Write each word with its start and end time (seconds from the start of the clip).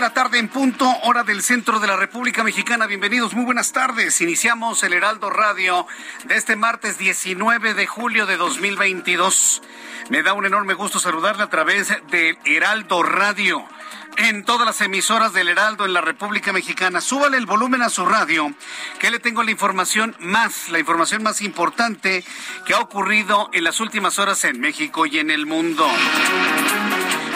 La 0.00 0.14
tarde 0.14 0.38
en 0.38 0.48
punto, 0.48 0.88
hora 1.02 1.24
del 1.24 1.42
centro 1.42 1.78
de 1.78 1.86
la 1.86 1.96
República 1.96 2.42
Mexicana. 2.42 2.86
Bienvenidos, 2.86 3.34
muy 3.34 3.44
buenas 3.44 3.72
tardes. 3.72 4.22
Iniciamos 4.22 4.82
el 4.82 4.94
Heraldo 4.94 5.28
Radio 5.28 5.86
de 6.24 6.36
este 6.36 6.56
martes 6.56 6.96
19 6.96 7.74
de 7.74 7.86
julio 7.86 8.24
de 8.24 8.38
2022. 8.38 9.60
Me 10.08 10.22
da 10.22 10.32
un 10.32 10.46
enorme 10.46 10.72
gusto 10.72 10.98
saludarle 11.00 11.42
a 11.42 11.50
través 11.50 11.88
de 12.10 12.38
Heraldo 12.46 13.02
Radio 13.02 13.62
en 14.16 14.44
todas 14.44 14.66
las 14.66 14.80
emisoras 14.80 15.34
del 15.34 15.48
Heraldo 15.48 15.84
en 15.84 15.92
la 15.92 16.00
República 16.00 16.50
Mexicana. 16.52 17.02
Súbale 17.02 17.36
el 17.36 17.44
volumen 17.44 17.82
a 17.82 17.90
su 17.90 18.06
radio, 18.06 18.54
que 18.98 19.10
le 19.10 19.18
tengo 19.18 19.42
la 19.42 19.50
información 19.50 20.16
más, 20.18 20.70
la 20.70 20.78
información 20.78 21.22
más 21.22 21.42
importante 21.42 22.24
que 22.64 22.72
ha 22.72 22.80
ocurrido 22.80 23.50
en 23.52 23.64
las 23.64 23.80
últimas 23.80 24.18
horas 24.18 24.44
en 24.44 24.60
México 24.60 25.04
y 25.04 25.18
en 25.18 25.30
el 25.30 25.44
mundo. 25.44 25.86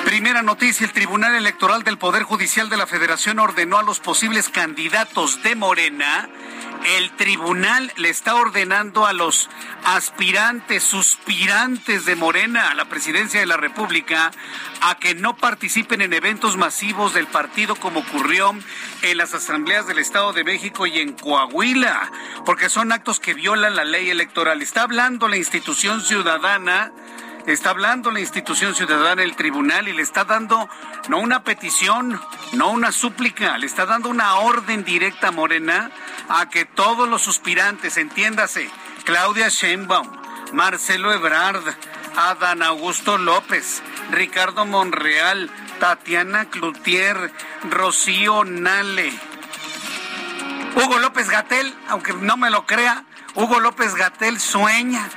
Primera 0.04 0.42
noticia, 0.42 0.86
el 0.86 0.92
Tribunal 0.92 1.34
Electoral 1.34 1.82
del 1.82 1.98
Poder 1.98 2.24
Judicial 2.24 2.68
de 2.68 2.76
la 2.76 2.86
Federación 2.86 3.38
ordenó 3.38 3.78
a 3.78 3.82
los 3.82 4.00
posibles 4.00 4.50
candidatos 4.50 5.42
de 5.42 5.56
Morena. 5.56 6.28
El 6.98 7.10
tribunal 7.12 7.90
le 7.96 8.10
está 8.10 8.34
ordenando 8.34 9.06
a 9.06 9.14
los 9.14 9.48
aspirantes, 9.84 10.82
suspirantes 10.82 12.04
de 12.04 12.14
Morena 12.16 12.70
a 12.70 12.74
la 12.74 12.84
presidencia 12.84 13.40
de 13.40 13.46
la 13.46 13.56
República 13.56 14.30
a 14.82 14.96
que 14.96 15.14
no 15.14 15.36
participen 15.36 16.02
en 16.02 16.12
eventos 16.12 16.58
masivos 16.58 17.14
del 17.14 17.26
partido 17.26 17.74
como 17.74 18.00
ocurrió 18.00 18.54
en 19.00 19.16
las 19.16 19.32
asambleas 19.32 19.86
del 19.86 19.98
Estado 19.98 20.34
de 20.34 20.44
México 20.44 20.86
y 20.86 20.98
en 20.98 21.14
Coahuila, 21.14 22.12
porque 22.44 22.68
son 22.68 22.92
actos 22.92 23.18
que 23.18 23.32
violan 23.32 23.76
la 23.76 23.84
ley 23.84 24.10
electoral. 24.10 24.60
Está 24.60 24.82
hablando 24.82 25.28
la 25.28 25.38
institución 25.38 26.02
ciudadana 26.02 26.92
está 27.52 27.70
hablando 27.70 28.10
la 28.10 28.20
institución 28.20 28.74
ciudadana, 28.74 29.22
el 29.22 29.36
tribunal, 29.36 29.88
y 29.88 29.92
le 29.92 30.02
está 30.02 30.24
dando 30.24 30.68
no 31.08 31.18
una 31.18 31.44
petición, 31.44 32.20
no 32.52 32.70
una 32.70 32.92
súplica, 32.92 33.58
le 33.58 33.66
está 33.66 33.86
dando 33.86 34.08
una 34.08 34.36
orden 34.36 34.84
directa 34.84 35.28
a 35.28 35.32
Morena 35.32 35.90
a 36.28 36.48
que 36.48 36.64
todos 36.64 37.08
los 37.08 37.22
suspirantes, 37.22 37.96
entiéndase, 37.96 38.70
Claudia 39.04 39.48
Sheinbaum, 39.48 40.08
Marcelo 40.52 41.12
Ebrard, 41.12 41.62
Adán 42.16 42.62
Augusto 42.62 43.18
López, 43.18 43.82
Ricardo 44.10 44.64
Monreal, 44.64 45.50
Tatiana 45.80 46.46
Cloutier, 46.46 47.32
Rocío 47.70 48.44
Nale, 48.44 49.12
Hugo 50.76 50.98
López 50.98 51.28
Gatel, 51.28 51.74
aunque 51.88 52.14
no 52.14 52.36
me 52.36 52.50
lo 52.50 52.66
crea, 52.66 53.04
Hugo 53.34 53.60
López 53.60 53.94
Gatel 53.94 54.40
sueña 54.40 55.08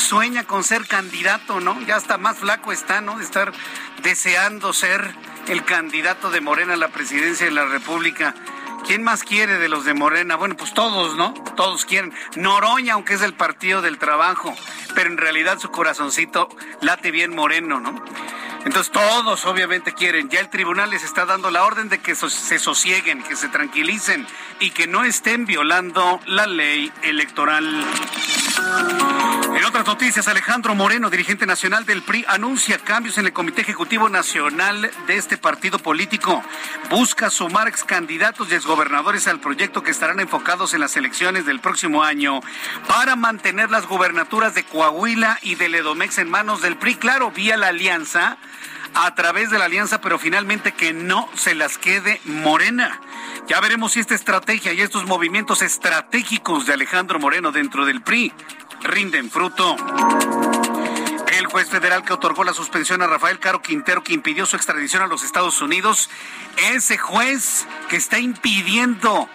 sueña 0.00 0.44
con 0.44 0.64
ser 0.64 0.86
candidato, 0.86 1.60
¿no? 1.60 1.80
Ya 1.82 1.96
hasta 1.96 2.18
más 2.18 2.38
flaco 2.38 2.72
está, 2.72 3.00
¿no? 3.00 3.18
De 3.18 3.24
estar 3.24 3.52
deseando 4.02 4.72
ser 4.72 5.14
el 5.48 5.64
candidato 5.64 6.30
de 6.30 6.40
Morena 6.40 6.74
a 6.74 6.76
la 6.76 6.88
presidencia 6.88 7.46
de 7.46 7.52
la 7.52 7.66
República. 7.66 8.34
¿Quién 8.86 9.02
más 9.02 9.22
quiere 9.22 9.58
de 9.58 9.68
los 9.68 9.84
de 9.84 9.94
Morena? 9.94 10.36
Bueno, 10.36 10.56
pues 10.56 10.72
todos, 10.72 11.16
¿no? 11.16 11.34
Todos 11.56 11.84
quieren. 11.84 12.12
Noroña, 12.36 12.94
aunque 12.94 13.14
es 13.14 13.20
del 13.20 13.34
Partido 13.34 13.82
del 13.82 13.98
Trabajo, 13.98 14.54
pero 14.94 15.10
en 15.10 15.18
realidad 15.18 15.58
su 15.58 15.70
corazoncito 15.70 16.48
late 16.80 17.10
bien 17.10 17.34
moreno, 17.34 17.78
¿no? 17.78 18.02
Entonces 18.64 18.92
todos 18.92 19.46
obviamente 19.46 19.92
quieren. 19.92 20.28
Ya 20.28 20.40
el 20.40 20.50
tribunal 20.50 20.90
les 20.90 21.04
está 21.04 21.24
dando 21.24 21.50
la 21.50 21.64
orden 21.64 21.88
de 21.88 21.98
que 21.98 22.14
se 22.14 22.58
sosieguen, 22.58 23.22
que 23.22 23.36
se 23.36 23.48
tranquilicen 23.48 24.26
y 24.60 24.70
que 24.70 24.86
no 24.86 25.04
estén 25.04 25.46
violando 25.46 26.20
la 26.26 26.46
ley 26.46 26.92
electoral. 27.02 27.86
En 29.56 29.64
otras 29.64 29.86
noticias, 29.86 30.26
Alejandro 30.28 30.74
Moreno, 30.74 31.10
dirigente 31.10 31.46
nacional 31.46 31.84
del 31.84 32.02
PRI, 32.02 32.24
anuncia 32.28 32.78
cambios 32.78 33.18
en 33.18 33.26
el 33.26 33.32
Comité 33.32 33.62
Ejecutivo 33.62 34.08
Nacional 34.08 34.90
de 35.06 35.16
este 35.16 35.36
partido 35.36 35.78
político. 35.78 36.42
Busca 36.88 37.30
sumar 37.30 37.68
ex 37.68 37.84
candidatos 37.84 38.50
y 38.50 38.54
exgobernadores 38.54 39.26
al 39.26 39.40
proyecto 39.40 39.82
que 39.82 39.90
estarán 39.90 40.20
enfocados 40.20 40.74
en 40.74 40.80
las 40.80 40.96
elecciones 40.96 41.46
del 41.46 41.60
próximo 41.60 42.02
año 42.02 42.40
para 42.88 43.16
mantener 43.16 43.70
las 43.70 43.86
gubernaturas 43.86 44.54
de 44.54 44.64
Coahuila 44.64 45.38
y 45.42 45.56
de 45.56 45.68
Ledomex 45.68 46.18
en 46.18 46.30
manos 46.30 46.62
del 46.62 46.76
PRI, 46.76 46.94
claro, 46.96 47.30
vía 47.30 47.56
la 47.56 47.68
alianza 47.68 48.38
a 48.94 49.14
través 49.14 49.50
de 49.50 49.58
la 49.58 49.66
alianza, 49.66 50.00
pero 50.00 50.18
finalmente 50.18 50.72
que 50.72 50.92
no 50.92 51.28
se 51.34 51.54
las 51.54 51.78
quede 51.78 52.20
Morena. 52.24 53.00
Ya 53.46 53.60
veremos 53.60 53.92
si 53.92 54.00
esta 54.00 54.14
estrategia 54.14 54.72
y 54.72 54.80
estos 54.80 55.06
movimientos 55.06 55.62
estratégicos 55.62 56.66
de 56.66 56.74
Alejandro 56.74 57.18
Moreno 57.18 57.52
dentro 57.52 57.84
del 57.84 58.02
PRI 58.02 58.32
rinden 58.82 59.30
fruto. 59.30 59.76
El 61.38 61.46
juez 61.46 61.68
federal 61.68 62.04
que 62.04 62.12
otorgó 62.12 62.44
la 62.44 62.52
suspensión 62.52 63.02
a 63.02 63.06
Rafael 63.06 63.38
Caro 63.38 63.62
Quintero, 63.62 64.02
que 64.02 64.12
impidió 64.12 64.46
su 64.46 64.56
extradición 64.56 65.02
a 65.02 65.06
los 65.06 65.22
Estados 65.22 65.60
Unidos, 65.62 66.10
ese 66.72 66.98
juez 66.98 67.66
que 67.88 67.96
está 67.96 68.18
impidiendo 68.18 69.28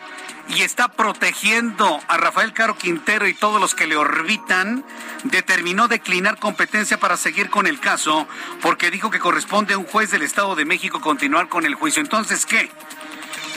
y 0.49 0.61
está 0.61 0.89
protegiendo 0.89 1.99
a 2.07 2.17
Rafael 2.17 2.53
Caro 2.53 2.77
Quintero 2.77 3.27
y 3.27 3.33
todos 3.33 3.59
los 3.59 3.73
que 3.73 3.87
le 3.87 3.95
orbitan, 3.95 4.85
determinó 5.23 5.87
declinar 5.87 6.37
competencia 6.37 6.99
para 6.99 7.17
seguir 7.17 7.49
con 7.49 7.67
el 7.67 7.79
caso 7.79 8.27
porque 8.61 8.91
dijo 8.91 9.09
que 9.09 9.19
corresponde 9.19 9.73
a 9.73 9.77
un 9.77 9.85
juez 9.85 10.11
del 10.11 10.21
Estado 10.21 10.55
de 10.55 10.65
México 10.65 11.01
continuar 11.01 11.49
con 11.49 11.65
el 11.65 11.75
juicio. 11.75 12.01
Entonces, 12.01 12.45
¿qué? 12.45 12.69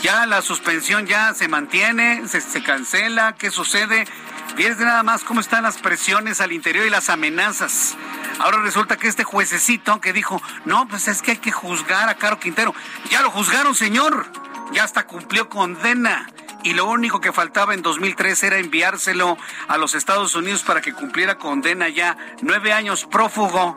Ya 0.01 0.25
la 0.25 0.41
suspensión 0.41 1.05
ya 1.05 1.33
se 1.33 1.47
mantiene, 1.47 2.27
se, 2.27 2.63
cancela, 2.63 3.35
¿qué 3.37 3.51
sucede? 3.51 4.07
Fíjense 4.55 4.83
nada 4.83 5.03
más 5.03 5.23
cómo 5.23 5.41
están 5.41 5.63
las 5.63 5.77
presiones 5.77 6.41
al 6.41 6.53
interior 6.53 6.85
y 6.87 6.89
las 6.89 7.09
amenazas. 7.09 7.95
Ahora 8.39 8.61
resulta 8.61 8.95
que 8.95 9.07
este 9.07 9.25
juececito 9.25 9.99
que 9.99 10.13
dijo, 10.13 10.41
no, 10.65 10.87
pues 10.87 11.07
es 11.09 11.21
que 11.21 11.31
hay 11.31 11.37
que 11.37 11.51
juzgar 11.51 12.07
a 12.07 12.15
Caro 12.15 12.39
Quintero. 12.39 12.73
Ya 13.11 13.21
lo 13.21 13.29
juzgaron, 13.29 13.75
señor. 13.75 14.25
Ya 14.71 14.83
hasta 14.83 15.05
cumplió 15.05 15.49
condena 15.49 16.27
y 16.63 16.73
lo 16.73 16.85
único 16.85 17.21
que 17.21 17.31
faltaba 17.31 17.73
en 17.73 17.81
2003 17.81 18.43
era 18.43 18.57
enviárselo 18.57 19.37
a 19.67 19.77
los 19.77 19.95
Estados 19.95 20.35
Unidos 20.35 20.63
para 20.63 20.81
que 20.81 20.93
cumpliera 20.93 21.37
condena 21.37 21.89
ya 21.89 22.17
nueve 22.41 22.73
años 22.73 23.05
prófugo. 23.05 23.75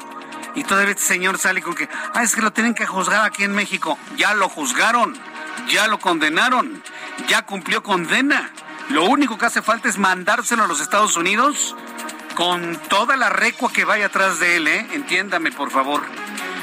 Y 0.55 0.64
todavía 0.64 0.90
este 0.90 1.05
señor 1.05 1.38
sale 1.38 1.62
con 1.62 1.75
que, 1.75 1.88
ah, 2.14 2.23
es 2.23 2.34
que 2.34 2.43
lo 2.43 2.52
tienen 2.52 2.75
que 2.75 2.87
juzgar 2.87 3.25
aquí 3.25 3.44
en 3.44 3.55
México. 3.55 3.99
Ya 4.17 4.34
lo 4.34 4.49
juzgaron, 4.49 5.17
ya 5.69 5.87
lo 5.87 5.99
condenaron, 5.99 6.82
ya 7.29 7.43
cumplió 7.46 7.82
condena. 7.82 8.50
Lo 8.90 9.05
único 9.05 9.38
que 9.38 9.46
hace 9.46 9.62
falta 9.62 9.88
es 9.88 9.96
mandárselo 9.96 10.64
a 10.64 10.67
los 10.67 10.81
Estados 10.81 11.17
Unidos 11.17 11.76
con 12.35 12.76
toda 12.88 13.17
la 13.17 13.31
recua 13.31 13.73
que 13.73 13.85
vaya 13.85 14.06
atrás 14.06 14.40
de 14.40 14.56
él, 14.56 14.69
¿eh? 14.69 14.87
Entiéndame, 14.93 15.52
por 15.52 15.70
favor. 15.70 16.02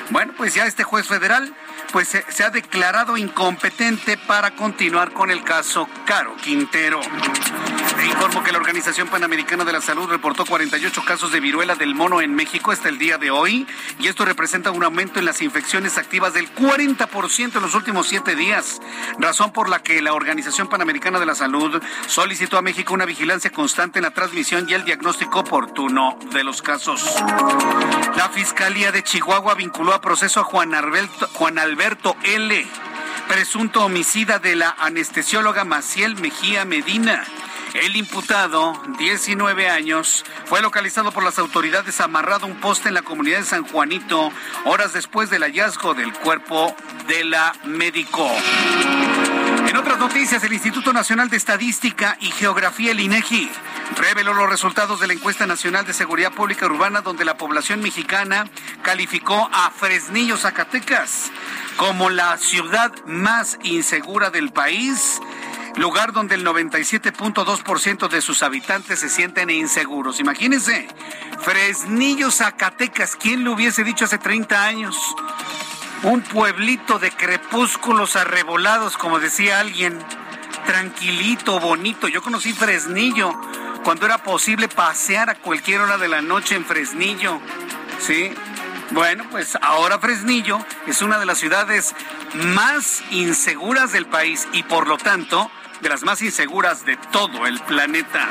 Bueno, 0.09 0.33
pues 0.35 0.53
ya 0.53 0.65
este 0.65 0.83
juez 0.83 1.07
federal 1.07 1.53
pues 1.91 2.07
se, 2.07 2.43
ha 2.43 2.49
declarado 2.49 3.17
incompetente 3.17 4.17
para 4.17 4.55
continuar 4.55 5.11
con 5.11 5.31
el 5.31 5.43
caso 5.43 5.87
Caro 6.05 6.35
Quintero. 6.37 6.99
Informo 8.05 8.43
que 8.43 8.51
la 8.51 8.57
Organización 8.57 9.07
Panamericana 9.07 9.65
de 9.65 9.73
la 9.73 9.81
Salud 9.81 10.09
reportó 10.09 10.45
48 10.45 11.03
casos 11.05 11.31
de 11.31 11.39
viruela 11.39 11.75
del 11.75 11.95
mono 11.95 12.21
en 12.21 12.33
México 12.33 12.71
hasta 12.71 12.89
el 12.89 12.97
día 12.97 13.17
de 13.17 13.31
hoy 13.31 13.67
y 13.99 14.07
esto 14.07 14.25
representa 14.25 14.71
un 14.71 14.83
aumento 14.83 15.19
en 15.19 15.25
las 15.25 15.41
infecciones 15.41 15.97
activas 15.97 16.33
del 16.33 16.53
40% 16.53 17.55
en 17.55 17.61
los 17.61 17.75
últimos 17.75 18.07
siete 18.07 18.35
días, 18.35 18.81
razón 19.17 19.51
por 19.51 19.69
la 19.69 19.83
que 19.83 20.01
la 20.01 20.13
Organización 20.13 20.67
Panamericana 20.69 21.19
de 21.19 21.25
la 21.25 21.35
Salud 21.35 21.81
solicitó 22.07 22.57
a 22.57 22.61
México 22.61 22.93
una 22.93 23.05
vigilancia 23.05 23.51
constante 23.51 23.99
en 23.99 24.03
la 24.03 24.11
transmisión 24.11 24.69
y 24.69 24.73
el 24.73 24.85
diagnóstico 24.85 25.39
oportuno 25.39 26.17
de 26.31 26.43
los 26.43 26.61
casos. 26.61 27.15
La 28.15 28.29
Fiscalía 28.29 28.91
de 28.91 29.03
Chihuahua 29.03 29.55
vinculó 29.55 29.93
a 29.93 30.01
proceso 30.01 30.39
a 30.39 30.43
Juan 30.43 30.73
Alberto 30.73 32.15
L 32.23 32.67
presunto 33.29 33.85
homicida 33.85 34.39
de 34.39 34.55
la 34.55 34.75
anestesióloga 34.79 35.63
Maciel 35.63 36.15
Mejía 36.15 36.65
Medina. 36.65 37.23
El 37.73 37.95
imputado, 37.95 38.73
19 38.97 39.69
años, 39.69 40.25
fue 40.45 40.61
localizado 40.61 41.11
por 41.11 41.23
las 41.23 41.37
autoridades 41.37 42.01
amarrado 42.01 42.45
a 42.45 42.49
un 42.49 42.59
poste 42.59 42.87
en 42.87 42.95
la 42.95 43.03
comunidad 43.03 43.39
de 43.39 43.45
San 43.45 43.63
Juanito 43.63 44.31
horas 44.65 44.93
después 44.93 45.29
del 45.29 45.43
hallazgo 45.43 45.93
del 45.93 46.11
cuerpo 46.13 46.75
de 47.07 47.23
la 47.25 47.53
médico. 47.65 48.27
En 49.67 49.77
otras 49.77 49.99
noticias, 49.99 50.43
el 50.43 50.53
Instituto 50.53 50.91
Nacional 50.93 51.29
de 51.29 51.37
Estadística 51.37 52.17
y 52.19 52.31
Geografía, 52.31 52.91
el 52.91 53.01
INEGI, 53.01 53.51
reveló 53.97 54.33
los 54.33 54.49
resultados 54.49 54.99
de 54.99 55.05
la 55.05 55.13
encuesta 55.13 55.45
nacional 55.45 55.85
de 55.85 55.93
seguridad 55.93 56.31
pública 56.31 56.65
urbana 56.65 57.01
donde 57.01 57.23
la 57.23 57.37
población 57.37 57.81
mexicana 57.81 58.49
calificó 58.81 59.47
a 59.53 59.69
Fresnillo, 59.69 60.37
Zacatecas, 60.37 61.31
como 61.77 62.09
la 62.09 62.37
ciudad 62.37 62.91
más 63.05 63.59
insegura 63.61 64.31
del 64.31 64.51
país 64.51 65.21
lugar 65.75 66.13
donde 66.13 66.35
el 66.35 66.45
97.2% 66.45 68.07
de 68.09 68.21
sus 68.21 68.43
habitantes 68.43 68.99
se 68.99 69.09
sienten 69.09 69.49
inseguros. 69.49 70.19
Imagínense, 70.19 70.87
Fresnillo, 71.41 72.31
Zacatecas, 72.31 73.15
¿quién 73.15 73.43
lo 73.43 73.53
hubiese 73.53 73.83
dicho 73.83 74.05
hace 74.05 74.17
30 74.17 74.63
años? 74.63 74.97
Un 76.03 76.21
pueblito 76.21 76.99
de 76.99 77.11
crepúsculos 77.11 78.15
arrebolados, 78.15 78.97
como 78.97 79.19
decía 79.19 79.59
alguien, 79.59 79.99
tranquilito, 80.65 81.59
bonito. 81.59 82.07
Yo 82.07 82.21
conocí 82.21 82.53
Fresnillo 82.53 83.33
cuando 83.83 84.05
era 84.05 84.17
posible 84.19 84.67
pasear 84.67 85.29
a 85.29 85.35
cualquier 85.35 85.81
hora 85.81 85.97
de 85.97 86.07
la 86.07 86.21
noche 86.21 86.55
en 86.55 86.65
Fresnillo. 86.65 87.39
¿Sí? 87.99 88.31
Bueno, 88.91 89.25
pues 89.29 89.57
ahora 89.61 89.99
Fresnillo 89.99 90.59
es 90.87 91.01
una 91.01 91.19
de 91.19 91.25
las 91.25 91.37
ciudades 91.37 91.95
más 92.33 93.03
inseguras 93.11 93.91
del 93.91 94.07
país 94.07 94.47
y 94.51 94.63
por 94.63 94.87
lo 94.87 94.97
tanto 94.97 95.51
de 95.81 95.89
las 95.89 96.03
más 96.03 96.21
inseguras 96.21 96.85
de 96.85 96.97
todo 97.11 97.45
el 97.45 97.59
planeta. 97.61 98.27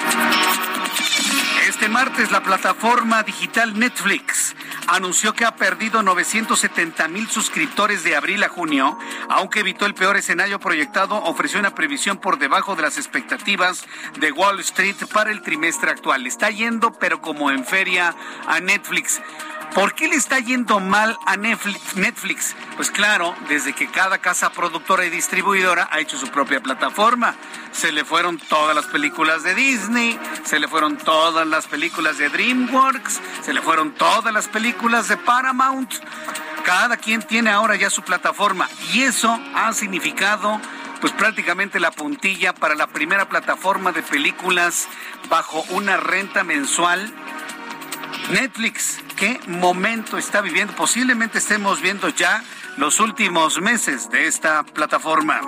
Este 1.69 1.89
martes 1.89 2.31
la 2.31 2.43
plataforma 2.43 3.23
digital 3.23 3.79
Netflix 3.79 4.57
anunció 4.89 5.35
que 5.35 5.45
ha 5.45 5.55
perdido 5.55 6.03
970 6.03 7.09
mil 7.09 7.29
suscriptores 7.29 8.03
de 8.05 8.17
abril 8.17 8.43
a 8.43 8.49
junio, 8.49 8.99
aunque 9.29 9.61
evitó 9.61 9.85
el 9.85 9.95
peor 9.95 10.17
escenario 10.17 10.59
proyectado, 10.59 11.17
ofreció 11.17 11.61
una 11.61 11.75
previsión 11.75 12.17
por 12.19 12.39
debajo 12.39 12.75
de 12.75 12.83
las 12.83 12.97
expectativas 12.97 13.87
de 14.19 14.33
Wall 14.33 14.61
Street 14.61 14.97
para 15.13 15.31
el 15.31 15.43
trimestre 15.43 15.91
actual. 15.91 16.27
Está 16.27 16.51
yendo, 16.51 16.93
pero 16.93 17.21
como 17.21 17.51
en 17.51 17.65
feria, 17.65 18.15
a 18.47 18.61
Netflix. 18.61 19.21
¿Por 19.75 19.95
qué 19.95 20.09
le 20.09 20.17
está 20.17 20.39
yendo 20.41 20.81
mal 20.81 21.17
a 21.27 21.37
Netflix? 21.37 22.57
Pues 22.77 22.91
claro, 22.91 23.35
desde 23.49 23.75
que 23.75 23.89
cada 23.89 24.19
casa 24.19 24.51
productora 24.51 25.05
y 25.05 25.11
distribuidora 25.11 25.89
ha 25.93 26.01
hecho 26.01 26.19
su 26.19 26.29
propia 26.29 26.61
plataforma. 26.61 27.35
Se 27.73 27.93
le 27.93 28.05
fueron 28.05 28.39
todas 28.39 28.75
las 28.75 28.87
películas 28.87 29.43
de 29.43 29.55
Disney, 29.55 30.19
se 30.45 30.59
le 30.59 30.69
fueron 30.69 30.97
todas 30.97 31.47
las 31.47 31.67
películas 31.67 32.19
de 32.19 32.29
DreamWorks, 32.29 33.21
se 33.43 33.53
le 33.53 33.61
fueron 33.61 33.93
todas 33.93 34.33
las 34.33 34.49
películas 34.49 35.09
de 35.09 35.17
Paramount. 35.17 35.93
Cada 36.65 36.97
quien 36.97 37.23
tiene 37.23 37.51
ahora 37.51 37.77
ya 37.77 37.91
su 37.91 38.03
plataforma 38.03 38.69
y 38.93 39.03
eso 39.03 39.39
ha 39.55 39.73
significado 39.73 40.61
pues 41.01 41.13
prácticamente 41.13 41.79
la 41.79 41.93
puntilla 41.93 42.53
para 42.53 42.75
la 42.75 42.89
primera 42.89 43.29
plataforma 43.29 43.93
de 43.93 44.03
películas 44.03 44.89
bajo 45.29 45.65
una 45.71 45.97
renta 45.97 46.43
mensual 46.43 47.13
Netflix, 48.31 48.99
¿qué 49.17 49.41
momento 49.47 50.19
está 50.19 50.41
viviendo? 50.41 50.75
Posiblemente 50.75 51.39
estemos 51.39 51.81
viendo 51.81 52.09
ya 52.09 52.43
los 52.77 53.01
últimos 53.01 53.61
meses 53.61 54.11
de 54.11 54.27
esta 54.27 54.63
plataforma. 54.63 55.41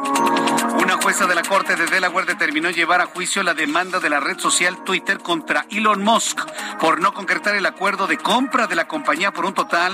Una 0.82 0.96
jueza 0.96 1.26
de 1.26 1.34
la 1.34 1.42
Corte 1.42 1.76
de 1.76 1.86
Delaware 1.86 2.26
determinó 2.26 2.70
llevar 2.70 3.00
a 3.00 3.06
juicio 3.06 3.42
la 3.42 3.54
demanda 3.54 4.00
de 4.00 4.10
la 4.10 4.18
red 4.18 4.38
social 4.38 4.82
Twitter 4.82 5.18
contra 5.18 5.66
Elon 5.70 6.02
Musk 6.02 6.40
por 6.80 7.00
no 7.00 7.14
concretar 7.14 7.54
el 7.54 7.66
acuerdo 7.66 8.06
de 8.06 8.18
compra 8.18 8.66
de 8.66 8.74
la 8.74 8.88
compañía 8.88 9.30
por 9.30 9.44
un 9.44 9.54
total 9.54 9.92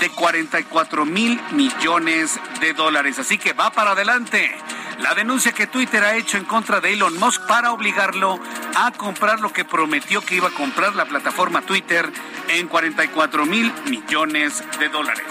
de 0.00 0.10
44 0.10 1.06
mil 1.06 1.40
millones 1.52 2.38
de 2.60 2.74
dólares. 2.74 3.18
Así 3.18 3.38
que 3.38 3.52
va 3.52 3.70
para 3.70 3.92
adelante 3.92 4.54
la 5.00 5.14
denuncia 5.14 5.52
que 5.52 5.66
Twitter 5.66 6.02
ha 6.04 6.16
hecho 6.16 6.36
en 6.36 6.44
contra 6.44 6.80
de 6.80 6.92
Elon 6.92 7.18
Musk 7.18 7.46
para 7.46 7.72
obligarlo 7.72 8.38
a 8.76 8.90
comprar 8.92 9.40
lo 9.40 9.52
que 9.52 9.64
prometió 9.64 10.20
que 10.20 10.36
iba 10.36 10.48
a 10.48 10.52
comprar 10.52 10.94
la 10.94 11.04
plataforma 11.06 11.62
Twitter 11.62 12.10
en 12.48 12.68
44 12.68 13.46
mil 13.46 13.72
millones 13.88 14.62
de 14.78 14.88
dólares. 14.88 15.24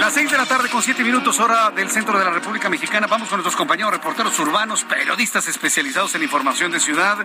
Las 0.00 0.12
seis 0.12 0.30
de 0.30 0.36
la 0.36 0.46
tarde 0.46 0.68
con 0.68 0.82
siete 0.82 1.02
minutos 1.04 1.38
hora 1.40 1.70
del 1.70 1.90
centro 1.90 2.18
de 2.18 2.24
la 2.24 2.30
República 2.30 2.68
Mexicana. 2.68 3.06
Vamos 3.06 3.28
con 3.28 3.38
nuestros 3.38 3.56
compañeros 3.56 3.92
reporteros 3.92 4.38
urbanos, 4.38 4.84
periodistas 4.84 5.48
especializados 5.48 6.14
en 6.14 6.22
información 6.22 6.72
de 6.72 6.80
ciudad. 6.80 7.18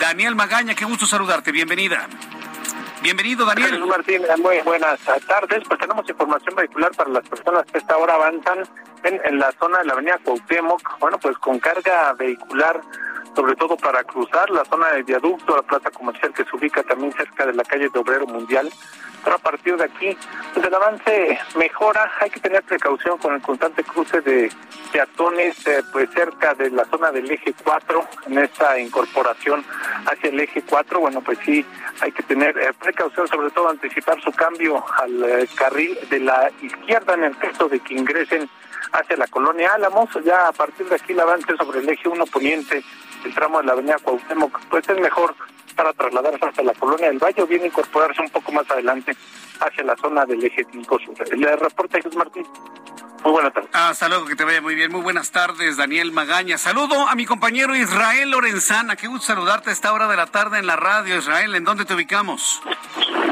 Daniel 0.00 0.34
Magaña, 0.34 0.74
qué 0.74 0.84
gusto 0.84 1.06
saludarte. 1.06 1.52
Bienvenida. 1.52 2.08
Bienvenido, 3.04 3.44
Daniel. 3.44 3.68
Jesús 3.68 3.86
Martín, 3.86 4.22
muy 4.42 4.60
buenas 4.64 4.98
tardes. 5.28 5.62
Pues 5.68 5.78
tenemos 5.78 6.08
información 6.08 6.54
vehicular 6.56 6.90
para 6.96 7.10
las 7.10 7.28
personas 7.28 7.66
que 7.70 7.76
esta 7.76 7.98
hora 7.98 8.14
avanzan 8.14 8.66
en, 9.02 9.38
la 9.38 9.52
zona 9.60 9.80
de 9.80 9.84
la 9.84 9.92
avenida 9.92 10.18
Cuauhtémoc. 10.24 10.98
Bueno, 11.00 11.18
pues 11.18 11.36
con 11.36 11.58
carga 11.58 12.14
vehicular 12.14 12.80
sobre 13.36 13.56
todo 13.56 13.76
para 13.76 14.02
cruzar 14.04 14.48
la 14.48 14.64
zona 14.64 14.88
de 14.92 15.02
viaducto, 15.02 15.54
la 15.54 15.62
plaza 15.62 15.90
comercial 15.90 16.32
que 16.32 16.44
se 16.44 16.56
ubica 16.56 16.82
también 16.82 17.12
cerca 17.12 17.44
de 17.44 17.52
la 17.52 17.64
calle 17.64 17.90
de 17.92 17.98
Obrero 17.98 18.26
Mundial. 18.26 18.72
A 19.26 19.38
partir 19.38 19.76
de 19.76 19.84
aquí, 19.84 20.16
pues 20.52 20.66
el 20.66 20.74
avance 20.74 21.38
mejora, 21.56 22.10
hay 22.20 22.30
que 22.30 22.40
tener 22.40 22.62
precaución 22.62 23.18
con 23.18 23.34
el 23.34 23.42
constante 23.42 23.82
cruce 23.82 24.20
de 24.20 24.50
peatones 24.92 25.66
eh, 25.66 25.82
pues 25.92 26.08
cerca 26.10 26.54
de 26.54 26.70
la 26.70 26.84
zona 26.84 27.10
del 27.10 27.30
eje 27.30 27.54
4, 27.64 28.06
en 28.26 28.38
esta 28.38 28.78
incorporación 28.78 29.64
hacia 30.06 30.30
el 30.30 30.40
eje 30.40 30.62
4, 30.62 31.00
bueno 31.00 31.20
pues 31.20 31.38
sí, 31.44 31.64
hay 32.00 32.12
que 32.12 32.22
tener 32.22 32.56
eh, 32.58 32.72
precaución, 32.78 33.26
sobre 33.28 33.50
todo 33.50 33.68
anticipar 33.68 34.20
su 34.22 34.30
cambio 34.32 34.84
al 34.98 35.24
eh, 35.24 35.48
carril 35.54 35.98
de 36.10 36.20
la 36.20 36.50
izquierda 36.62 37.14
en 37.14 37.24
el 37.24 37.36
caso 37.36 37.68
de 37.68 37.80
que 37.80 37.94
ingresen 37.94 38.48
hacia 38.92 39.16
la 39.16 39.26
colonia 39.26 39.72
Álamos, 39.74 40.08
ya 40.24 40.48
a 40.48 40.52
partir 40.52 40.88
de 40.88 40.96
aquí 40.96 41.12
el 41.12 41.20
avance 41.20 41.56
sobre 41.56 41.80
el 41.80 41.88
eje 41.88 42.08
1 42.08 42.24
poniente 42.26 42.84
el 43.24 43.34
tramo 43.34 43.58
de 43.58 43.66
la 43.66 43.72
avenida 43.72 43.96
Cuauhtémoc, 44.02 44.60
pues 44.68 44.88
es 44.88 45.00
mejor 45.00 45.34
para 45.74 45.92
trasladarse 45.92 46.46
hasta 46.46 46.62
la 46.62 46.74
colonia 46.74 47.08
del 47.08 47.18
Valle 47.18 47.42
o 47.42 47.46
bien 47.46 47.64
incorporarse 47.64 48.22
un 48.22 48.30
poco 48.30 48.52
más 48.52 48.70
adelante 48.70 49.16
hacia 49.60 49.84
la 49.84 49.96
zona 49.96 50.24
del 50.24 50.44
eje 50.44 50.66
5 50.70 50.98
sur. 50.98 51.14
El 51.30 51.58
reporte 51.58 51.98
Jesús 51.98 52.16
Martín. 52.16 52.46
Muy 53.24 53.32
buenas 53.32 53.54
tardes. 53.54 53.70
Hasta 53.72 54.08
luego, 54.08 54.26
que 54.26 54.36
te 54.36 54.44
vaya 54.44 54.60
muy 54.60 54.74
bien. 54.74 54.92
Muy 54.92 55.00
buenas 55.00 55.30
tardes, 55.30 55.78
Daniel 55.78 56.12
Magaña. 56.12 56.58
Saludo 56.58 57.08
a 57.08 57.14
mi 57.14 57.24
compañero 57.24 57.74
Israel 57.74 58.30
Lorenzana. 58.30 58.96
Qué 58.96 59.06
gusto 59.06 59.26
saludarte 59.28 59.70
a 59.70 59.72
esta 59.72 59.94
hora 59.94 60.08
de 60.08 60.16
la 60.16 60.26
tarde 60.26 60.58
en 60.58 60.66
la 60.66 60.76
radio, 60.76 61.16
Israel. 61.16 61.54
¿En 61.54 61.64
dónde 61.64 61.86
te 61.86 61.94
ubicamos? 61.94 62.60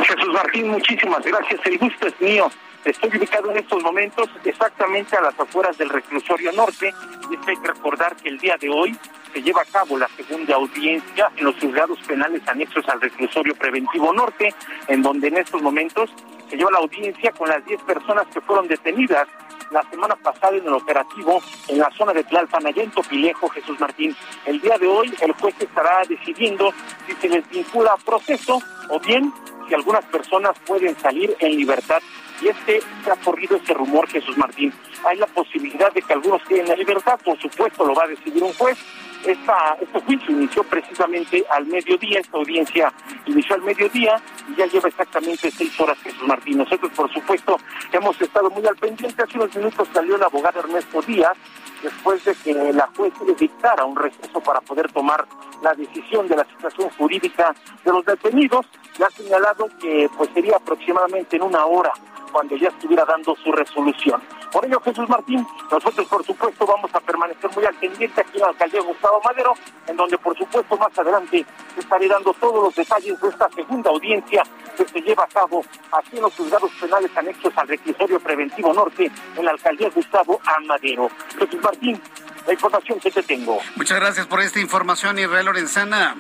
Jesús 0.07 0.33
Martín, 0.33 0.69
muchísimas 0.69 1.23
gracias. 1.23 1.61
El 1.67 1.79
gusto 1.79 2.07
es 2.07 2.21
mío. 2.23 2.51
Estoy 2.85 3.17
ubicado 3.17 3.51
en 3.53 3.59
estos 3.59 3.81
momentos 3.81 4.29
exactamente 4.45 5.17
a 5.17 5.21
las 5.21 5.39
afueras 5.39 5.79
del 5.79 5.89
reclusorio 5.89 6.51
norte 6.53 6.93
y 7.31 7.51
hay 7.51 7.57
que 7.57 7.69
recordar 7.69 8.17
que 8.17 8.29
el 8.29 8.39
día 8.39 8.57
de 8.57 8.69
hoy 8.71 8.99
se 9.33 9.41
lleva 9.41 9.63
a 9.63 9.67
cabo 9.67 9.97
la 9.97 10.09
segunda 10.09 10.57
audiencia 10.57 11.31
en 11.37 11.45
los 11.45 11.55
juzgados 11.61 11.99
penales 12.01 12.43
anexos 12.49 12.89
al 12.89 13.01
reclusorio 13.01 13.55
preventivo 13.55 14.13
norte, 14.13 14.53
en 14.89 15.01
donde 15.01 15.29
en 15.29 15.39
estos 15.39 15.63
momentos 15.63 16.11
se 16.51 16.57
lleva 16.57 16.73
la 16.73 16.79
audiencia 16.79 17.31
con 17.31 17.49
las 17.49 17.65
10 17.65 17.83
personas 17.83 18.27
que 18.35 18.41
fueron 18.41 18.67
detenidas 18.67 19.29
la 19.71 19.83
semana 19.89 20.17
pasada 20.17 20.57
en 20.57 20.67
el 20.67 20.75
operativo 20.75 21.41
en 21.69 21.79
la 21.79 21.91
zona 21.93 22.13
de 22.13 22.25
Tlalpan, 22.25 22.67
allá 22.67 22.83
en 22.83 22.93
Jesús 22.93 23.79
Martín. 23.79 24.15
El 24.45 24.61
día 24.61 24.77
de 24.77 24.89
hoy 24.89 25.15
el 25.21 25.33
juez 25.33 25.55
estará 25.61 26.03
decidiendo 26.09 26.75
si 27.07 27.15
se 27.15 27.29
les 27.29 27.49
vincula 27.49 27.93
a 27.93 27.97
proceso 27.97 28.61
o 28.89 28.99
bien 28.99 29.33
si 29.69 29.75
algunas 29.75 30.05
personas 30.07 30.59
pueden 30.67 30.99
salir 30.99 31.35
en 31.39 31.57
libertad 31.57 32.03
y 32.43 32.49
este 32.49 32.81
se 33.05 33.11
ha 33.11 33.17
corrido 33.17 33.57
ese 33.57 33.73
rumor, 33.75 34.09
Jesús 34.09 34.37
Martín. 34.37 34.73
Hay 35.05 35.17
la 35.17 35.27
posibilidad 35.27 35.93
de 35.93 36.03
que 36.03 36.13
algunos 36.13 36.43
queden 36.45 36.71
en 36.71 36.79
libertad, 36.79 37.19
por 37.25 37.39
supuesto, 37.41 37.85
lo 37.85 37.95
va 37.95 38.05
a 38.05 38.09
decidir 38.09 38.43
un 38.43 38.53
juez. 38.55 38.79
Esta, 39.25 39.77
este 39.81 40.01
juicio 40.01 40.33
inició 40.33 40.65
precisamente 40.65 41.45
al 41.49 41.65
mediodía, 41.67 42.19
esta 42.19 42.39
audiencia 42.39 42.93
inició 43.27 43.55
al 43.55 43.63
mediodía 43.63 44.21
y 44.49 44.57
ya 44.57 44.67
lleva 44.67 44.89
exactamente 44.89 45.49
seis 45.53 45.79
horas 45.79 45.97
Jesús 46.03 46.27
Martín. 46.27 46.59
Nosotros, 46.59 46.91
por 46.91 47.13
supuesto, 47.13 47.57
hemos 47.93 48.21
estado 48.21 48.51
muy 48.51 48.67
al 48.67 48.77
pendiente. 48.77 49.23
Hace 49.23 49.39
unos 49.39 49.55
minutos 49.55 49.89
salió 49.93 50.17
el 50.17 50.23
abogado 50.25 50.59
Ernesto 50.59 51.03
Díaz 51.03 51.37
después 51.85 52.25
de 52.25 52.35
que 52.35 52.73
la 52.73 52.89
juez 52.97 53.13
le 53.25 53.35
dictara 53.35 53.85
un 53.85 53.97
receso 53.97 54.41
para 54.41 54.61
poder 54.61 54.91
tomar 54.91 55.25
la 55.63 55.73
decisión 55.75 56.27
de 56.27 56.37
la 56.37 56.45
situación 56.45 56.91
jurídica 56.99 57.55
de 57.85 57.93
los 57.93 58.05
detenidos. 58.05 58.67
Ya 58.99 59.07
ha 59.07 59.11
señalado 59.11 59.69
que 59.81 60.11
pues 60.17 60.31
sería 60.35 60.57
aproximadamente 60.57 61.37
en 61.37 61.43
una 61.43 61.65
hora 61.65 61.93
cuando 62.33 62.57
ya 62.57 62.69
estuviera 62.69 63.05
dando 63.05 63.37
su 63.37 63.53
resolución. 63.53 64.21
Por 64.51 64.65
ello, 64.65 64.81
Jesús 64.81 65.09
Martín, 65.09 65.47
nosotros 65.71 66.07
por 66.09 66.25
supuesto 66.25 66.67
vamos 66.67 66.95
a 66.95 67.01
permanecer 67.01 67.51
muy 67.55 67.65
al 67.65 67.75
pendiente 67.75 68.21
aquí 68.21 68.33
en 68.35 68.41
la 68.41 68.49
alcaldía 68.49 68.81
Gustavo 68.83 69.21
Madero, 69.25 69.55
en 69.87 69.97
donde 69.97 70.19
por 70.19 70.37
supuesto 70.37 70.77
más 70.77 70.99
adelante 70.99 71.47
estaré 71.77 72.09
dando 72.09 72.33
todos 72.35 72.65
los 72.65 72.75
detalles 72.75 73.21
de 73.21 73.29
esta 73.29 73.49
segunda 73.51 73.91
audiencia 73.91 74.43
que 74.77 74.87
se 74.87 75.01
lleva 75.01 75.25
a 75.25 75.29
cabo 75.29 75.65
aquí 75.93 76.17
en 76.17 76.23
los 76.23 76.35
juzgados 76.35 76.71
penales 76.81 77.11
anexos 77.17 77.53
al 77.57 77.69
reclusorio 77.69 78.21
preventivo 78.21 78.73
norte 78.73 79.11
en 79.37 79.45
la 79.45 79.53
alcaldía 79.53 79.91
Gustavo 79.91 80.41
Amadero. 80.45 81.11
Jesús 81.39 81.63
Martín, 81.63 82.01
la 82.47 82.53
información 82.53 82.99
que 83.01 83.11
te 83.11 83.23
tengo. 83.23 83.59
Muchas 83.77 84.01
gracias 84.01 84.27
por 84.27 84.41
esta 84.41 84.61
información, 84.61 85.19
Israel 85.19 85.47
Lorenzana. 85.47 86.17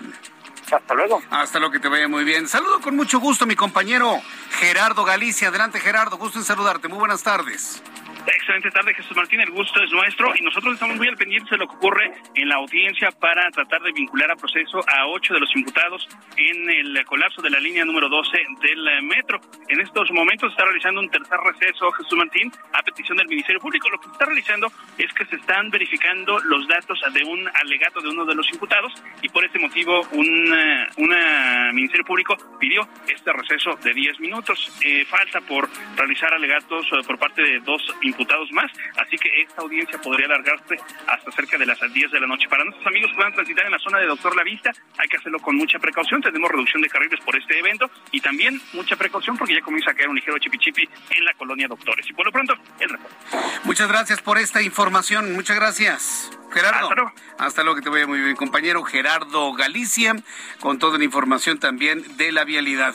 Hasta 0.72 0.94
luego. 0.94 1.22
Hasta 1.30 1.58
luego, 1.58 1.72
que 1.72 1.80
te 1.80 1.88
vaya 1.88 2.08
muy 2.08 2.24
bien. 2.24 2.48
Saludo 2.48 2.80
con 2.80 2.96
mucho 2.96 3.20
gusto 3.20 3.44
a 3.44 3.46
mi 3.46 3.56
compañero 3.56 4.20
Gerardo 4.50 5.04
Galicia. 5.04 5.48
Adelante, 5.48 5.80
Gerardo. 5.80 6.16
Gusto 6.16 6.38
en 6.38 6.44
saludarte. 6.44 6.88
Muy 6.88 6.98
buenas 6.98 7.22
tardes. 7.22 7.82
Excelente 8.24 8.70
tarde, 8.70 8.94
Jesús 8.94 9.16
Martín. 9.16 9.40
El 9.40 9.50
gusto 9.50 9.82
es 9.82 9.90
nuestro 9.90 10.32
y 10.36 10.42
nosotros 10.42 10.74
estamos 10.74 10.96
muy 10.96 11.08
al 11.08 11.16
pendiente 11.16 11.50
de 11.50 11.58
lo 11.58 11.66
que 11.66 11.74
ocurre 11.74 12.12
en 12.36 12.48
la 12.48 12.54
audiencia 12.56 13.10
para 13.10 13.50
tratar 13.50 13.82
de 13.82 13.90
vincular 13.90 14.30
a 14.30 14.36
proceso 14.36 14.78
a 14.78 15.06
ocho 15.08 15.34
de 15.34 15.40
los 15.40 15.50
imputados 15.56 16.08
en 16.36 16.70
el 16.70 17.04
colapso 17.04 17.42
de 17.42 17.50
la 17.50 17.58
línea 17.58 17.84
número 17.84 18.08
12 18.08 18.38
del 18.60 19.02
metro. 19.02 19.40
En 19.68 19.80
estos 19.80 20.12
momentos 20.12 20.52
está 20.52 20.64
realizando 20.64 21.00
un 21.00 21.10
tercer 21.10 21.36
receso, 21.40 21.90
Jesús 21.92 22.16
Martín, 22.16 22.52
a 22.72 22.82
petición 22.82 23.18
del 23.18 23.26
Ministerio 23.26 23.60
Público. 23.60 23.88
Lo 23.88 23.98
que 23.98 24.06
se 24.06 24.12
está 24.12 24.26
realizando 24.26 24.72
es 24.98 25.12
que 25.12 25.24
se 25.26 25.36
están 25.36 25.70
verificando 25.70 26.38
los 26.38 26.68
datos 26.68 27.00
de 27.12 27.24
un 27.24 27.48
alegato 27.54 28.00
de 28.00 28.08
uno 28.08 28.24
de 28.24 28.36
los 28.36 28.48
imputados 28.52 28.92
y 29.20 29.28
por 29.30 29.44
este 29.44 29.58
motivo 29.58 30.00
un, 30.12 30.54
un 30.98 31.74
Ministerio 31.74 32.04
Público 32.04 32.36
pidió 32.60 32.86
este 33.08 33.32
receso 33.32 33.76
de 33.82 33.92
10 33.92 34.20
minutos. 34.20 34.72
Eh, 34.84 35.04
falta 35.06 35.40
por 35.40 35.68
realizar 35.96 36.32
alegatos 36.32 36.86
eh, 36.92 37.02
por 37.04 37.18
parte 37.18 37.42
de 37.42 37.58
dos 37.60 37.82
imputados 38.02 38.11
imputados 38.12 38.50
más, 38.52 38.70
así 38.98 39.16
que 39.16 39.28
esta 39.42 39.62
audiencia 39.62 40.00
podría 40.00 40.26
alargarse 40.26 40.76
hasta 41.06 41.32
cerca 41.32 41.58
de 41.58 41.66
las 41.66 41.80
10 41.80 42.10
de 42.10 42.20
la 42.20 42.26
noche. 42.26 42.48
Para 42.48 42.64
nuestros 42.64 42.86
amigos 42.86 43.10
que 43.10 43.16
puedan 43.16 43.34
transitar 43.34 43.66
en 43.66 43.72
la 43.72 43.78
zona 43.78 43.98
de 43.98 44.06
Doctor 44.06 44.36
La 44.36 44.42
Vista, 44.42 44.72
hay 44.98 45.08
que 45.08 45.16
hacerlo 45.16 45.38
con 45.40 45.56
mucha 45.56 45.78
precaución, 45.78 46.20
tenemos 46.22 46.50
reducción 46.50 46.82
de 46.82 46.88
carriles 46.88 47.20
por 47.24 47.36
este 47.36 47.58
evento 47.58 47.90
y 48.10 48.20
también 48.20 48.60
mucha 48.72 48.96
precaución 48.96 49.36
porque 49.36 49.54
ya 49.54 49.60
comienza 49.60 49.90
a 49.90 49.94
caer 49.94 50.08
un 50.08 50.16
ligero 50.16 50.38
chipichipi 50.38 50.88
en 51.10 51.24
la 51.24 51.34
colonia 51.34 51.68
Doctores. 51.68 52.08
Y 52.08 52.12
por 52.12 52.26
lo 52.26 52.32
pronto, 52.32 52.54
el 52.80 52.88
reporte. 52.88 53.16
Muchas 53.64 53.88
gracias 53.88 54.20
por 54.20 54.38
esta 54.38 54.62
información, 54.62 55.32
muchas 55.34 55.56
gracias. 55.56 56.41
Gerardo. 56.52 57.12
Hasta 57.38 57.62
luego. 57.62 57.76
que 57.76 57.82
te 57.82 57.88
vaya 57.88 58.06
muy 58.06 58.20
bien, 58.20 58.36
compañero 58.36 58.82
Gerardo 58.84 59.52
Galicia, 59.54 60.14
con 60.60 60.78
toda 60.78 60.98
la 60.98 61.04
información 61.04 61.58
también 61.58 62.16
de 62.16 62.32
la 62.32 62.44
vialidad. 62.44 62.94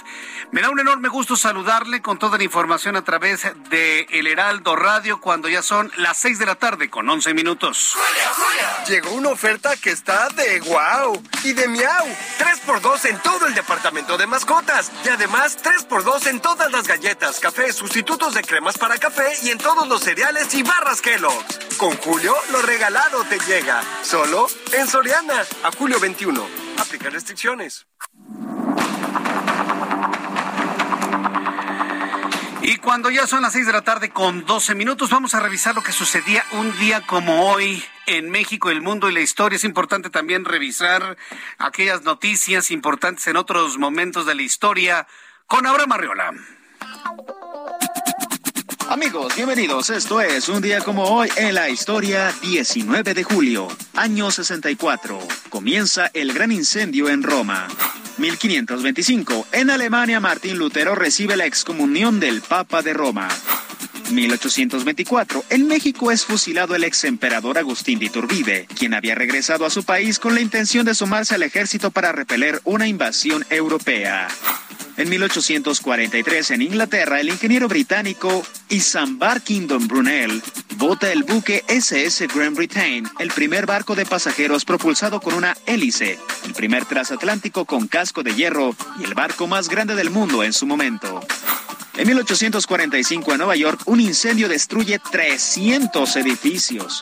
Me 0.51 0.61
da 0.61 0.69
un 0.69 0.79
enorme 0.79 1.09
gusto 1.09 1.35
saludarle 1.35 2.01
con 2.01 2.19
toda 2.19 2.37
la 2.37 2.43
información 2.43 2.95
a 2.95 3.03
través 3.03 3.47
de 3.69 4.07
El 4.11 4.27
Heraldo 4.27 4.75
Radio 4.75 5.19
cuando 5.19 5.49
ya 5.49 5.61
son 5.61 5.91
las 5.97 6.17
6 6.19 6.39
de 6.39 6.45
la 6.45 6.55
tarde 6.55 6.89
con 6.89 7.09
11 7.09 7.33
minutos. 7.33 7.97
Llegó 8.87 9.11
una 9.11 9.29
oferta 9.29 9.75
que 9.75 9.89
está 9.89 10.29
de 10.29 10.61
wow 10.61 11.21
y 11.43 11.53
de 11.53 11.67
miau. 11.67 12.05
3x2 12.39 13.05
en 13.09 13.19
todo 13.19 13.47
el 13.47 13.55
departamento 13.55 14.17
de 14.17 14.27
mascotas. 14.27 14.91
Y 15.03 15.09
además 15.09 15.57
3x2 15.61 16.27
en 16.27 16.39
todas 16.39 16.71
las 16.71 16.87
galletas, 16.87 17.39
café, 17.39 17.73
sustitutos 17.73 18.33
de 18.33 18.43
cremas 18.43 18.77
para 18.77 18.97
café 18.97 19.27
y 19.43 19.49
en 19.49 19.57
todos 19.57 19.87
los 19.87 20.01
cereales 20.01 20.53
y 20.53 20.63
barras 20.63 21.01
Kellogg's. 21.01 21.59
Con 21.77 21.95
Julio, 21.97 22.35
lo 22.51 22.61
regalado 22.61 23.23
te 23.25 23.37
llega. 23.47 23.81
Solo 24.03 24.47
en 24.73 24.87
Soriana. 24.87 25.45
A 25.63 25.71
julio 25.71 25.99
21. 25.99 26.45
Aplica 26.77 27.09
restricciones. 27.09 27.87
Y 32.61 32.77
cuando 32.77 33.09
ya 33.09 33.25
son 33.27 33.43
las 33.43 33.53
6 33.53 33.65
de 33.65 33.71
la 33.71 33.83
tarde 33.83 34.09
con 34.09 34.45
12 34.45 34.75
minutos, 34.75 35.09
vamos 35.09 35.33
a 35.33 35.39
revisar 35.39 35.73
lo 35.73 35.81
que 35.81 35.93
sucedía 35.93 36.43
un 36.51 36.77
día 36.77 36.99
como 37.07 37.49
hoy 37.49 37.81
en 38.07 38.29
México, 38.29 38.69
el 38.69 38.81
mundo 38.81 39.09
y 39.09 39.13
la 39.13 39.21
historia. 39.21 39.55
Es 39.55 39.63
importante 39.63 40.09
también 40.09 40.43
revisar 40.43 41.15
aquellas 41.57 42.01
noticias 42.01 42.69
importantes 42.71 43.25
en 43.27 43.37
otros 43.37 43.77
momentos 43.77 44.25
de 44.25 44.35
la 44.35 44.41
historia 44.41 45.07
con 45.45 45.65
Abraham 45.65 45.93
Arreola. 45.93 46.33
Amigos, 48.89 49.35
bienvenidos. 49.35 49.89
Esto 49.89 50.21
es 50.21 50.47
un 50.47 50.61
día 50.61 50.79
como 50.79 51.03
hoy 51.03 51.29
en 51.35 51.55
la 51.55 51.69
historia 51.69 52.33
19 52.41 53.13
de 53.13 53.23
julio, 53.23 53.67
año 53.95 54.31
64. 54.31 55.19
Comienza 55.49 56.09
el 56.13 56.33
gran 56.33 56.53
incendio 56.53 57.09
en 57.09 57.21
Roma. 57.21 57.67
1525. 58.17 59.47
En 59.51 59.71
Alemania, 59.71 60.21
Martín 60.21 60.57
Lutero 60.57 60.95
recibe 60.95 61.35
la 61.35 61.45
excomunión 61.45 62.21
del 62.21 62.41
Papa 62.41 62.81
de 62.81 62.93
Roma. 62.93 63.27
1824. 64.11 65.45
En 65.49 65.67
México 65.67 66.11
es 66.11 66.25
fusilado 66.25 66.75
el 66.75 66.83
ex 66.83 67.03
emperador 67.03 67.57
Agustín 67.57 67.99
de 67.99 68.05
Iturbide, 68.05 68.67
quien 68.77 68.93
había 68.93 69.15
regresado 69.15 69.65
a 69.65 69.69
su 69.69 69.83
país 69.83 70.19
con 70.19 70.35
la 70.35 70.41
intención 70.41 70.85
de 70.85 70.95
sumarse 70.95 71.35
al 71.35 71.43
ejército 71.43 71.91
para 71.91 72.11
repeler 72.11 72.61
una 72.63 72.87
invasión 72.87 73.45
europea. 73.49 74.27
En 74.97 75.09
1843, 75.09 76.51
en 76.51 76.61
Inglaterra, 76.63 77.19
el 77.19 77.29
ingeniero 77.29 77.67
británico 77.67 78.43
Isambard 78.69 79.43
Kingdom 79.43 79.87
Brunel 79.87 80.41
bota 80.77 81.11
el 81.11 81.23
buque 81.23 81.63
SS 81.67 82.27
Grand 82.33 82.55
Britain, 82.55 83.07
el 83.19 83.29
primer 83.29 83.67
barco 83.67 83.93
de 83.93 84.07
pasajeros 84.07 84.65
propulsado 84.65 85.21
con 85.21 85.35
una 85.35 85.55
hélice, 85.67 86.17
el 86.45 86.53
primer 86.53 86.85
transatlántico 86.85 87.65
con 87.65 87.87
casco 87.87 88.23
de 88.23 88.33
hierro 88.33 88.75
y 88.99 89.03
el 89.03 89.13
barco 89.13 89.45
más 89.45 89.69
grande 89.69 89.93
del 89.93 90.09
mundo 90.09 90.43
en 90.43 90.53
su 90.53 90.65
momento. 90.65 91.21
En 91.97 92.05
1845 92.05 93.31
en 93.31 93.37
Nueva 93.39 93.55
York, 93.55 93.81
un 93.87 93.99
incendio 93.99 94.47
destruye 94.47 94.99
300 94.99 96.15
edificios. 96.17 97.01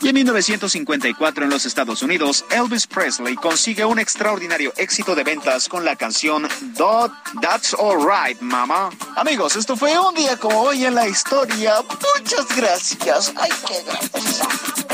Y 0.00 0.08
en 0.08 0.14
1954 0.16 1.44
en 1.44 1.50
los 1.50 1.64
Estados 1.64 2.02
Unidos, 2.02 2.44
Elvis 2.50 2.88
Presley 2.88 3.36
consigue 3.36 3.84
un 3.84 4.00
extraordinario 4.00 4.72
éxito 4.76 5.14
de 5.14 5.22
ventas 5.22 5.68
con 5.68 5.84
la 5.84 5.94
canción 5.94 6.48
That's 7.40 7.74
Alright, 7.74 8.40
Mama. 8.40 8.90
Amigos, 9.16 9.54
esto 9.54 9.76
fue 9.76 9.96
un 9.96 10.14
día 10.16 10.36
como 10.36 10.62
hoy 10.62 10.84
en 10.84 10.96
la 10.96 11.06
historia. 11.06 11.74
Muchas 12.18 12.56
gracias. 12.56 13.32
Ay, 13.36 13.50
qué 13.66 13.84
gracias. 13.84 14.87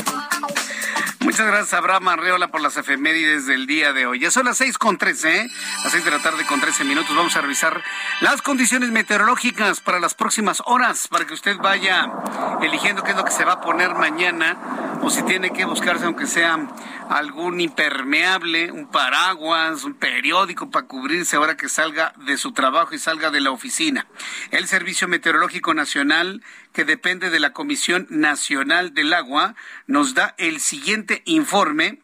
Muchas 1.35 1.49
gracias, 1.49 1.75
Abraham 1.75 2.11
Arreola, 2.11 2.47
por 2.47 2.61
las 2.61 2.77
efemérides 2.77 3.45
del 3.47 3.67
día 3.67 3.93
de 3.93 4.07
hoy. 4.07 4.21
Ya 4.21 4.31
son 4.31 4.45
las 4.45 4.57
seis 4.57 4.79
con 4.79 4.99
trece, 4.99 5.37
¿eh? 5.37 5.51
Las 5.83 5.91
seis 5.91 6.05
de 6.05 6.13
la 6.13 6.21
tarde 6.21 6.47
con 6.47 6.61
trece 6.61 6.85
minutos. 6.85 7.17
Vamos 7.17 7.35
a 7.35 7.41
revisar 7.41 7.83
las 8.21 8.41
condiciones 8.41 8.93
meteorológicas 8.93 9.81
para 9.81 9.99
las 9.99 10.15
próximas 10.15 10.63
horas, 10.65 11.09
para 11.09 11.25
que 11.25 11.35
usted 11.35 11.57
vaya 11.57 12.09
eligiendo 12.63 13.03
qué 13.03 13.11
es 13.11 13.17
lo 13.17 13.25
que 13.25 13.33
se 13.33 13.45
va 13.45 13.55
a 13.55 13.61
poner 13.61 13.97
mañana, 13.97 14.57
o 15.03 15.11
si 15.11 15.25
tiene 15.25 15.51
que 15.51 15.65
buscarse, 15.65 16.05
aunque 16.05 16.29
sea 16.29 16.57
algún 17.09 17.61
impermeable, 17.61 18.71
un 18.71 18.87
paraguas, 18.87 19.85
un 19.85 19.95
periódico 19.95 20.71
para 20.71 20.87
cubrirse 20.87 21.37
ahora 21.37 21.57
que 21.57 21.69
salga 21.69 22.13
de 22.27 22.37
su 22.37 22.53
trabajo 22.53 22.95
y 22.95 22.99
salga 22.99 23.31
de 23.31 23.41
la 23.41 23.51
oficina. 23.51 24.07
El 24.51 24.67
Servicio 24.67 25.09
Meteorológico 25.09 25.75
Nacional 25.75 26.43
que 26.73 26.85
depende 26.85 27.31
de 27.31 27.41
la 27.41 27.53
Comisión 27.53 28.07
Nacional 28.11 28.95
del 28.95 29.13
Agua, 29.13 29.55
nos 29.87 30.15
da 30.15 30.35
el 30.39 30.61
siguiente 30.61 31.23
informe 31.25 32.01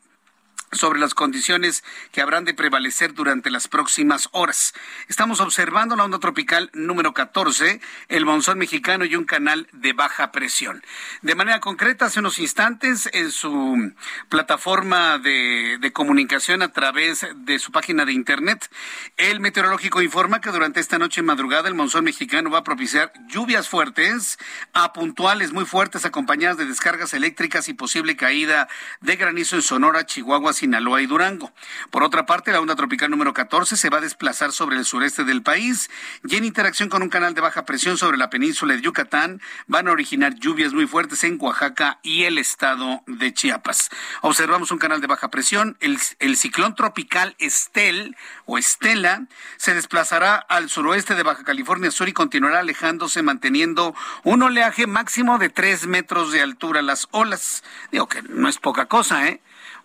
sobre 0.73 1.00
las 1.00 1.15
condiciones 1.15 1.83
que 2.12 2.21
habrán 2.21 2.45
de 2.45 2.55
prevalecer 2.55 3.12
durante 3.15 3.50
las 3.50 3.69
próximas 3.69 4.29
horas. 4.33 4.73
Estamos 5.09 5.41
observando 5.41 5.97
la 5.97 6.05
onda 6.05 6.19
tropical 6.19 6.71
número 6.75 7.12
14, 7.12 7.81
el 8.09 8.25
monzón 8.25 8.59
mexicano 8.59 9.05
y 9.05 9.17
un 9.17 9.25
canal 9.25 9.69
de 9.73 9.93
baja 9.93 10.31
presión. 10.31 10.83
De 11.23 11.35
manera 11.35 11.61
concreta, 11.61 12.07
hace 12.07 12.21
unos 12.21 12.39
instantes, 12.39 13.09
en 13.12 13.33
su 13.33 13.93
plataforma 14.29 15.19
de, 15.19 15.91
comunicación 15.93 16.62
a 16.62 16.73
través 16.73 17.27
de 17.35 17.59
su 17.59 17.73
página 17.73 18.05
de 18.05 18.12
internet, 18.12 18.71
el 19.17 19.41
meteorológico 19.41 20.03
informa 20.03 20.41
que 20.41 20.50
durante 20.50 20.79
esta 20.79 20.99
noche 20.99 21.21
y 21.21 21.25
madrugada 21.25 21.69
el 21.69 21.75
monzón 21.75 22.05
mexicano 22.05 22.49
va 22.49 22.59
a 22.59 22.65
propiciar 22.65 23.12
lluvias 23.29 23.69
fuertes 23.69 24.39
a 24.73 24.93
puntuales 24.93 25.53
muy 25.53 25.65
fuertes 25.65 26.05
acompañadas 26.05 26.59
de 26.59 26.67
descargas 26.67 27.12
eléctricas 27.12 27.69
y 27.69 27.75
posible 27.75 28.17
caída 28.17 28.69
de 29.00 29.17
granizo 29.17 29.57
en 29.57 29.62
Sonora, 29.62 30.07
Chihuahua, 30.07 30.53
Sinaloa 30.61 31.00
y 31.00 31.07
Durango. 31.07 31.52
Por 31.90 32.02
otra 32.02 32.26
parte, 32.26 32.52
la 32.52 32.61
onda 32.61 32.76
tropical 32.76 33.11
número 33.11 33.33
14 33.33 33.76
se 33.76 33.88
va 33.88 33.97
a 33.97 34.02
desplazar 34.02 34.52
sobre 34.52 34.76
el 34.76 34.85
sureste 34.85 35.25
del 35.25 35.43
país 35.43 35.90
y 36.29 36.37
en 36.37 36.45
interacción 36.45 36.90
con 36.90 37.02
un 37.02 37.09
canal 37.09 37.35
de 37.35 37.40
baja 37.40 37.64
presión 37.64 37.97
sobre 37.97 38.19
la 38.19 38.29
península 38.29 38.75
de 38.75 38.83
Yucatán 38.83 39.40
van 39.69 39.88
a 39.88 39.93
originar 39.93 40.35
lluvias 40.35 40.75
muy 40.75 40.87
fuertes 40.87 41.25
en 41.25 41.38
Oaxaca 41.40 41.99
y 42.02 42.25
el 42.25 42.37
estado 42.37 43.02
de 43.07 43.33
Chiapas. 43.33 43.88
Observamos 44.21 44.71
un 44.71 44.76
canal 44.76 45.00
de 45.00 45.07
baja 45.07 45.31
presión. 45.31 45.79
El, 45.81 46.37
ciclón 46.37 46.75
tropical 46.75 47.35
Estel 47.38 48.14
o 48.45 48.59
Estela 48.59 49.25
se 49.57 49.73
desplazará 49.73 50.37
al 50.37 50.69
suroeste 50.69 51.14
de 51.14 51.23
Baja 51.23 51.43
California 51.43 51.90
Sur 51.90 52.11
y 52.11 52.12
continuará 52.12 52.59
alejándose 52.59 53.23
manteniendo 53.23 53.95
un 54.25 54.43
oleaje 54.43 54.87
máximo 54.87 55.38
de 55.38 55.49
tres 55.49 55.87
metros 55.87 56.33
de 56.33 56.43
altura. 56.43 56.83
Las 56.83 57.09
olas, 57.12 57.64
digo 57.90 58.09
que 58.09 58.21
no 58.23 58.49
es 58.49 58.59
poca 58.59 58.85
cosa, 58.87 59.26
¿eh? 59.26 59.40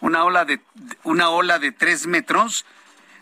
Una 0.06 0.24
ola 0.24 0.46
de, 0.46 0.62
una 1.04 1.30
ola 1.30 1.58
de 1.58 1.72
tres 1.72 2.06
metros 2.06 2.64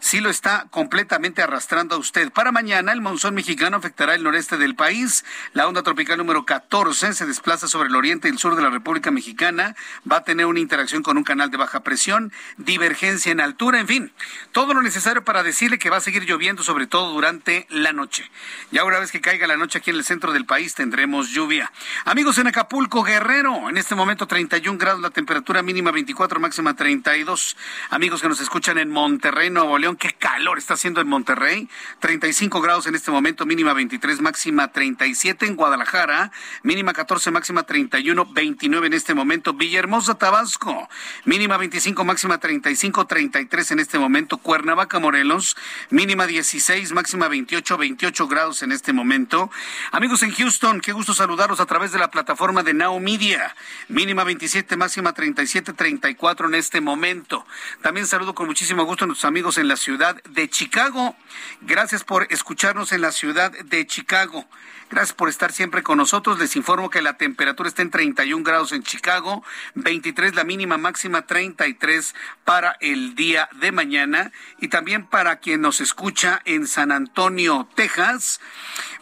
sí 0.04 0.20
lo 0.20 0.30
está 0.30 0.68
completamente 0.70 1.42
arrastrando 1.42 1.96
a 1.96 1.98
usted. 1.98 2.30
Para 2.30 2.52
mañana, 2.52 2.92
el 2.92 3.00
monzón 3.00 3.36
mexicano 3.36 3.78
afectará 3.78 4.16
el 4.16 4.24
noreste 4.24 4.58
del 4.58 4.76
país. 4.76 5.24
La 5.54 5.66
onda 5.66 5.82
tropical 5.82 6.18
número 6.18 6.46
14 6.46 7.14
se 7.14 7.26
desplaza 7.26 7.70
sobre 7.70 7.88
el 7.88 7.96
oriente 7.96 8.28
y 8.28 8.32
el 8.32 8.38
sur 8.38 8.58
de 8.58 8.62
la 8.62 8.70
República 8.70 9.12
Mexicana. 9.12 9.78
Va 10.10 10.18
a 10.18 10.24
tener 10.26 10.46
una 10.46 10.60
interacción 10.60 11.04
con 11.04 11.18
un 11.18 11.24
canal 11.24 11.52
de 11.52 11.58
baja 11.58 11.84
presión, 11.84 12.34
divergencia 12.58 13.32
en 13.32 13.40
altura, 13.40 13.80
en 13.80 13.88
fin, 13.88 14.12
todo 14.52 14.74
lo 14.74 14.82
necesario 14.82 15.24
para 15.24 15.42
decirle 15.42 15.80
que 15.80 15.90
va 15.90 15.98
a 15.98 16.02
seguir 16.02 16.26
lloviendo, 16.26 16.64
sobre 16.64 16.86
todo 16.86 17.14
durante 17.14 17.66
la 17.70 17.94
noche. 17.94 18.30
Ya 18.72 18.84
una 18.84 19.00
vez 19.00 19.10
que 19.10 19.22
caiga 19.22 19.48
la 19.48 19.56
noche 19.56 19.80
aquí 19.80 19.90
en 19.90 19.96
el 19.96 20.04
centro 20.04 20.34
del 20.34 20.46
país, 20.46 20.76
tendremos 20.76 21.30
lluvia. 21.30 21.72
Amigos 22.04 22.38
en 22.40 22.48
Acapulco, 22.48 23.04
Guerrero, 23.04 23.70
en 23.70 23.78
este 23.78 23.96
momento 23.96 24.28
31 24.28 24.78
grados, 24.78 25.02
la 25.02 25.12
temperatura 25.12 25.64
mínima 25.64 25.92
24, 25.92 26.42
máxima 26.42 26.76
32. 26.76 27.56
Amigos 27.90 28.22
que 28.22 28.28
nos 28.28 28.42
escuchan 28.42 28.78
en 28.78 28.90
Monterrey, 28.90 29.50
Nuevo 29.50 29.78
León, 29.78 29.93
qué 29.96 30.12
calor 30.14 30.58
está 30.58 30.76
haciendo 30.76 31.02
en 31.02 31.08
Monterrey. 31.08 31.70
35 32.00 32.62
grados 32.62 32.88
en 32.88 32.96
este 32.96 33.12
momento, 33.12 33.46
mínima 33.46 33.74
23, 33.74 34.22
máxima 34.22 34.72
37 34.72 35.46
en 35.46 35.56
Guadalajara, 35.56 36.32
mínima 36.64 36.94
14, 36.94 37.32
máxima 37.32 37.64
31, 37.64 38.26
29 38.26 38.88
en 38.88 38.94
este 38.94 39.14
momento. 39.14 39.54
Villahermosa, 39.54 40.16
Tabasco, 40.16 40.90
mínima 41.26 41.58
25, 41.58 42.04
máxima 42.06 42.40
35, 42.40 43.06
33 43.06 43.72
en 43.72 43.80
este 43.80 44.00
momento. 44.00 44.38
Cuernavaca, 44.38 45.00
Morelos, 45.00 45.58
mínima 45.90 46.28
16, 46.28 46.92
máxima 46.92 47.28
28, 47.28 47.78
28 47.78 48.28
grados 48.28 48.64
en 48.64 48.72
este 48.72 48.94
momento. 48.94 49.50
Amigos 49.92 50.24
en 50.24 50.32
Houston, 50.32 50.82
qué 50.82 50.92
gusto 50.92 51.14
saludarlos 51.14 51.60
a 51.60 51.66
través 51.66 51.92
de 51.92 52.00
la 52.00 52.12
plataforma 52.12 52.64
de 52.64 52.74
Now 52.74 53.00
Media. 53.00 53.56
Mínima 53.88 54.24
27, 54.24 54.78
máxima 54.78 55.14
37, 55.14 55.74
34 55.74 56.48
en 56.48 56.56
este 56.56 56.82
momento. 56.82 57.46
También 57.82 58.08
saludo 58.08 58.34
con 58.34 58.48
muchísimo 58.48 58.84
gusto 58.84 59.06
a 59.06 59.08
nuestros 59.08 59.28
amigos 59.28 59.58
en 59.58 59.68
la 59.68 59.78
ciudad 59.84 60.24
de 60.24 60.50
Chicago. 60.50 61.14
Gracias 61.60 62.06
por 62.06 62.28
escucharnos 62.30 62.94
en 62.94 63.02
la 63.02 63.12
ciudad 63.12 63.52
de 63.52 63.86
Chicago. 63.86 64.48
Gracias 64.90 65.14
por 65.14 65.28
estar 65.28 65.52
siempre 65.52 65.84
con 65.84 65.98
nosotros. 65.98 66.40
Les 66.40 66.56
informo 66.56 66.90
que 66.90 67.02
la 67.02 67.18
temperatura 67.18 67.68
está 67.68 67.82
en 67.82 67.90
31 67.90 68.44
grados 68.44 68.72
en 68.72 68.84
Chicago, 68.84 69.44
23 69.76 70.36
la 70.36 70.44
mínima 70.44 70.78
máxima, 70.78 71.24
33 71.24 72.16
para 72.46 72.78
el 72.80 73.16
día 73.16 73.50
de 73.60 73.72
mañana. 73.72 74.32
Y 74.60 74.70
también 74.70 75.06
para 75.06 75.38
quien 75.38 75.62
nos 75.62 75.82
escucha 75.82 76.42
en 76.46 76.66
San 76.68 76.92
Antonio, 76.92 77.68
Texas. 77.76 78.40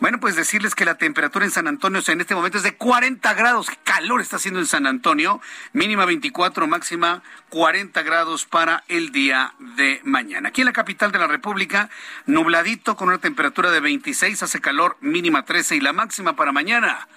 Bueno, 0.01 0.19
pues 0.19 0.35
decirles 0.35 0.73
que 0.73 0.83
la 0.83 0.95
temperatura 0.95 1.45
en 1.45 1.51
San 1.51 1.67
Antonio 1.67 2.01
en 2.07 2.21
este 2.21 2.33
momento 2.33 2.57
es 2.57 2.63
de 2.63 2.73
40 2.75 3.35
grados. 3.35 3.69
¿Qué 3.69 3.77
calor 3.83 4.19
está 4.19 4.37
haciendo 4.37 4.59
en 4.59 4.65
San 4.65 4.87
Antonio? 4.87 5.39
Mínima 5.73 6.05
24, 6.05 6.65
máxima 6.65 7.21
40 7.49 8.01
grados 8.01 8.45
para 8.45 8.83
el 8.87 9.11
día 9.11 9.53
de 9.59 10.01
mañana. 10.03 10.49
Aquí 10.49 10.61
en 10.61 10.65
la 10.65 10.73
capital 10.73 11.11
de 11.11 11.19
la 11.19 11.27
República, 11.27 11.91
nubladito 12.25 12.95
con 12.95 13.09
una 13.09 13.19
temperatura 13.19 13.69
de 13.69 13.79
26, 13.79 14.41
hace 14.41 14.59
calor 14.59 14.97
mínima 15.01 15.45
13 15.45 15.75
y 15.75 15.81
la 15.81 15.93
máxima 15.93 16.35
para 16.35 16.51
mañana 16.51 17.07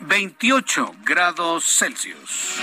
28 0.00 0.96
grados 1.02 1.64
Celsius. 1.64 2.60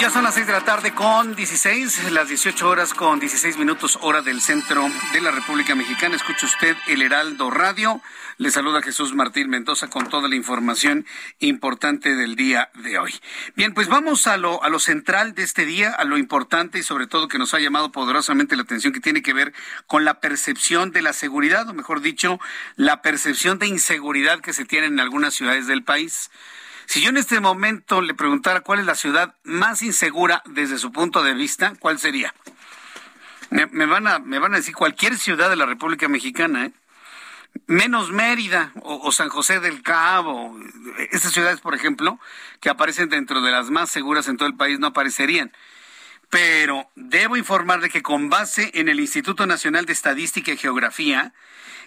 Ya 0.00 0.10
son 0.10 0.24
las 0.24 0.34
6 0.34 0.46
de 0.46 0.52
la 0.52 0.60
tarde 0.60 0.92
con 0.92 1.34
16, 1.34 2.10
las 2.12 2.28
18 2.28 2.68
horas 2.68 2.92
con 2.92 3.20
16 3.20 3.56
minutos 3.56 3.98
hora 4.02 4.22
del 4.22 4.40
centro 4.40 4.86
de 5.12 5.20
la 5.20 5.30
República 5.30 5.74
Mexicana. 5.74 6.16
Escucha 6.16 6.46
usted 6.46 6.76
el 6.88 7.00
Heraldo 7.00 7.50
Radio. 7.50 8.02
Le 8.36 8.50
saluda 8.50 8.82
Jesús 8.82 9.14
Martín 9.14 9.48
Mendoza 9.48 9.88
con 9.88 10.08
toda 10.08 10.28
la 10.28 10.34
información 10.34 11.06
importante 11.38 12.16
del 12.16 12.34
día 12.34 12.70
de 12.74 12.98
hoy. 12.98 13.14
Bien, 13.54 13.72
pues 13.72 13.88
vamos 13.88 14.26
a 14.26 14.36
lo, 14.36 14.62
a 14.62 14.68
lo 14.68 14.80
central 14.80 15.34
de 15.34 15.44
este 15.44 15.64
día, 15.64 15.92
a 15.92 16.04
lo 16.04 16.18
importante 16.18 16.80
y 16.80 16.82
sobre 16.82 17.06
todo 17.06 17.28
que 17.28 17.38
nos 17.38 17.54
ha 17.54 17.60
llamado 17.60 17.92
poderosamente 17.92 18.56
la 18.56 18.62
atención 18.62 18.92
que 18.92 19.00
tiene 19.00 19.22
que 19.22 19.32
ver 19.32 19.54
con 19.86 20.04
la 20.04 20.20
percepción 20.20 20.90
de 20.90 21.02
la 21.02 21.12
seguridad, 21.12 21.68
o 21.68 21.72
mejor 21.72 22.00
dicho, 22.00 22.40
la 22.76 23.00
percepción 23.00 23.58
de 23.58 23.68
inseguridad 23.68 24.40
que 24.40 24.52
se 24.52 24.64
tiene 24.64 24.88
en 24.88 24.98
algunas 24.98 25.34
ciudades 25.34 25.66
del 25.66 25.84
país. 25.84 26.30
Si 26.86 27.02
yo 27.02 27.10
en 27.10 27.16
este 27.16 27.40
momento 27.40 28.00
le 28.00 28.14
preguntara 28.14 28.60
cuál 28.60 28.80
es 28.80 28.86
la 28.86 28.94
ciudad 28.94 29.34
más 29.42 29.82
insegura 29.82 30.42
desde 30.46 30.78
su 30.78 30.92
punto 30.92 31.22
de 31.22 31.34
vista, 31.34 31.74
¿cuál 31.78 31.98
sería? 31.98 32.34
Me, 33.50 33.86
van, 33.86 34.06
a, 34.08 34.18
me 34.18 34.38
van 34.38 34.54
a 34.54 34.56
decir 34.56 34.74
cualquier 34.74 35.16
ciudad 35.16 35.48
de 35.48 35.56
la 35.56 35.66
República 35.66 36.08
Mexicana, 36.08 36.66
¿eh? 36.66 36.72
menos 37.66 38.10
Mérida 38.10 38.72
o, 38.82 38.96
o, 38.96 39.12
San 39.12 39.28
José 39.28 39.60
del 39.60 39.82
Cabo. 39.82 40.58
Esas 41.12 41.32
ciudades, 41.32 41.60
por 41.60 41.74
ejemplo, 41.74 42.18
que 42.60 42.68
aparecen 42.68 43.08
dentro 43.08 43.40
de 43.42 43.50
las 43.50 43.70
más 43.70 43.90
seguras 43.90 44.28
en 44.28 44.36
todo 44.36 44.48
el 44.48 44.56
país, 44.56 44.80
no 44.80 44.88
aparecerían. 44.88 45.52
Pero 46.30 46.90
debo 46.96 47.36
informarle 47.36 47.90
que 47.90 48.02
con 48.02 48.28
base 48.28 48.70
en 48.74 48.88
el 48.88 48.98
Instituto 48.98 49.46
Nacional 49.46 49.86
de 49.86 49.92
Estadística 49.92 50.52
y 50.52 50.56
Geografía, 50.56 51.32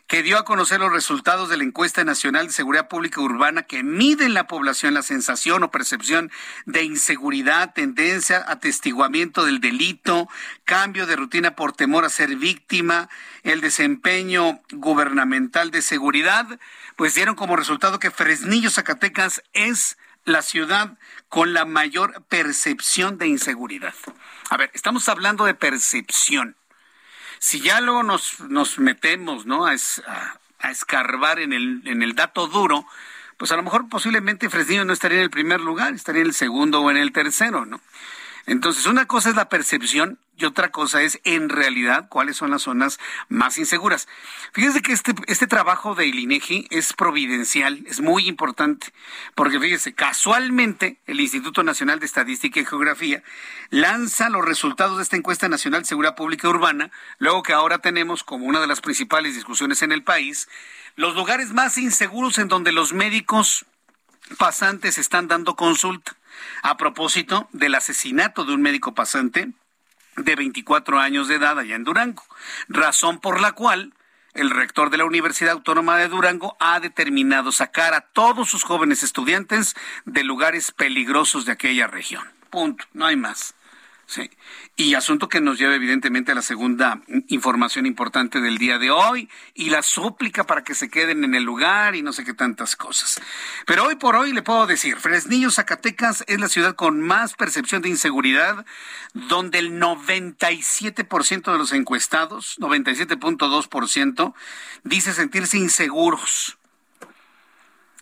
que 0.08 0.24
dio 0.24 0.38
a 0.38 0.46
conocer 0.46 0.80
los 0.80 0.92
resultados 0.92 1.50
de 1.50 1.58
la 1.58 1.66
encuesta 1.66 2.06
nacional 2.06 2.48
de 2.48 2.54
seguridad 2.54 2.88
pública 2.88 3.20
urbana 3.20 3.64
que 3.64 3.84
mide 3.84 4.26
en 4.26 4.34
la 4.34 4.48
población 4.48 4.94
la 4.94 5.02
sensación 5.02 5.64
o 5.64 5.72
percepción 5.72 6.32
de 6.66 6.84
inseguridad, 6.84 7.74
tendencia, 7.74 8.44
atestiguamiento 8.48 9.44
del 9.44 9.60
delito, 9.60 10.30
cambio 10.64 11.06
de 11.06 11.18
rutina 11.18 11.56
por 11.56 11.74
temor 11.74 12.06
a 12.06 12.10
ser 12.10 12.38
víctima, 12.38 13.10
el 13.44 13.60
desempeño 13.60 14.62
gubernamental 14.72 15.72
de 15.72 15.82
seguridad, 15.82 16.58
pues 16.96 17.14
dieron 17.14 17.36
como 17.36 17.58
resultado 17.58 18.00
que 18.00 18.10
Fresnillo, 18.10 18.70
Zacatecas 18.70 19.44
es 19.52 19.98
la 20.24 20.42
ciudad 20.42 20.98
con 21.28 21.54
la 21.54 21.66
mayor 21.66 22.24
percepción 22.30 23.18
de 23.18 23.28
inseguridad. 23.28 23.94
A 24.50 24.58
ver, 24.58 24.72
estamos 24.74 25.10
hablando 25.10 25.46
de 25.46 25.54
percepción. 25.54 26.56
Si 27.40 27.62
ya 27.62 27.82
luego 27.82 28.04
nos, 28.04 28.40
nos 28.42 28.80
metemos, 28.80 29.46
¿no? 29.46 29.66
A, 29.66 29.76
a, 30.60 30.72
escarbar 30.72 31.40
en 31.40 31.54
el, 31.54 31.82
en 31.86 32.04
el 32.04 32.16
dato 32.16 32.48
duro, 32.48 32.86
pues 33.38 33.52
a 33.52 33.56
lo 33.56 33.64
mejor 33.64 33.88
posiblemente 33.90 34.50
Fresnillo 34.50 34.86
no 34.86 34.94
estaría 34.94 35.18
en 35.20 35.24
el 35.24 35.30
primer 35.30 35.62
lugar, 35.62 35.94
estaría 35.94 36.22
en 36.22 36.28
el 36.28 36.34
segundo 36.34 36.82
o 36.82 36.92
en 36.92 36.98
el 36.98 37.12
tercero, 37.12 37.66
¿no? 37.66 37.80
Entonces, 38.48 38.86
una 38.86 39.06
cosa 39.06 39.30
es 39.30 39.36
la 39.36 39.50
percepción 39.50 40.20
y 40.38 40.46
otra 40.46 40.72
cosa 40.72 41.02
es 41.02 41.20
en 41.26 41.50
realidad 41.50 42.08
cuáles 42.08 42.38
son 42.38 42.52
las 42.52 42.62
zonas 42.62 42.98
más 43.28 43.58
inseguras. 43.58 44.08
Fíjese 44.54 44.82
que 44.82 44.94
este, 44.94 45.14
este 45.28 45.48
trabajo 45.48 45.96
de 45.96 46.08
INEGI 46.08 46.68
es 46.70 46.94
providencial, 46.94 47.84
es 47.88 48.00
muy 48.00 48.26
importante, 48.26 48.94
porque 49.36 49.60
fíjese, 49.60 49.94
casualmente 49.94 51.02
el 51.08 51.20
Instituto 51.20 51.62
Nacional 51.62 52.00
de 52.00 52.06
Estadística 52.06 52.62
y 52.62 52.66
Geografía 52.66 53.22
lanza 53.70 54.30
los 54.30 54.46
resultados 54.46 54.96
de 54.96 55.04
esta 55.04 55.18
encuesta 55.18 55.50
nacional 55.50 55.82
de 55.82 55.88
seguridad 55.88 56.16
pública 56.16 56.48
urbana, 56.48 56.90
luego 57.18 57.44
que 57.44 57.52
ahora 57.52 57.80
tenemos 57.80 58.24
como 58.24 58.46
una 58.46 58.62
de 58.62 58.68
las 58.68 58.80
principales 58.80 59.36
discusiones 59.36 59.82
en 59.82 59.92
el 59.92 60.06
país, 60.06 60.48
los 60.96 61.16
lugares 61.16 61.52
más 61.52 61.78
inseguros 61.78 62.38
en 62.38 62.48
donde 62.48 62.72
los 62.72 62.94
médicos 62.94 63.66
pasantes 64.38 64.98
están 64.98 65.28
dando 65.28 65.58
consulta 65.58 66.17
a 66.64 66.78
propósito 66.78 67.48
del 67.52 67.76
asesinato 67.76 68.46
de 68.46 68.54
un 68.54 68.62
médico 68.62 68.94
pasante 68.94 69.52
de 70.16 70.36
24 70.36 71.00
años 71.00 71.28
de 71.28 71.36
edad 71.36 71.60
allá 71.60 71.76
en 71.76 71.84
Durango, 71.84 72.24
razón 72.68 73.20
por 73.20 73.40
la 73.40 73.52
cual 73.52 73.94
el 74.34 74.50
rector 74.52 74.90
de 74.90 74.98
la 74.98 75.06
Universidad 75.06 75.54
Autónoma 75.54 75.98
de 75.98 76.08
Durango 76.08 76.56
ha 76.60 76.80
determinado 76.80 77.52
sacar 77.52 77.94
a 77.94 78.02
todos 78.02 78.50
sus 78.50 78.64
jóvenes 78.64 79.04
estudiantes 79.04 79.76
de 80.06 80.24
lugares 80.24 80.72
peligrosos 80.72 81.46
de 81.46 81.54
aquella 81.54 81.88
región. 81.88 82.24
Punto, 82.50 82.86
no 82.94 83.06
hay 83.08 83.16
más. 83.16 83.56
Sí. 84.06 84.30
Y 84.80 84.94
asunto 84.94 85.28
que 85.28 85.42
nos 85.42 85.58
lleva 85.58 85.74
evidentemente 85.74 86.32
a 86.32 86.36
la 86.36 86.44
segunda 86.44 87.02
información 87.30 87.88
importante 87.88 88.40
del 88.42 88.60
día 88.60 88.78
de 88.78 88.92
hoy 88.92 89.28
y 89.56 89.72
la 89.72 89.82
súplica 89.82 90.46
para 90.46 90.64
que 90.64 90.76
se 90.76 90.88
queden 90.88 91.24
en 91.24 91.34
el 91.34 91.42
lugar 91.42 91.96
y 91.96 92.04
no 92.04 92.14
sé 92.14 92.24
qué 92.24 92.36
tantas 92.36 92.76
cosas. 92.76 93.20
Pero 93.66 93.86
hoy 93.86 93.96
por 93.96 94.16
hoy 94.16 94.34
le 94.34 94.44
puedo 94.44 94.68
decir, 94.68 94.98
Fresnillo, 94.98 95.50
Zacatecas 95.50 96.24
es 96.28 96.40
la 96.40 96.48
ciudad 96.48 96.76
con 96.76 97.02
más 97.02 97.34
percepción 97.34 97.82
de 97.82 97.90
inseguridad, 97.90 98.68
donde 99.16 99.58
el 99.58 99.82
97% 99.82 101.52
de 101.52 101.58
los 101.58 101.74
encuestados, 101.74 102.60
97.2%, 102.60 104.34
dice 104.84 105.14
sentirse 105.14 105.58
inseguros. 105.58 106.60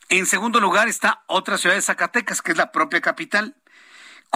En 0.09 0.25
segundo 0.25 0.59
lugar 0.59 0.89
está 0.89 1.23
otra 1.27 1.57
ciudad 1.57 1.75
de 1.75 1.81
Zacatecas, 1.81 2.41
que 2.41 2.51
es 2.51 2.57
la 2.57 2.73
propia 2.73 2.99
capital, 2.99 3.55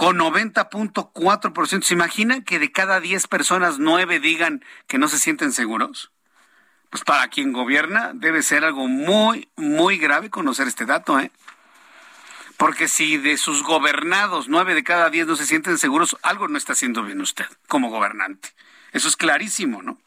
con 0.00 0.16
90.4%. 0.16 1.82
¿Se 1.82 1.92
imaginan 1.92 2.40
que 2.40 2.58
de 2.58 2.72
cada 2.72 3.00
10 3.00 3.26
personas, 3.26 3.78
9 3.78 4.18
digan 4.18 4.64
que 4.86 4.96
no 4.96 5.08
se 5.08 5.18
sienten 5.18 5.52
seguros? 5.52 6.10
Pues 6.88 7.04
para 7.04 7.28
quien 7.28 7.52
gobierna 7.52 8.12
debe 8.14 8.42
ser 8.42 8.64
algo 8.64 8.88
muy, 8.88 9.50
muy 9.56 9.98
grave 9.98 10.30
conocer 10.30 10.68
este 10.68 10.86
dato, 10.86 11.20
¿eh? 11.20 11.30
Porque 12.56 12.88
si 12.88 13.18
de 13.18 13.36
sus 13.36 13.62
gobernados, 13.62 14.48
9 14.48 14.74
de 14.74 14.84
cada 14.84 15.10
10 15.10 15.26
no 15.26 15.36
se 15.36 15.44
sienten 15.44 15.76
seguros, 15.76 16.16
algo 16.22 16.48
no 16.48 16.56
está 16.56 16.72
haciendo 16.72 17.02
bien 17.02 17.20
usted 17.20 17.44
como 17.68 17.90
gobernante. 17.90 18.54
Eso 18.92 19.06
es 19.06 19.16
clarísimo, 19.16 19.82
¿no? 19.82 19.98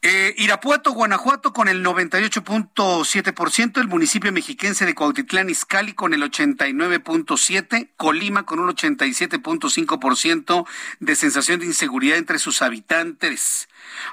Eh, 0.00 0.32
Irapuato, 0.38 0.92
Guanajuato 0.92 1.52
con 1.52 1.66
el 1.66 1.84
98.7%, 1.84 3.80
el 3.80 3.88
municipio 3.88 4.30
mexiquense 4.30 4.86
de 4.86 4.94
Cuautitlán 4.94 5.50
Izcalli 5.50 5.92
con 5.92 6.14
el 6.14 6.22
89.7%, 6.22 7.88
Colima 7.96 8.44
con 8.44 8.60
un 8.60 8.68
87.5% 8.68 10.68
de 11.00 11.16
sensación 11.16 11.58
de 11.58 11.66
inseguridad 11.66 12.16
entre 12.16 12.38
sus 12.38 12.62
habitantes. 12.62 13.68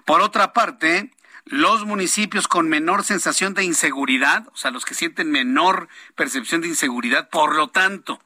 Por 0.06 0.22
otra 0.22 0.54
parte, 0.54 1.12
los 1.46 1.86
municipios 1.86 2.48
con 2.48 2.68
menor 2.68 3.04
sensación 3.04 3.54
de 3.54 3.64
inseguridad, 3.64 4.48
o 4.54 4.58
sea, 4.58 4.72
los 4.72 4.86
que 4.86 4.96
sienten 4.96 5.30
menor 5.30 5.88
percepción 6.16 6.62
de 6.62 6.70
inseguridad, 6.70 7.30
por 7.30 7.56
lo 7.56 7.70
tanto, 7.70 8.20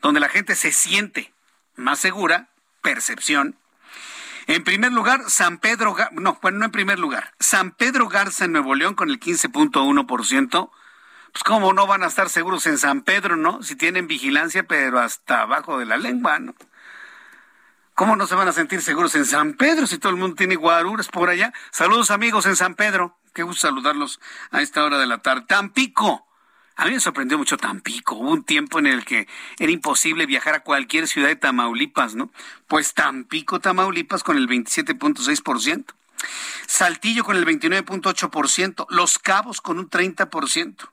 donde 0.00 0.20
la 0.20 0.30
gente 0.30 0.56
se 0.56 0.72
siente 0.72 1.30
más 1.76 1.98
segura, 1.98 2.48
percepción, 2.80 3.58
en 4.54 4.64
primer 4.64 4.92
lugar, 4.92 5.22
San 5.28 5.58
Pedro, 5.58 5.96
no, 6.12 6.38
bueno, 6.42 6.58
no 6.58 6.64
en 6.66 6.70
primer 6.70 6.98
lugar, 6.98 7.32
San 7.40 7.70
Pedro 7.72 8.08
Garza 8.08 8.44
en 8.44 8.52
Nuevo 8.52 8.74
León 8.74 8.94
con 8.94 9.08
el 9.08 9.18
15.1%. 9.18 10.70
Pues 11.32 11.44
cómo 11.44 11.72
no 11.72 11.86
van 11.86 12.02
a 12.02 12.08
estar 12.08 12.28
seguros 12.28 12.66
en 12.66 12.76
San 12.76 13.00
Pedro, 13.00 13.36
¿no? 13.36 13.62
Si 13.62 13.74
tienen 13.74 14.06
vigilancia, 14.06 14.64
pero 14.64 15.00
hasta 15.00 15.40
abajo 15.40 15.78
de 15.78 15.86
la 15.86 15.96
lengua, 15.96 16.38
¿no? 16.38 16.54
¿Cómo 17.94 18.16
no 18.16 18.26
se 18.26 18.34
van 18.34 18.48
a 18.48 18.52
sentir 18.52 18.82
seguros 18.82 19.14
en 19.14 19.24
San 19.24 19.54
Pedro 19.54 19.86
si 19.86 19.98
todo 19.98 20.10
el 20.10 20.18
mundo 20.18 20.36
tiene 20.36 20.56
guaruras 20.56 21.08
por 21.08 21.30
allá? 21.30 21.52
Saludos 21.70 22.10
amigos 22.10 22.44
en 22.44 22.56
San 22.56 22.74
Pedro. 22.74 23.18
Qué 23.32 23.42
gusto 23.42 23.66
saludarlos 23.66 24.20
a 24.50 24.60
esta 24.60 24.84
hora 24.84 24.98
de 24.98 25.06
la 25.06 25.18
tarde. 25.18 25.44
Tampico, 25.46 26.26
a 26.76 26.86
mí 26.86 26.92
me 26.92 27.00
sorprendió 27.00 27.38
mucho 27.38 27.56
Tampico. 27.56 28.14
Hubo 28.16 28.30
un 28.30 28.44
tiempo 28.44 28.78
en 28.78 28.86
el 28.86 29.04
que 29.04 29.28
era 29.58 29.70
imposible 29.72 30.26
viajar 30.26 30.54
a 30.54 30.60
cualquier 30.60 31.06
ciudad 31.06 31.28
de 31.28 31.36
Tamaulipas, 31.36 32.14
¿no? 32.14 32.30
Pues 32.66 32.94
Tampico, 32.94 33.60
Tamaulipas 33.60 34.22
con 34.22 34.36
el 34.36 34.48
27.6%. 34.48 35.84
Saltillo 36.66 37.24
con 37.24 37.36
el 37.36 37.44
29.8%. 37.44 38.86
Los 38.88 39.18
Cabos 39.18 39.60
con 39.60 39.78
un 39.78 39.90
30%. 39.90 40.88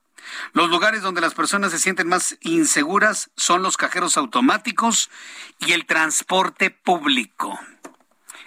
Los 0.54 0.70
lugares 0.70 1.02
donde 1.02 1.22
las 1.22 1.34
personas 1.34 1.72
se 1.72 1.80
sienten 1.80 2.08
más 2.08 2.38
inseguras 2.42 3.32
son 3.36 3.63
los 3.63 3.78
cajeros 3.78 4.18
automáticos 4.18 5.10
y 5.60 5.72
el 5.72 5.86
transporte 5.86 6.70
público. 6.70 7.60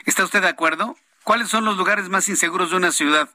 ¿Está 0.05 0.25
usted 0.25 0.43
de 0.43 0.49
acuerdo? 0.49 0.97
¿Cuáles 1.25 1.49
son 1.49 1.65
los 1.65 1.77
lugares 1.77 2.09
más 2.09 2.29
inseguros 2.29 2.71
de 2.71 2.77
una 2.77 2.93
ciudad? 2.93 3.31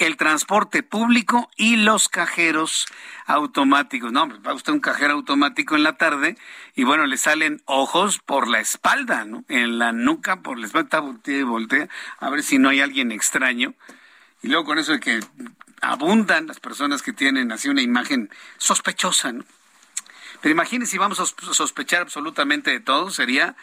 El 0.00 0.16
transporte 0.16 0.82
público 0.82 1.50
y 1.58 1.76
los 1.76 2.08
cajeros 2.08 2.86
automáticos. 3.26 4.10
No, 4.12 4.26
va 4.42 4.54
usted 4.54 4.72
un 4.72 4.80
cajero 4.80 5.12
automático 5.12 5.76
en 5.76 5.82
la 5.82 5.98
tarde 5.98 6.38
y 6.74 6.84
bueno, 6.84 7.04
le 7.04 7.18
salen 7.18 7.60
ojos 7.66 8.18
por 8.18 8.48
la 8.48 8.60
espalda, 8.60 9.26
¿no? 9.26 9.44
En 9.48 9.78
la 9.78 9.92
nuca, 9.92 10.40
por 10.40 10.58
la 10.58 10.66
espalda, 10.66 11.00
voltea 11.00 11.38
y 11.40 11.42
voltea, 11.42 11.88
a 12.18 12.30
ver 12.30 12.42
si 12.42 12.58
no 12.58 12.70
hay 12.70 12.80
alguien 12.80 13.12
extraño. 13.12 13.74
Y 14.42 14.48
luego 14.48 14.64
con 14.64 14.78
eso 14.78 14.92
de 14.92 15.00
que 15.00 15.20
abundan 15.82 16.46
las 16.46 16.60
personas 16.60 17.02
que 17.02 17.12
tienen 17.12 17.52
así 17.52 17.68
una 17.68 17.82
imagen 17.82 18.30
sospechosa, 18.56 19.32
¿no? 19.32 19.44
Pero 20.40 20.52
imagínense 20.52 20.92
si 20.92 20.98
vamos 20.98 21.20
a 21.20 21.26
sospechar 21.52 22.00
absolutamente 22.00 22.70
de 22.70 22.80
todo, 22.80 23.10
sería 23.10 23.54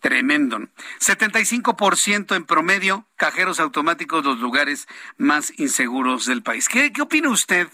tremendo. 0.00 0.58
75% 1.00 2.36
en 2.36 2.44
promedio, 2.44 3.06
cajeros 3.16 3.60
automáticos, 3.60 4.24
los 4.24 4.38
lugares 4.38 4.86
más 5.16 5.52
inseguros 5.58 6.26
del 6.26 6.42
país. 6.42 6.68
¿Qué, 6.68 6.92
opina 7.00 7.30
usted 7.30 7.68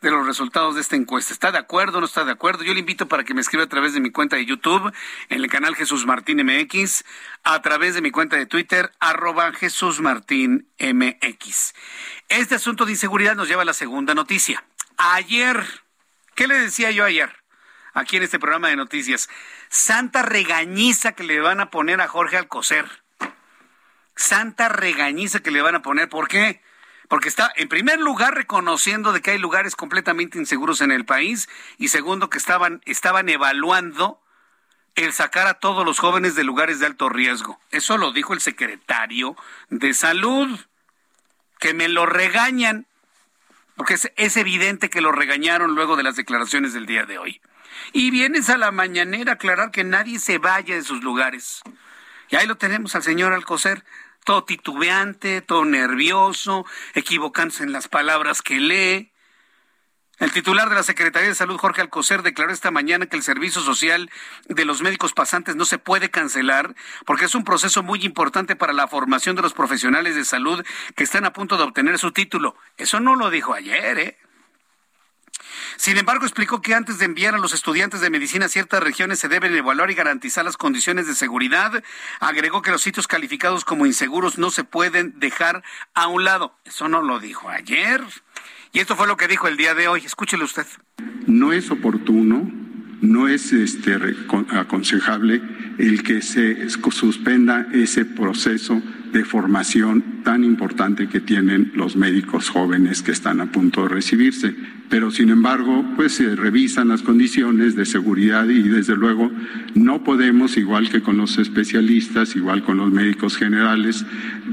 de 0.00 0.10
los 0.10 0.26
resultados 0.26 0.74
de 0.74 0.80
esta 0.80 0.96
encuesta? 0.96 1.32
¿Está 1.32 1.52
de 1.52 1.58
acuerdo 1.58 1.98
o 1.98 2.00
no 2.00 2.06
está 2.06 2.24
de 2.24 2.32
acuerdo? 2.32 2.64
Yo 2.64 2.72
le 2.72 2.80
invito 2.80 3.06
para 3.06 3.24
que 3.24 3.34
me 3.34 3.40
escriba 3.40 3.64
a 3.64 3.68
través 3.68 3.92
de 3.92 4.00
mi 4.00 4.10
cuenta 4.10 4.36
de 4.36 4.46
YouTube, 4.46 4.92
en 5.28 5.40
el 5.40 5.50
canal 5.50 5.76
Jesús 5.76 6.06
Martín 6.06 6.44
MX, 6.44 7.04
a 7.42 7.60
través 7.60 7.94
de 7.94 8.00
mi 8.00 8.10
cuenta 8.10 8.36
de 8.36 8.46
Twitter, 8.46 8.90
arroba 8.98 9.52
Jesús 9.52 10.00
Martín 10.00 10.68
MX. 10.78 11.74
Este 12.28 12.54
asunto 12.54 12.86
de 12.86 12.92
inseguridad 12.92 13.36
nos 13.36 13.48
lleva 13.48 13.62
a 13.62 13.66
la 13.66 13.74
segunda 13.74 14.14
noticia. 14.14 14.64
Ayer, 14.96 15.62
¿qué 16.34 16.46
le 16.46 16.58
decía 16.58 16.90
yo 16.90 17.04
ayer? 17.04 17.43
Aquí 17.94 18.16
en 18.16 18.24
este 18.24 18.40
programa 18.40 18.68
de 18.68 18.76
noticias 18.76 19.28
santa 19.68 20.22
regañiza 20.22 21.12
que 21.12 21.22
le 21.22 21.40
van 21.40 21.60
a 21.60 21.70
poner 21.70 22.00
a 22.00 22.08
Jorge 22.08 22.36
Alcocer. 22.36 22.86
Santa 24.16 24.68
regañiza 24.68 25.40
que 25.40 25.52
le 25.52 25.62
van 25.62 25.76
a 25.76 25.82
poner. 25.82 26.08
¿Por 26.08 26.26
qué? 26.26 26.60
Porque 27.08 27.28
está, 27.28 27.52
en 27.54 27.68
primer 27.68 28.00
lugar, 28.00 28.34
reconociendo 28.34 29.12
de 29.12 29.22
que 29.22 29.30
hay 29.30 29.38
lugares 29.38 29.76
completamente 29.76 30.38
inseguros 30.38 30.80
en 30.80 30.90
el 30.90 31.04
país 31.04 31.48
y 31.78 31.88
segundo, 31.88 32.30
que 32.30 32.38
estaban, 32.38 32.82
estaban 32.84 33.28
evaluando 33.28 34.20
el 34.96 35.12
sacar 35.12 35.46
a 35.46 35.54
todos 35.54 35.84
los 35.84 36.00
jóvenes 36.00 36.34
de 36.34 36.42
lugares 36.42 36.80
de 36.80 36.86
alto 36.86 37.08
riesgo. 37.08 37.60
Eso 37.70 37.96
lo 37.96 38.12
dijo 38.12 38.32
el 38.32 38.40
secretario 38.40 39.36
de 39.68 39.94
Salud, 39.94 40.58
que 41.60 41.74
me 41.74 41.88
lo 41.88 42.06
regañan, 42.06 42.86
porque 43.76 43.94
es, 43.94 44.10
es 44.16 44.36
evidente 44.36 44.90
que 44.90 45.00
lo 45.00 45.12
regañaron 45.12 45.76
luego 45.76 45.94
de 45.96 46.02
las 46.02 46.16
declaraciones 46.16 46.72
del 46.72 46.86
día 46.86 47.04
de 47.04 47.18
hoy 47.18 47.40
y 47.94 48.10
vienes 48.10 48.50
a 48.50 48.58
la 48.58 48.72
mañanera 48.72 49.32
a 49.32 49.34
aclarar 49.36 49.70
que 49.70 49.84
nadie 49.84 50.18
se 50.18 50.38
vaya 50.38 50.74
de 50.74 50.82
sus 50.82 51.02
lugares. 51.04 51.62
Y 52.28 52.34
ahí 52.34 52.46
lo 52.46 52.56
tenemos 52.56 52.96
al 52.96 53.04
señor 53.04 53.32
Alcocer, 53.32 53.84
todo 54.24 54.42
titubeante, 54.42 55.40
todo 55.42 55.64
nervioso, 55.64 56.66
equivocándose 56.94 57.62
en 57.62 57.70
las 57.70 57.86
palabras 57.86 58.42
que 58.42 58.58
lee. 58.58 59.12
El 60.18 60.32
titular 60.32 60.68
de 60.68 60.74
la 60.74 60.82
Secretaría 60.82 61.28
de 61.28 61.36
Salud, 61.36 61.56
Jorge 61.56 61.82
Alcocer, 61.82 62.22
declaró 62.22 62.52
esta 62.52 62.72
mañana 62.72 63.06
que 63.06 63.16
el 63.16 63.22
servicio 63.22 63.62
social 63.62 64.10
de 64.48 64.64
los 64.64 64.82
médicos 64.82 65.12
pasantes 65.12 65.54
no 65.54 65.64
se 65.64 65.78
puede 65.78 66.10
cancelar 66.10 66.74
porque 67.06 67.26
es 67.26 67.36
un 67.36 67.44
proceso 67.44 67.84
muy 67.84 68.04
importante 68.04 68.56
para 68.56 68.72
la 68.72 68.88
formación 68.88 69.36
de 69.36 69.42
los 69.42 69.54
profesionales 69.54 70.16
de 70.16 70.24
salud 70.24 70.64
que 70.96 71.04
están 71.04 71.26
a 71.26 71.32
punto 71.32 71.56
de 71.56 71.62
obtener 71.62 71.98
su 72.00 72.10
título. 72.10 72.56
Eso 72.76 72.98
no 72.98 73.14
lo 73.14 73.30
dijo 73.30 73.54
ayer, 73.54 73.98
¿eh? 73.98 74.18
Sin 75.76 75.96
embargo, 75.96 76.24
explicó 76.24 76.60
que 76.62 76.74
antes 76.74 76.98
de 76.98 77.04
enviar 77.04 77.34
a 77.34 77.38
los 77.38 77.54
estudiantes 77.54 78.00
de 78.00 78.10
medicina 78.10 78.46
a 78.46 78.48
ciertas 78.48 78.82
regiones 78.82 79.18
se 79.18 79.28
deben 79.28 79.54
evaluar 79.54 79.90
y 79.90 79.94
garantizar 79.94 80.44
las 80.44 80.56
condiciones 80.56 81.06
de 81.06 81.14
seguridad. 81.14 81.82
Agregó 82.20 82.62
que 82.62 82.70
los 82.70 82.82
sitios 82.82 83.06
calificados 83.06 83.64
como 83.64 83.86
inseguros 83.86 84.38
no 84.38 84.50
se 84.50 84.64
pueden 84.64 85.18
dejar 85.18 85.62
a 85.94 86.06
un 86.06 86.24
lado. 86.24 86.54
Eso 86.64 86.88
no 86.88 87.02
lo 87.02 87.20
dijo 87.20 87.48
ayer. 87.48 88.02
Y 88.72 88.80
esto 88.80 88.96
fue 88.96 89.06
lo 89.06 89.16
que 89.16 89.28
dijo 89.28 89.48
el 89.48 89.56
día 89.56 89.74
de 89.74 89.88
hoy. 89.88 90.02
Escúchele 90.04 90.44
usted. 90.44 90.66
No 91.26 91.52
es 91.52 91.70
oportuno 91.70 92.64
no 93.04 93.28
es 93.28 93.52
este, 93.52 93.96
aconsejable 94.50 95.42
el 95.78 96.02
que 96.02 96.22
se 96.22 96.68
suspenda 96.70 97.68
ese 97.72 98.04
proceso 98.04 98.80
de 99.12 99.24
formación 99.24 100.22
tan 100.24 100.42
importante 100.42 101.08
que 101.08 101.20
tienen 101.20 101.70
los 101.74 101.94
médicos 101.94 102.48
jóvenes 102.48 103.00
que 103.02 103.12
están 103.12 103.40
a 103.40 103.46
punto 103.46 103.82
de 103.82 103.88
recibirse. 103.88 104.54
Pero 104.90 105.10
sin 105.10 105.30
embargo, 105.30 105.84
pues 105.96 106.14
se 106.14 106.34
revisan 106.34 106.88
las 106.88 107.02
condiciones 107.02 107.76
de 107.76 107.86
seguridad 107.86 108.48
y 108.48 108.62
desde 108.62 108.96
luego 108.96 109.30
no 109.74 110.02
podemos, 110.02 110.56
igual 110.56 110.90
que 110.90 111.00
con 111.00 111.16
los 111.16 111.38
especialistas, 111.38 112.34
igual 112.34 112.64
con 112.64 112.76
los 112.76 112.90
médicos 112.90 113.36
generales, 113.36 114.04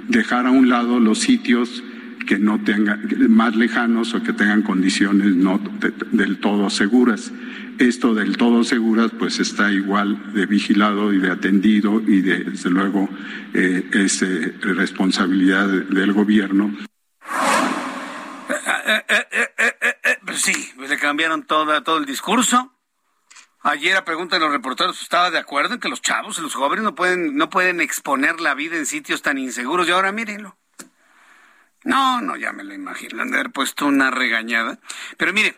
dejar 0.10 0.46
a 0.46 0.52
un 0.52 0.70
lado 0.70 1.00
los 1.00 1.20
sitios 1.20 1.84
que 2.28 2.38
no 2.38 2.62
tengan 2.62 3.02
más 3.30 3.56
lejanos 3.56 4.14
o 4.14 4.22
que 4.22 4.34
tengan 4.34 4.62
condiciones 4.62 5.36
no 5.36 5.60
del 6.12 6.38
todo 6.38 6.70
seguras. 6.70 7.32
Esto 7.80 8.14
del 8.14 8.38
todo 8.38 8.64
seguras 8.64 9.12
pues 9.18 9.40
está 9.40 9.72
igual 9.72 10.34
de 10.34 10.46
vigilado 10.46 11.12
y 11.14 11.20
de 11.20 11.32
atendido 11.32 12.00
y 12.02 12.22
de, 12.22 12.44
desde 12.44 12.70
luego 12.70 13.10
eh, 13.54 13.90
es 13.94 14.22
eh, 14.22 14.54
responsabilidad 14.62 15.68
del 15.68 16.14
gobierno. 16.14 16.76
Pues 20.26 20.42
sí, 20.42 20.72
pues 20.76 20.90
le 20.90 20.98
cambiaron 20.98 21.44
toda, 21.44 21.84
todo 21.84 21.98
el 21.98 22.06
discurso. 22.06 22.74
Ayer 23.64 23.96
a 23.96 24.06
pregunta 24.06 24.38
de 24.38 24.40
los 24.40 24.52
reporteros 24.52 25.02
estaba 25.02 25.30
de 25.30 25.38
acuerdo 25.38 25.76
en 25.76 25.80
que 25.80 25.90
los 25.90 26.02
chavos 26.02 26.40
y 26.40 26.42
los 26.42 26.56
jóvenes 26.56 26.84
no 26.84 26.96
pueden, 26.96 27.36
no 27.36 27.50
pueden 27.50 27.80
exponer 27.80 28.42
la 28.42 28.56
vida 28.56 28.76
en 28.76 28.88
sitios 28.88 29.22
tan 29.22 29.38
inseguros 29.38 29.88
y 29.88 29.92
ahora 29.92 30.12
mírenlo. 30.12 30.58
No, 31.84 32.22
no, 32.22 32.38
ya 32.38 32.54
me 32.54 32.64
lo 32.64 32.74
imagino, 32.74 33.22
han 33.22 33.32
de 33.32 33.40
haber 33.40 33.52
puesto 33.52 33.86
una 33.86 34.10
regañada. 34.10 34.80
Pero 35.18 35.34
mire, 35.34 35.56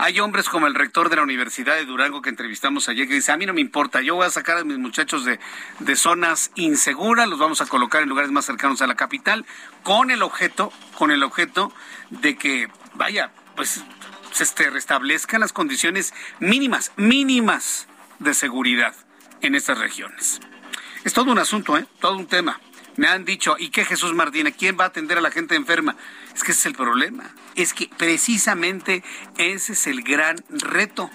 hay 0.00 0.20
hombres 0.20 0.48
como 0.48 0.68
el 0.68 0.76
rector 0.76 1.10
de 1.10 1.16
la 1.16 1.22
Universidad 1.22 1.74
de 1.74 1.84
Durango 1.84 2.22
que 2.22 2.30
entrevistamos 2.30 2.88
ayer 2.88 3.08
que 3.08 3.14
dice, 3.14 3.32
a 3.32 3.36
mí 3.36 3.46
no 3.46 3.52
me 3.52 3.60
importa, 3.60 4.00
yo 4.00 4.14
voy 4.14 4.26
a 4.26 4.30
sacar 4.30 4.56
a 4.56 4.64
mis 4.64 4.78
muchachos 4.78 5.24
de, 5.24 5.40
de 5.80 5.96
zonas 5.96 6.52
inseguras, 6.54 7.28
los 7.28 7.40
vamos 7.40 7.60
a 7.60 7.66
colocar 7.66 8.02
en 8.02 8.08
lugares 8.08 8.30
más 8.30 8.44
cercanos 8.44 8.80
a 8.80 8.86
la 8.86 8.94
capital, 8.94 9.44
con 9.82 10.12
el 10.12 10.22
objeto, 10.22 10.72
con 10.96 11.10
el 11.10 11.24
objeto 11.24 11.72
de 12.10 12.36
que, 12.36 12.68
vaya, 12.94 13.32
pues 13.56 13.82
se 14.30 14.44
este, 14.44 14.70
restablezcan 14.70 15.40
las 15.40 15.52
condiciones 15.52 16.14
mínimas, 16.38 16.92
mínimas 16.96 17.88
de 18.20 18.34
seguridad 18.34 18.94
en 19.40 19.56
estas 19.56 19.78
regiones. 19.78 20.38
Es 21.02 21.12
todo 21.12 21.32
un 21.32 21.40
asunto, 21.40 21.76
¿eh? 21.76 21.86
Todo 22.00 22.16
un 22.16 22.26
tema. 22.26 22.60
Me 22.98 23.06
han 23.06 23.24
dicho, 23.24 23.54
¿y 23.56 23.68
qué 23.68 23.84
Jesús 23.84 24.12
Martínez? 24.12 24.56
¿Quién 24.58 24.76
va 24.78 24.82
a 24.82 24.86
atender 24.88 25.18
a 25.18 25.20
la 25.20 25.30
gente 25.30 25.54
enferma? 25.54 25.94
Es 26.34 26.42
que 26.42 26.50
ese 26.50 26.62
es 26.62 26.66
el 26.66 26.74
problema. 26.74 27.30
Es 27.54 27.72
que 27.72 27.88
precisamente 27.96 29.04
ese 29.36 29.74
es 29.74 29.86
el 29.86 30.02
gran 30.02 30.36
reto. 30.50 31.08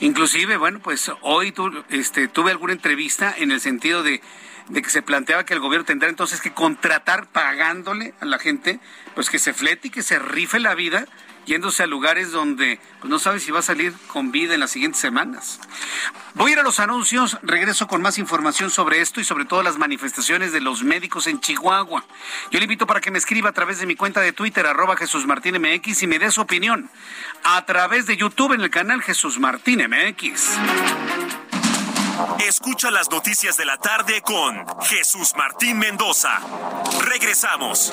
Inclusive, 0.00 0.56
bueno, 0.56 0.80
pues 0.80 1.12
hoy 1.20 1.54
este, 1.90 2.26
tuve 2.26 2.50
alguna 2.50 2.72
entrevista 2.72 3.32
en 3.38 3.52
el 3.52 3.60
sentido 3.60 4.02
de, 4.02 4.20
de, 4.68 4.82
que 4.82 4.90
se 4.90 5.00
planteaba 5.00 5.46
que 5.46 5.54
el 5.54 5.60
gobierno 5.60 5.84
tendrá 5.84 6.08
entonces 6.08 6.40
que 6.40 6.52
contratar 6.52 7.28
pagándole 7.28 8.14
a 8.18 8.24
la 8.24 8.40
gente, 8.40 8.80
pues 9.14 9.30
que 9.30 9.38
se 9.38 9.52
flete 9.52 9.86
y 9.86 9.90
que 9.92 10.02
se 10.02 10.18
rife 10.18 10.58
la 10.58 10.74
vida 10.74 11.06
yéndose 11.48 11.82
a 11.82 11.86
lugares 11.86 12.30
donde 12.30 12.78
pues, 13.00 13.10
no 13.10 13.18
sabe 13.18 13.40
si 13.40 13.50
va 13.50 13.60
a 13.60 13.62
salir 13.62 13.92
con 14.06 14.30
vida 14.30 14.54
en 14.54 14.60
las 14.60 14.70
siguientes 14.70 15.00
semanas. 15.00 15.58
Voy 16.34 16.50
a 16.50 16.52
ir 16.52 16.58
a 16.60 16.62
los 16.62 16.78
anuncios, 16.78 17.38
regreso 17.42 17.88
con 17.88 18.02
más 18.02 18.18
información 18.18 18.70
sobre 18.70 19.00
esto 19.00 19.20
y 19.20 19.24
sobre 19.24 19.46
todo 19.46 19.62
las 19.62 19.78
manifestaciones 19.78 20.52
de 20.52 20.60
los 20.60 20.84
médicos 20.84 21.26
en 21.26 21.40
Chihuahua. 21.40 22.04
Yo 22.50 22.58
le 22.58 22.66
invito 22.66 22.86
para 22.86 23.00
que 23.00 23.10
me 23.10 23.18
escriba 23.18 23.48
a 23.48 23.52
través 23.52 23.80
de 23.80 23.86
mi 23.86 23.96
cuenta 23.96 24.20
de 24.20 24.32
Twitter, 24.32 24.66
arroba 24.66 24.96
Jesús 24.96 25.26
Martín 25.26 25.56
MX, 25.60 26.02
y 26.02 26.06
me 26.06 26.18
dé 26.18 26.30
su 26.30 26.42
opinión 26.42 26.90
a 27.42 27.64
través 27.64 28.06
de 28.06 28.16
YouTube 28.16 28.52
en 28.52 28.60
el 28.60 28.70
canal 28.70 29.02
Jesús 29.02 29.38
Martín 29.38 29.82
MX. 29.88 30.50
Escucha 32.46 32.90
las 32.90 33.10
noticias 33.10 33.56
de 33.56 33.64
la 33.64 33.78
tarde 33.78 34.20
con 34.22 34.66
Jesús 34.82 35.32
Martín 35.36 35.78
Mendoza. 35.78 36.40
Regresamos. 37.00 37.92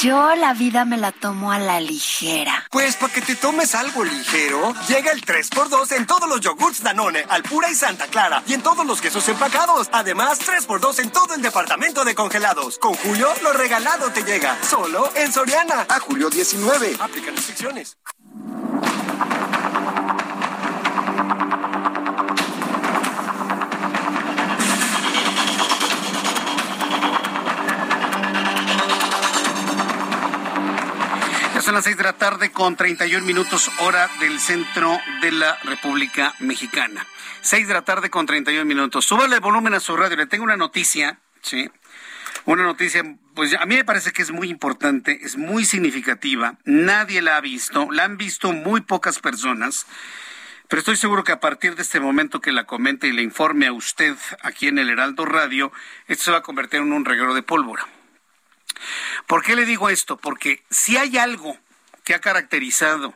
Yo 0.00 0.36
la 0.36 0.54
vida 0.54 0.84
me 0.84 0.96
la 0.96 1.10
tomo 1.10 1.50
a 1.50 1.58
la 1.58 1.80
ligera. 1.80 2.68
Pues 2.70 2.94
para 2.94 3.12
que 3.12 3.20
te 3.20 3.34
tomes 3.34 3.74
algo 3.74 4.04
ligero, 4.04 4.72
llega 4.86 5.10
el 5.10 5.20
3x2 5.22 5.90
en 5.96 6.06
todos 6.06 6.28
los 6.28 6.40
yogurts 6.40 6.84
Danone, 6.84 7.24
Alpura 7.28 7.68
y 7.68 7.74
Santa 7.74 8.06
Clara, 8.06 8.44
y 8.46 8.54
en 8.54 8.62
todos 8.62 8.86
los 8.86 9.00
quesos 9.00 9.28
empacados. 9.28 9.88
Además, 9.90 10.38
3x2 10.38 11.00
en 11.00 11.10
todo 11.10 11.34
el 11.34 11.42
departamento 11.42 12.04
de 12.04 12.14
congelados. 12.14 12.78
Con 12.78 12.94
Julio, 12.94 13.28
lo 13.42 13.52
regalado 13.52 14.12
te 14.12 14.22
llega. 14.22 14.56
Solo 14.62 15.10
en 15.16 15.32
Soriana. 15.32 15.86
A 15.88 15.98
julio 15.98 16.30
19. 16.30 16.96
Aplican 17.00 17.34
restricciones. 17.34 17.98
Las 31.78 31.84
seis 31.84 31.96
de 31.96 32.02
la 32.02 32.14
tarde 32.14 32.50
con 32.50 32.74
31 32.74 33.24
minutos 33.24 33.70
hora 33.78 34.10
del 34.18 34.40
centro 34.40 34.98
de 35.20 35.30
la 35.30 35.56
República 35.62 36.34
Mexicana. 36.40 37.06
Seis 37.40 37.68
de 37.68 37.74
la 37.74 37.82
tarde 37.82 38.10
con 38.10 38.26
31 38.26 38.64
minutos. 38.64 39.04
Súbale 39.04 39.36
el 39.36 39.40
volumen 39.40 39.74
a 39.74 39.78
su 39.78 39.96
radio. 39.96 40.16
Le 40.16 40.26
tengo 40.26 40.42
una 40.42 40.56
noticia, 40.56 41.20
¿sí? 41.40 41.70
Una 42.46 42.64
noticia, 42.64 43.04
pues 43.32 43.54
a 43.54 43.64
mí 43.64 43.76
me 43.76 43.84
parece 43.84 44.10
que 44.10 44.22
es 44.22 44.32
muy 44.32 44.50
importante, 44.50 45.20
es 45.22 45.36
muy 45.36 45.64
significativa. 45.64 46.58
Nadie 46.64 47.22
la 47.22 47.36
ha 47.36 47.40
visto, 47.40 47.86
la 47.92 48.02
han 48.02 48.16
visto 48.16 48.52
muy 48.52 48.80
pocas 48.80 49.20
personas. 49.20 49.86
Pero 50.66 50.80
estoy 50.80 50.96
seguro 50.96 51.22
que 51.22 51.30
a 51.30 51.38
partir 51.38 51.76
de 51.76 51.82
este 51.82 52.00
momento 52.00 52.40
que 52.40 52.50
la 52.50 52.64
comente 52.64 53.06
y 53.06 53.12
le 53.12 53.22
informe 53.22 53.68
a 53.68 53.72
usted 53.72 54.16
aquí 54.42 54.66
en 54.66 54.80
el 54.80 54.90
Heraldo 54.90 55.26
Radio, 55.26 55.70
esto 56.08 56.24
se 56.24 56.30
va 56.32 56.38
a 56.38 56.42
convertir 56.42 56.80
en 56.80 56.92
un 56.92 57.04
reguero 57.04 57.34
de 57.34 57.44
pólvora. 57.44 57.86
¿Por 59.28 59.44
qué 59.44 59.54
le 59.54 59.64
digo 59.64 59.90
esto? 59.90 60.16
Porque 60.16 60.64
si 60.70 60.96
hay 60.96 61.18
algo 61.18 61.56
que 62.08 62.14
ha 62.14 62.20
caracterizado 62.22 63.14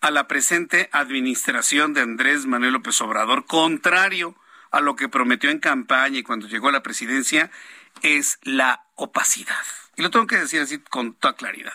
a 0.00 0.10
la 0.10 0.26
presente 0.26 0.88
administración 0.92 1.92
de 1.92 2.00
Andrés 2.00 2.46
Manuel 2.46 2.72
López 2.72 2.98
Obrador, 3.02 3.44
contrario 3.44 4.34
a 4.70 4.80
lo 4.80 4.96
que 4.96 5.10
prometió 5.10 5.50
en 5.50 5.58
campaña 5.58 6.20
y 6.20 6.22
cuando 6.22 6.48
llegó 6.48 6.70
a 6.70 6.72
la 6.72 6.82
presidencia, 6.82 7.50
es 8.00 8.38
la 8.40 8.86
opacidad. 8.94 9.66
Y 9.96 10.02
lo 10.02 10.08
tengo 10.08 10.26
que 10.26 10.38
decir 10.38 10.62
así 10.62 10.78
con 10.78 11.12
toda 11.12 11.34
claridad 11.34 11.74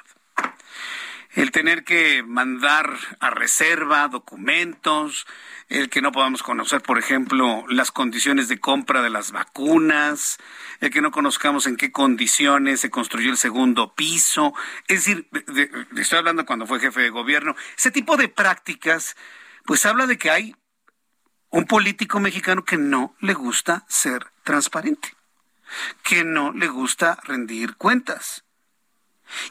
el 1.34 1.51
tener 1.51 1.84
que 1.84 2.23
mandar 2.23 2.91
a 3.19 3.30
reserva 3.30 4.08
documentos, 4.08 5.25
el 5.71 5.89
que 5.89 6.01
no 6.01 6.12
podamos 6.12 6.43
conocer, 6.43 6.81
por 6.81 6.99
ejemplo, 6.99 7.65
las 7.67 7.91
condiciones 7.91 8.47
de 8.47 8.60
compra 8.60 9.01
de 9.01 9.10
las 9.10 9.31
vacunas, 9.31 10.38
el 10.79 10.91
que 10.91 11.01
no 11.01 11.12
conozcamos 11.12 11.65
en 11.67 11.77
qué 11.77 11.91
condiciones 11.91 12.81
se 12.81 12.89
construyó 12.89 13.31
el 13.31 13.38
segundo 13.38 13.93
piso. 13.93 14.53
Es 14.88 15.05
decir, 15.05 15.27
estoy 15.97 16.19
hablando 16.19 16.45
cuando 16.45 16.67
fue 16.67 16.79
jefe 16.79 17.01
de 17.01 17.10
gobierno. 17.10 17.55
Ese 17.77 17.91
tipo 17.91 18.17
de 18.17 18.27
prácticas, 18.27 19.15
pues 19.65 19.86
habla 19.86 20.07
de 20.07 20.17
que 20.17 20.29
hay 20.29 20.55
un 21.49 21.65
político 21.65 22.19
mexicano 22.19 22.63
que 22.63 22.77
no 22.77 23.15
le 23.19 23.34
gusta 23.34 23.86
ser 23.89 24.27
transparente, 24.43 25.15
que 26.03 26.23
no 26.23 26.51
le 26.51 26.67
gusta 26.67 27.17
rendir 27.23 27.75
cuentas 27.75 28.43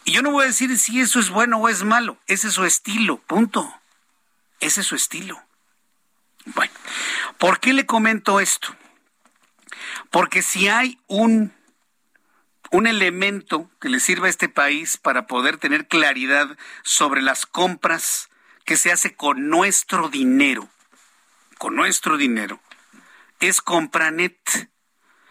y 0.04 0.12
yo 0.12 0.22
no 0.22 0.30
voy 0.30 0.44
a 0.44 0.48
decir 0.48 0.76
si 0.78 1.00
eso 1.00 1.20
es 1.20 1.30
bueno 1.30 1.58
o 1.58 1.68
es 1.68 1.84
malo, 1.84 2.18
ese 2.26 2.48
es 2.48 2.54
su 2.54 2.64
estilo, 2.64 3.18
punto. 3.18 3.74
Ese 4.60 4.82
es 4.82 4.86
su 4.86 4.94
estilo. 4.94 5.42
Bueno, 6.54 6.72
¿por 7.38 7.60
qué 7.60 7.72
le 7.72 7.86
comento 7.86 8.40
esto? 8.40 8.74
Porque 10.10 10.42
si 10.42 10.68
hay 10.68 10.98
un, 11.06 11.52
un 12.70 12.86
elemento 12.86 13.70
que 13.80 13.88
le 13.88 14.00
sirva 14.00 14.26
a 14.26 14.30
este 14.30 14.48
país 14.48 14.96
para 14.96 15.26
poder 15.26 15.56
tener 15.56 15.86
claridad 15.86 16.56
sobre 16.82 17.22
las 17.22 17.46
compras 17.46 18.28
que 18.64 18.76
se 18.76 18.92
hace 18.92 19.14
con 19.14 19.48
nuestro 19.48 20.08
dinero, 20.08 20.68
con 21.58 21.76
nuestro 21.76 22.16
dinero, 22.16 22.60
es 23.40 23.60
Compranet. 23.60 24.70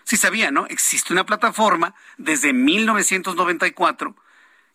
Si 0.03 0.17
sabía, 0.17 0.51
¿no? 0.51 0.65
Existe 0.67 1.13
una 1.13 1.25
plataforma 1.25 1.93
desde 2.17 2.53
1994 2.53 4.15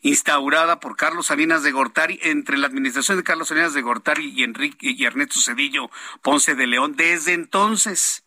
instaurada 0.04 0.80
por 0.80 0.96
Carlos 0.96 1.26
Salinas 1.26 1.62
de 1.62 1.72
Gortari 1.72 2.20
entre 2.22 2.58
la 2.58 2.66
administración 2.66 3.16
de 3.16 3.24
Carlos 3.24 3.48
Salinas 3.48 3.72
de 3.72 3.80
Gortari 3.80 4.32
y 4.36 4.44
Enrique 4.44 4.90
y 4.90 5.04
Ernesto 5.04 5.40
Cedillo 5.40 5.90
Ponce 6.22 6.54
de 6.54 6.66
León. 6.66 6.94
Desde 6.94 7.32
entonces 7.32 8.22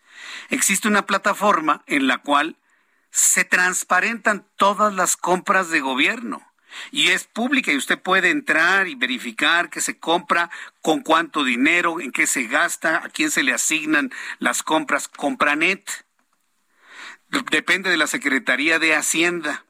existe 0.49 0.87
una 0.87 1.05
plataforma 1.05 1.83
en 1.85 2.07
la 2.07 2.17
cual 2.17 2.57
se 3.11 3.45
transparentan 3.45 4.45
todas 4.57 4.93
las 4.93 5.17
compras 5.17 5.69
de 5.69 5.79
gobierno 5.79 6.41
y 6.91 7.09
es 7.09 7.25
pública 7.25 7.71
y 7.71 7.77
usted 7.77 7.99
puede 7.99 8.31
entrar 8.31 8.87
y 8.87 8.95
verificar 8.95 9.69
qué 9.69 9.79
se 9.79 9.99
compra, 9.99 10.49
con 10.81 11.01
cuánto 11.01 11.43
dinero, 11.43 12.01
en 12.01 12.11
qué 12.11 12.25
se 12.25 12.47
gasta, 12.47 12.97
a 13.05 13.09
quién 13.09 13.29
se 13.29 13.43
le 13.43 13.53
asignan 13.53 14.11
las 14.39 14.63
compras. 14.63 15.07
Compranet 15.07 16.05
depende 17.51 17.91
de 17.91 17.97
la 17.97 18.07
Secretaría 18.07 18.79
de 18.79 18.95
Hacienda. 18.95 19.63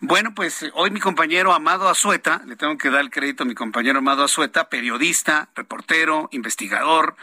Bueno, 0.00 0.34
pues 0.34 0.66
hoy 0.74 0.90
mi 0.90 1.00
compañero 1.00 1.54
Amado 1.54 1.88
Azueta, 1.88 2.42
le 2.44 2.56
tengo 2.56 2.76
que 2.76 2.90
dar 2.90 3.00
el 3.00 3.10
crédito 3.10 3.44
a 3.44 3.46
mi 3.46 3.54
compañero 3.54 4.00
Amado 4.00 4.24
Azueta, 4.24 4.68
periodista, 4.68 5.48
reportero, 5.54 6.28
investigador, 6.32 7.16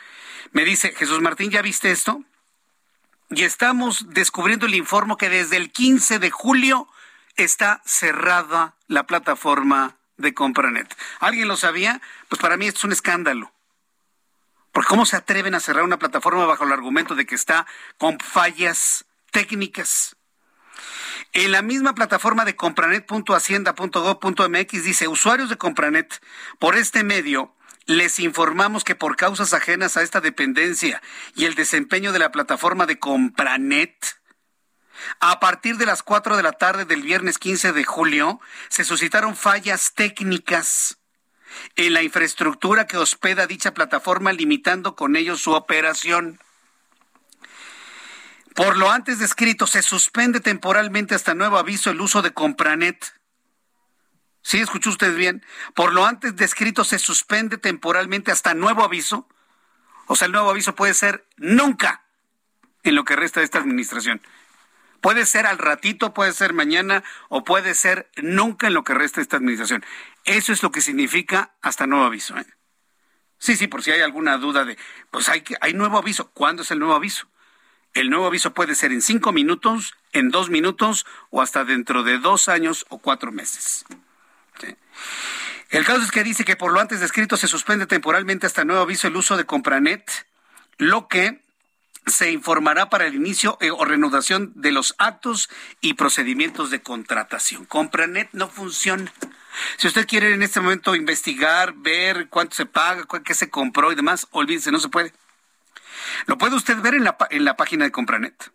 me 0.54 0.66
dice, 0.66 0.92
Jesús 0.94 1.22
Martín, 1.22 1.52
¿ya 1.52 1.62
viste 1.62 1.92
esto? 1.92 2.24
Y 3.30 3.44
estamos 3.44 4.08
descubriendo 4.10 4.66
el 4.66 4.74
informe 4.74 5.18
que 5.20 5.30
desde 5.30 5.58
el 5.58 5.72
15 5.72 6.18
de 6.18 6.32
julio 6.32 6.88
está 7.36 7.82
cerrada 7.86 8.74
la 8.88 9.04
plataforma 9.04 9.98
de 10.18 10.34
Compranet. 10.34 10.96
¿Alguien 11.20 11.48
lo 11.48 11.58
sabía? 11.58 12.02
Pues 12.28 12.42
para 12.42 12.58
mí 12.58 12.66
esto 12.66 12.80
es 12.80 12.84
un 12.86 12.92
escándalo. 12.92 13.52
Porque 14.72 14.90
¿cómo 14.90 15.06
se 15.06 15.16
atreven 15.16 15.54
a 15.54 15.60
cerrar 15.60 15.84
una 15.84 16.00
plataforma 16.00 16.48
bajo 16.48 16.64
el 16.64 16.72
argumento 16.72 17.14
de 17.14 17.28
que 17.28 17.36
está 17.36 17.68
con 18.00 18.20
fallas 18.20 19.06
técnicas? 19.30 20.16
En 21.34 21.52
la 21.52 21.62
misma 21.64 21.96
plataforma 21.96 22.46
de 22.46 22.56
compranet.hacienda.gov.mx 22.56 24.84
dice, 24.84 25.08
usuarios 25.08 25.50
de 25.50 25.58
Compranet, 25.58 26.22
por 26.60 26.76
este 26.76 27.04
medio 27.04 27.56
les 27.88 28.20
informamos 28.20 28.84
que 28.84 28.94
por 28.94 29.16
causas 29.16 29.52
ajenas 29.54 29.98
a 29.98 30.04
esta 30.04 30.22
dependencia 30.22 31.02
y 31.36 31.46
el 31.46 31.56
desempeño 31.56 32.12
de 32.12 32.20
la 32.20 32.32
plataforma 32.32 32.86
de 32.86 33.00
Compranet, 33.00 34.22
A 35.20 35.40
partir 35.40 35.78
de 35.78 35.88
las 35.88 36.04
4 36.04 36.38
de 36.38 36.44
la 36.44 36.52
tarde 36.54 36.86
del 36.86 37.02
viernes 37.02 37.40
15 37.40 37.74
de 37.74 37.84
julio, 37.84 38.40
se 38.70 38.84
suscitaron 38.84 39.36
fallas 39.36 39.94
técnicas 39.96 41.00
en 41.76 41.94
la 41.94 42.04
infraestructura 42.04 42.86
que 42.86 42.98
hospeda 42.98 43.48
dicha 43.48 43.74
plataforma, 43.74 44.34
limitando 44.34 44.96
con 44.96 45.16
ello 45.16 45.36
su 45.36 45.54
operación. 45.54 46.40
Por 48.56 48.78
lo 48.78 48.92
antes 48.92 49.20
descrito, 49.20 49.68
se 49.68 49.82
suspende 49.82 50.40
temporalmente 50.40 51.16
hasta 51.16 51.34
nuevo 51.34 51.58
aviso 51.58 51.90
el 51.90 52.02
uso 52.02 52.22
de 52.22 52.32
Compranet. 52.32 53.20
Sí, 54.42 54.60
escuchó 54.60 54.90
usted 54.90 55.16
bien. 55.16 55.44
Por 55.74 55.94
lo 55.94 56.06
antes 56.06 56.36
descrito, 56.36 56.84
se 56.84 57.00
suspende 57.00 57.58
temporalmente 57.58 58.32
hasta 58.32 58.54
nuevo 58.54 58.84
aviso. 58.84 59.28
O 60.06 60.16
sea, 60.16 60.26
el 60.26 60.34
nuevo 60.34 60.50
aviso 60.50 60.76
puede 60.76 60.94
ser 60.94 61.26
nunca 61.38 62.04
en 62.84 62.96
lo 62.96 63.06
que 63.06 63.16
resta 63.16 63.40
de 63.40 63.46
esta 63.46 63.60
administración. 63.60 64.22
Puede 65.02 65.26
ser 65.26 65.46
al 65.48 65.58
ratito, 65.58 66.14
puede 66.14 66.34
ser 66.34 66.54
mañana 66.54 67.04
o 67.30 67.44
puede 67.44 67.74
ser 67.74 68.10
nunca 68.18 68.68
en 68.68 68.74
lo 68.74 68.84
que 68.84 68.94
resta 68.94 69.18
de 69.18 69.24
esta 69.24 69.38
administración. 69.38 69.84
Eso 70.26 70.54
es 70.54 70.62
lo 70.62 70.72
que 70.72 70.82
significa 70.82 71.56
hasta 71.62 71.88
nuevo 71.88 72.06
aviso. 72.06 72.38
¿eh? 72.38 72.46
Sí, 73.38 73.56
sí, 73.56 73.68
por 73.68 73.84
si 73.84 73.92
hay 73.92 74.02
alguna 74.02 74.38
duda 74.38 74.64
de, 74.64 74.78
pues 75.12 75.28
hay, 75.30 75.42
que, 75.42 75.56
hay 75.60 75.74
nuevo 75.74 75.98
aviso. 75.98 76.32
¿Cuándo 76.32 76.62
es 76.64 76.72
el 76.72 76.80
nuevo 76.80 76.96
aviso? 76.96 77.28
El 77.94 78.10
nuevo 78.10 78.26
aviso 78.26 78.54
puede 78.54 78.76
ser 78.76 78.92
en 78.92 79.02
cinco 79.02 79.32
minutos, 79.32 79.94
en 80.14 80.30
dos 80.30 80.50
minutos 80.50 81.06
o 81.30 81.42
hasta 81.42 81.64
dentro 81.64 82.04
de 82.04 82.18
dos 82.18 82.50
años 82.50 82.86
o 82.90 82.98
cuatro 82.98 83.32
meses. 83.32 83.86
El 85.70 85.86
caso 85.86 86.02
es 86.02 86.12
que 86.12 86.24
dice 86.24 86.46
que 86.46 86.56
por 86.56 86.72
lo 86.72 86.80
antes 86.80 87.00
descrito 87.00 87.38
se 87.38 87.48
suspende 87.48 87.86
temporalmente 87.86 88.46
hasta 88.46 88.64
nuevo 88.64 88.82
aviso 88.82 89.08
el 89.08 89.16
uso 89.16 89.38
de 89.38 89.46
Compranet, 89.46 90.28
lo 90.78 91.08
que 91.08 91.42
se 92.06 92.32
informará 92.32 92.90
para 92.90 93.06
el 93.06 93.16
inicio 93.16 93.58
eh, 93.62 93.72
o 93.72 93.86
reanudación 93.86 94.52
de 94.56 94.72
los 94.72 94.94
actos 94.98 95.50
y 95.82 95.94
procedimientos 95.94 96.70
de 96.70 96.82
contratación. 96.82 97.66
Compranet 97.66 98.30
no 98.34 98.50
funciona. 98.50 99.12
Si 99.78 99.88
usted 99.88 100.08
quiere 100.08 100.34
en 100.34 100.44
este 100.44 100.60
momento 100.60 100.96
investigar, 100.96 101.74
ver 101.74 102.28
cuánto 102.30 102.56
se 102.56 102.66
paga, 102.66 103.06
qué 103.24 103.34
se 103.34 103.50
compró 103.50 103.92
y 103.92 103.96
demás, 103.96 104.28
olvídese, 104.32 104.72
no 104.72 104.80
se 104.80 104.90
puede. 104.90 105.14
Lo 106.26 106.38
puede 106.38 106.56
usted 106.56 106.78
ver 106.82 106.96
en 106.96 107.04
la, 107.04 107.18
en 107.30 107.46
la 107.46 107.56
página 107.56 107.86
de 107.86 107.92
Compranet. 107.92 108.52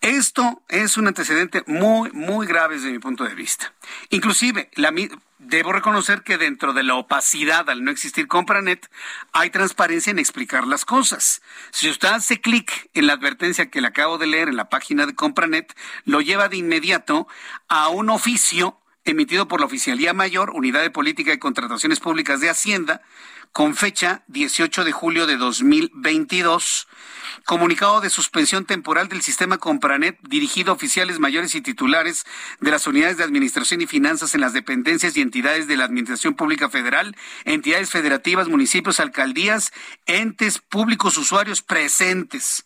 Esto 0.00 0.62
es 0.68 0.96
un 0.98 1.08
antecedente 1.08 1.64
muy, 1.66 2.10
muy 2.12 2.46
grave 2.46 2.76
desde 2.76 2.92
mi 2.92 2.98
punto 2.98 3.24
de 3.24 3.34
vista. 3.34 3.72
Inclusive, 4.10 4.70
debo 5.38 5.72
reconocer 5.72 6.22
que 6.22 6.38
dentro 6.38 6.72
de 6.72 6.82
la 6.82 6.94
opacidad 6.94 7.68
al 7.70 7.82
no 7.82 7.90
existir 7.90 8.28
Compranet, 8.28 8.90
hay 9.32 9.50
transparencia 9.50 10.10
en 10.10 10.18
explicar 10.18 10.66
las 10.66 10.84
cosas. 10.84 11.42
Si 11.70 11.88
usted 11.88 12.08
hace 12.08 12.40
clic 12.40 12.90
en 12.94 13.06
la 13.06 13.14
advertencia 13.14 13.70
que 13.70 13.80
le 13.80 13.88
acabo 13.88 14.18
de 14.18 14.26
leer 14.26 14.48
en 14.48 14.56
la 14.56 14.68
página 14.68 15.06
de 15.06 15.14
Compranet, 15.14 15.74
lo 16.04 16.20
lleva 16.20 16.48
de 16.48 16.58
inmediato 16.58 17.26
a 17.68 17.88
un 17.88 18.10
oficio 18.10 18.78
emitido 19.04 19.48
por 19.48 19.60
la 19.60 19.66
Oficialía 19.66 20.12
Mayor, 20.12 20.50
Unidad 20.50 20.82
de 20.82 20.90
Política 20.90 21.32
y 21.32 21.38
Contrataciones 21.38 22.00
Públicas 22.00 22.40
de 22.40 22.50
Hacienda, 22.50 23.02
con 23.56 23.74
fecha 23.74 24.22
18 24.26 24.84
de 24.84 24.92
julio 24.92 25.26
de 25.26 25.38
2022. 25.38 26.88
Comunicado 27.46 28.02
de 28.02 28.10
suspensión 28.10 28.66
temporal 28.66 29.08
del 29.08 29.22
sistema 29.22 29.56
Compranet 29.56 30.18
dirigido 30.28 30.72
a 30.72 30.74
oficiales 30.74 31.20
mayores 31.20 31.54
y 31.54 31.62
titulares 31.62 32.26
de 32.60 32.70
las 32.70 32.86
unidades 32.86 33.16
de 33.16 33.24
administración 33.24 33.80
y 33.80 33.86
finanzas 33.86 34.34
en 34.34 34.42
las 34.42 34.52
dependencias 34.52 35.16
y 35.16 35.22
entidades 35.22 35.68
de 35.68 35.78
la 35.78 35.84
Administración 35.84 36.34
Pública 36.34 36.68
Federal, 36.68 37.16
entidades 37.46 37.88
federativas, 37.88 38.46
municipios, 38.46 39.00
alcaldías, 39.00 39.72
entes 40.04 40.58
públicos, 40.58 41.16
usuarios 41.16 41.62
presentes 41.62 42.65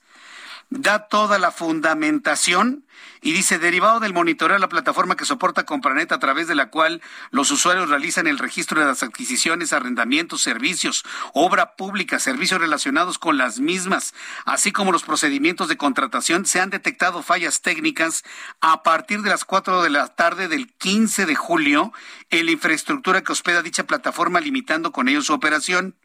da 0.70 1.08
toda 1.08 1.38
la 1.38 1.50
fundamentación 1.50 2.84
y 3.22 3.32
dice, 3.32 3.58
derivado 3.58 4.00
del 4.00 4.14
monitoreo 4.14 4.54
de 4.54 4.60
la 4.60 4.68
plataforma 4.68 5.16
que 5.16 5.24
soporta 5.24 5.66
Compranet 5.66 6.12
a 6.12 6.18
través 6.18 6.48
de 6.48 6.54
la 6.54 6.70
cual 6.70 7.02
los 7.30 7.50
usuarios 7.50 7.90
realizan 7.90 8.26
el 8.26 8.38
registro 8.38 8.80
de 8.80 8.86
las 8.86 9.02
adquisiciones, 9.02 9.72
arrendamientos, 9.72 10.40
servicios, 10.42 11.04
obra 11.34 11.76
pública, 11.76 12.18
servicios 12.18 12.60
relacionados 12.60 13.18
con 13.18 13.36
las 13.36 13.58
mismas, 13.58 14.14
así 14.46 14.72
como 14.72 14.92
los 14.92 15.02
procedimientos 15.02 15.68
de 15.68 15.76
contratación, 15.76 16.46
se 16.46 16.60
han 16.60 16.70
detectado 16.70 17.22
fallas 17.22 17.60
técnicas 17.60 18.22
a 18.60 18.82
partir 18.82 19.22
de 19.22 19.30
las 19.30 19.44
4 19.44 19.82
de 19.82 19.90
la 19.90 20.08
tarde 20.08 20.48
del 20.48 20.72
15 20.72 21.26
de 21.26 21.34
julio 21.34 21.92
en 22.30 22.46
la 22.46 22.52
infraestructura 22.52 23.22
que 23.22 23.32
hospeda 23.32 23.62
dicha 23.62 23.84
plataforma, 23.84 24.40
limitando 24.40 24.92
con 24.92 25.08
ello 25.08 25.20
su 25.20 25.34
operación. 25.34 25.96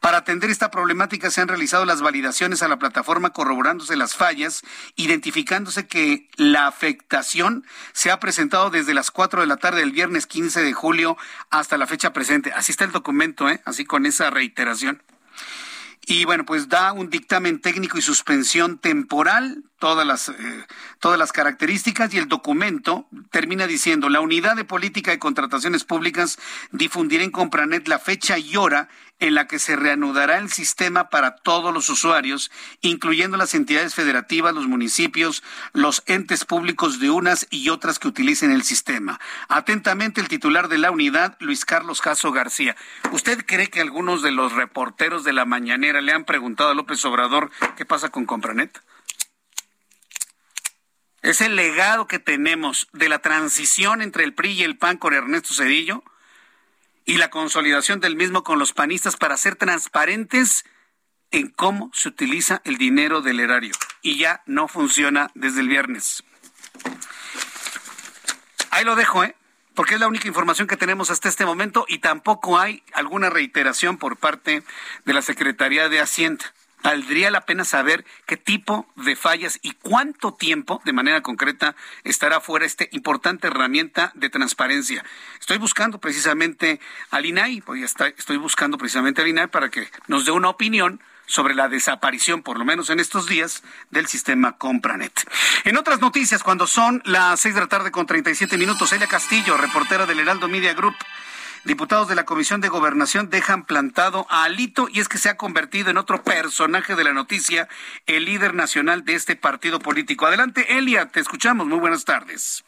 Para 0.00 0.18
atender 0.18 0.50
esta 0.50 0.70
problemática 0.70 1.30
se 1.30 1.40
han 1.40 1.48
realizado 1.48 1.84
las 1.84 2.02
validaciones 2.02 2.62
a 2.62 2.68
la 2.68 2.78
plataforma 2.78 3.30
corroborándose 3.30 3.96
las 3.96 4.14
fallas, 4.14 4.62
identificándose 4.96 5.86
que 5.86 6.28
la 6.36 6.66
afectación 6.66 7.64
se 7.92 8.10
ha 8.10 8.20
presentado 8.20 8.70
desde 8.70 8.94
las 8.94 9.10
4 9.10 9.40
de 9.40 9.46
la 9.46 9.56
tarde 9.56 9.80
del 9.80 9.92
viernes 9.92 10.26
15 10.26 10.62
de 10.62 10.72
julio 10.72 11.16
hasta 11.50 11.78
la 11.78 11.86
fecha 11.86 12.12
presente. 12.12 12.52
Así 12.52 12.72
está 12.72 12.84
el 12.84 12.92
documento, 12.92 13.48
¿eh? 13.48 13.60
así 13.64 13.84
con 13.84 14.06
esa 14.06 14.30
reiteración. 14.30 15.02
Y 16.04 16.24
bueno, 16.24 16.44
pues 16.44 16.68
da 16.68 16.92
un 16.92 17.10
dictamen 17.10 17.60
técnico 17.60 17.96
y 17.96 18.02
suspensión 18.02 18.78
temporal, 18.78 19.62
todas 19.82 20.06
las, 20.06 20.28
eh, 20.28 20.66
todas 21.00 21.18
las 21.18 21.32
características, 21.32 22.14
y 22.14 22.18
el 22.18 22.28
documento 22.28 23.08
termina 23.32 23.66
diciendo, 23.66 24.08
la 24.08 24.20
unidad 24.20 24.54
de 24.54 24.64
política 24.64 25.10
de 25.10 25.18
contrataciones 25.18 25.82
públicas 25.82 26.38
difundirá 26.70 27.24
en 27.24 27.32
Compranet 27.32 27.88
la 27.88 27.98
fecha 27.98 28.38
y 28.38 28.56
hora 28.56 28.88
en 29.18 29.34
la 29.34 29.48
que 29.48 29.58
se 29.58 29.74
reanudará 29.74 30.38
el 30.38 30.52
sistema 30.52 31.10
para 31.10 31.34
todos 31.34 31.74
los 31.74 31.90
usuarios, 31.90 32.52
incluyendo 32.80 33.36
las 33.36 33.56
entidades 33.56 33.96
federativas, 33.96 34.54
los 34.54 34.68
municipios, 34.68 35.42
los 35.72 36.04
entes 36.06 36.44
públicos 36.44 37.00
de 37.00 37.10
unas 37.10 37.48
y 37.50 37.68
otras 37.68 37.98
que 37.98 38.06
utilicen 38.06 38.52
el 38.52 38.62
sistema. 38.62 39.18
Atentamente 39.48 40.20
el 40.20 40.28
titular 40.28 40.68
de 40.68 40.78
la 40.78 40.92
unidad, 40.92 41.36
Luis 41.40 41.64
Carlos 41.64 42.00
Caso 42.00 42.30
García. 42.30 42.76
¿Usted 43.10 43.44
cree 43.44 43.68
que 43.68 43.80
algunos 43.80 44.22
de 44.22 44.30
los 44.30 44.52
reporteros 44.52 45.24
de 45.24 45.32
la 45.32 45.44
mañanera 45.44 46.00
le 46.00 46.12
han 46.12 46.24
preguntado 46.24 46.70
a 46.70 46.74
López 46.74 47.04
Obrador 47.04 47.50
qué 47.76 47.84
pasa 47.84 48.10
con 48.10 48.26
Compranet? 48.26 48.80
Es 51.22 51.40
el 51.40 51.54
legado 51.54 52.08
que 52.08 52.18
tenemos 52.18 52.88
de 52.92 53.08
la 53.08 53.20
transición 53.20 54.02
entre 54.02 54.24
el 54.24 54.34
PRI 54.34 54.50
y 54.52 54.62
el 54.64 54.76
PAN 54.76 54.98
con 54.98 55.14
Ernesto 55.14 55.54
Cedillo 55.54 56.02
y 57.04 57.16
la 57.16 57.30
consolidación 57.30 58.00
del 58.00 58.16
mismo 58.16 58.42
con 58.42 58.58
los 58.58 58.72
panistas 58.72 59.16
para 59.16 59.36
ser 59.36 59.54
transparentes 59.54 60.64
en 61.30 61.48
cómo 61.48 61.92
se 61.94 62.08
utiliza 62.08 62.60
el 62.64 62.76
dinero 62.76 63.22
del 63.22 63.38
erario. 63.38 63.72
Y 64.02 64.18
ya 64.18 64.42
no 64.46 64.66
funciona 64.66 65.30
desde 65.34 65.60
el 65.60 65.68
viernes. 65.68 66.24
Ahí 68.70 68.84
lo 68.84 68.96
dejo, 68.96 69.22
¿eh? 69.22 69.36
Porque 69.74 69.94
es 69.94 70.00
la 70.00 70.08
única 70.08 70.26
información 70.26 70.66
que 70.66 70.76
tenemos 70.76 71.10
hasta 71.10 71.28
este 71.28 71.46
momento 71.46 71.86
y 71.88 71.98
tampoco 71.98 72.58
hay 72.58 72.82
alguna 72.94 73.30
reiteración 73.30 73.96
por 73.96 74.16
parte 74.16 74.64
de 75.04 75.12
la 75.12 75.22
Secretaría 75.22 75.88
de 75.88 76.00
Hacienda 76.00 76.52
valdría 76.82 77.30
la 77.30 77.42
pena 77.42 77.64
saber 77.64 78.04
qué 78.26 78.36
tipo 78.36 78.86
de 78.96 79.16
fallas 79.16 79.58
y 79.62 79.72
cuánto 79.72 80.34
tiempo, 80.34 80.80
de 80.84 80.92
manera 80.92 81.22
concreta, 81.22 81.74
estará 82.04 82.40
fuera 82.40 82.66
esta 82.66 82.84
importante 82.90 83.46
herramienta 83.46 84.12
de 84.14 84.30
transparencia. 84.30 85.04
Estoy 85.40 85.58
buscando 85.58 85.98
precisamente 85.98 86.80
al 87.10 87.26
INAI, 87.26 87.62
estoy 88.16 88.36
buscando 88.36 88.78
precisamente 88.78 89.22
al 89.22 89.28
INAI 89.28 89.48
para 89.48 89.70
que 89.70 89.88
nos 90.08 90.24
dé 90.24 90.32
una 90.32 90.48
opinión 90.48 91.00
sobre 91.26 91.54
la 91.54 91.68
desaparición, 91.68 92.42
por 92.42 92.58
lo 92.58 92.64
menos 92.64 92.90
en 92.90 93.00
estos 93.00 93.26
días, 93.26 93.62
del 93.90 94.06
sistema 94.06 94.58
Compranet. 94.58 95.28
En 95.64 95.76
otras 95.76 96.00
noticias, 96.00 96.42
cuando 96.42 96.66
son 96.66 97.00
las 97.04 97.40
seis 97.40 97.54
de 97.54 97.60
la 97.60 97.68
tarde 97.68 97.90
con 97.90 98.06
37 98.06 98.58
minutos, 98.58 98.92
Elia 98.92 99.06
Castillo, 99.06 99.56
reportera 99.56 100.04
del 100.04 100.20
Heraldo 100.20 100.48
Media 100.48 100.74
Group, 100.74 100.96
Diputados 101.64 102.08
de 102.08 102.16
la 102.16 102.24
Comisión 102.24 102.60
de 102.60 102.68
Gobernación 102.68 103.30
dejan 103.30 103.64
plantado 103.64 104.26
a 104.28 104.42
Alito 104.42 104.88
y 104.92 104.98
es 104.98 105.08
que 105.08 105.18
se 105.18 105.28
ha 105.28 105.36
convertido 105.36 105.90
en 105.90 105.96
otro 105.96 106.24
personaje 106.24 106.96
de 106.96 107.04
la 107.04 107.12
noticia, 107.12 107.68
el 108.06 108.24
líder 108.24 108.52
nacional 108.52 109.04
de 109.04 109.14
este 109.14 109.36
partido 109.36 109.78
político. 109.78 110.26
Adelante, 110.26 110.76
Elia, 110.76 111.06
te 111.10 111.20
escuchamos. 111.20 111.68
Muy 111.68 111.78
buenas 111.78 112.04
tardes. 112.04 112.64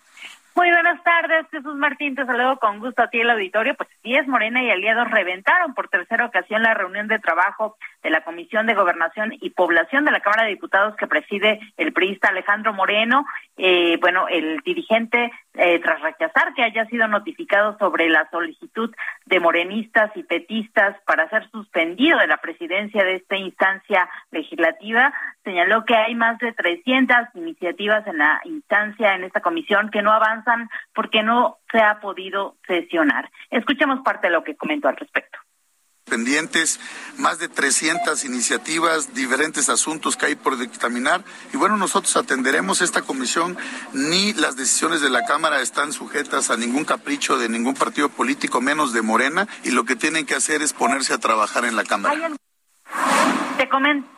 Muy 0.56 0.70
buenas 0.70 1.02
tardes, 1.02 1.46
Jesús 1.50 1.74
Martín, 1.74 2.14
te 2.14 2.24
saludo 2.24 2.60
con 2.60 2.78
gusto 2.78 3.02
a 3.02 3.08
ti 3.08 3.20
el 3.20 3.28
auditorio. 3.28 3.74
Pues 3.74 3.88
sí, 4.04 4.14
es 4.14 4.28
Morena 4.28 4.62
y 4.62 4.70
aliados 4.70 5.10
reventaron 5.10 5.74
por 5.74 5.88
tercera 5.88 6.26
ocasión 6.26 6.62
la 6.62 6.74
reunión 6.74 7.08
de 7.08 7.18
trabajo 7.18 7.76
de 8.04 8.10
la 8.10 8.22
Comisión 8.22 8.66
de 8.66 8.74
Gobernación 8.74 9.32
y 9.40 9.50
Población 9.50 10.04
de 10.04 10.12
la 10.12 10.20
Cámara 10.20 10.44
de 10.44 10.50
Diputados 10.50 10.94
que 10.94 11.08
preside 11.08 11.58
el 11.76 11.92
priista 11.92 12.28
Alejandro 12.28 12.72
Moreno. 12.72 13.26
Eh, 13.56 13.98
bueno, 14.00 14.28
el 14.28 14.60
dirigente, 14.60 15.32
eh, 15.54 15.80
tras 15.80 16.00
rechazar 16.02 16.54
que 16.54 16.62
haya 16.62 16.86
sido 16.86 17.08
notificado 17.08 17.76
sobre 17.78 18.08
la 18.08 18.28
solicitud 18.30 18.94
de 19.26 19.40
morenistas 19.40 20.12
y 20.14 20.22
petistas 20.22 20.96
para 21.04 21.28
ser 21.30 21.50
suspendido 21.50 22.18
de 22.18 22.28
la 22.28 22.36
presidencia 22.36 23.02
de 23.02 23.16
esta 23.16 23.36
instancia 23.36 24.08
legislativa, 24.30 25.12
señaló 25.42 25.84
que 25.84 25.96
hay 25.96 26.14
más 26.14 26.38
de 26.38 26.52
300 26.52 27.16
iniciativas 27.34 28.06
en 28.06 28.18
la 28.18 28.40
instancia, 28.44 29.14
en 29.14 29.24
esta 29.24 29.40
comisión, 29.40 29.90
que 29.90 30.02
no 30.02 30.12
avanzan 30.12 30.43
porque 30.94 31.22
no 31.22 31.58
se 31.70 31.80
ha 31.80 32.00
podido 32.00 32.56
sesionar. 32.66 33.30
Escuchemos 33.50 34.00
parte 34.00 34.28
de 34.28 34.32
lo 34.32 34.44
que 34.44 34.56
comentó 34.56 34.88
al 34.88 34.96
respecto 34.96 35.38
pendientes, 36.04 36.78
más 37.18 37.38
de 37.38 37.48
300 37.48 38.24
iniciativas, 38.24 39.14
diferentes 39.14 39.68
asuntos 39.68 40.16
que 40.16 40.26
hay 40.26 40.34
por 40.36 40.56
dictaminar. 40.58 41.22
Y 41.52 41.56
bueno, 41.56 41.76
nosotros 41.76 42.16
atenderemos 42.16 42.82
esta 42.82 43.02
comisión, 43.02 43.56
ni 43.92 44.32
las 44.34 44.56
decisiones 44.56 45.00
de 45.00 45.10
la 45.10 45.24
Cámara 45.24 45.60
están 45.60 45.92
sujetas 45.92 46.50
a 46.50 46.56
ningún 46.56 46.84
capricho 46.84 47.38
de 47.38 47.48
ningún 47.48 47.74
partido 47.74 48.08
político, 48.08 48.60
menos 48.60 48.92
de 48.92 49.02
Morena, 49.02 49.48
y 49.64 49.70
lo 49.70 49.84
que 49.84 49.96
tienen 49.96 50.26
que 50.26 50.34
hacer 50.34 50.62
es 50.62 50.72
ponerse 50.72 51.14
a 51.14 51.18
trabajar 51.18 51.64
en 51.64 51.76
la 51.76 51.84
Cámara. 51.84 52.30
Te 53.56 53.68
comento 53.68 54.14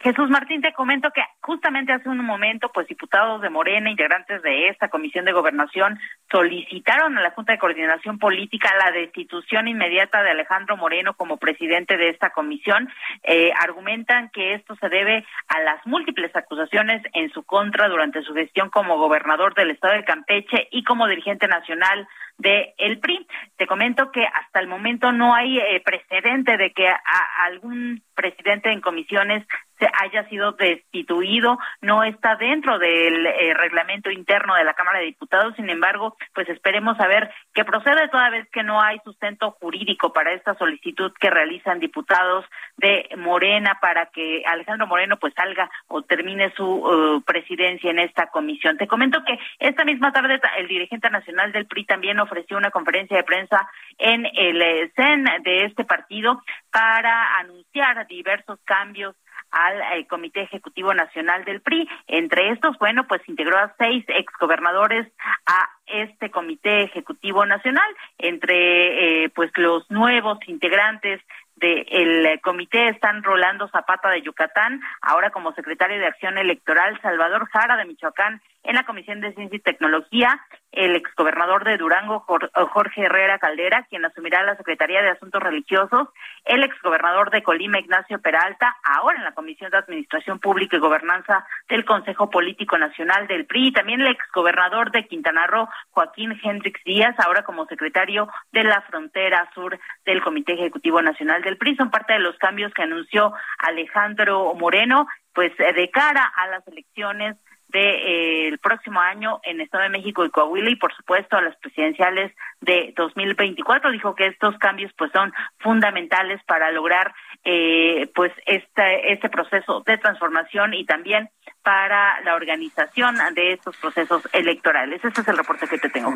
Jesús 0.00 0.30
Martín, 0.30 0.60
te 0.60 0.72
comento 0.72 1.08
que 1.12 1.20
justamente 1.46 1.92
hace 1.92 2.08
un 2.08 2.18
momento, 2.24 2.70
pues 2.74 2.88
diputados 2.88 3.40
de 3.40 3.50
Morena, 3.50 3.88
integrantes 3.88 4.42
de 4.42 4.66
esta 4.66 4.88
Comisión 4.88 5.24
de 5.24 5.32
Gobernación, 5.32 5.96
solicitaron 6.28 7.16
a 7.16 7.22
la 7.22 7.30
Junta 7.30 7.52
de 7.52 7.58
Coordinación 7.60 8.18
Política 8.18 8.68
la 8.76 8.90
destitución 8.90 9.68
inmediata 9.68 10.24
de 10.24 10.32
Alejandro 10.32 10.76
Moreno 10.76 11.14
como 11.14 11.36
presidente 11.36 11.96
de 11.96 12.08
esta 12.08 12.30
comisión. 12.30 12.88
Eh, 13.22 13.52
argumentan 13.60 14.28
que 14.30 14.54
esto 14.54 14.74
se 14.80 14.88
debe 14.88 15.24
a 15.46 15.60
las 15.60 15.86
múltiples 15.86 16.34
acusaciones 16.34 17.00
en 17.14 17.30
su 17.30 17.44
contra 17.44 17.88
durante 17.88 18.22
su 18.22 18.34
gestión 18.34 18.68
como 18.68 18.98
gobernador 18.98 19.54
del 19.54 19.70
estado 19.70 19.94
de 19.94 20.04
Campeche 20.04 20.66
y 20.72 20.82
como 20.82 21.06
dirigente 21.06 21.46
nacional 21.46 22.08
de 22.38 22.74
el 22.78 22.98
PRI. 22.98 23.26
Te 23.56 23.68
comento 23.68 24.10
que 24.10 24.24
hasta 24.24 24.60
el 24.60 24.66
momento 24.66 25.12
no 25.12 25.32
hay 25.34 25.58
eh, 25.58 25.80
precedente 25.84 26.56
de 26.56 26.72
que 26.72 26.88
a 26.88 27.00
algún 27.44 28.02
presidente 28.14 28.72
en 28.72 28.80
comisiones 28.80 29.46
se 29.78 29.86
haya 30.02 30.28
sido 30.28 30.52
destituido, 30.52 31.35
no 31.80 32.04
está 32.04 32.36
dentro 32.36 32.78
del 32.78 33.26
eh, 33.26 33.54
reglamento 33.54 34.10
interno 34.10 34.54
de 34.54 34.64
la 34.64 34.74
Cámara 34.74 34.98
de 34.98 35.06
Diputados, 35.06 35.54
sin 35.56 35.70
embargo, 35.70 36.16
pues 36.34 36.48
esperemos 36.48 36.98
a 37.00 37.06
ver 37.06 37.30
qué 37.54 37.64
procede 37.64 38.08
toda 38.08 38.30
vez 38.30 38.48
que 38.50 38.62
no 38.62 38.80
hay 38.80 38.98
sustento 39.04 39.52
jurídico 39.52 40.12
para 40.12 40.32
esta 40.32 40.54
solicitud 40.54 41.12
que 41.18 41.30
realizan 41.30 41.80
diputados 41.80 42.44
de 42.76 43.08
Morena 43.16 43.78
para 43.80 44.06
que 44.06 44.42
Alejandro 44.46 44.86
Moreno 44.86 45.16
pues 45.18 45.34
salga 45.34 45.70
o 45.88 46.02
termine 46.02 46.52
su 46.56 46.64
uh, 46.64 47.22
presidencia 47.22 47.90
en 47.90 47.98
esta 47.98 48.26
comisión. 48.28 48.76
Te 48.76 48.86
comento 48.86 49.24
que 49.24 49.38
esta 49.58 49.84
misma 49.84 50.12
tarde 50.12 50.40
el 50.58 50.68
dirigente 50.68 51.10
nacional 51.10 51.52
del 51.52 51.66
PRI 51.66 51.84
también 51.84 52.20
ofreció 52.20 52.56
una 52.56 52.70
conferencia 52.70 53.16
de 53.16 53.24
prensa 53.24 53.68
en 53.98 54.26
el 54.26 54.62
eh, 54.62 54.92
CEN 54.94 55.24
de 55.42 55.64
este 55.64 55.84
partido 55.84 56.42
para 56.70 57.38
anunciar 57.38 58.06
diversos 58.06 58.58
cambios 58.64 59.14
al 59.50 59.98
eh, 59.98 60.06
Comité 60.06 60.42
Ejecutivo 60.42 60.94
Nacional 60.94 61.44
del 61.44 61.60
PRI. 61.60 61.88
Entre 62.06 62.50
estos, 62.50 62.78
bueno, 62.78 63.06
pues 63.06 63.20
integró 63.28 63.58
a 63.58 63.74
seis 63.78 64.04
exgobernadores 64.08 65.06
a 65.46 65.68
este 65.86 66.30
Comité 66.30 66.82
Ejecutivo 66.82 67.46
Nacional. 67.46 67.88
Entre 68.18 69.24
eh, 69.24 69.28
pues 69.30 69.50
los 69.56 69.90
nuevos 69.90 70.38
integrantes 70.46 71.20
del 71.56 72.26
eh, 72.26 72.40
comité 72.42 72.88
están 72.88 73.22
Rolando 73.22 73.68
Zapata 73.68 74.10
de 74.10 74.22
Yucatán, 74.22 74.80
ahora 75.00 75.30
como 75.30 75.52
secretario 75.54 75.98
de 75.98 76.06
Acción 76.06 76.36
Electoral, 76.38 77.00
Salvador 77.00 77.48
Jara 77.50 77.76
de 77.76 77.86
Michoacán 77.86 78.42
en 78.66 78.74
la 78.74 78.84
Comisión 78.84 79.20
de 79.20 79.32
Ciencia 79.32 79.56
y 79.56 79.60
Tecnología, 79.60 80.40
el 80.72 80.96
exgobernador 80.96 81.64
de 81.64 81.78
Durango, 81.78 82.20
Jorge 82.20 83.02
Herrera 83.02 83.38
Caldera, 83.38 83.86
quien 83.88 84.04
asumirá 84.04 84.42
la 84.42 84.56
Secretaría 84.56 85.00
de 85.02 85.10
Asuntos 85.10 85.42
Religiosos, 85.42 86.08
el 86.44 86.62
exgobernador 86.64 87.30
de 87.30 87.42
Colima, 87.42 87.78
Ignacio 87.78 88.20
Peralta, 88.20 88.76
ahora 88.82 89.18
en 89.18 89.24
la 89.24 89.32
Comisión 89.32 89.70
de 89.70 89.78
Administración 89.78 90.38
Pública 90.38 90.76
y 90.76 90.80
Gobernanza 90.80 91.46
del 91.68 91.84
Consejo 91.84 92.28
Político 92.28 92.76
Nacional 92.76 93.26
del 93.26 93.46
PRI, 93.46 93.68
y 93.68 93.72
también 93.72 94.00
el 94.00 94.08
exgobernador 94.08 94.90
de 94.90 95.06
Quintana 95.06 95.46
Roo, 95.46 95.68
Joaquín 95.90 96.38
Hendrix 96.42 96.82
Díaz, 96.84 97.14
ahora 97.18 97.42
como 97.42 97.66
secretario 97.66 98.28
de 98.52 98.64
la 98.64 98.82
frontera 98.82 99.48
sur 99.54 99.78
del 100.04 100.22
Comité 100.22 100.54
Ejecutivo 100.54 101.00
Nacional 101.00 101.42
del 101.42 101.56
PRI. 101.56 101.76
Son 101.76 101.90
parte 101.90 102.14
de 102.14 102.18
los 102.18 102.36
cambios 102.38 102.74
que 102.74 102.82
anunció 102.82 103.32
Alejandro 103.58 104.54
Moreno, 104.54 105.06
pues 105.32 105.56
de 105.56 105.90
cara 105.90 106.32
a 106.36 106.46
las 106.48 106.66
elecciones 106.66 107.36
del 107.68 107.82
de, 107.82 108.48
eh, 108.48 108.58
próximo 108.62 109.00
año 109.00 109.40
en 109.42 109.60
Estado 109.60 109.84
de 109.84 109.90
México 109.90 110.24
y 110.24 110.30
Coahuila 110.30 110.70
y 110.70 110.76
por 110.76 110.94
supuesto 110.94 111.36
a 111.36 111.42
las 111.42 111.56
presidenciales 111.56 112.32
de 112.60 112.92
2024 112.96 113.90
dijo 113.90 114.14
que 114.14 114.26
estos 114.26 114.56
cambios 114.58 114.92
pues 114.96 115.10
son 115.12 115.32
fundamentales 115.58 116.40
para 116.46 116.70
lograr 116.70 117.14
eh, 117.44 118.10
pues 118.14 118.32
este 118.46 119.12
este 119.12 119.28
proceso 119.28 119.82
de 119.86 119.98
transformación 119.98 120.74
y 120.74 120.84
también 120.84 121.28
para 121.62 122.20
la 122.20 122.36
organización 122.36 123.16
de 123.34 123.54
estos 123.54 123.76
procesos 123.78 124.22
electorales. 124.32 125.04
Ese 125.04 125.20
es 125.20 125.28
el 125.28 125.36
reporte 125.36 125.66
que 125.66 125.78
te 125.78 125.88
tengo. 125.88 126.14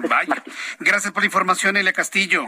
Gracias 0.79 1.13
por 1.13 1.23
la 1.23 1.27
información, 1.27 1.77
Elia 1.77 1.93
Castillo. 1.93 2.47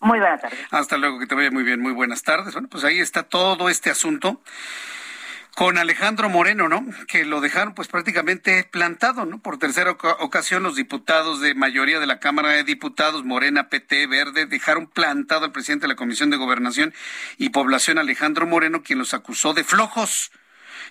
Muy 0.00 0.18
buenas 0.18 0.42
tardes. 0.42 0.66
Hasta 0.70 0.98
luego, 0.98 1.18
que 1.18 1.26
te 1.26 1.34
vaya 1.34 1.50
muy 1.50 1.62
bien. 1.62 1.80
Muy 1.80 1.92
buenas 1.92 2.22
tardes. 2.22 2.52
Bueno, 2.52 2.68
pues 2.70 2.84
ahí 2.84 3.00
está 3.00 3.22
todo 3.22 3.70
este 3.70 3.88
asunto 3.88 4.42
con 5.56 5.78
Alejandro 5.78 6.28
Moreno, 6.28 6.68
¿no? 6.68 6.84
Que 7.08 7.24
lo 7.24 7.40
dejaron 7.40 7.72
pues 7.72 7.88
prácticamente 7.88 8.62
plantado, 8.64 9.24
¿no? 9.24 9.38
Por 9.38 9.56
tercera 9.58 9.92
ocasión 9.92 10.62
los 10.62 10.76
diputados 10.76 11.40
de 11.40 11.54
mayoría 11.54 11.98
de 11.98 12.06
la 12.06 12.20
Cámara 12.20 12.50
de 12.50 12.62
Diputados, 12.62 13.24
Morena, 13.24 13.70
PT, 13.70 14.06
Verde, 14.06 14.44
dejaron 14.44 14.86
plantado 14.86 15.46
al 15.46 15.52
presidente 15.52 15.84
de 15.84 15.88
la 15.88 15.96
Comisión 15.96 16.28
de 16.28 16.36
Gobernación 16.36 16.92
y 17.38 17.48
Población, 17.48 17.96
Alejandro 17.96 18.46
Moreno, 18.46 18.82
quien 18.82 18.98
los 18.98 19.14
acusó 19.14 19.54
de 19.54 19.64
flojos 19.64 20.30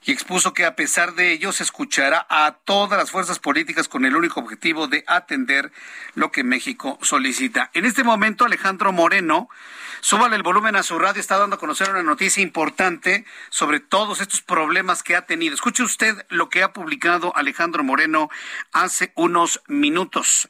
y 0.06 0.12
expuso 0.12 0.54
que 0.54 0.66
a 0.66 0.76
pesar 0.76 1.16
de 1.16 1.32
ello 1.32 1.52
se 1.52 1.64
escuchará 1.64 2.26
a 2.30 2.60
todas 2.64 2.98
las 2.98 3.10
fuerzas 3.10 3.40
políticas 3.40 3.88
con 3.88 4.06
el 4.06 4.16
único 4.16 4.40
objetivo 4.40 4.88
de 4.88 5.04
atender 5.08 5.72
lo 6.14 6.32
que 6.32 6.44
México 6.44 7.00
solicita. 7.02 7.72
En 7.74 7.86
este 7.86 8.04
momento, 8.04 8.46
Alejandro 8.46 8.92
Moreno, 8.92 9.50
súbale 10.02 10.36
el 10.36 10.44
volumen 10.44 10.76
a 10.76 10.84
su 10.84 11.00
radio, 11.00 11.20
está 11.20 11.40
dando 11.40 11.56
a 11.56 11.60
conocer 11.60 11.90
una 11.90 12.04
noticia 12.04 12.44
importante 12.44 13.26
sobre 13.50 13.80
todos 13.80 14.22
estos 14.22 14.44
problemas 14.44 15.02
que 15.02 15.16
ha 15.16 15.26
tenido. 15.26 15.56
Escuche 15.56 15.82
usted 15.82 16.16
lo 16.30 16.50
que 16.50 16.62
ha 16.62 16.72
publicado 16.72 17.36
Alejandro 17.36 17.84
Moreno 17.84 18.30
hace 18.74 19.12
unos 19.16 19.62
minutos. 19.68 20.48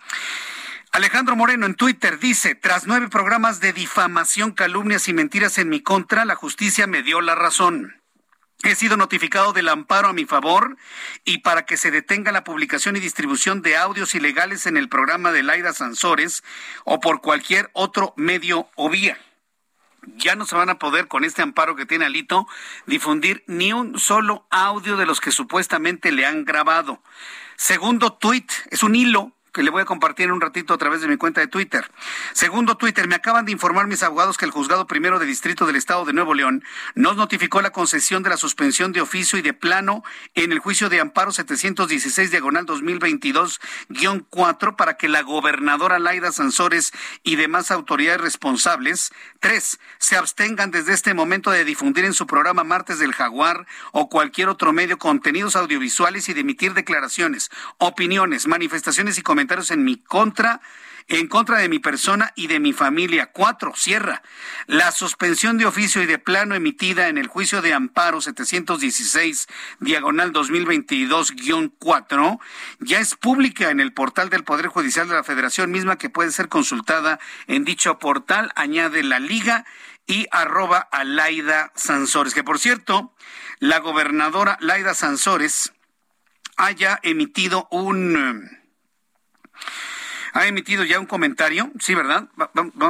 Alejandro 0.92 1.36
Moreno 1.38 1.66
en 1.66 1.76
Twitter 1.76 2.20
dice, 2.20 2.56
tras 2.56 2.88
nueve 2.88 3.08
programas 3.10 3.62
de 3.62 3.74
difamación, 3.74 4.52
calumnias 4.52 5.08
y 5.08 5.14
mentiras 5.14 5.58
en 5.58 5.70
mi 5.70 5.82
contra, 5.82 6.26
la 6.26 6.36
justicia 6.36 6.88
me 6.88 7.04
dio 7.04 7.22
la 7.22 7.36
razón. 7.36 8.05
He 8.64 8.74
sido 8.76 8.98
notificado 8.98 9.54
del 9.54 9.70
amparo 9.70 10.08
a 10.08 10.14
mi 10.14 10.26
favor 10.26 10.78
y 11.24 11.40
para 11.40 11.66
que 11.66 11.78
se 11.78 11.92
detenga 11.92 12.32
la 12.32 12.44
publicación 12.44 12.96
y 12.96 13.00
distribución 13.00 13.62
de 13.62 13.78
audios 13.78 14.16
ilegales 14.16 14.66
en 14.66 14.78
el 14.78 14.90
programa 14.90 15.32
de 15.32 15.44
Laida 15.44 15.74
Sansores 15.74 16.44
o 16.84 17.00
por 17.00 17.22
cualquier 17.22 17.70
otro 17.74 18.14
medio 18.18 18.70
o 18.76 18.90
vía. 18.90 19.20
Ya 20.18 20.36
no 20.36 20.46
se 20.46 20.56
van 20.56 20.70
a 20.70 20.80
poder, 20.80 21.08
con 21.08 21.24
este 21.24 21.42
amparo 21.42 21.76
que 21.76 21.86
tiene 21.86 22.06
Alito, 22.06 22.48
difundir 22.86 23.44
ni 23.48 23.74
un 23.74 24.00
solo 24.00 24.48
audio 24.50 24.98
de 24.98 25.06
los 25.06 25.20
que 25.20 25.32
supuestamente 25.32 26.12
le 26.12 26.26
han 26.26 26.46
grabado. 26.46 27.02
Segundo 27.58 28.14
tuit, 28.14 28.52
es 28.70 28.84
un 28.84 28.96
hilo 28.96 29.35
que 29.56 29.64
le 29.64 29.72
voy 29.72 29.82
a 29.84 29.86
compartir 29.86 30.26
en 30.26 30.34
un 30.34 30.42
ratito 30.42 30.74
a 30.74 30.78
través 30.78 31.00
de 31.00 31.08
mi 31.08 31.16
cuenta 31.16 31.40
de 31.40 31.48
Twitter. 31.48 31.90
Segundo 32.34 32.76
Twitter, 32.76 33.08
me 33.08 33.16
acaban 33.16 33.46
de 33.46 33.54
informar 33.54 33.88
mis 33.88 34.04
abogados 34.04 34.38
que 34.38 34.44
el 34.44 34.52
juzgado 34.52 34.86
primero 34.86 35.18
de 35.18 35.26
distrito 35.26 35.66
del 35.66 35.78
estado 35.78 36.04
de 36.04 36.12
Nuevo 36.12 36.34
León 36.34 36.62
nos 36.94 37.16
notificó 37.16 37.62
la 37.62 37.70
concesión 37.70 38.22
de 38.22 38.32
la 38.32 38.36
suspensión 38.36 38.92
de 38.92 39.00
oficio 39.00 39.40
y 39.40 39.42
de 39.42 39.54
plano 39.54 40.04
en 40.34 40.52
el 40.52 40.60
juicio 40.60 40.90
de 40.90 41.00
amparo 41.00 41.32
716 41.32 42.32
diagonal 42.32 42.66
2022-4 42.66 44.76
para 44.76 44.98
que 44.98 45.08
la 45.08 45.22
gobernadora 45.22 46.00
Laida 46.00 46.34
Sansores 46.34 46.92
y 47.24 47.38
demás 47.38 47.72
autoridades 47.72 48.20
responsables, 48.20 49.14
tres, 49.40 49.80
se 50.00 50.18
abstengan 50.18 50.72
desde 50.72 50.92
este 50.92 51.14
momento 51.14 51.52
de 51.52 51.64
difundir 51.64 52.04
en 52.04 52.14
su 52.14 52.28
programa 52.28 52.66
Martes 52.66 53.00
del 53.00 53.14
Jaguar 53.14 53.66
o 53.94 54.10
cualquier 54.10 54.50
otro 54.50 54.74
medio 54.74 54.98
contenidos 54.98 55.56
audiovisuales 55.56 56.28
y 56.28 56.34
de 56.34 56.42
emitir 56.42 56.74
declaraciones, 56.74 57.50
opiniones, 57.78 58.48
manifestaciones 58.48 59.18
y 59.18 59.22
comentarios 59.22 59.45
en 59.70 59.84
mi 59.84 59.98
contra 59.98 60.62
en 61.08 61.28
contra 61.28 61.60
de 61.60 61.70
mi 61.70 61.78
persona 61.80 62.34
y 62.36 62.48
de 62.48 62.60
mi 62.60 62.74
familia. 62.74 63.28
Cuatro, 63.28 63.74
cierra. 63.76 64.24
La 64.66 64.92
suspensión 64.92 65.58
de 65.58 65.68
oficio 65.68 66.02
y 66.02 66.08
de 66.08 66.18
plano 66.18 66.56
emitida 66.56 67.10
en 67.10 67.18
el 67.18 67.28
juicio 67.28 67.62
de 67.62 67.74
amparo 67.74 68.22
716, 68.22 69.48
diagonal 69.80 70.32
2022-4, 70.34 72.40
ya 72.80 73.00
es 73.00 73.16
pública 73.16 73.70
en 73.70 73.80
el 73.80 73.94
portal 73.94 74.30
del 74.30 74.44
Poder 74.44 74.68
Judicial 74.68 75.08
de 75.08 75.14
la 75.14 75.24
Federación, 75.24 75.72
misma 75.72 75.98
que 75.98 76.10
puede 76.10 76.32
ser 76.32 76.50
consultada 76.50 77.20
en 77.48 77.64
dicho 77.66 78.00
portal. 78.00 78.52
Añade 78.56 79.04
la 79.04 79.20
liga 79.20 79.66
y 80.08 80.26
arroba 80.32 80.80
a 80.80 81.04
Laida 81.04 81.72
Sansores, 81.76 82.34
que 82.34 82.44
por 82.44 82.58
cierto, 82.60 83.14
la 83.60 83.78
gobernadora 83.80 84.58
Laida 84.60 84.96
Sansores 84.96 85.72
haya 86.58 87.00
emitido 87.04 87.68
un 87.70 88.65
ha 90.36 90.48
emitido 90.48 90.84
ya 90.84 91.00
un 91.00 91.06
comentario, 91.06 91.72
sí, 91.80 91.96
¿verdad? 91.96 92.28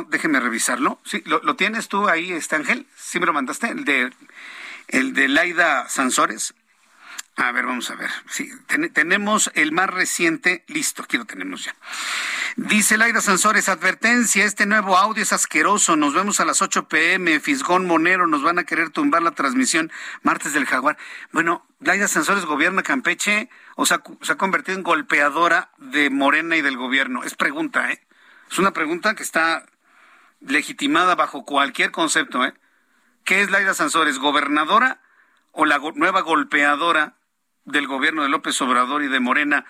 déjeme 0.10 0.40
revisarlo. 0.40 1.00
Sí, 1.06 1.22
¿lo, 1.26 1.56
tienes 1.56 1.88
tú 1.88 2.10
ahí, 2.10 2.32
este 2.32 2.56
Ángel? 2.56 2.88
¿Sí 2.98 3.20
me 3.20 3.28
lo 3.28 3.34
mandaste? 3.34 3.68
El 3.68 3.86
de, 3.86 4.12
el 4.88 5.14
de 5.14 5.28
Laida 5.28 5.88
Sansores. 5.88 6.56
A 7.36 7.52
ver, 7.52 7.68
vamos 7.68 7.92
a 7.92 7.96
ver. 7.96 8.10
Sí, 8.28 8.50
tenemos 8.94 9.52
el 9.54 9.72
más 9.74 9.92
reciente, 9.92 10.64
listo, 10.68 11.04
aquí 11.04 11.18
lo 11.18 11.26
tenemos 11.26 11.66
ya. 11.66 11.76
Dice 12.58 12.98
Laida 12.98 13.20
Sansores, 13.20 13.68
advertencia, 13.68 14.46
este 14.46 14.66
nuevo 14.66 14.98
audio 14.98 15.22
es 15.24 15.34
asqueroso, 15.34 15.98
nos 15.98 16.14
vemos 16.14 16.40
a 16.40 16.46
las 16.46 16.62
8 16.62 16.88
pm, 16.88 17.42
Fisgón 17.42 17.86
Monero, 17.86 18.28
nos 18.28 18.44
van 18.44 18.60
a 18.60 18.64
querer 18.64 18.92
tumbar 18.92 19.22
la 19.24 19.32
transmisión 19.32 19.92
martes 20.24 20.54
del 20.54 20.66
jaguar. 20.66 20.98
Bueno, 21.34 21.68
Laida 21.82 22.08
Sansores 22.08 22.46
gobierna 22.46 22.82
Campeche 22.82 23.50
o 23.76 23.86
se 23.86 23.96
ha 23.96 24.38
convertido 24.38 24.78
en 24.78 24.84
golpeadora 24.84 25.72
de 25.80 26.10
Morena 26.10 26.56
y 26.56 26.62
del 26.62 26.78
gobierno. 26.78 27.24
Es 27.26 27.36
pregunta, 27.36 27.92
¿eh? 27.92 28.02
Es 28.50 28.58
una 28.58 28.72
pregunta 28.72 29.16
que 29.16 29.24
está 29.24 29.66
legitimada 30.40 31.16
bajo 31.16 31.44
cualquier 31.44 31.92
concepto, 31.92 32.46
¿eh? 32.46 32.54
¿Qué 33.26 33.42
es 33.42 33.52
Laida 33.52 33.74
Sansores, 33.74 34.18
gobernadora 34.18 35.02
o 35.52 35.66
la 35.66 35.82
nueva 35.96 36.22
golpeadora 36.22 37.18
del 37.66 37.88
gobierno 37.88 38.24
de 38.24 38.30
López 38.30 38.62
Obrador 38.62 39.04
y 39.04 39.08
de 39.08 39.20
Morena 39.20 39.66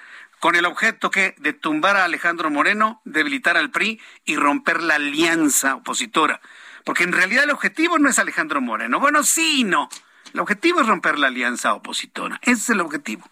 con 0.45 0.55
el 0.55 0.65
objeto 0.65 1.09
que 1.09 1.33
de 1.39 1.53
tumbar 1.53 1.97
a 1.97 2.03
Alejandro 2.03 2.51
Moreno, 2.51 3.01
debilitar 3.03 3.57
al 3.57 3.71
PRI 3.71 3.99
y 4.25 4.35
romper 4.35 4.83
la 4.83 4.93
alianza 4.93 5.73
opositora. 5.73 6.39
Porque 6.83 7.03
en 7.03 7.13
realidad 7.13 7.45
el 7.45 7.49
objetivo 7.49 7.97
no 7.97 8.09
es 8.09 8.19
Alejandro 8.19 8.61
Moreno. 8.61 8.99
Bueno, 8.99 9.23
sí 9.23 9.63
no. 9.63 9.89
El 10.35 10.41
objetivo 10.41 10.81
es 10.81 10.87
romper 10.87 11.17
la 11.17 11.29
alianza 11.29 11.73
opositora. 11.73 12.39
Ese 12.43 12.51
es 12.51 12.69
el 12.69 12.81
objetivo. 12.81 13.27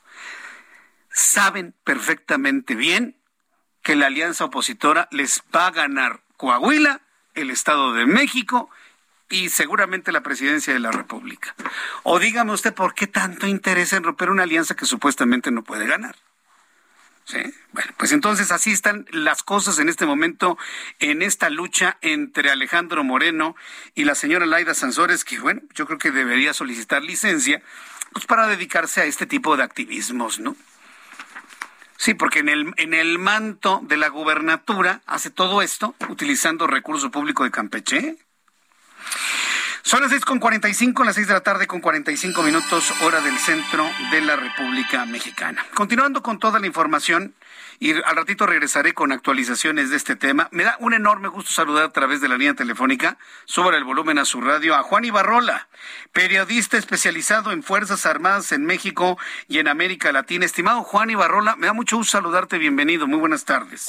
Saben 1.11 1.76
perfectamente 1.84 2.74
bien 2.74 3.16
que 3.84 3.95
la 3.95 4.07
alianza 4.07 4.45
opositora 4.45 5.07
les 5.11 5.43
va 5.55 5.68
a 5.68 5.72
ganar 5.72 6.24
Coahuila, 6.36 7.01
el 7.36 7.51
Estado 7.51 7.93
de 7.93 8.07
México 8.07 8.72
y 9.30 9.49
seguramente 9.49 10.11
la 10.11 10.24
presidencia 10.24 10.74
de 10.74 10.80
la 10.80 10.91
República. 10.91 11.53
O 12.01 12.18
dígame 12.18 12.53
usted 12.53 12.74
por 12.74 12.95
qué 12.95 13.05
tanto 13.05 13.45
interés 13.45 13.93
en 13.93 14.03
romper 14.03 14.32
una 14.32 14.41
alianza 14.41 14.76
que 14.76 14.88
supuestamente 14.88 15.51
no 15.51 15.64
puede 15.64 15.86
ganar. 15.86 16.16
¿Sí? 17.26 17.39
Bueno, 17.71 17.91
pues 17.97 18.11
entonces 18.11 18.51
así 18.51 18.71
están 18.71 19.05
las 19.11 19.43
cosas 19.43 19.80
en 19.80 19.88
este 19.88 20.05
momento 20.05 20.57
en 20.99 21.21
esta 21.21 21.49
lucha 21.49 21.97
entre 22.01 22.49
Alejandro 22.51 23.03
Moreno 23.03 23.55
y 23.95 24.03
la 24.03 24.15
señora 24.15 24.45
Laida 24.45 24.74
Sansores, 24.74 25.24
que 25.24 25.39
bueno, 25.39 25.61
yo 25.74 25.86
creo 25.86 25.97
que 25.97 26.11
debería 26.11 26.53
solicitar 26.53 27.01
licencia 27.01 27.61
pues 28.11 28.26
para 28.26 28.47
dedicarse 28.47 29.01
a 29.01 29.05
este 29.05 29.26
tipo 29.26 29.55
de 29.57 29.63
activismos, 29.63 30.39
¿no? 30.39 30.55
Sí, 31.97 32.13
porque 32.13 32.39
en 32.39 32.49
el, 32.49 32.74
en 32.78 32.93
el 32.93 33.17
manto 33.17 33.80
de 33.84 33.95
la 33.97 34.09
gubernatura 34.09 35.01
hace 35.05 35.30
todo 35.30 35.61
esto 35.61 35.95
utilizando 36.09 36.67
recurso 36.67 37.11
público 37.11 37.45
de 37.45 37.51
Campeche. 37.51 38.17
Son 39.86 40.02
las 40.02 40.12
seis 40.12 40.24
con 40.24 40.40
cuarenta 40.40 40.70
y 40.70 40.74
cinco, 40.74 41.04
las 41.04 41.16
seis 41.16 41.28
de 41.28 41.34
la 41.34 41.42
tarde 41.42 41.68
con 41.68 41.82
cuarenta 41.82 42.10
y 42.10 42.16
cinco 42.16 42.42
minutos, 42.42 42.94
hora 43.02 43.20
del 43.20 43.38
centro 43.38 43.86
de 44.12 44.22
la 44.22 44.38
República 44.38 45.06
Mexicana. 45.06 45.66
Continuando 45.74 46.24
con 46.24 46.40
toda 46.40 46.58
la 46.60 46.68
información, 46.68 47.36
y 47.80 47.92
al 47.92 48.16
ratito 48.16 48.46
regresaré 48.46 48.94
con 48.94 49.12
actualizaciones 49.12 49.90
de 49.90 49.98
este 49.98 50.16
tema. 50.16 50.48
Me 50.52 50.64
da 50.64 50.78
un 50.80 50.94
enorme 50.94 51.28
gusto 51.28 51.52
saludar 51.52 51.84
a 51.84 51.92
través 51.92 52.22
de 52.22 52.30
la 52.30 52.38
línea 52.38 52.54
telefónica, 52.54 53.18
sobre 53.44 53.76
el 53.76 53.84
volumen 53.84 54.20
a 54.20 54.26
su 54.26 54.40
radio, 54.40 54.74
a 54.74 54.84
Juan 54.84 55.04
Ibarrola, 55.04 55.68
periodista 56.14 56.78
especializado 56.78 57.52
en 57.52 57.62
Fuerzas 57.62 58.06
Armadas 58.06 58.54
en 58.54 58.66
México 58.66 59.18
y 59.50 59.60
en 59.60 59.68
América 59.68 60.14
Latina. 60.14 60.46
Estimado 60.46 60.84
Juan 60.84 61.10
Ibarrola, 61.10 61.58
me 61.58 61.68
da 61.68 61.74
mucho 61.74 61.98
gusto 61.98 62.12
saludarte, 62.12 62.58
bienvenido, 62.58 63.06
muy 63.06 63.20
buenas 63.20 63.44
tardes. 63.44 63.86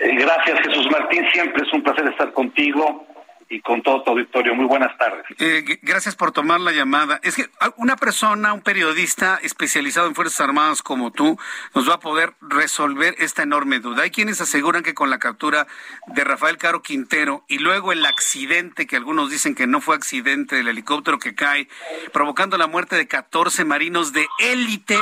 Gracias 0.00 0.60
Jesús 0.66 0.86
Martín, 0.92 1.24
siempre 1.32 1.66
es 1.66 1.72
un 1.72 1.82
placer 1.82 2.06
estar 2.08 2.30
contigo 2.34 3.06
y 3.48 3.60
con 3.60 3.82
todo 3.82 4.02
tu 4.02 4.10
auditorio. 4.10 4.54
Muy 4.54 4.66
buenas 4.66 4.96
tardes. 4.98 5.24
Eh, 5.38 5.78
gracias 5.82 6.14
por 6.16 6.32
tomar 6.32 6.60
la 6.60 6.72
llamada. 6.72 7.18
Es 7.22 7.36
que 7.36 7.48
una 7.76 7.96
persona, 7.96 8.52
un 8.52 8.60
periodista 8.60 9.38
especializado 9.42 10.06
en 10.06 10.14
Fuerzas 10.14 10.40
Armadas 10.40 10.82
como 10.82 11.10
tú, 11.10 11.38
nos 11.74 11.88
va 11.88 11.94
a 11.94 12.00
poder 12.00 12.34
resolver 12.40 13.14
esta 13.18 13.42
enorme 13.42 13.80
duda. 13.80 14.02
Hay 14.02 14.10
quienes 14.10 14.40
aseguran 14.40 14.82
que 14.82 14.94
con 14.94 15.10
la 15.10 15.18
captura 15.18 15.66
de 16.08 16.24
Rafael 16.24 16.58
Caro 16.58 16.82
Quintero 16.82 17.44
y 17.48 17.58
luego 17.58 17.92
el 17.92 18.04
accidente, 18.04 18.86
que 18.86 18.96
algunos 18.96 19.30
dicen 19.30 19.54
que 19.54 19.66
no 19.66 19.80
fue 19.80 19.96
accidente 19.96 20.56
del 20.56 20.68
helicóptero 20.68 21.18
que 21.18 21.34
cae, 21.34 21.68
provocando 22.12 22.58
la 22.58 22.66
muerte 22.66 22.96
de 22.96 23.08
14 23.08 23.64
marinos 23.64 24.12
de 24.12 24.26
élite, 24.38 24.98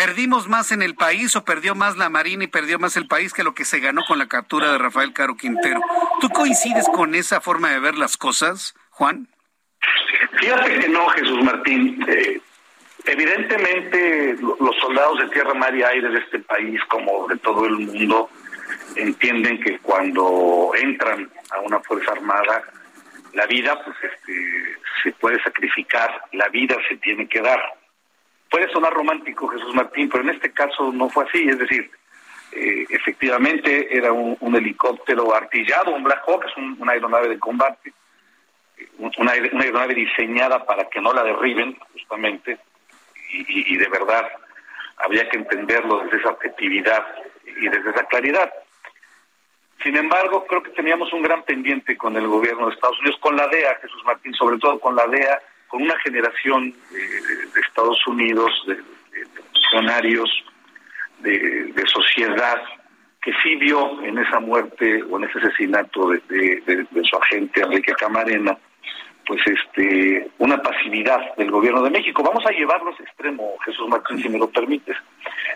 ¿Perdimos 0.00 0.48
más 0.48 0.72
en 0.72 0.80
el 0.80 0.94
país 0.94 1.36
o 1.36 1.44
perdió 1.44 1.74
más 1.74 1.98
la 1.98 2.08
Marina 2.08 2.44
y 2.44 2.46
perdió 2.46 2.78
más 2.78 2.96
el 2.96 3.06
país 3.06 3.34
que 3.34 3.44
lo 3.44 3.52
que 3.52 3.66
se 3.66 3.80
ganó 3.80 4.00
con 4.08 4.18
la 4.18 4.28
captura 4.28 4.72
de 4.72 4.78
Rafael 4.78 5.12
Caro 5.12 5.36
Quintero? 5.36 5.78
¿Tú 6.22 6.30
coincides 6.30 6.88
con 6.88 7.14
esa 7.14 7.42
forma 7.42 7.70
de 7.70 7.80
ver 7.80 7.98
las 7.98 8.16
cosas, 8.16 8.74
Juan? 8.88 9.28
Fíjate 10.38 10.78
que 10.78 10.88
no, 10.88 11.06
Jesús 11.10 11.44
Martín. 11.44 12.02
Eh, 12.08 12.40
evidentemente, 13.04 14.36
los 14.40 14.74
soldados 14.80 15.18
de 15.18 15.28
tierra, 15.28 15.52
mar 15.52 15.76
y 15.76 15.82
aire 15.82 16.08
de 16.08 16.20
este 16.20 16.38
país, 16.38 16.80
como 16.88 17.28
de 17.28 17.36
todo 17.36 17.66
el 17.66 17.80
mundo, 17.80 18.30
entienden 18.96 19.60
que 19.60 19.80
cuando 19.80 20.72
entran 20.80 21.30
a 21.50 21.60
una 21.60 21.78
fuerza 21.80 22.12
armada, 22.12 22.62
la 23.34 23.44
vida 23.44 23.78
pues 23.84 23.96
este, 24.02 24.78
se 25.02 25.12
puede 25.12 25.42
sacrificar, 25.42 26.22
la 26.32 26.48
vida 26.48 26.76
se 26.88 26.96
tiene 26.96 27.28
que 27.28 27.42
dar 27.42 27.79
Puede 28.50 28.70
sonar 28.72 28.92
romántico, 28.92 29.48
Jesús 29.48 29.74
Martín, 29.74 30.08
pero 30.10 30.24
en 30.24 30.30
este 30.30 30.52
caso 30.52 30.90
no 30.92 31.08
fue 31.08 31.24
así. 31.24 31.48
Es 31.48 31.58
decir, 31.58 31.88
eh, 32.52 32.84
efectivamente 32.90 33.96
era 33.96 34.12
un, 34.12 34.56
helicóptero 34.56 35.32
artillado, 35.34 35.94
un 35.94 36.02
Black 36.02 36.24
Hawk, 36.26 36.44
es 36.46 36.56
una 36.56 36.92
aeronave 36.92 37.28
de 37.28 37.38
combate, 37.38 37.92
una, 38.98 39.32
aeronave 39.32 39.94
diseñada 39.94 40.64
para 40.64 40.88
que 40.88 41.00
no 41.00 41.12
la 41.12 41.22
derriben, 41.22 41.78
justamente, 41.92 42.58
y, 43.32 43.76
de 43.76 43.88
verdad 43.88 44.26
había 44.96 45.28
que 45.28 45.38
entenderlo 45.38 46.00
desde 46.00 46.18
esa 46.18 46.30
objetividad 46.30 47.06
y 47.44 47.68
desde 47.68 47.90
esa 47.90 48.04
claridad. 48.06 48.52
Sin 49.82 49.96
embargo, 49.96 50.44
creo 50.46 50.62
que 50.62 50.72
teníamos 50.72 51.12
un 51.12 51.22
gran 51.22 51.42
pendiente 51.44 51.96
con 51.96 52.16
el 52.16 52.26
gobierno 52.26 52.66
de 52.66 52.74
Estados 52.74 52.98
Unidos, 52.98 53.18
con 53.20 53.36
la 53.36 53.46
DEA, 53.46 53.76
Jesús 53.80 54.02
Martín, 54.04 54.34
sobre 54.34 54.58
todo 54.58 54.78
con 54.78 54.96
la 54.96 55.06
DEA, 55.06 55.40
con 55.70 55.82
una 55.82 55.98
generación 56.00 56.74
de 56.90 57.60
Estados 57.60 58.04
Unidos, 58.06 58.50
de, 58.66 58.76
funcionarios, 59.52 60.44
de, 61.20 61.84
sociedad, 61.86 62.60
que 63.22 63.32
sí 63.42 63.56
vio 63.56 64.02
en 64.02 64.18
esa 64.18 64.40
muerte 64.40 65.02
o 65.04 65.18
en 65.18 65.24
ese 65.24 65.38
asesinato 65.38 66.10
de, 66.10 66.86
su 67.04 67.16
agente 67.16 67.62
Enrique 67.62 67.92
Camarena, 67.92 68.56
pues 69.26 69.40
este 69.46 70.28
una 70.38 70.60
pasividad 70.60 71.36
del 71.36 71.50
gobierno 71.50 71.82
de 71.82 71.90
México. 71.90 72.22
Vamos 72.22 72.44
a 72.46 72.50
llevarlo 72.50 72.90
a 72.90 73.02
extremo, 73.02 73.56
Jesús 73.64 73.88
Martín, 73.88 74.20
si 74.20 74.28
me 74.28 74.38
lo 74.38 74.50
permites. 74.50 74.96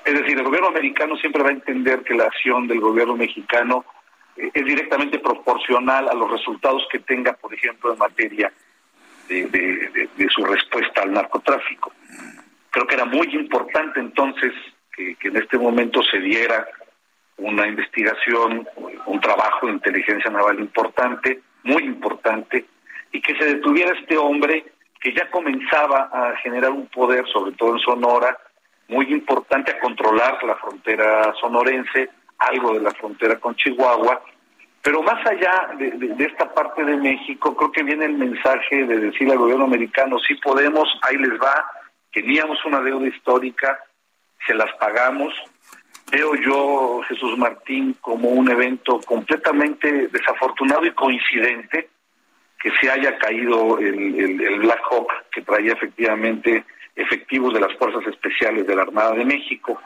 Es 0.05 0.15
decir, 0.15 0.39
el 0.39 0.45
gobierno 0.45 0.69
americano 0.69 1.17
siempre 1.17 1.43
va 1.43 1.49
a 1.49 1.55
entender 1.55 2.03
que 2.05 2.15
la 2.15 2.25
acción 2.25 2.69
del 2.69 2.81
gobierno 2.81 3.17
mexicano 3.17 3.85
eh, 4.37 4.51
es 4.53 4.65
directamente 4.65 5.19
proporcional 5.19 6.09
a 6.09 6.15
los 6.15 6.31
resultados 6.31 6.87
que 6.93 7.01
tenga, 7.01 7.33
por 7.33 7.53
ejemplo, 7.53 7.93
en 7.93 7.99
materia 7.99 8.53
de, 9.29 10.29
su 10.35 10.45
respuesta 10.45 11.03
al 11.03 11.13
narcotráfico. 11.13 11.93
Creo 12.71 12.87
que 12.87 12.95
era 12.95 13.05
muy 13.05 13.29
importante 13.35 14.01
entonces 14.01 14.53
que, 14.95 15.17
en 15.23 15.37
este 15.37 15.59
momento 15.59 16.03
se 16.03 16.19
diera 16.19 16.67
una 17.37 17.67
investigación, 17.67 18.67
un 19.07 19.21
trabajo 19.21 19.67
de 19.67 19.73
inteligencia 19.73 20.31
naval 20.31 20.61
importante, 20.61 21.41
muy 21.65 21.83
importante, 21.85 22.65
y 23.13 23.21
que 23.21 23.37
se 23.37 23.45
detuviera 23.45 23.97
este 23.99 24.17
hombre 24.17 24.65
que 25.01 25.13
ya 25.15 25.31
comenzaba 25.31 26.11
a 26.13 26.37
generar 26.39 26.71
un 26.71 26.87
poder, 26.87 27.27
sobre 27.29 27.53
todo 27.53 27.75
en 27.75 27.81
Sonora, 27.81 28.39
muy 28.89 29.13
importante 29.13 29.73
a 29.73 29.81
controlar 29.81 30.43
la 30.45 30.57
frontera 30.57 31.33
sonorense, 31.41 32.11
algo 32.39 32.75
de 32.75 32.81
la 32.81 32.91
frontera 32.93 33.39
con 33.39 33.55
Chihuahua, 33.55 34.23
pero 34.85 35.03
más 35.03 35.27
allá 35.27 35.71
de, 35.79 36.15
esta 36.23 36.53
parte 36.53 36.85
de 36.85 36.99
México, 36.99 37.57
creo 37.57 37.73
que 37.73 37.83
viene 37.83 38.05
el 38.05 38.19
mensaje 38.19 38.85
de 38.85 39.01
decirle 39.01 39.33
al 39.33 39.39
gobierno 39.39 39.65
americano, 39.65 40.19
sí 40.19 40.35
podemos, 40.35 40.87
ahí 41.01 41.17
les 41.17 41.41
va, 41.41 41.65
teníamos 42.13 42.63
una 42.67 42.83
deuda 42.83 43.09
histórica, 43.09 43.83
se 44.47 44.55
las 44.55 44.71
pagamos. 44.75 45.33
Veo 46.13 46.35
yo, 46.35 47.01
Jesús 47.09 47.39
Martín, 47.39 47.97
como 48.03 48.29
un 48.29 48.51
evento 48.51 49.01
completamente 49.07 50.09
desafortunado 50.09 50.85
y 50.85 50.93
coincidente 50.93 51.89
que 52.61 52.71
se 52.79 52.91
haya 52.91 53.17
caído 53.17 53.79
el, 53.79 54.21
el 54.39 54.61
Black 54.61 54.83
Hawk 54.91 55.11
que 55.33 55.41
traía 55.41 55.73
efectivamente 55.73 56.63
efectivos 56.95 57.55
de 57.55 57.61
las 57.61 57.73
Fuerzas 57.79 58.07
Especiales 58.07 58.67
de 58.67 58.77
la 58.77 58.83
Armada 58.83 59.13
de 59.15 59.25
México. 59.25 59.81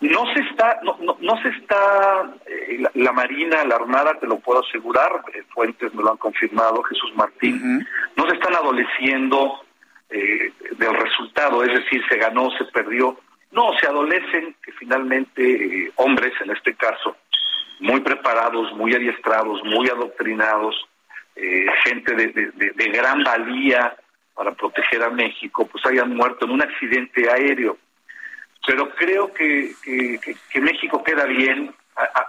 No 0.00 0.32
se 0.32 0.40
está, 0.40 0.78
no, 0.84 0.96
no, 1.20 1.42
se 1.42 1.48
está, 1.48 2.32
eh, 2.46 2.84
la, 2.94 3.12
Marina, 3.12 3.64
la 3.64 3.76
Armada, 3.76 4.14
te 4.20 4.28
lo 4.28 4.38
puedo 4.38 4.60
asegurar, 4.60 5.24
eh, 5.34 5.42
fuentes 5.48 5.92
me 5.92 6.04
lo 6.04 6.12
han 6.12 6.18
confirmado, 6.18 6.84
Jesús 6.84 7.12
Martín, 7.16 7.84
no 8.14 8.28
se 8.28 8.36
están 8.36 8.54
adoleciendo 8.54 9.64
eh, 10.10 10.52
del 10.76 10.94
resultado, 10.94 11.64
es 11.64 11.74
decir, 11.74 12.00
se 12.08 12.16
ganó, 12.16 12.48
se 12.56 12.64
perdió. 12.66 13.18
No, 13.50 13.72
se 13.80 13.88
adolecen 13.88 14.54
que 14.62 14.70
finalmente 14.72 15.90
hombres, 15.96 16.32
en 16.44 16.50
este 16.50 16.74
caso, 16.74 17.16
muy 17.80 18.00
preparados, 18.00 18.72
muy 18.74 18.94
adiestrados, 18.94 19.64
muy 19.64 19.88
adoctrinados, 19.88 20.76
gente 21.84 22.14
de, 22.14 22.26
de, 22.28 22.72
de 22.74 22.88
gran 22.90 23.22
valía 23.22 23.96
para 24.34 24.52
proteger 24.52 25.02
a 25.02 25.10
México, 25.10 25.66
pues 25.66 25.84
hayan 25.86 26.14
muerto 26.14 26.44
en 26.44 26.50
un 26.50 26.62
accidente 26.62 27.30
aéreo 27.30 27.78
pero 28.68 28.90
creo 28.90 29.32
que, 29.32 29.72
que, 29.82 30.60
México 30.60 31.02
queda 31.02 31.24
bien 31.24 31.74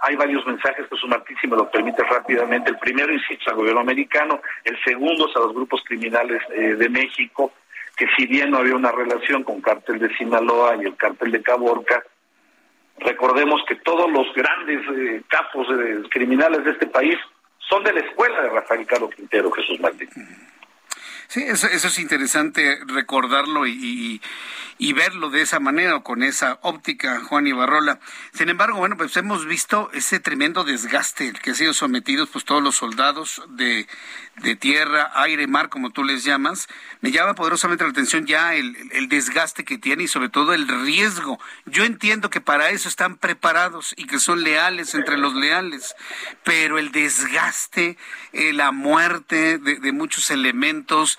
hay 0.02 0.16
varios 0.16 0.44
mensajes, 0.46 0.88
Jesús 0.88 1.08
Martín, 1.08 1.36
si 1.40 1.46
me 1.46 1.54
lo 1.54 1.70
permite 1.70 2.02
rápidamente. 2.02 2.70
El 2.70 2.78
primero, 2.78 3.12
insisto, 3.12 3.50
al 3.50 3.56
gobierno 3.56 3.82
americano. 3.82 4.40
El 4.64 4.76
segundo 4.82 5.28
es 5.28 5.36
a 5.36 5.40
los 5.40 5.54
grupos 5.54 5.80
criminales 5.84 6.42
eh, 6.52 6.74
de 6.74 6.88
México, 6.88 7.52
que 7.96 8.06
si 8.16 8.26
bien 8.26 8.50
no 8.50 8.58
había 8.58 8.74
una 8.74 8.90
relación 8.90 9.44
con 9.44 9.60
cártel 9.60 10.00
de 10.00 10.12
Sinaloa 10.16 10.76
y 10.82 10.86
el 10.86 10.96
cártel 10.96 11.30
de 11.30 11.42
Caborca, 11.42 12.02
recordemos 12.98 13.60
que 13.68 13.76
todos 13.76 14.10
los 14.10 14.34
grandes 14.34 14.80
eh, 14.92 15.22
capos 15.28 15.68
eh, 15.70 16.02
criminales 16.10 16.64
de 16.64 16.70
este 16.72 16.86
país 16.86 17.16
son 17.58 17.84
de 17.84 17.92
la 17.92 18.00
escuela 18.00 18.42
de 18.42 18.48
Rafael 18.48 18.84
Caro 18.86 19.08
Quintero, 19.08 19.52
Jesús 19.52 19.78
Martín. 19.78 20.08
Sí, 21.30 21.44
eso, 21.46 21.68
es 21.68 21.98
interesante 22.00 22.80
recordarlo 22.88 23.64
y, 23.64 24.20
y, 24.78 24.92
verlo 24.92 25.30
de 25.30 25.42
esa 25.42 25.60
manera 25.60 25.94
o 25.94 26.02
con 26.02 26.24
esa 26.24 26.58
óptica, 26.62 27.20
Juan 27.20 27.46
Ibarrola. 27.46 28.00
Sin 28.32 28.48
embargo, 28.48 28.78
bueno, 28.78 28.96
pues 28.96 29.16
hemos 29.16 29.46
visto 29.46 29.92
ese 29.92 30.18
tremendo 30.18 30.64
desgaste 30.64 31.28
el 31.28 31.38
que 31.38 31.50
han 31.50 31.56
sido 31.56 31.72
sometidos 31.72 32.30
pues 32.30 32.44
todos 32.44 32.60
los 32.60 32.74
soldados 32.74 33.42
de, 33.48 33.86
de 34.42 34.56
tierra, 34.56 35.10
aire, 35.14 35.46
mar, 35.46 35.68
como 35.68 35.90
tú 35.90 36.04
les 36.04 36.24
llamas, 36.24 36.68
me 37.00 37.10
llama 37.10 37.34
poderosamente 37.34 37.84
la 37.84 37.90
atención 37.90 38.26
ya 38.26 38.54
el, 38.54 38.76
el, 38.92 39.08
desgaste 39.08 39.64
que 39.64 39.78
tiene 39.78 40.04
y 40.04 40.08
sobre 40.08 40.28
todo 40.28 40.52
el 40.54 40.66
riesgo. 40.66 41.38
Yo 41.66 41.84
entiendo 41.84 42.30
que 42.30 42.40
para 42.40 42.70
eso 42.70 42.88
están 42.88 43.16
preparados 43.16 43.94
y 43.96 44.06
que 44.06 44.18
son 44.18 44.42
leales 44.42 44.94
entre 44.94 45.18
los 45.18 45.34
leales, 45.34 45.94
pero 46.44 46.78
el 46.78 46.92
desgaste, 46.92 47.96
eh, 48.32 48.52
la 48.52 48.72
muerte 48.72 49.58
de, 49.58 49.76
de, 49.76 49.92
muchos 49.92 50.30
elementos, 50.30 51.18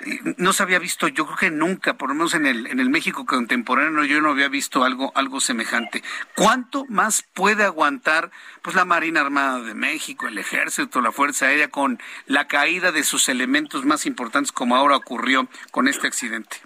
eh, 0.00 0.34
no 0.36 0.52
se 0.52 0.62
había 0.62 0.78
visto, 0.78 1.08
yo 1.08 1.26
creo 1.26 1.36
que 1.36 1.50
nunca, 1.50 1.94
por 1.94 2.08
lo 2.08 2.14
menos 2.14 2.34
en 2.34 2.46
el, 2.46 2.66
en 2.66 2.80
el 2.80 2.90
México 2.90 3.26
contemporáneo, 3.26 4.04
yo 4.04 4.20
no 4.20 4.30
había 4.30 4.48
visto 4.48 4.84
algo, 4.84 5.12
algo 5.14 5.40
semejante. 5.40 6.02
¿Cuánto 6.34 6.84
más 6.88 7.24
puede 7.34 7.64
aguantar 7.64 8.30
pues 8.68 8.76
la 8.76 8.84
Marina 8.84 9.22
Armada 9.22 9.60
de 9.60 9.72
México, 9.72 10.28
el 10.28 10.36
Ejército, 10.36 11.00
la 11.00 11.10
Fuerza 11.10 11.46
Aérea 11.46 11.68
con 11.68 11.98
la 12.26 12.48
caída 12.48 12.92
de 12.92 13.02
sus 13.02 13.30
elementos 13.30 13.86
más 13.86 14.04
importantes 14.04 14.52
como 14.52 14.76
ahora 14.76 14.94
ocurrió 14.94 15.48
con 15.70 15.88
este 15.88 16.06
accidente? 16.06 16.58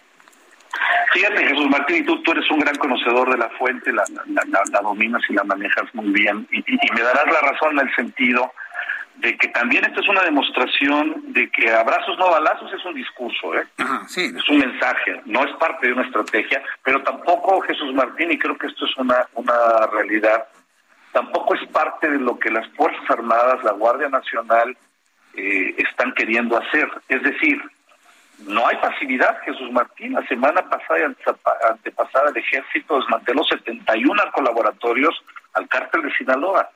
Fíjate, 1.13 1.47
Jesús 1.47 1.71
Martín, 1.71 1.99
y 1.99 2.03
tú, 2.03 2.21
tú 2.25 2.33
eres 2.33 2.51
un 2.51 2.59
gran 2.59 2.75
conocedor 2.75 3.31
de 3.31 3.39
la 3.39 3.49
fuente, 3.51 3.93
la, 3.93 4.03
la, 4.27 4.81
dominas 4.81 5.23
y 5.29 5.35
la 5.35 5.45
manejas 5.45 5.95
muy 5.95 6.11
bien, 6.11 6.45
y, 6.51 6.65
me 6.93 7.03
darás 7.03 7.25
la 7.25 7.53
razón 7.53 7.79
en 7.79 7.87
el 7.87 7.95
sentido 7.95 8.53
de 9.19 9.37
que 9.37 9.47
también 9.51 9.85
esto 9.85 10.01
es 10.01 10.09
una 10.09 10.25
demostración 10.25 11.33
de 11.33 11.49
que 11.51 11.71
abrazos 11.71 12.19
no 12.19 12.31
balazos 12.31 12.73
es 12.73 12.85
un 12.85 12.95
discurso, 12.95 13.55
¿eh? 13.55 13.65
es 14.17 14.49
un 14.49 14.59
mensaje, 14.59 15.23
no 15.27 15.45
es 15.45 15.55
parte 15.55 15.87
de 15.87 15.93
una 15.93 16.03
estrategia, 16.03 16.65
pero 16.83 17.01
tampoco 17.05 17.61
Jesús 17.61 17.95
Martín, 17.95 18.33
y 18.33 18.39
creo 18.41 18.59
que 18.59 18.67
esto 18.67 18.87
es 18.87 18.97
una, 18.97 19.25
una 19.35 19.87
realidad, 19.93 20.49
tampoco 21.13 21.55
es 21.55 21.67
parte 21.69 22.11
de 22.11 22.19
lo 22.19 22.39
que 22.39 22.51
las 22.51 22.67
Fuerzas 22.71 23.09
Armadas, 23.11 23.63
la 23.63 23.73
Guardia 23.73 24.09
Nacional, 24.09 24.77
eh, 25.35 25.75
están 25.79 26.13
queriendo 26.13 26.59
hacer. 26.59 26.91
Es 27.09 27.23
decir, 27.23 27.61
no 28.47 28.67
hay 28.67 28.77
pasividad, 28.77 29.41
Jesús 29.45 29.71
Martín. 29.71 30.15
La 30.15 30.27
semana 30.27 30.69
pasada 30.69 31.01
y 31.01 31.03
antepasada 31.71 32.31
el 32.31 32.37
ejército 32.37 32.99
desmanteló 32.99 33.45
71 33.45 34.23
colaboratorios 34.33 35.23
al 35.55 35.69
cártel 35.69 36.03
de 36.03 36.13
Sinaloa. 36.15 36.69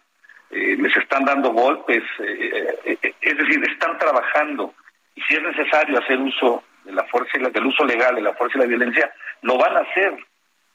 Eh, 0.51 0.77
les 0.79 0.97
están 0.97 1.25
dando 1.25 1.51
golpes, 1.51 2.05
eh, 2.21 2.99
es 3.21 3.37
decir, 3.37 3.65
están 3.69 3.99
trabajando. 3.99 4.75
Y 5.15 5.23
si 5.23 5.35
es 5.35 5.43
necesario 5.43 5.99
hacer 5.99 6.19
uso 6.19 6.63
de 6.85 6.93
la 6.93 7.05
fuerza 7.05 7.37
y 7.37 7.41
la, 7.41 7.51
del 7.51 7.67
uso 7.67 7.85
legal 7.85 8.15
de 8.15 8.23
la 8.23 8.35
fuerza 8.35 8.59
y 8.59 8.61
la 8.61 8.67
violencia, 8.67 9.13
lo 9.43 9.59
van 9.59 9.77
a 9.77 9.81
hacer. 9.81 10.17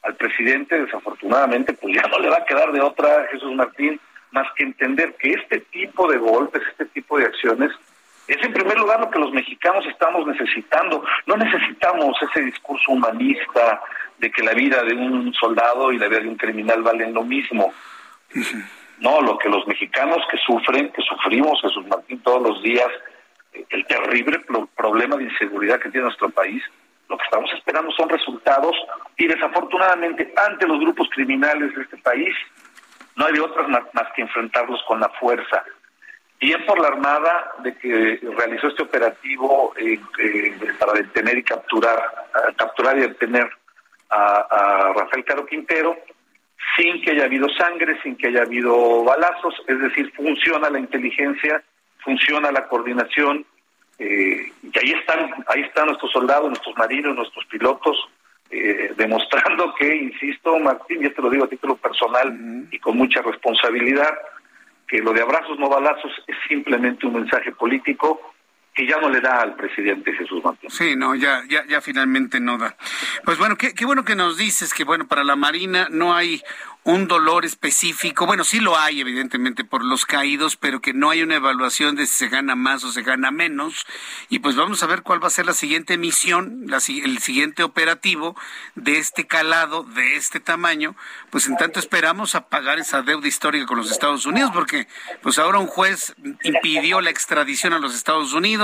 Al 0.04 0.16
presidente, 0.16 0.82
desafortunadamente, 0.82 1.74
pues 1.74 1.96
ya 1.96 2.08
no 2.08 2.20
le 2.20 2.30
va 2.30 2.38
a 2.38 2.46
quedar 2.46 2.72
de 2.72 2.82
otra, 2.82 3.28
Jesús 3.32 3.54
Martín, 3.54 4.00
más 4.32 4.48
que 4.56 4.64
entender 4.64 5.16
que 5.16 5.34
este 5.34 5.60
tipo 5.60 6.12
de 6.12 6.18
golpes, 6.18 6.64
este 6.72 6.86
tipo 6.86 7.18
de 7.18 7.26
acciones, 7.26 7.72
es 8.28 8.38
en 8.44 8.54
primer 8.54 8.80
lugar 8.80 9.00
lo 9.02 9.12
que 9.12 9.20
los 9.20 9.32
mexicanos 9.34 9.86
estamos 9.88 10.26
necesitando. 10.26 11.04
No 11.26 11.36
necesitamos 11.36 12.16
ese 12.22 12.46
discurso 12.46 12.92
humanista 12.92 13.82
de 14.20 14.32
que 14.32 14.44
la 14.44 14.54
vida 14.54 14.84
de 14.84 14.94
un 14.94 15.34
soldado 15.34 15.92
y 15.92 15.98
la 15.98 16.08
vida 16.08 16.22
de 16.22 16.30
un 16.30 16.38
criminal 16.38 16.82
valen 16.82 17.14
lo 17.14 17.24
mismo. 17.24 17.74
No, 19.00 19.22
lo 19.22 19.38
que 19.38 19.50
los 19.50 19.68
mexicanos 19.68 20.20
que 20.30 20.38
sufren, 20.38 20.92
que 20.92 21.02
sufrimos, 21.02 21.60
Jesús 21.62 21.86
Martín, 21.88 22.22
todos 22.22 22.42
los 22.42 22.64
días, 22.64 22.88
el 23.70 23.86
terrible 23.86 24.40
problema 24.76 25.18
de 25.18 25.24
inseguridad 25.26 25.80
que 25.80 25.90
tiene 25.90 26.06
nuestro 26.06 26.30
país, 26.30 26.64
lo 27.12 27.18
que 27.18 27.26
estamos 27.26 27.52
esperando 27.54 27.92
son 27.92 28.10
resultados 28.10 28.76
y 29.18 29.28
desafortunadamente 29.28 30.34
ante 30.36 30.66
los 30.66 30.80
grupos 30.80 31.10
criminales 31.14 31.76
de 31.76 31.84
este 31.84 31.98
país 31.98 32.34
no 33.18 33.26
hay 33.26 33.34
de 33.34 33.42
otras 33.42 33.68
más, 33.68 33.84
que 34.16 34.22
enfrentarlos 34.22 34.82
con 34.88 35.00
la 35.00 35.10
fuerza. 35.10 35.64
Bien 36.40 36.66
por 36.66 36.80
la 36.80 36.88
Armada 36.88 37.52
de 37.60 37.76
que 37.78 38.20
realizó 38.36 38.68
este 38.68 38.84
operativo 38.84 39.74
eh, 39.78 40.00
eh, 40.20 40.56
para 40.80 40.94
detener 40.94 41.38
y 41.38 41.44
capturar, 41.44 42.02
capturar 42.56 42.98
y 42.98 43.02
detener 43.02 43.48
a, 44.10 44.94
Rafael 44.96 45.26
Caro 45.26 45.46
Quintero, 45.46 45.98
sin 46.78 47.02
que 47.02 47.12
haya 47.12 47.26
habido 47.26 47.50
sangre, 47.50 48.02
sin 48.02 48.16
que 48.16 48.30
haya 48.30 48.44
habido 48.44 49.04
balazos, 49.04 49.54
es 49.68 49.80
decir, 49.80 50.12
funciona 50.16 50.70
la 50.70 50.80
inteligencia, 50.80 51.62
funciona 52.04 52.52
la 52.52 52.68
coordinación, 52.68 53.46
eh, 54.04 54.52
y 54.64 54.80
ahí 54.80 54.94
están, 54.94 55.32
ahí 55.46 55.62
están 55.62 55.86
nuestros 55.86 56.12
soldados, 56.12 56.50
nuestros 56.50 56.76
marinos, 56.76 57.16
nuestros 57.16 57.46
pilotos, 57.46 58.10
eh, 58.50 58.94
demostrando 58.98 59.76
que, 59.76 59.96
insisto, 59.96 60.58
Martín, 60.58 61.04
y 61.04 61.06
esto 61.06 61.22
lo 61.22 61.30
digo 61.30 61.46
a 61.46 61.48
título 61.48 61.76
personal 61.76 62.68
y 62.72 62.80
con 62.80 62.98
mucha 62.98 63.22
responsabilidad, 63.22 64.12
que 64.88 65.04
lo 65.04 65.14
de 65.14 65.22
abrazos 65.22 65.60
no 65.60 65.70
balazos 65.70 66.12
es 66.26 66.36
simplemente 66.50 67.06
un 67.06 67.14
mensaje 67.14 67.52
político 67.52 68.34
que 68.74 68.88
ya 68.88 69.00
no 69.00 69.10
le 69.10 69.20
da 69.20 69.42
al 69.42 69.56
presidente 69.56 70.14
Jesús 70.14 70.44
Martín. 70.44 70.70
Sí, 70.70 70.96
no, 70.96 71.14
ya, 71.16 71.44
ya, 71.50 71.66
ya 71.68 71.82
finalmente 71.82 72.40
no 72.40 72.58
da. 72.58 72.76
Pues 73.26 73.38
bueno, 73.38 73.58
qué, 73.58 73.74
qué 73.74 73.86
bueno 73.86 74.06
que 74.06 74.16
nos 74.16 74.38
dices 74.38 74.74
que 74.74 74.84
bueno, 74.84 75.08
para 75.08 75.24
la 75.24 75.36
Marina 75.36 75.88
no 75.90 76.16
hay 76.16 76.42
un 76.84 77.08
dolor 77.08 77.46
específico. 77.46 78.26
Bueno, 78.26 78.44
sí 78.44 78.60
lo 78.60 78.78
hay, 78.78 79.02
evidentemente, 79.02 79.64
por 79.64 79.84
los 79.84 80.06
caídos, 80.06 80.56
pero 80.56 80.82
que 80.82 80.94
no 80.94 81.12
hay 81.12 81.22
una 81.22 81.36
evaluación 81.36 81.96
de 81.96 82.08
si 82.08 82.16
se 82.16 82.30
gana 82.30 82.56
más 82.56 82.84
o 82.84 82.92
se 82.92 83.04
gana 83.04 83.30
menos. 83.30 83.86
Y 84.30 84.40
pues 84.40 84.56
vamos 84.56 84.82
a 84.82 84.88
ver 84.88 85.04
cuál 85.04 85.24
va 85.24 85.28
a 85.28 85.32
ser 85.32 85.46
la 85.46 85.54
siguiente 85.54 85.98
misión, 85.98 86.64
la, 86.66 86.78
el 86.78 87.20
siguiente 87.20 87.64
operativo 87.64 88.36
de 88.76 88.98
este 88.98 89.28
calado, 89.28 89.84
de 89.84 90.16
este 90.16 90.40
tamaño. 90.40 90.96
Pues 91.30 91.48
en 91.48 91.56
tanto 91.58 91.80
esperamos 91.80 92.34
a 92.34 92.48
pagar 92.48 92.80
esa 92.80 93.04
deuda 93.04 93.28
histórica 93.28 93.68
con 93.68 93.78
los 93.78 93.92
Estados 93.92 94.26
Unidos, 94.26 94.52
porque 94.52 94.88
pues 95.22 95.38
ahora 95.38 95.60
un 95.60 95.68
juez 95.68 96.16
impidió 96.44 97.00
la 97.02 97.12
extradición 97.12 97.74
a 97.74 97.80
los 97.80 97.94
Estados 97.94 98.34
Unidos, 98.34 98.61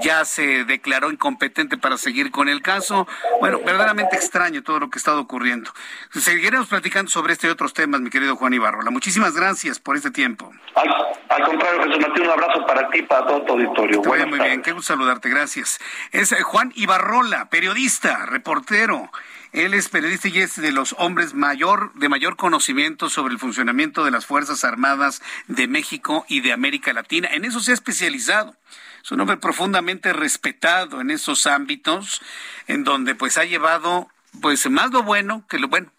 ya 0.00 0.24
se 0.24 0.64
declaró 0.64 1.10
incompetente 1.10 1.76
para 1.76 1.96
seguir 1.98 2.30
con 2.30 2.48
el 2.48 2.62
caso. 2.62 3.06
Bueno, 3.40 3.60
verdaderamente 3.64 4.16
extraño 4.16 4.62
todo 4.62 4.80
lo 4.80 4.90
que 4.90 4.96
ha 4.96 5.00
estado 5.00 5.20
ocurriendo. 5.20 5.70
Seguiremos 6.12 6.68
platicando 6.68 7.10
sobre 7.10 7.32
este 7.32 7.46
y 7.46 7.50
otros 7.50 7.74
temas, 7.74 8.00
mi 8.00 8.10
querido 8.10 8.36
Juan 8.36 8.54
Ibarrola. 8.54 8.90
Muchísimas 8.90 9.34
gracias 9.34 9.78
por 9.78 9.96
este 9.96 10.10
tiempo. 10.10 10.52
Al, 10.74 11.42
contrario, 11.44 11.82
Jesús 11.84 12.00
Martín, 12.00 12.24
un 12.24 12.30
abrazo 12.30 12.66
para 12.66 12.88
ti, 12.90 13.02
para 13.02 13.26
todo 13.26 13.42
tu 13.42 13.52
auditorio. 13.52 14.02
muy 14.26 14.38
bien, 14.38 14.62
qué 14.62 14.72
gusto 14.72 14.94
saludarte, 14.94 15.28
gracias. 15.28 15.80
Es 16.12 16.32
eh, 16.32 16.42
Juan 16.42 16.72
Ibarrola, 16.74 17.50
periodista, 17.50 18.26
reportero. 18.26 19.10
Él 19.54 19.72
es 19.72 19.88
periodista 19.88 20.26
y 20.28 20.40
es 20.40 20.60
de 20.60 20.72
los 20.72 20.96
hombres 20.98 21.32
mayor, 21.32 21.92
de 21.94 22.08
mayor 22.08 22.34
conocimiento 22.34 23.08
sobre 23.08 23.32
el 23.32 23.38
funcionamiento 23.38 24.04
de 24.04 24.10
las 24.10 24.26
Fuerzas 24.26 24.64
Armadas 24.64 25.22
de 25.46 25.68
México 25.68 26.26
y 26.28 26.40
de 26.40 26.52
América 26.52 26.92
Latina. 26.92 27.28
En 27.30 27.44
eso 27.44 27.60
se 27.60 27.70
ha 27.70 27.74
especializado. 27.74 28.56
Es 29.04 29.12
un 29.12 29.20
hombre 29.20 29.36
profundamente 29.36 30.14
respetado 30.14 31.02
en 31.02 31.10
esos 31.10 31.46
ámbitos, 31.46 32.22
en 32.66 32.84
donde 32.84 33.14
pues 33.14 33.36
ha 33.36 33.44
llevado 33.44 34.08
pues 34.40 34.68
más 34.70 34.90
lo 34.92 35.02
bueno 35.02 35.44
que 35.46 35.58
lo 35.58 35.68
bueno, 35.68 35.92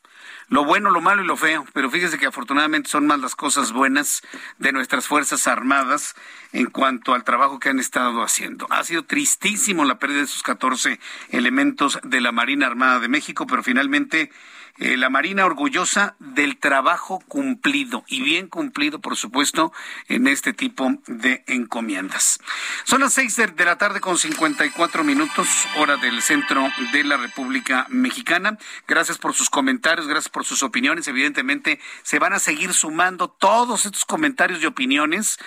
lo 0.47 0.63
bueno, 0.63 0.91
lo 0.91 1.01
malo 1.01 1.23
y 1.23 1.27
lo 1.27 1.37
feo, 1.37 1.65
pero 1.73 1.89
fíjese 1.89 2.17
que 2.17 2.27
afortunadamente 2.27 2.89
son 2.89 3.07
más 3.07 3.19
las 3.19 3.35
cosas 3.35 3.71
buenas 3.71 4.21
de 4.57 4.71
nuestras 4.71 5.07
Fuerzas 5.07 5.47
Armadas 5.47 6.15
en 6.51 6.67
cuanto 6.67 7.13
al 7.13 7.23
trabajo 7.23 7.59
que 7.59 7.69
han 7.69 7.79
estado 7.79 8.21
haciendo. 8.21 8.67
Ha 8.69 8.83
sido 8.83 9.03
tristísimo 9.03 9.85
la 9.85 9.99
pérdida 9.99 10.19
de 10.19 10.25
esos 10.25 10.43
14 10.43 10.99
elementos 11.29 11.99
de 12.03 12.21
la 12.21 12.31
Marina 12.31 12.67
Armada 12.67 12.99
de 12.99 13.07
México, 13.07 13.45
pero 13.47 13.63
finalmente 13.63 14.31
eh, 14.77 14.97
la 14.97 15.09
Marina 15.09 15.45
orgullosa 15.45 16.17
del 16.19 16.57
trabajo 16.57 17.23
cumplido 17.29 18.03
y 18.07 18.21
bien 18.21 18.49
cumplido, 18.49 18.99
por 18.99 19.15
supuesto, 19.15 19.71
en 20.09 20.27
este 20.27 20.51
tipo 20.51 20.91
de 21.07 21.45
encomiendas. 21.47 22.39
Son 22.83 22.99
las 22.99 23.13
seis 23.13 23.37
de, 23.37 23.53
la 23.63 23.77
tarde 23.77 24.01
con 24.01 24.17
54 24.17 25.05
minutos, 25.05 25.47
hora 25.77 25.95
del 25.95 26.21
centro 26.21 26.67
de 26.91 27.05
la 27.05 27.15
República 27.15 27.85
Mexicana. 27.89 28.57
Gracias 28.85 29.17
por 29.17 29.33
sus 29.33 29.49
comentarios, 29.49 30.07
gracias 30.07 30.29
por 30.35 30.43
sus 30.43 30.63
opiniones. 30.63 31.07
Evidentemente, 31.07 31.79
se 32.03 32.19
van 32.19 32.33
a 32.33 32.39
seguir 32.39 32.73
sumando 32.73 33.29
todos 33.29 33.85
estos 33.85 34.03
comentarios 34.03 34.61
y 34.61 34.65
opiniones 34.65 35.37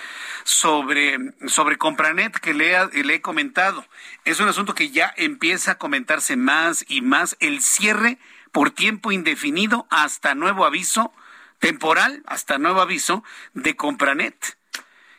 sobre, 0.45 1.19
sobre 1.47 1.77
Compranet 1.77 2.39
que 2.39 2.55
le, 2.55 2.75
le 3.05 3.15
he 3.17 3.21
comentado. 3.21 3.85
Es 4.25 4.41
un 4.41 4.49
asunto 4.49 4.75
que 4.75 4.89
ya 4.89 5.13
empieza 5.19 5.73
a 5.73 5.79
comentarse 5.79 6.37
más 6.37 6.87
y 6.89 7.03
más. 7.03 7.37
El 7.39 7.61
cierre 7.61 8.17
por 8.51 8.71
tiempo 8.71 9.13
indefinido 9.13 9.87
hasta 9.91 10.35
nuevo 10.35 10.65
aviso 10.65 11.13
temporal, 11.59 12.23
hasta 12.27 12.57
nuevo 12.57 12.81
aviso, 12.81 13.23
de 13.53 13.77
Compranet, 13.77 14.57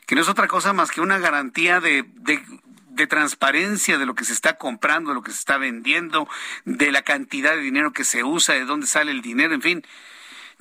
que 0.07 0.15
no 0.15 0.22
es 0.22 0.30
otra 0.30 0.47
cosa 0.47 0.74
más 0.74 0.89
que 0.89 1.01
una 1.01 1.20
garantía 1.20 1.80
de, 1.80 2.05
de 2.15 2.43
transparencia 3.07 3.97
de 3.97 4.05
lo 4.05 4.15
que 4.15 4.25
se 4.25 4.33
está 4.33 4.57
comprando, 4.57 5.11
de 5.11 5.15
lo 5.15 5.23
que 5.23 5.31
se 5.31 5.39
está 5.39 5.57
vendiendo, 5.57 6.27
de 6.65 6.91
la 6.91 7.01
cantidad 7.01 7.55
de 7.55 7.61
dinero 7.61 7.93
que 7.93 8.03
se 8.03 8.23
usa, 8.23 8.53
de 8.53 8.65
dónde 8.65 8.87
sale 8.87 9.11
el 9.11 9.21
dinero, 9.21 9.53
en 9.53 9.61
fin. 9.61 9.85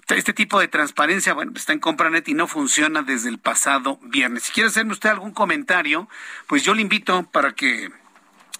Este 0.08 0.32
tipo 0.32 0.58
de 0.58 0.68
transparencia, 0.68 1.34
bueno, 1.34 1.52
está 1.54 1.74
en 1.74 1.80
Compranet 1.80 2.26
y 2.28 2.34
no 2.34 2.46
funciona 2.46 3.02
desde 3.02 3.28
el 3.28 3.38
pasado 3.38 3.98
viernes. 4.02 4.44
Si 4.44 4.52
quiere 4.52 4.68
hacerme 4.68 4.92
usted 4.92 5.10
algún 5.10 5.32
comentario, 5.32 6.08
pues 6.46 6.64
yo 6.64 6.72
le 6.74 6.80
invito 6.80 7.24
para 7.24 7.52
que 7.52 7.90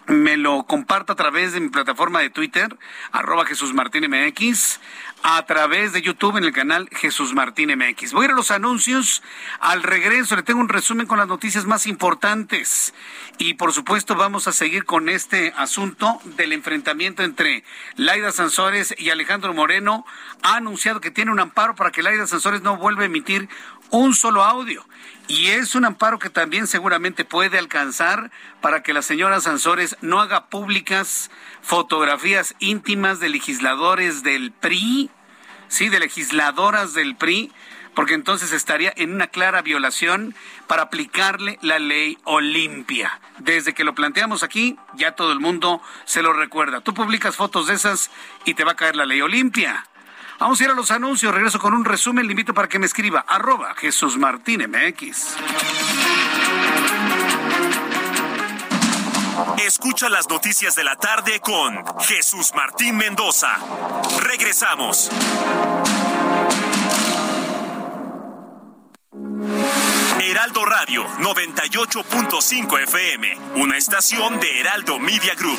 me 0.09 0.36
lo 0.36 0.64
comparta 0.64 1.12
a 1.12 1.16
través 1.16 1.52
de 1.52 1.61
mi 1.61 1.68
plataforma 1.68 2.20
de 2.20 2.30
Twitter, 2.30 2.76
arroba 3.12 3.44
Jesús 3.44 3.74
Martín 3.74 4.09
MX, 4.09 4.80
a 5.22 5.44
través 5.44 5.92
de 5.92 6.00
YouTube 6.00 6.36
en 6.36 6.44
el 6.44 6.52
canal 6.52 6.88
Jesús 6.92 7.34
Martín 7.34 7.70
MX. 7.76 8.12
Voy 8.12 8.22
a 8.22 8.24
ir 8.26 8.30
a 8.32 8.36
los 8.36 8.50
anuncios. 8.50 9.22
Al 9.61 9.82
regreso 9.82 10.36
le 10.36 10.42
tengo 10.42 10.61
un 10.61 10.68
resumen 10.68 11.06
con 11.06 11.18
las 11.18 11.28
noticias 11.28 11.66
más 11.66 11.86
importantes. 11.86 12.94
Y 13.36 13.54
por 13.54 13.72
supuesto 13.72 14.14
vamos 14.14 14.48
a 14.48 14.52
seguir 14.52 14.84
con 14.84 15.09
este 15.09 15.52
asunto 15.56 16.20
del 16.24 16.52
enfrentamiento 16.52 17.22
entre 17.22 17.64
Laida 17.96 18.32
Sansores 18.32 18.94
y 18.96 19.11
Alejandro 19.11 19.52
Moreno. 19.52 20.06
Ha 20.42 20.56
anunciado 20.56 21.00
que 21.00 21.11
tiene 21.11 21.32
un 21.32 21.40
amparo 21.40 21.74
para 21.74 21.90
que 21.90 22.02
Laida 22.02 22.26
Sansores 22.26 22.62
no 22.62 22.76
vuelva 22.76 23.02
a 23.02 23.06
emitir 23.06 23.48
un 23.90 24.14
solo 24.14 24.44
audio. 24.44 24.84
Y 25.28 25.48
es 25.48 25.74
un 25.74 25.84
amparo 25.84 26.18
que 26.18 26.30
también 26.30 26.66
seguramente 26.66 27.26
puede 27.26 27.58
alcanzar 27.58 28.30
para 28.62 28.82
que 28.82 28.94
la 28.94 29.02
señora 29.02 29.42
Sansores 29.42 29.96
no 30.00 30.20
haga 30.20 30.46
públicas 30.46 31.30
fotografías 31.60 32.54
íntimas 32.60 33.20
de 33.20 33.28
legisladores 33.28 34.22
del 34.22 34.52
PRI, 34.52 35.10
sí, 35.68 35.90
de 35.90 36.00
legisladoras 36.00 36.94
del 36.94 37.14
PRI, 37.14 37.52
porque 37.94 38.14
entonces 38.14 38.52
estaría 38.52 38.90
en 38.96 39.12
una 39.12 39.26
clara 39.26 39.60
violación 39.60 40.34
para 40.66 40.84
aplicarle 40.84 41.58
la 41.60 41.78
ley 41.78 42.16
Olimpia. 42.24 43.20
Desde 43.38 43.74
que 43.74 43.84
lo 43.84 43.94
planteamos 43.94 44.42
aquí, 44.42 44.78
ya 44.94 45.12
todo 45.12 45.32
el 45.32 45.40
mundo 45.40 45.82
se 46.06 46.22
lo 46.22 46.32
recuerda. 46.32 46.80
Tú 46.80 46.94
publicas 46.94 47.36
fotos 47.36 47.66
de 47.66 47.74
esas 47.74 48.10
y 48.46 48.54
te 48.54 48.64
va 48.64 48.72
a 48.72 48.76
caer 48.76 48.96
la 48.96 49.04
ley 49.04 49.20
Olimpia. 49.20 49.84
Vamos 50.39 50.61
a 50.61 50.64
ir 50.64 50.70
a 50.70 50.74
los 50.74 50.91
anuncios. 50.91 51.34
Regreso 51.34 51.59
con 51.59 51.74
un 51.74 51.84
resumen. 51.84 52.26
Le 52.26 52.32
invito 52.32 52.55
para 52.55 52.68
que 52.68 52.78
me 52.78 52.86
escriba. 52.86 53.24
Arroba 53.26 53.74
Jesús 53.74 54.16
Martín 54.16 54.62
MX. 54.68 55.36
Escucha 59.64 60.09
las 60.09 60.28
noticias 60.28 60.76
de 60.76 60.84
la 60.84 60.97
tarde 60.97 61.41
con 61.41 61.84
Jesús 62.01 62.53
Martín 62.55 62.97
Mendoza. 62.97 63.57
Regresamos. 64.20 65.11
Heraldo 70.20 70.64
Radio 70.64 71.07
98.5 71.18 72.82
FM, 72.82 73.39
una 73.57 73.76
estación 73.76 74.39
de 74.41 74.61
Heraldo 74.61 74.99
Media 74.99 75.34
Group. 75.34 75.59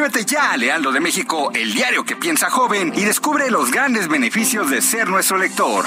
Suscríbete 0.00 0.34
ya 0.34 0.52
a 0.52 0.56
Lealdo 0.56 0.92
de 0.92 1.00
México, 1.00 1.50
el 1.52 1.74
diario 1.74 2.04
que 2.04 2.16
piensa 2.16 2.48
joven, 2.48 2.90
y 2.96 3.04
descubre 3.04 3.50
los 3.50 3.70
grandes 3.70 4.08
beneficios 4.08 4.70
de 4.70 4.80
ser 4.80 5.10
nuestro 5.10 5.36
lector. 5.36 5.84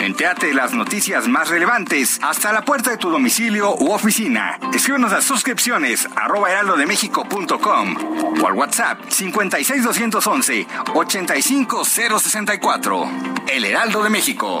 Entéate 0.00 0.52
las 0.52 0.74
noticias 0.74 1.26
más 1.26 1.48
relevantes 1.48 2.18
hasta 2.20 2.52
la 2.52 2.62
puerta 2.62 2.90
de 2.90 2.98
tu 2.98 3.08
domicilio 3.08 3.74
u 3.74 3.92
oficina. 3.92 4.58
Escríbenos 4.74 5.14
a 5.14 5.22
suscripciones 5.22 6.06
arroba 6.14 6.50
heraldodemexico.com 6.50 7.96
o 8.42 8.46
al 8.46 8.52
WhatsApp 8.52 9.00
56211 9.08 10.66
85064. 10.92 13.10
El 13.48 13.64
Heraldo 13.64 14.02
de 14.02 14.10
México. 14.10 14.60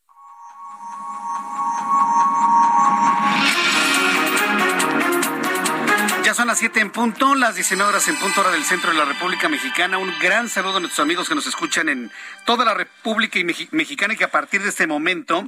Son 6.35 6.47
las 6.47 6.59
7 6.59 6.79
en 6.79 6.91
punto, 6.91 7.35
las 7.35 7.55
19 7.55 7.89
horas 7.89 8.07
en 8.07 8.15
punto 8.15 8.39
hora 8.39 8.51
del 8.51 8.63
centro 8.63 8.91
de 8.91 8.97
la 8.97 9.03
República 9.03 9.49
Mexicana. 9.49 9.97
Un 9.97 10.17
gran 10.21 10.47
saludo 10.47 10.77
a 10.77 10.79
nuestros 10.79 11.03
amigos 11.03 11.27
que 11.27 11.35
nos 11.35 11.45
escuchan 11.45 11.89
en 11.89 12.09
toda 12.45 12.63
la 12.63 12.73
República 12.73 13.37
Mexicana 13.71 14.13
y 14.13 14.17
que 14.17 14.23
a 14.23 14.31
partir 14.31 14.63
de 14.63 14.69
este 14.69 14.87
momento 14.87 15.45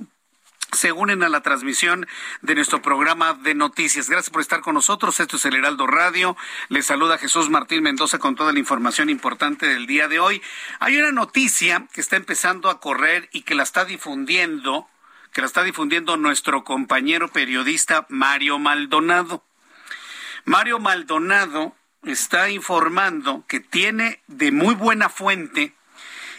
se 0.74 0.92
unen 0.92 1.24
a 1.24 1.30
la 1.30 1.42
transmisión 1.42 2.06
de 2.42 2.56
nuestro 2.56 2.82
programa 2.82 3.34
de 3.34 3.56
noticias. 3.56 4.10
Gracias 4.10 4.30
por 4.30 4.42
estar 4.42 4.60
con 4.60 4.76
nosotros. 4.76 5.22
Esto 5.22 5.38
es 5.38 5.46
el 5.46 5.56
Heraldo 5.56 5.88
Radio. 5.88 6.36
Les 6.68 6.86
saluda 6.86 7.18
Jesús 7.18 7.50
Martín 7.50 7.82
Mendoza 7.82 8.20
con 8.20 8.36
toda 8.36 8.52
la 8.52 8.60
información 8.60 9.10
importante 9.10 9.66
del 9.68 9.88
día 9.88 10.10
de 10.10 10.20
hoy. 10.20 10.42
Hay 10.80 10.98
una 10.98 11.14
noticia 11.14 11.88
que 11.94 12.02
está 12.02 12.18
empezando 12.18 12.70
a 12.70 12.82
correr 12.82 13.30
y 13.32 13.44
que 13.44 13.56
la 13.56 13.64
está 13.64 13.86
difundiendo, 13.86 14.90
que 15.32 15.40
la 15.40 15.48
está 15.48 15.64
difundiendo 15.64 16.18
nuestro 16.18 16.66
compañero 16.66 17.30
periodista 17.30 18.06
Mario 18.10 18.60
Maldonado. 18.60 19.46
Mario 20.46 20.80
Maldonado 20.80 21.76
está 22.04 22.50
informando 22.50 23.46
que 23.48 23.60
tiene 23.60 24.22
de 24.28 24.52
muy 24.52 24.76
buena 24.76 25.10
fuente 25.10 25.74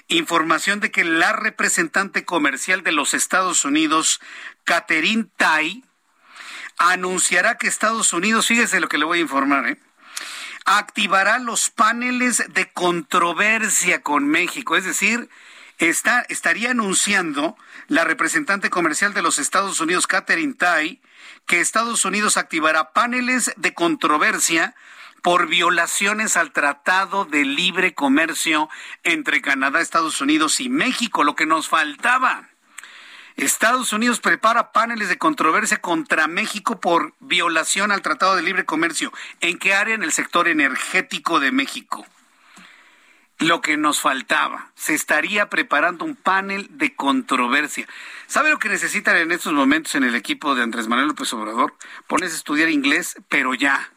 información 0.09 0.81
de 0.81 0.91
que 0.91 1.05
la 1.05 1.33
representante 1.33 2.25
comercial 2.25 2.83
de 2.83 2.93
los 2.93 3.15
Estados 3.15 3.65
Unidos, 3.65 4.21
Catherine 4.65 5.27
Tai, 5.37 5.83
anunciará 6.77 7.57
que 7.57 7.67
Estados 7.67 8.13
Unidos, 8.13 8.47
fíjese 8.47 8.81
lo 8.81 8.89
que 8.89 8.99
le 8.99 9.07
voy 9.07 9.19
a 9.19 9.23
informar, 9.23 9.69
¿eh? 9.69 9.79
activará 10.65 11.39
los 11.39 11.71
paneles 11.71 12.45
de 12.53 12.71
controversia 12.73 14.03
con 14.03 14.29
México, 14.29 14.77
es 14.77 14.85
decir, 14.85 15.29
está, 15.79 16.25
estaría 16.29 16.71
anunciando 16.71 17.57
la 17.89 18.05
representante 18.05 18.71
comercial 18.71 19.15
de 19.15 19.23
los 19.23 19.39
Estados 19.39 19.81
Unidos, 19.81 20.07
Catherine 20.07 20.55
Tai, 20.55 21.01
que 21.47 21.61
Estados 21.61 22.05
Unidos 22.05 22.36
activará 22.36 22.92
paneles 22.92 23.53
de 23.57 23.74
controversia 23.74 24.74
por 25.22 25.47
violaciones 25.49 26.36
al 26.36 26.53
Tratado 26.53 27.24
de 27.24 27.45
Libre 27.45 27.95
Comercio 27.95 28.68
entre 29.05 29.40
Canadá, 29.40 29.80
Estados 29.80 30.20
Unidos 30.20 30.61
y 30.61 30.68
México, 30.68 31.24
lo 31.24 31.34
que 31.34 31.47
nos 31.47 31.68
faltaba. 31.68 32.49
Estados 33.36 33.92
Unidos 33.92 34.20
prepara 34.20 34.70
paneles 34.70 35.09
de 35.09 35.18
controversia 35.18 35.80
contra 35.80 36.28
México 36.28 36.78
por 36.78 37.14
violación 37.20 37.90
al 37.90 38.03
Tratado 38.03 38.36
de 38.36 38.42
Libre 38.42 38.64
Comercio. 38.64 39.12
¿En 39.40 39.59
qué 39.59 39.74
área? 39.74 39.95
En 39.95 40.05
el 40.05 40.12
sector 40.12 40.47
energético 40.47 41.40
de 41.40 41.53
México. 41.53 42.07
lo 43.38 43.61
que 43.61 43.76
nos 43.76 44.01
faltaba. 44.01 44.70
Se 44.76 44.95
estaría 44.95 45.51
preparando 45.51 46.05
un 46.05 46.14
panel 46.14 46.68
de 46.70 46.95
controversia. 46.95 47.86
¿Sabe 48.27 48.51
lo 48.51 48.59
que 48.59 48.68
necesitan 48.68 49.16
en 49.16 49.33
estos 49.33 49.53
momentos 49.53 49.95
en 49.95 50.05
el 50.05 50.14
equipo 50.14 50.55
de 50.55 50.62
Andrés 50.62 50.89
Manuel 50.89 51.09
López 51.09 51.33
Obrador? 51.33 51.75
Pones 52.07 52.33
a 52.33 52.37
estudiar 52.37 52.70
inglés, 52.70 53.16
pero 53.29 53.55
ya. 53.55 53.91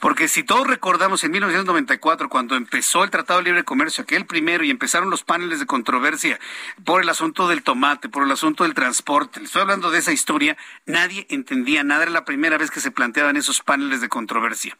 Porque 0.00 0.28
si 0.28 0.42
todos 0.42 0.66
recordamos 0.66 1.24
en 1.24 1.30
1994, 1.30 2.28
cuando 2.28 2.54
empezó 2.56 3.02
el 3.02 3.10
Tratado 3.10 3.40
de 3.40 3.46
Libre 3.46 3.64
Comercio, 3.64 4.02
aquel 4.02 4.26
primero, 4.26 4.62
y 4.62 4.70
empezaron 4.70 5.10
los 5.10 5.24
paneles 5.24 5.58
de 5.58 5.66
controversia 5.66 6.38
por 6.84 7.02
el 7.02 7.08
asunto 7.08 7.48
del 7.48 7.62
tomate, 7.62 8.08
por 8.08 8.24
el 8.24 8.30
asunto 8.30 8.64
del 8.64 8.74
transporte, 8.74 9.42
estoy 9.42 9.62
hablando 9.62 9.90
de 9.90 9.98
esa 9.98 10.12
historia, 10.12 10.56
nadie 10.84 11.26
entendía 11.30 11.82
nada, 11.82 12.02
era 12.02 12.12
la 12.12 12.24
primera 12.24 12.58
vez 12.58 12.70
que 12.70 12.80
se 12.80 12.90
planteaban 12.90 13.36
esos 13.36 13.62
paneles 13.62 14.00
de 14.00 14.08
controversia. 14.08 14.76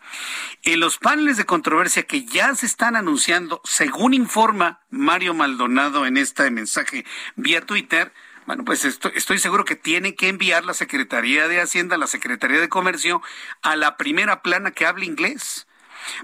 En 0.62 0.80
los 0.80 0.98
paneles 0.98 1.38
de 1.38 1.46
controversia 1.46 2.02
que 2.02 2.24
ya 2.24 2.54
se 2.54 2.66
están 2.66 2.94
anunciando, 2.94 3.62
según 3.64 4.12
informa 4.12 4.80
Mario 4.90 5.32
Maldonado 5.32 6.04
en 6.06 6.18
este 6.18 6.50
mensaje 6.50 7.06
vía 7.36 7.62
Twitter, 7.62 8.12
bueno, 8.46 8.64
pues 8.64 8.84
estoy, 8.84 9.38
seguro 9.38 9.64
que 9.64 9.74
tiene 9.74 10.14
que 10.14 10.28
enviar 10.28 10.64
la 10.64 10.74
Secretaría 10.74 11.48
de 11.48 11.60
Hacienda, 11.60 11.98
la 11.98 12.06
Secretaría 12.06 12.60
de 12.60 12.68
Comercio, 12.68 13.20
a 13.62 13.74
la 13.74 13.96
primera 13.96 14.40
plana 14.42 14.70
que 14.70 14.86
hable 14.86 15.04
inglés. 15.04 15.66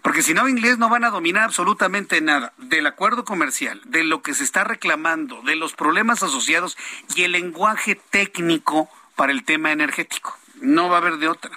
Porque 0.03 0.23
si 0.23 0.33
no 0.33 0.49
inglés 0.49 0.79
no 0.79 0.89
van 0.89 1.03
a 1.03 1.11
dominar 1.11 1.43
absolutamente 1.43 2.21
nada 2.21 2.53
del 2.57 2.87
acuerdo 2.87 3.25
comercial, 3.25 3.81
de 3.85 4.05
lo 4.05 4.23
que 4.23 4.35
se 4.35 4.45
está 4.45 4.63
reclamando, 4.63 5.43
de 5.43 5.57
los 5.57 5.73
problemas 5.75 6.23
asociados 6.23 6.79
y 7.17 7.25
el 7.25 7.33
lenguaje 7.33 7.97
técnico 7.97 8.89
para 9.17 9.33
el 9.33 9.45
tema 9.45 9.73
energético. 9.73 10.39
No 10.61 10.89
va 10.89 10.99
a 10.99 11.01
haber 11.01 11.17
de 11.17 11.29
otra. 11.29 11.51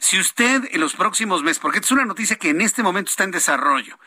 Si 0.00 0.18
usted 0.18 0.68
en 0.70 0.80
los 0.80 0.94
próximos 0.94 1.42
meses, 1.42 1.58
porque 1.58 1.78
es 1.78 1.90
una 1.90 2.04
noticia 2.04 2.36
que 2.36 2.50
en 2.50 2.60
este 2.60 2.82
momento 2.82 3.10
está 3.10 3.24
en 3.24 3.30
desarrollo, 3.30 3.98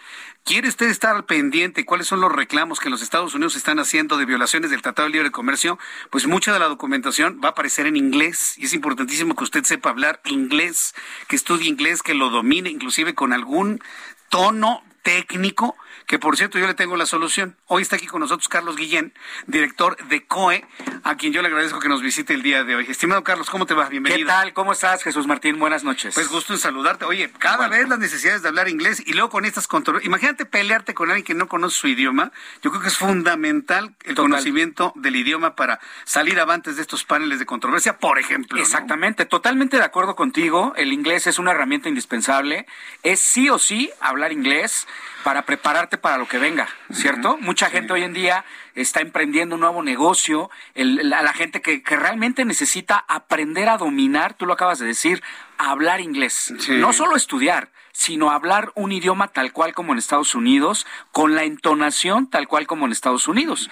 ¿Quiere 0.43 0.67
usted 0.67 0.87
estar 0.87 1.15
al 1.15 1.25
pendiente 1.25 1.85
cuáles 1.85 2.07
son 2.07 2.19
los 2.19 2.31
reclamos 2.31 2.79
que 2.79 2.89
los 2.89 3.03
Estados 3.03 3.35
Unidos 3.35 3.55
están 3.55 3.77
haciendo 3.79 4.17
de 4.17 4.25
violaciones 4.25 4.71
del 4.71 4.81
Tratado 4.81 5.07
de 5.07 5.13
Libre 5.13 5.31
Comercio? 5.31 5.77
Pues 6.09 6.25
mucha 6.25 6.51
de 6.51 6.59
la 6.59 6.67
documentación 6.67 7.39
va 7.43 7.49
a 7.49 7.51
aparecer 7.51 7.85
en 7.85 7.95
inglés 7.95 8.57
y 8.57 8.65
es 8.65 8.73
importantísimo 8.73 9.35
que 9.35 9.43
usted 9.43 9.63
sepa 9.63 9.91
hablar 9.91 10.19
inglés, 10.25 10.95
que 11.27 11.35
estudie 11.35 11.69
inglés, 11.69 12.01
que 12.01 12.15
lo 12.15 12.31
domine, 12.31 12.69
inclusive 12.69 13.13
con 13.13 13.33
algún 13.33 13.81
tono 14.29 14.83
técnico 15.03 15.75
que 16.07 16.19
por 16.19 16.37
cierto 16.37 16.59
yo 16.59 16.67
le 16.67 16.73
tengo 16.73 16.95
la 16.95 17.05
solución. 17.05 17.57
Hoy 17.67 17.81
está 17.81 17.95
aquí 17.95 18.07
con 18.07 18.21
nosotros 18.21 18.47
Carlos 18.47 18.75
Guillén, 18.75 19.13
director 19.47 19.97
de 20.07 20.25
COE, 20.25 20.65
a 21.03 21.15
quien 21.15 21.33
yo 21.33 21.41
le 21.41 21.47
agradezco 21.47 21.79
que 21.79 21.89
nos 21.89 22.01
visite 22.01 22.33
el 22.33 22.41
día 22.41 22.63
de 22.63 22.75
hoy. 22.75 22.85
Estimado 22.89 23.23
Carlos, 23.23 23.49
¿cómo 23.49 23.65
te 23.65 23.73
va? 23.73 23.89
Bienvenido. 23.89 24.19
¿Qué 24.19 24.25
tal? 24.25 24.53
¿Cómo 24.53 24.71
estás, 24.71 25.03
Jesús 25.03 25.27
Martín? 25.27 25.59
Buenas 25.59 25.83
noches. 25.83 26.13
Pues 26.13 26.29
gusto 26.29 26.53
en 26.53 26.59
saludarte. 26.59 27.05
Oye, 27.05 27.31
cada 27.37 27.67
vez 27.67 27.87
las 27.87 27.99
necesidades 27.99 28.41
de 28.41 28.49
hablar 28.49 28.67
inglés 28.67 29.01
y 29.05 29.13
luego 29.13 29.29
con 29.29 29.45
estas 29.45 29.67
controversias. 29.67 30.07
Imagínate 30.07 30.45
pelearte 30.45 30.93
con 30.93 31.09
alguien 31.09 31.25
que 31.25 31.33
no 31.33 31.47
conoce 31.47 31.77
su 31.77 31.87
idioma. 31.87 32.31
Yo 32.61 32.71
creo 32.71 32.81
que 32.81 32.89
es 32.89 32.97
fundamental 32.97 33.95
el 34.03 34.15
conocimiento 34.15 34.93
del 34.95 35.15
idioma 35.15 35.55
para 35.55 35.79
salir 36.05 36.39
avantes 36.39 36.75
de 36.75 36.81
estos 36.81 37.03
paneles 37.03 37.39
de 37.39 37.45
controversia, 37.45 37.97
por 37.97 38.19
ejemplo. 38.19 38.59
Exactamente, 38.59 39.25
totalmente 39.25 39.77
de 39.77 39.83
acuerdo 39.83 40.15
contigo. 40.15 40.73
El 40.75 40.93
inglés 40.93 41.27
es 41.27 41.39
una 41.39 41.51
herramienta 41.51 41.89
indispensable. 41.89 42.65
Es 43.03 43.19
sí 43.19 43.49
o 43.49 43.59
sí 43.59 43.91
hablar 43.99 44.31
inglés 44.31 44.87
para 45.23 45.45
prepararte 45.81 45.97
para 45.97 46.17
lo 46.17 46.27
que 46.27 46.37
venga, 46.37 46.67
¿cierto? 46.91 47.37
Mucha 47.37 47.69
gente 47.69 47.93
hoy 47.93 48.03
en 48.03 48.13
día 48.13 48.45
está 48.75 49.01
emprendiendo 49.01 49.55
un 49.55 49.61
nuevo 49.61 49.81
negocio, 49.81 50.51
la, 50.75 51.33
gente 51.33 51.61
que, 51.61 51.81
realmente 51.83 52.45
necesita 52.45 53.03
aprender 53.07 53.67
a 53.67 53.77
dominar, 53.77 54.35
tú 54.35 54.45
lo 54.45 54.53
acabas 54.53 54.77
de 54.77 54.85
decir, 54.85 55.23
a 55.57 55.71
hablar 55.71 55.99
inglés. 55.99 56.53
No 56.69 56.93
solo 56.93 57.15
estudiar, 57.15 57.71
sino 57.93 58.29
hablar 58.29 58.71
un 58.75 58.91
idioma 58.91 59.29
tal 59.29 59.53
cual 59.53 59.73
como 59.73 59.93
en 59.93 59.97
Estados 59.97 60.35
Unidos, 60.35 60.85
con 61.11 61.35
la 61.35 61.45
entonación 61.45 62.29
tal 62.29 62.47
cual 62.47 62.67
como 62.67 62.85
en 62.85 62.91
Estados 62.91 63.27
Unidos. 63.27 63.69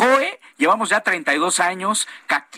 COE, 0.00 0.40
llevamos 0.56 0.88
ya 0.88 1.02
32 1.02 1.60
años 1.60 2.08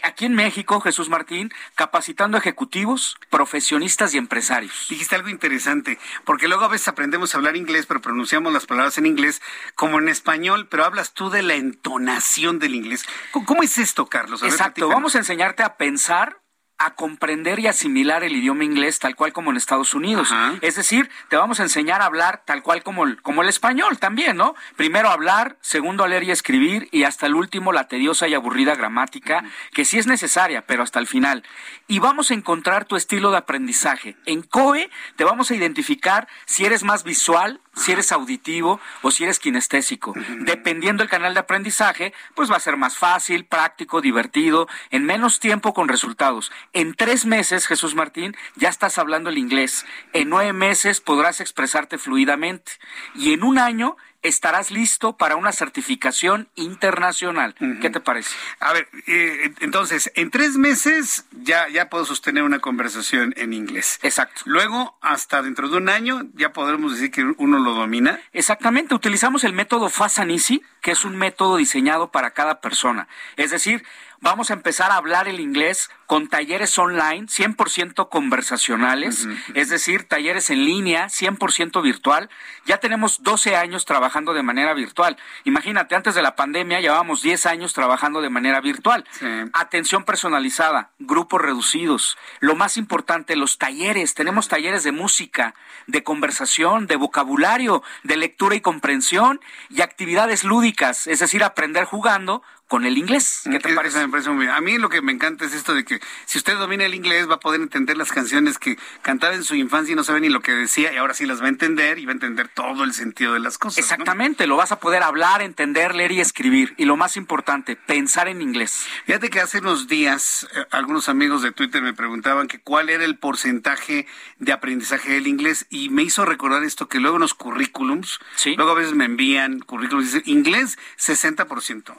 aquí 0.04 0.26
en 0.26 0.34
México, 0.36 0.80
Jesús 0.80 1.08
Martín, 1.08 1.52
capacitando 1.74 2.38
ejecutivos, 2.38 3.16
profesionistas 3.30 4.14
y 4.14 4.18
empresarios. 4.18 4.86
Dijiste 4.88 5.16
algo 5.16 5.28
interesante, 5.28 5.98
porque 6.24 6.46
luego 6.46 6.64
a 6.64 6.68
veces 6.68 6.86
aprendemos 6.86 7.34
a 7.34 7.38
hablar 7.38 7.56
inglés, 7.56 7.86
pero 7.86 8.00
pronunciamos 8.00 8.52
las 8.52 8.66
palabras 8.66 8.96
en 8.98 9.06
inglés 9.06 9.42
como 9.74 9.98
en 9.98 10.08
español, 10.08 10.68
pero 10.68 10.84
hablas 10.84 11.14
tú 11.14 11.30
de 11.30 11.42
la 11.42 11.54
entonación 11.54 12.60
del 12.60 12.76
inglés. 12.76 13.04
¿Cómo, 13.32 13.64
es 13.64 13.76
esto, 13.76 14.06
Carlos? 14.06 14.44
Exacto, 14.44 14.88
vamos 14.88 15.16
a 15.16 15.18
enseñarte 15.18 15.64
a 15.64 15.76
pensar 15.76 16.41
a 16.84 16.94
comprender 16.94 17.58
y 17.60 17.68
asimilar 17.68 18.24
el 18.24 18.34
idioma 18.34 18.64
inglés 18.64 18.98
tal 18.98 19.14
cual 19.14 19.32
como 19.32 19.50
en 19.50 19.56
Estados 19.56 19.94
Unidos. 19.94 20.32
Es 20.60 20.74
decir, 20.74 21.10
te 21.28 21.36
vamos 21.36 21.60
a 21.60 21.62
enseñar 21.62 22.02
a 22.02 22.06
hablar 22.06 22.42
tal 22.44 22.62
cual 22.62 22.82
como 22.82 23.04
el, 23.04 23.22
como 23.22 23.42
el 23.42 23.48
español 23.48 23.98
también, 23.98 24.36
¿no? 24.36 24.54
Primero 24.76 25.08
hablar, 25.08 25.56
segundo 25.60 26.04
a 26.04 26.08
leer 26.08 26.24
y 26.24 26.30
escribir 26.30 26.88
y 26.90 27.04
hasta 27.04 27.26
el 27.26 27.34
último 27.34 27.72
la 27.72 27.88
tediosa 27.88 28.26
y 28.28 28.34
aburrida 28.34 28.74
gramática, 28.74 29.44
que 29.72 29.84
sí 29.84 29.98
es 29.98 30.06
necesaria, 30.06 30.66
pero 30.66 30.82
hasta 30.82 30.98
el 30.98 31.06
final. 31.06 31.44
Y 31.86 31.98
vamos 31.98 32.30
a 32.30 32.34
encontrar 32.34 32.84
tu 32.84 32.96
estilo 32.96 33.30
de 33.30 33.38
aprendizaje. 33.38 34.16
En 34.26 34.42
COE 34.42 34.90
te 35.16 35.24
vamos 35.24 35.50
a 35.50 35.54
identificar 35.54 36.26
si 36.46 36.64
eres 36.64 36.82
más 36.82 37.04
visual, 37.04 37.60
si 37.74 37.92
eres 37.92 38.12
auditivo 38.12 38.80
o 39.02 39.10
si 39.10 39.24
eres 39.24 39.38
kinestésico. 39.38 40.14
Dependiendo 40.40 41.02
del 41.02 41.10
canal 41.10 41.34
de 41.34 41.40
aprendizaje, 41.40 42.12
pues 42.34 42.50
va 42.50 42.56
a 42.56 42.60
ser 42.60 42.76
más 42.76 42.96
fácil, 42.96 43.44
práctico, 43.44 44.00
divertido, 44.00 44.68
en 44.90 45.04
menos 45.04 45.40
tiempo 45.40 45.72
con 45.74 45.88
resultados. 45.88 46.52
En 46.72 46.94
tres 46.94 47.26
meses, 47.26 47.66
Jesús 47.66 47.94
Martín, 47.94 48.36
ya 48.56 48.68
estás 48.68 48.98
hablando 48.98 49.30
el 49.30 49.38
inglés. 49.38 49.86
En 50.12 50.28
nueve 50.28 50.52
meses 50.52 51.00
podrás 51.00 51.40
expresarte 51.40 51.98
fluidamente. 51.98 52.72
Y 53.14 53.32
en 53.32 53.44
un 53.44 53.58
año 53.58 53.96
estarás 54.22 54.70
listo 54.70 55.16
para 55.16 55.36
una 55.36 55.52
certificación 55.52 56.48
internacional. 56.54 57.54
¿Qué 57.80 57.90
te 57.90 58.00
parece? 58.00 58.34
A 58.60 58.72
ver, 58.72 58.88
eh, 59.06 59.52
entonces, 59.60 60.10
en 60.14 60.30
tres 60.30 60.56
meses 60.56 61.26
ya, 61.32 61.68
ya 61.68 61.88
puedo 61.88 62.04
sostener 62.04 62.42
una 62.42 62.60
conversación 62.60 63.34
en 63.36 63.52
inglés. 63.52 63.98
Exacto. 64.02 64.42
Luego, 64.44 64.96
hasta 65.00 65.42
dentro 65.42 65.68
de 65.68 65.76
un 65.76 65.88
año, 65.88 66.22
ya 66.34 66.52
podremos 66.52 66.92
decir 66.92 67.10
que 67.10 67.24
uno 67.36 67.58
lo 67.58 67.74
domina. 67.74 68.20
Exactamente. 68.32 68.94
Utilizamos 68.94 69.44
el 69.44 69.52
método 69.52 69.88
Fast 69.88 70.20
and 70.20 70.30
Easy, 70.30 70.62
que 70.80 70.92
es 70.92 71.04
un 71.04 71.16
método 71.16 71.56
diseñado 71.56 72.10
para 72.10 72.30
cada 72.30 72.60
persona. 72.60 73.08
Es 73.36 73.50
decir, 73.50 73.84
vamos 74.22 74.50
a 74.50 74.54
empezar 74.54 74.90
a 74.90 74.96
hablar 74.96 75.28
el 75.28 75.40
inglés 75.40 75.90
con 76.06 76.28
talleres 76.28 76.78
online 76.78 77.26
100% 77.26 78.08
conversacionales, 78.08 79.26
es 79.54 79.68
decir, 79.68 80.06
talleres 80.06 80.50
en 80.50 80.64
línea 80.64 81.06
100% 81.06 81.82
virtual. 81.82 82.30
Ya 82.64 82.78
tenemos 82.78 83.22
12 83.22 83.56
años 83.56 83.84
trabajando 83.84 84.32
de 84.32 84.42
manera 84.42 84.74
virtual. 84.74 85.16
Imagínate, 85.44 85.94
antes 85.94 86.14
de 86.14 86.22
la 86.22 86.36
pandemia 86.36 86.80
llevábamos 86.80 87.22
10 87.22 87.46
años 87.46 87.72
trabajando 87.72 88.20
de 88.20 88.30
manera 88.30 88.60
virtual. 88.60 89.04
Atención 89.52 90.04
personalizada, 90.04 90.90
grupos 90.98 91.40
reducidos. 91.40 92.16
Lo 92.40 92.54
más 92.54 92.76
importante, 92.76 93.34
los 93.36 93.58
talleres. 93.58 94.14
Tenemos 94.14 94.48
talleres 94.48 94.84
de 94.84 94.92
música, 94.92 95.54
de 95.86 96.04
conversación, 96.04 96.86
de 96.86 96.96
vocabulario, 96.96 97.82
de 98.04 98.16
lectura 98.16 98.54
y 98.54 98.60
comprensión 98.60 99.40
y 99.68 99.80
actividades 99.80 100.44
lúdicas, 100.44 101.06
es 101.06 101.18
decir, 101.18 101.42
aprender 101.42 101.84
jugando 101.84 102.42
con 102.72 102.86
el 102.86 102.96
inglés. 102.96 103.42
¿Qué 103.44 103.58
te 103.58 103.74
parece? 103.74 103.98
Me 103.98 104.08
parece 104.08 104.30
muy 104.30 104.46
bien. 104.46 104.56
A 104.56 104.62
mí 104.62 104.78
lo 104.78 104.88
que 104.88 105.02
me 105.02 105.12
encanta 105.12 105.44
es 105.44 105.52
esto 105.52 105.74
de 105.74 105.84
que 105.84 106.00
si 106.24 106.38
usted 106.38 106.56
domina 106.56 106.86
el 106.86 106.94
inglés 106.94 107.28
va 107.28 107.34
a 107.34 107.38
poder 107.38 107.60
entender 107.60 107.98
las 107.98 108.10
canciones 108.12 108.58
que 108.58 108.78
cantaba 109.02 109.34
en 109.34 109.44
su 109.44 109.54
infancia 109.54 109.92
y 109.92 109.94
no 109.94 110.04
sabe 110.04 110.20
ni 110.20 110.30
lo 110.30 110.40
que 110.40 110.52
decía 110.52 110.90
y 110.90 110.96
ahora 110.96 111.12
sí 111.12 111.26
las 111.26 111.42
va 111.42 111.46
a 111.46 111.48
entender 111.50 111.98
y 111.98 112.06
va 112.06 112.12
a 112.12 112.14
entender 112.14 112.48
todo 112.48 112.84
el 112.84 112.94
sentido 112.94 113.34
de 113.34 113.40
las 113.40 113.58
cosas. 113.58 113.76
Exactamente, 113.76 114.46
lo 114.46 114.56
vas 114.56 114.72
a 114.72 114.80
poder 114.80 115.02
hablar, 115.02 115.42
entender, 115.42 115.94
leer 115.94 116.12
y 116.12 116.20
escribir. 116.22 116.72
Y 116.78 116.86
lo 116.86 116.96
más 116.96 117.18
importante, 117.18 117.76
pensar 117.76 118.26
en 118.28 118.40
inglés. 118.40 118.86
Fíjate 119.04 119.28
que 119.28 119.40
hace 119.40 119.58
unos 119.58 119.86
días 119.86 120.48
eh, 120.54 120.64
algunos 120.70 121.10
amigos 121.10 121.42
de 121.42 121.52
Twitter 121.52 121.82
me 121.82 121.92
preguntaban 121.92 122.48
que 122.48 122.58
cuál 122.58 122.88
era 122.88 123.04
el 123.04 123.18
porcentaje 123.18 124.06
de 124.38 124.50
aprendizaje 124.50 125.12
del 125.12 125.26
inglés 125.26 125.66
y 125.68 125.90
me 125.90 126.04
hizo 126.04 126.24
recordar 126.24 126.64
esto 126.64 126.88
que 126.88 127.00
luego 127.00 127.18
en 127.18 127.20
los 127.20 127.34
currículums, 127.34 128.18
luego 128.56 128.70
a 128.70 128.76
veces 128.76 128.94
me 128.94 129.04
envían 129.04 129.60
currículums 129.60 130.04
y 130.04 130.06
dicen 130.06 130.22
inglés 130.24 130.78
60%, 130.96 131.46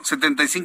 75% 0.01 0.62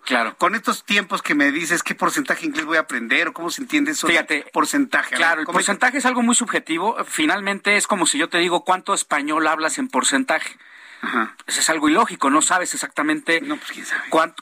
Claro. 0.00 0.36
Con 0.38 0.54
estos 0.54 0.84
tiempos 0.84 1.22
que 1.22 1.34
me 1.34 1.50
dices, 1.50 1.82
¿qué 1.82 1.94
porcentaje 1.94 2.46
inglés 2.46 2.64
voy 2.64 2.76
a 2.76 2.80
aprender 2.80 3.28
o 3.28 3.32
cómo 3.32 3.50
se 3.50 3.62
entiende 3.62 3.92
eso? 3.92 4.06
Fíjate. 4.06 4.46
porcentaje. 4.52 5.14
Claro, 5.16 5.40
el 5.40 5.46
porcentaje 5.46 5.98
es 5.98 6.06
algo 6.06 6.22
muy 6.22 6.34
subjetivo. 6.34 6.96
Finalmente 7.04 7.76
es 7.76 7.86
como 7.86 8.06
si 8.06 8.18
yo 8.18 8.28
te 8.28 8.38
digo 8.38 8.64
cuánto 8.64 8.94
español 8.94 9.46
hablas 9.46 9.78
en 9.78 9.88
porcentaje. 9.88 10.56
Ajá. 11.02 11.34
Eso 11.46 11.60
es 11.60 11.70
algo 11.70 11.88
ilógico, 11.88 12.30
no 12.30 12.42
sabes 12.42 12.74
exactamente 12.74 13.40
pues, 13.40 13.92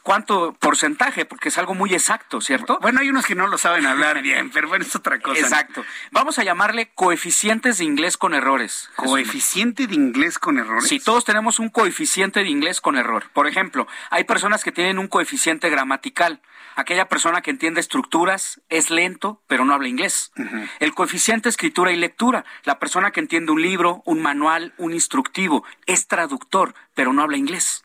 Cuánto, 0.03 0.55
porcentaje, 0.59 1.25
porque 1.25 1.51
es 1.51 1.59
algo 1.59 1.75
muy 1.75 1.95
exacto, 1.95 2.41
¿cierto? 2.41 2.79
Bueno, 2.81 3.01
hay 3.01 3.09
unos 3.09 3.27
que 3.27 3.35
no 3.35 3.47
lo 3.47 3.59
saben 3.59 3.87
hablar 3.87 4.23
bien, 4.23 4.51
pero 4.51 4.69
bueno, 4.69 4.85
es 4.85 4.95
otra 4.97 5.21
cosa. 5.21 5.41
Exacto. 5.41 5.85
Vamos 6.11 6.39
a 6.39 6.45
llamarle 6.45 6.91
coeficientes 6.95 7.79
de 7.79 7.85
inglés 7.85 8.17
con 8.17 8.35
errores. 8.35 8.91
¿Coeficiente 8.97 9.87
de 9.87 9.95
inglés 9.95 10.39
con 10.39 10.59
errores? 10.59 10.89
Sí, 10.89 10.99
todos 10.99 11.25
tenemos 11.25 11.59
un 11.59 11.69
coeficiente 11.69 12.41
de 12.41 12.49
inglés 12.49 12.81
con 12.81 12.97
error. 12.97 13.25
Por 13.33 13.47
ejemplo, 13.47 13.87
hay 14.11 14.25
personas 14.25 14.65
que 14.65 14.73
tienen 14.73 14.99
un 14.99 15.09
coeficiente 15.09 15.71
gramatical. 15.71 16.41
Aquella 16.79 17.09
persona 17.09 17.41
que 17.41 17.51
entiende 17.51 17.81
estructuras 17.81 18.61
es 18.69 18.89
lento, 18.89 19.43
pero 19.49 19.65
no 19.65 19.75
habla 19.75 19.89
inglés. 19.89 20.31
El 20.79 20.95
coeficiente 20.95 21.49
escritura 21.49 21.91
y 21.91 21.97
lectura. 21.97 22.45
La 22.63 22.79
persona 22.79 23.11
que 23.11 23.19
entiende 23.19 23.51
un 23.51 23.61
libro, 23.61 24.01
un 24.05 24.23
manual, 24.23 24.75
un 24.79 24.95
instructivo, 24.95 25.65
es 25.87 26.07
traductor 26.07 26.77
pero 26.95 27.13
no 27.13 27.23
habla 27.23 27.37
inglés. 27.37 27.85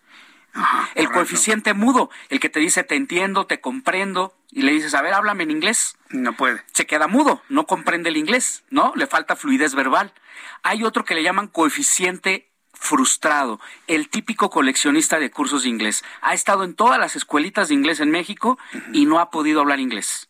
el 0.94 1.10
coeficiente 1.10 1.74
mudo, 1.74 2.12
el 2.30 2.40
que 2.40 2.50
te 2.50 2.60
dice 2.60 2.84
te 2.84 2.94
entiendo, 2.94 3.48
te 3.48 3.62
comprendo, 3.62 4.36
y 4.52 4.62
le 4.62 4.74
dices, 4.74 4.94
a 4.94 5.02
ver, 5.02 5.16
háblame 5.16 5.42
en 5.42 5.50
inglés. 5.50 5.98
No 6.12 6.34
puede. 6.34 6.62
Se 6.72 6.86
queda 6.86 7.08
mudo, 7.08 7.42
no 7.50 7.66
comprende 7.66 8.10
el 8.10 8.18
inglés, 8.18 8.64
¿no? 8.70 8.94
Le 8.96 9.08
falta 9.08 9.36
fluidez 9.36 9.74
verbal. 9.74 10.14
Hay 10.62 10.84
otro 10.84 11.04
que 11.04 11.16
le 11.16 11.24
llaman 11.24 11.48
coeficiente 11.48 12.53
frustrado, 12.74 13.62
el 13.88 14.10
típico 14.10 14.50
coleccionista 14.50 15.20
de 15.20 15.32
cursos 15.32 15.64
de 15.64 15.70
inglés. 15.70 16.04
Ha 16.22 16.34
estado 16.34 16.64
en 16.64 16.74
todas 16.74 17.00
las 17.00 17.16
escuelitas 17.16 17.70
de 17.70 17.76
inglés 17.76 18.00
en 18.00 18.12
México 18.12 18.58
y 18.92 19.06
no 19.06 19.20
ha 19.20 19.30
podido 19.30 19.62
hablar 19.62 19.80
inglés. 19.80 20.30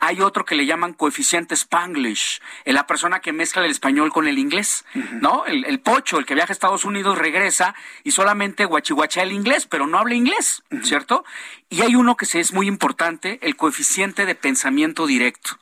Hay 0.00 0.20
otro 0.20 0.44
que 0.44 0.56
le 0.56 0.66
llaman 0.66 0.94
coeficiente 0.94 1.54
Spanglish, 1.54 2.40
la 2.64 2.86
persona 2.86 3.20
que 3.20 3.32
mezcla 3.32 3.64
el 3.64 3.70
español 3.70 4.12
con 4.12 4.26
el 4.26 4.38
inglés, 4.38 4.84
¿no? 5.20 5.44
El, 5.46 5.78
pocho, 5.80 6.18
el 6.18 6.26
que 6.26 6.34
viaja 6.34 6.52
a 6.52 6.54
Estados 6.54 6.84
Unidos, 6.84 7.18
regresa 7.18 7.74
y 8.02 8.10
solamente 8.10 8.64
guachihuachea 8.64 9.22
el 9.22 9.32
inglés, 9.32 9.66
pero 9.66 9.86
no 9.86 9.98
habla 9.98 10.14
inglés, 10.14 10.62
¿cierto? 10.82 11.24
Y 11.68 11.82
hay 11.82 11.94
uno 11.94 12.16
que 12.16 12.24
es 12.24 12.52
muy 12.52 12.66
importante, 12.66 13.38
el 13.42 13.56
coeficiente 13.56 14.26
de 14.26 14.34
pensamiento 14.34 15.06
directo 15.06 15.58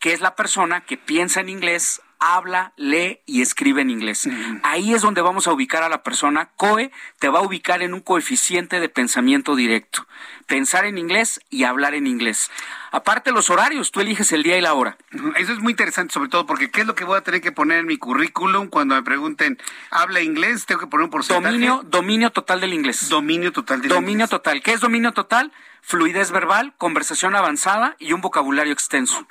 que 0.00 0.12
es 0.12 0.20
la 0.20 0.36
persona 0.36 0.82
que 0.82 0.98
piensa 0.98 1.40
en 1.40 1.48
inglés, 1.48 2.02
habla, 2.24 2.72
lee 2.76 3.20
y 3.26 3.42
escribe 3.42 3.82
en 3.82 3.90
inglés. 3.90 4.28
Ahí 4.62 4.94
es 4.94 5.02
donde 5.02 5.20
vamos 5.20 5.46
a 5.46 5.52
ubicar 5.52 5.82
a 5.82 5.88
la 5.88 6.02
persona. 6.02 6.50
COE 6.56 6.90
te 7.18 7.28
va 7.28 7.40
a 7.40 7.42
ubicar 7.42 7.82
en 7.82 7.92
un 7.92 8.00
coeficiente 8.00 8.80
de 8.80 8.88
pensamiento 8.88 9.54
directo. 9.54 10.06
Pensar 10.46 10.86
en 10.86 10.96
inglés 10.96 11.40
y 11.50 11.64
hablar 11.64 11.94
en 11.94 12.06
inglés. 12.06 12.50
Aparte 12.94 13.32
los 13.32 13.50
horarios, 13.50 13.90
tú 13.90 14.00
eliges 14.00 14.30
el 14.30 14.44
día 14.44 14.56
y 14.56 14.60
la 14.60 14.72
hora. 14.72 14.96
Eso 15.34 15.52
es 15.52 15.58
muy 15.58 15.72
interesante, 15.72 16.14
sobre 16.14 16.28
todo 16.28 16.46
porque 16.46 16.70
¿qué 16.70 16.82
es 16.82 16.86
lo 16.86 16.94
que 16.94 17.02
voy 17.02 17.18
a 17.18 17.22
tener 17.22 17.40
que 17.40 17.50
poner 17.50 17.80
en 17.80 17.86
mi 17.86 17.98
currículum 17.98 18.68
cuando 18.68 18.94
me 18.94 19.02
pregunten, 19.02 19.58
¿habla 19.90 20.20
inglés? 20.20 20.64
Tengo 20.64 20.80
que 20.80 20.86
poner 20.86 21.06
un 21.06 21.10
porcentaje. 21.10 21.44
Dominio, 21.44 21.82
dominio 21.84 22.30
total 22.30 22.60
del 22.60 22.72
inglés. 22.72 23.08
Dominio 23.08 23.50
total 23.52 23.80
del 23.80 23.90
dominio 23.90 24.28
total. 24.28 24.62
¿Qué 24.62 24.74
es 24.74 24.80
dominio 24.80 25.10
total? 25.10 25.52
fluidez 25.82 26.30
verbal, 26.30 26.72
conversación 26.78 27.34
avanzada 27.34 27.96
y 27.98 28.12
un 28.12 28.20
vocabulario 28.20 28.72
extenso. 28.72 29.26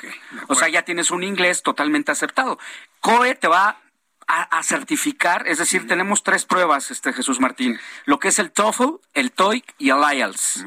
o 0.47 0.55
sea, 0.55 0.67
ya 0.67 0.83
tienes 0.83 1.09
un 1.09 1.23
inglés 1.23 1.63
totalmente 1.63 2.11
aceptado. 2.11 2.59
COE 2.99 3.33
te 3.35 3.47
va 3.47 3.79
a, 4.27 4.61
certificar, 4.63 5.47
es 5.47 5.57
decir, 5.57 5.87
tenemos 5.87 6.23
tres 6.23 6.45
pruebas, 6.45 6.91
este 6.91 7.13
Jesús 7.13 7.39
Martín, 7.39 7.79
lo 8.05 8.19
que 8.19 8.27
es 8.27 8.39
el 8.39 8.51
TOEFL, 8.51 8.99
el 9.13 9.31
TOEIC 9.31 9.75
y 9.77 9.89
el 9.89 9.99
IELTS. 10.15 10.65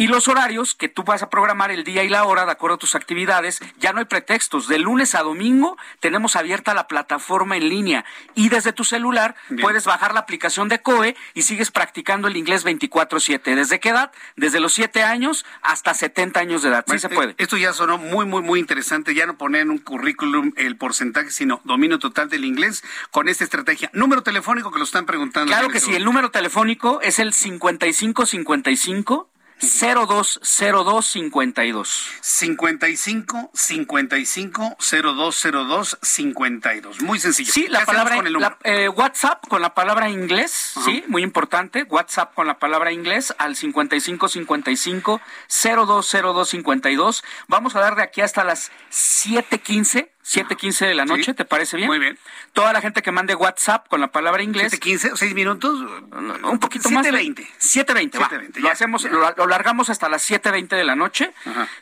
Y 0.00 0.06
los 0.06 0.28
horarios 0.28 0.74
que 0.74 0.88
tú 0.88 1.02
vas 1.04 1.22
a 1.22 1.28
programar 1.28 1.70
el 1.70 1.84
día 1.84 2.02
y 2.04 2.08
la 2.08 2.24
hora 2.24 2.46
de 2.46 2.52
acuerdo 2.52 2.76
a 2.76 2.78
tus 2.78 2.94
actividades, 2.94 3.60
ya 3.76 3.92
no 3.92 3.98
hay 3.98 4.06
pretextos. 4.06 4.66
De 4.66 4.78
lunes 4.78 5.14
a 5.14 5.22
domingo 5.22 5.76
tenemos 6.00 6.36
abierta 6.36 6.72
la 6.72 6.88
plataforma 6.88 7.58
en 7.58 7.68
línea 7.68 8.06
y 8.34 8.48
desde 8.48 8.72
tu 8.72 8.84
celular 8.84 9.34
puedes 9.60 9.84
bajar 9.84 10.14
la 10.14 10.20
aplicación 10.20 10.70
de 10.70 10.80
COE 10.80 11.16
y 11.34 11.42
sigues 11.42 11.70
practicando 11.70 12.28
el 12.28 12.38
inglés 12.38 12.64
24/7. 12.64 13.54
¿Desde 13.54 13.78
qué 13.78 13.90
edad? 13.90 14.10
Desde 14.36 14.58
los 14.58 14.72
7 14.72 15.02
años 15.02 15.44
hasta 15.60 15.92
70 15.92 16.40
años 16.40 16.62
de 16.62 16.70
edad. 16.70 16.82
Sí 16.88 16.98
se 16.98 17.10
puede. 17.10 17.34
Esto 17.36 17.58
ya 17.58 17.74
sonó 17.74 17.98
muy, 17.98 18.24
muy, 18.24 18.40
muy 18.40 18.58
interesante. 18.58 19.14
Ya 19.14 19.26
no 19.26 19.36
poner 19.36 19.60
en 19.60 19.70
un 19.70 19.80
currículum 19.80 20.54
el 20.56 20.78
porcentaje, 20.78 21.30
sino 21.30 21.60
dominio 21.64 21.98
total 21.98 22.30
del 22.30 22.46
inglés 22.46 22.82
con 23.10 23.28
esta 23.28 23.44
estrategia. 23.44 23.90
Número 23.92 24.22
telefónico 24.22 24.70
que 24.70 24.78
lo 24.78 24.84
están 24.84 25.04
preguntando. 25.04 25.52
Claro 25.52 25.68
que 25.68 25.78
sí. 25.78 25.94
El 25.94 26.06
número 26.06 26.30
telefónico 26.30 27.02
es 27.02 27.18
el 27.18 27.34
5555 27.34 29.28
020252. 29.60 32.20
55 32.20 33.50
55 33.54 34.76
0202 34.78 35.98
52. 36.00 37.02
Muy 37.02 37.18
sencillo. 37.18 37.52
Sí, 37.52 37.66
la 37.68 37.84
palabra 37.84 38.16
con 38.16 38.26
el 38.26 38.36
eh, 38.64 38.88
WhatsApp 38.88 39.46
con 39.48 39.62
la 39.62 39.74
palabra 39.74 40.08
inglés, 40.08 40.74
sí, 40.84 41.04
muy 41.08 41.22
importante. 41.22 41.84
WhatsApp 41.84 42.34
con 42.34 42.46
la 42.46 42.58
palabra 42.58 42.92
inglés 42.92 43.34
al 43.38 43.56
55 43.56 44.28
55 44.28 45.20
020252. 45.48 47.24
Vamos 47.48 47.76
a 47.76 47.80
dar 47.80 47.96
de 47.96 48.02
aquí 48.02 48.20
hasta 48.20 48.44
las 48.44 48.70
7:15 48.90 50.10
7.15 50.24 50.86
de 50.86 50.94
la 50.94 51.04
noche, 51.04 51.34
¿te 51.34 51.44
parece 51.44 51.76
bien? 51.76 51.88
Muy 51.88 51.98
bien. 51.98 52.18
Toda 52.52 52.72
la 52.72 52.80
gente 52.80 53.02
que 53.02 53.10
mande 53.10 53.34
WhatsApp 53.34 53.88
con 53.88 54.00
la 54.00 54.12
palabra 54.12 54.42
inglés. 54.42 54.72
¿7.15 54.72 55.12
o 55.12 55.16
6 55.16 55.34
minutos? 55.34 55.80
un 55.80 56.58
poquito 56.58 56.90
más. 56.90 57.06
7.20. 57.06 57.46
7.20, 57.58 58.60
Lo 58.60 58.70
hacemos, 58.70 59.04
lo, 59.04 59.46
largamos 59.46 59.90
hasta 59.90 60.08
las 60.08 60.28
7.20 60.30 60.68
de 60.68 60.84
la 60.84 60.94
noche. 60.94 61.32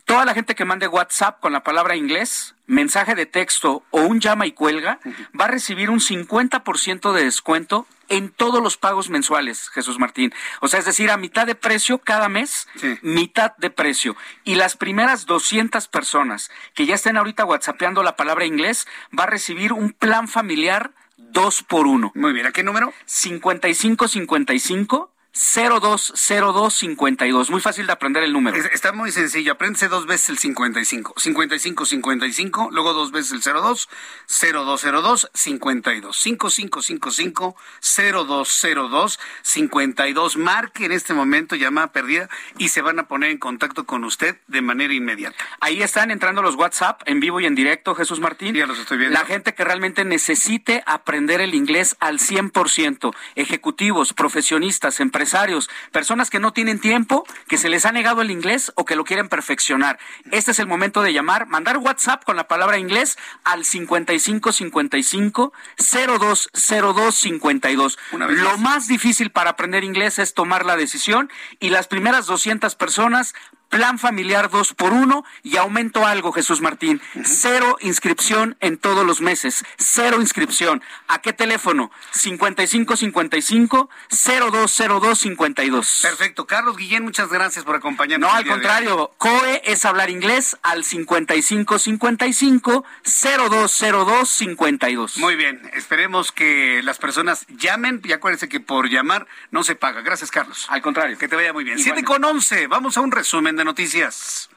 Toda 0.04 0.24
la 0.24 0.34
gente 0.34 0.54
que 0.54 0.64
mande 0.64 0.86
WhatsApp 0.88 1.40
con 1.40 1.52
la 1.52 1.62
palabra 1.62 1.96
inglés, 1.96 2.54
mensaje 2.66 3.14
de 3.14 3.26
texto 3.26 3.82
o 3.90 4.02
un 4.02 4.20
llama 4.20 4.46
y 4.46 4.52
cuelga, 4.52 5.00
va 5.38 5.46
a 5.46 5.48
recibir 5.48 5.90
un 5.90 6.00
50% 6.00 7.12
de 7.12 7.24
descuento 7.24 7.86
en 8.08 8.30
todos 8.30 8.62
los 8.62 8.76
pagos 8.76 9.10
mensuales, 9.10 9.68
Jesús 9.70 9.98
Martín. 9.98 10.32
O 10.60 10.68
sea, 10.68 10.78
es 10.80 10.86
decir, 10.86 11.10
a 11.10 11.16
mitad 11.16 11.46
de 11.46 11.54
precio 11.54 11.98
cada 11.98 12.28
mes, 12.28 12.68
mitad 13.02 13.56
de 13.58 13.70
precio. 13.70 14.16
Y 14.44 14.56
las 14.56 14.76
primeras 14.76 15.26
200 15.26 15.88
personas 15.88 16.50
que 16.74 16.86
ya 16.86 16.94
estén 16.94 17.16
ahorita 17.16 17.44
whatsappeando 17.44 18.02
la 18.02 18.16
palabra 18.16 18.44
inglés, 18.44 18.86
va 19.18 19.24
a 19.24 19.28
recibir 19.28 19.72
un 19.72 19.92
plan 19.92 20.28
familiar 20.28 20.92
dos 21.16 21.62
por 21.62 21.86
uno. 21.86 22.12
Muy 22.14 22.32
bien, 22.32 22.46
¿a 22.46 22.52
qué 22.52 22.62
número? 22.62 22.92
5555 23.06 25.10
020252. 25.38 27.50
Muy 27.50 27.60
fácil 27.60 27.86
de 27.86 27.92
aprender 27.92 28.24
el 28.24 28.32
número. 28.32 28.56
Está 28.72 28.92
muy 28.92 29.12
sencillo. 29.12 29.52
Apréndese 29.52 29.86
dos 29.86 30.06
veces 30.06 30.30
el 30.30 30.38
55. 30.38 31.14
55 31.16 31.86
55, 31.86 32.70
luego 32.72 32.92
dos 32.92 33.12
veces 33.12 33.30
el 33.32 33.40
02, 33.40 33.88
0202 34.26 35.30
52. 35.32 36.16
5555 36.16 37.54
0202 37.80 39.20
52. 39.42 40.36
Marque 40.38 40.86
en 40.86 40.92
este 40.92 41.14
momento 41.14 41.54
llamada 41.54 41.92
perdida 41.92 42.28
y 42.58 42.70
se 42.70 42.82
van 42.82 42.98
a 42.98 43.06
poner 43.06 43.30
en 43.30 43.38
contacto 43.38 43.86
con 43.86 44.02
usted 44.02 44.38
de 44.48 44.60
manera 44.60 44.92
inmediata. 44.92 45.36
Ahí 45.60 45.82
están 45.82 46.10
entrando 46.10 46.42
los 46.42 46.56
WhatsApp 46.56 47.02
en 47.06 47.20
vivo 47.20 47.38
y 47.38 47.46
en 47.46 47.54
directo, 47.54 47.94
Jesús 47.94 48.18
Martín. 48.18 48.56
Ya 48.56 48.66
los 48.66 48.80
estoy 48.80 48.98
viendo. 48.98 49.16
La 49.16 49.24
gente 49.24 49.54
que 49.54 49.62
realmente 49.62 50.04
necesite 50.04 50.82
aprender 50.84 51.40
el 51.40 51.54
inglés 51.54 51.94
al 52.00 52.18
100%. 52.18 53.14
Ejecutivos, 53.36 54.12
profesionistas, 54.12 54.98
empresarios 54.98 55.27
empresarios, 55.28 55.68
personas 55.92 56.30
que 56.30 56.40
no 56.40 56.54
tienen 56.54 56.78
tiempo, 56.78 57.26
que 57.48 57.58
se 57.58 57.68
les 57.68 57.84
ha 57.84 57.92
negado 57.92 58.22
el 58.22 58.30
inglés 58.30 58.72
o 58.76 58.86
que 58.86 58.96
lo 58.96 59.04
quieren 59.04 59.28
perfeccionar. 59.28 59.98
Este 60.30 60.52
es 60.52 60.58
el 60.58 60.66
momento 60.66 61.02
de 61.02 61.12
llamar, 61.12 61.46
mandar 61.46 61.76
WhatsApp 61.76 62.24
con 62.24 62.36
la 62.36 62.48
palabra 62.48 62.78
inglés 62.78 63.18
al 63.44 63.66
5555 63.66 65.52
020252. 65.76 67.98
Lo 68.12 68.56
más 68.56 68.88
difícil 68.88 69.30
para 69.30 69.50
aprender 69.50 69.84
inglés 69.84 70.18
es 70.18 70.32
tomar 70.32 70.64
la 70.64 70.76
decisión 70.76 71.30
y 71.60 71.68
las 71.68 71.88
primeras 71.88 72.24
200 72.24 72.74
personas 72.76 73.34
plan 73.68 73.98
familiar 73.98 74.50
dos 74.50 74.74
por 74.74 74.92
uno 74.92 75.24
y 75.42 75.56
aumento 75.56 76.06
algo, 76.06 76.32
Jesús 76.32 76.60
Martín. 76.60 77.00
Cero 77.24 77.76
inscripción 77.80 78.56
en 78.60 78.78
todos 78.78 79.06
los 79.06 79.20
meses. 79.20 79.64
Cero 79.78 80.20
inscripción. 80.20 80.82
¿A 81.06 81.20
qué 81.20 81.32
teléfono? 81.32 81.90
5555 82.12 83.88
020252. 84.10 86.00
Perfecto. 86.02 86.46
Carlos 86.46 86.76
Guillén, 86.76 87.04
muchas 87.04 87.28
gracias 87.28 87.64
por 87.64 87.76
acompañarnos. 87.76 88.30
No, 88.30 88.36
al 88.36 88.46
contrario. 88.46 89.12
COE 89.18 89.62
es 89.64 89.84
hablar 89.84 90.10
inglés 90.10 90.56
al 90.62 90.84
5555 90.84 92.84
020252. 93.04 95.18
Muy 95.18 95.36
bien. 95.36 95.70
Esperemos 95.74 96.32
que 96.32 96.82
las 96.82 96.98
personas 96.98 97.46
llamen 97.48 98.00
y 98.04 98.12
acuérdense 98.12 98.48
que 98.48 98.60
por 98.60 98.88
llamar 98.88 99.26
no 99.50 99.62
se 99.62 99.74
paga. 99.74 100.02
Gracias, 100.02 100.30
Carlos. 100.30 100.66
Al 100.68 100.82
contrario. 100.82 101.18
Que 101.18 101.28
te 101.28 101.36
vaya 101.36 101.52
muy 101.52 101.64
bien. 101.64 101.78
Siete 101.78 102.04
con 102.04 102.24
once. 102.24 102.66
Vamos 102.66 102.96
a 102.96 103.00
un 103.00 103.12
resumen 103.12 103.56
de 103.58 103.64
noticias. 103.64 104.48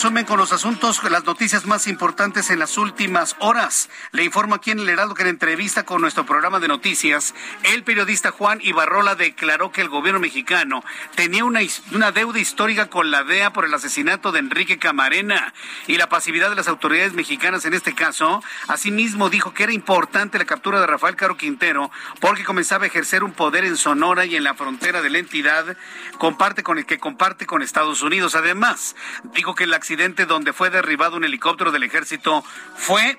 Resumen 0.00 0.24
con 0.24 0.38
los 0.38 0.54
asuntos, 0.54 1.04
las 1.10 1.26
noticias 1.26 1.66
más 1.66 1.86
importantes 1.86 2.48
en 2.48 2.58
las 2.58 2.78
últimas 2.78 3.36
horas. 3.38 3.90
Le 4.12 4.24
informo 4.24 4.54
aquí 4.54 4.70
en 4.70 4.78
el 4.78 4.88
Heraldo 4.88 5.14
que 5.14 5.24
en 5.24 5.28
entrevista 5.28 5.82
con 5.82 6.00
nuestro 6.00 6.24
programa 6.24 6.58
de 6.58 6.68
noticias, 6.68 7.34
el 7.64 7.84
periodista 7.84 8.30
Juan 8.30 8.60
Ibarrola 8.62 9.14
declaró 9.14 9.72
que 9.72 9.82
el 9.82 9.90
gobierno 9.90 10.18
mexicano 10.18 10.82
tenía 11.16 11.44
una, 11.44 11.60
una 11.92 12.12
deuda 12.12 12.38
histórica 12.38 12.86
con 12.86 13.10
la 13.10 13.24
DEA 13.24 13.52
por 13.52 13.66
el 13.66 13.74
asesinato 13.74 14.32
de 14.32 14.38
Enrique 14.38 14.78
Camarena 14.78 15.52
y 15.86 15.98
la 15.98 16.08
pasividad 16.08 16.48
de 16.48 16.56
las 16.56 16.68
autoridades 16.68 17.12
mexicanas 17.12 17.66
en 17.66 17.74
este 17.74 17.94
caso. 17.94 18.42
Asimismo, 18.68 19.28
dijo 19.28 19.52
que 19.52 19.64
era 19.64 19.72
importante 19.74 20.38
la 20.38 20.46
captura 20.46 20.80
de 20.80 20.86
Rafael 20.86 21.16
Caro 21.16 21.36
Quintero 21.36 21.90
porque 22.20 22.44
comenzaba 22.44 22.84
a 22.84 22.86
ejercer 22.86 23.22
un 23.22 23.32
poder 23.32 23.66
en 23.66 23.76
Sonora 23.76 24.24
y 24.24 24.34
en 24.34 24.44
la 24.44 24.54
frontera 24.54 25.02
de 25.02 25.10
la 25.10 25.18
entidad 25.18 25.76
comparte 26.16 26.62
con 26.62 26.78
el 26.78 26.86
que 26.86 26.98
comparte 26.98 27.44
con 27.44 27.60
Estados 27.60 28.00
Unidos. 28.00 28.34
Además, 28.34 28.96
dijo 29.34 29.54
que 29.54 29.64
el 29.64 29.74
donde 29.96 30.52
fue 30.52 30.70
derribado 30.70 31.16
un 31.16 31.24
helicóptero 31.24 31.72
del 31.72 31.82
ejército 31.82 32.44
fue 32.76 33.18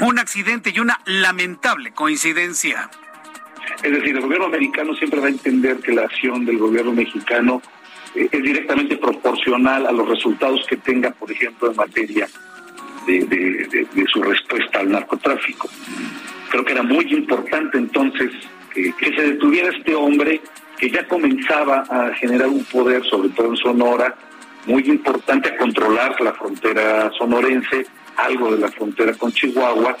un 0.00 0.18
accidente 0.18 0.70
y 0.74 0.78
una 0.78 1.00
lamentable 1.06 1.92
coincidencia. 1.92 2.88
Es 3.82 3.92
decir, 3.92 4.16
el 4.16 4.20
gobierno 4.20 4.46
americano 4.46 4.94
siempre 4.94 5.20
va 5.20 5.26
a 5.26 5.30
entender 5.30 5.78
que 5.78 5.92
la 5.92 6.02
acción 6.02 6.44
del 6.44 6.58
gobierno 6.58 6.92
mexicano 6.92 7.60
eh, 8.14 8.28
es 8.30 8.42
directamente 8.42 8.96
proporcional 8.96 9.86
a 9.86 9.92
los 9.92 10.08
resultados 10.08 10.64
que 10.68 10.76
tenga, 10.76 11.10
por 11.10 11.30
ejemplo, 11.32 11.70
en 11.70 11.76
materia 11.76 12.28
de, 13.06 14.06
su 14.12 14.22
respuesta 14.22 14.80
al 14.80 14.90
narcotráfico. 14.90 15.68
Creo 16.50 16.64
que 16.64 16.72
era 16.72 16.82
muy 16.82 17.04
importante 17.12 17.78
entonces 17.78 18.30
que 18.72 19.16
se 19.16 19.22
detuviera 19.22 19.76
este 19.76 19.94
hombre 19.94 20.40
que 20.78 20.90
ya 20.90 21.06
comenzaba 21.08 21.80
a 21.90 22.14
generar 22.14 22.48
un 22.48 22.64
poder, 22.64 23.04
sobre 23.04 23.30
todo 23.30 23.48
en 23.48 23.56
Sonora, 23.56 24.14
muy 24.68 24.82
importante 24.82 25.48
a 25.48 25.56
controlar 25.56 26.20
la 26.20 26.34
frontera 26.34 27.10
sonorense, 27.16 27.86
algo 28.16 28.52
de 28.52 28.58
la 28.58 28.68
frontera 28.68 29.14
con 29.14 29.32
Chihuahua. 29.32 29.96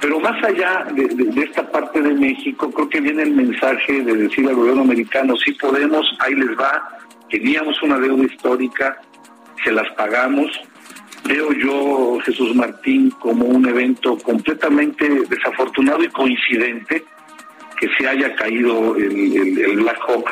Pero 0.00 0.18
más 0.18 0.42
allá 0.42 0.86
de, 0.94 1.42
esta 1.42 1.70
parte 1.70 2.00
de 2.00 2.14
México, 2.14 2.70
creo 2.70 2.88
que 2.88 3.00
viene 3.00 3.22
el 3.22 3.32
mensaje 3.32 4.02
de 4.02 4.14
decir 4.16 4.48
al 4.48 4.54
gobierno 4.54 4.82
americano, 4.82 5.36
sí 5.36 5.52
podemos, 5.52 6.06
ahí 6.20 6.34
les 6.34 6.58
va, 6.58 6.98
teníamos 7.30 7.82
una 7.82 7.98
deuda 7.98 8.24
histórica, 8.24 8.98
se 9.62 9.72
las 9.72 9.90
pagamos. 9.94 10.46
Veo 11.24 11.52
yo, 11.52 12.18
Jesús 12.24 12.54
Martín, 12.54 13.10
como 13.10 13.44
un 13.44 13.68
evento 13.68 14.16
completamente 14.18 15.06
desafortunado 15.28 16.02
y 16.02 16.08
coincidente 16.08 17.04
que 17.78 17.88
se 17.98 18.08
haya 18.08 18.34
caído 18.36 18.96
el, 18.96 19.58
el 19.58 19.76
Black 19.80 19.98
Hawk. 20.08 20.30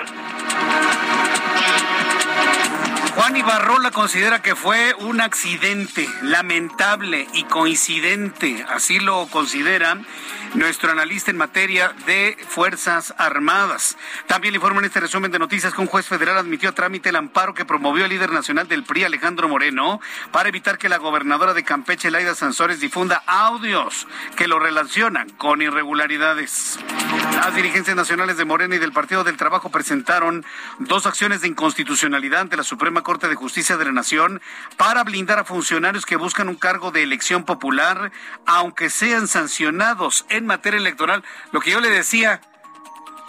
Juan 3.17 3.35
Ibarrola 3.35 3.93
considera 3.93 4.43
que 4.43 4.55
fue 4.55 4.93
un 4.99 5.23
accidente 5.23 6.07
lamentable 6.21 7.27
y 7.33 7.45
coincidente, 7.45 8.63
así 8.69 9.01
lo 9.01 9.27
consideran 9.29 10.07
nuestro 10.53 10.93
analista 10.93 11.31
en 11.31 11.39
materia 11.39 11.95
de 12.07 12.37
Fuerzas 12.49 13.15
Armadas. 13.17 13.97
También 14.27 14.53
le 14.53 14.57
informo 14.57 14.81
en 14.81 14.87
este 14.87 15.01
resumen 15.01 15.31
de 15.31 15.39
noticias 15.39 15.75
que 15.75 15.81
un 15.81 15.87
juez 15.87 16.07
federal 16.07 16.37
admitió 16.37 16.69
a 16.69 16.73
trámite 16.73 17.09
el 17.09 17.17
amparo 17.17 17.55
que 17.55 17.65
promovió 17.65 18.05
el 18.05 18.11
líder 18.11 18.31
nacional 18.31 18.69
del 18.69 18.85
PRI, 18.85 19.05
Alejandro 19.05 19.49
Moreno, 19.49 20.01
para 20.31 20.51
evitar 20.51 20.77
que 20.77 20.89
la 20.89 20.99
gobernadora 20.99 21.55
de 21.55 21.65
Campeche, 21.65 22.11
Laida 22.11 22.35
Sansores, 22.35 22.81
difunda 22.81 23.23
audios 23.27 24.07
que 24.37 24.47
lo 24.47 24.59
relacionan 24.59 25.31
con 25.31 25.63
irregularidades. 25.63 26.79
Las 27.35 27.55
dirigencias 27.55 27.97
nacionales 27.97 28.37
de 28.37 28.45
Morena 28.45 28.77
y 28.77 28.79
del 28.79 28.93
Partido 28.93 29.25
del 29.25 29.37
Trabajo 29.37 29.71
presentaron 29.71 30.45
dos 30.79 31.07
acciones 31.07 31.41
de 31.41 31.49
inconstitucionalidad 31.49 32.41
ante 32.41 32.57
la 32.57 32.63
Suprema 32.63 33.03
Corte 33.07 33.29
de 33.29 33.37
Justicia 33.37 33.77
de 33.77 33.85
la 33.85 33.93
Nación 33.93 34.43
para 34.77 35.05
blindar 35.05 35.39
a 35.39 35.45
funcionarios 35.45 36.05
que 36.05 36.17
buscan 36.17 36.49
un 36.49 36.57
cargo 36.57 36.91
de 36.91 37.05
elección 37.05 37.45
popular, 37.45 38.11
aunque 38.47 38.91
sean 38.91 39.29
sancionados 39.29 40.27
en 40.29 40.45
materia 40.45 40.81
electoral. 40.81 41.23
Lo 41.53 41.61
que 41.61 41.71
yo 41.71 41.81
le 41.81 41.89
decía, 41.89 42.41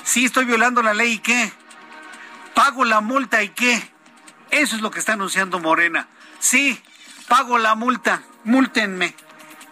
sí 0.04 0.26
estoy 0.26 0.46
violando 0.46 0.82
la 0.82 0.96
ley 0.96 1.12
y 1.12 1.20
qué, 1.20 1.54
pago 2.56 2.86
la 2.86 3.02
multa 3.02 3.44
y 3.44 3.50
qué. 3.50 3.92
Eso 4.50 4.76
es 4.76 4.82
lo 4.82 4.90
que 4.90 4.98
está 4.98 5.14
anunciando 5.14 5.60
Morena. 5.60 6.08
Sí, 6.40 6.82
pago 7.28 7.60
la 7.60 7.76
multa, 7.76 8.24
múltenme. 8.46 9.14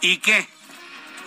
¿Y 0.02 0.20
qué? 0.20 0.48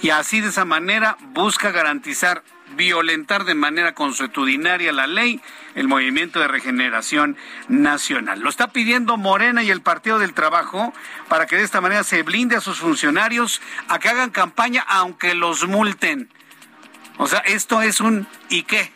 Y 0.02 0.10
así 0.10 0.40
de 0.40 0.50
esa 0.50 0.64
manera 0.64 1.16
busca 1.32 1.72
garantizar, 1.72 2.44
violentar 2.76 3.44
de 3.44 3.54
manera 3.54 3.94
consuetudinaria 3.94 4.92
la 4.92 5.06
ley, 5.06 5.40
el 5.74 5.88
movimiento 5.88 6.40
de 6.40 6.48
regeneración 6.48 7.36
nacional. 7.68 8.40
Lo 8.40 8.50
está 8.50 8.72
pidiendo 8.72 9.16
Morena 9.16 9.62
y 9.62 9.70
el 9.70 9.82
Partido 9.82 10.18
del 10.18 10.34
Trabajo 10.34 10.92
para 11.28 11.46
que 11.46 11.56
de 11.56 11.62
esta 11.62 11.80
manera 11.80 12.04
se 12.04 12.22
blinde 12.22 12.56
a 12.56 12.60
sus 12.60 12.78
funcionarios 12.78 13.60
a 13.88 13.98
que 13.98 14.08
hagan 14.08 14.30
campaña 14.30 14.84
aunque 14.88 15.34
los 15.34 15.66
multen. 15.66 16.28
O 17.16 17.26
sea, 17.26 17.40
esto 17.40 17.82
es 17.82 18.00
un 18.00 18.26
¿y 18.48 18.62
qué? 18.62 18.92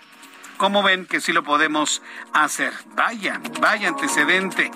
¿Cómo 0.57 0.83
ven 0.83 1.07
que 1.07 1.21
sí 1.21 1.33
lo 1.33 1.43
podemos 1.43 2.03
hacer? 2.33 2.73
Vaya, 2.95 3.41
vaya 3.61 3.89
antecedente. 3.89 4.71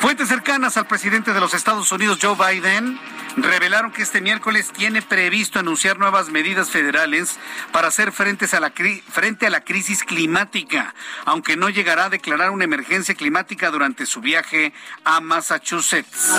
Fuentes 0.00 0.28
cercanas 0.28 0.76
al 0.76 0.86
presidente 0.86 1.32
de 1.32 1.40
los 1.40 1.54
Estados 1.54 1.90
Unidos, 1.90 2.18
Joe 2.20 2.36
Biden, 2.36 3.00
revelaron 3.38 3.92
que 3.92 4.02
este 4.02 4.20
miércoles 4.20 4.72
tiene 4.76 5.00
previsto 5.00 5.58
anunciar 5.58 5.98
nuevas 5.98 6.28
medidas 6.28 6.68
federales 6.68 7.38
para 7.72 7.88
hacer 7.88 8.12
a, 8.12 8.60
la 8.60 8.72
frente 9.10 9.46
a 9.46 9.50
la 9.50 9.64
crisis 9.64 10.04
climática, 10.04 10.94
aunque 11.24 11.56
no 11.56 11.70
llegará 11.70 12.04
a 12.04 12.10
declarar 12.10 12.50
una 12.50 12.64
emergencia 12.64 13.14
climática 13.14 13.70
durante 13.70 14.04
su 14.04 14.20
viaje 14.20 14.74
a 15.04 15.22
Massachusetts. 15.22 16.30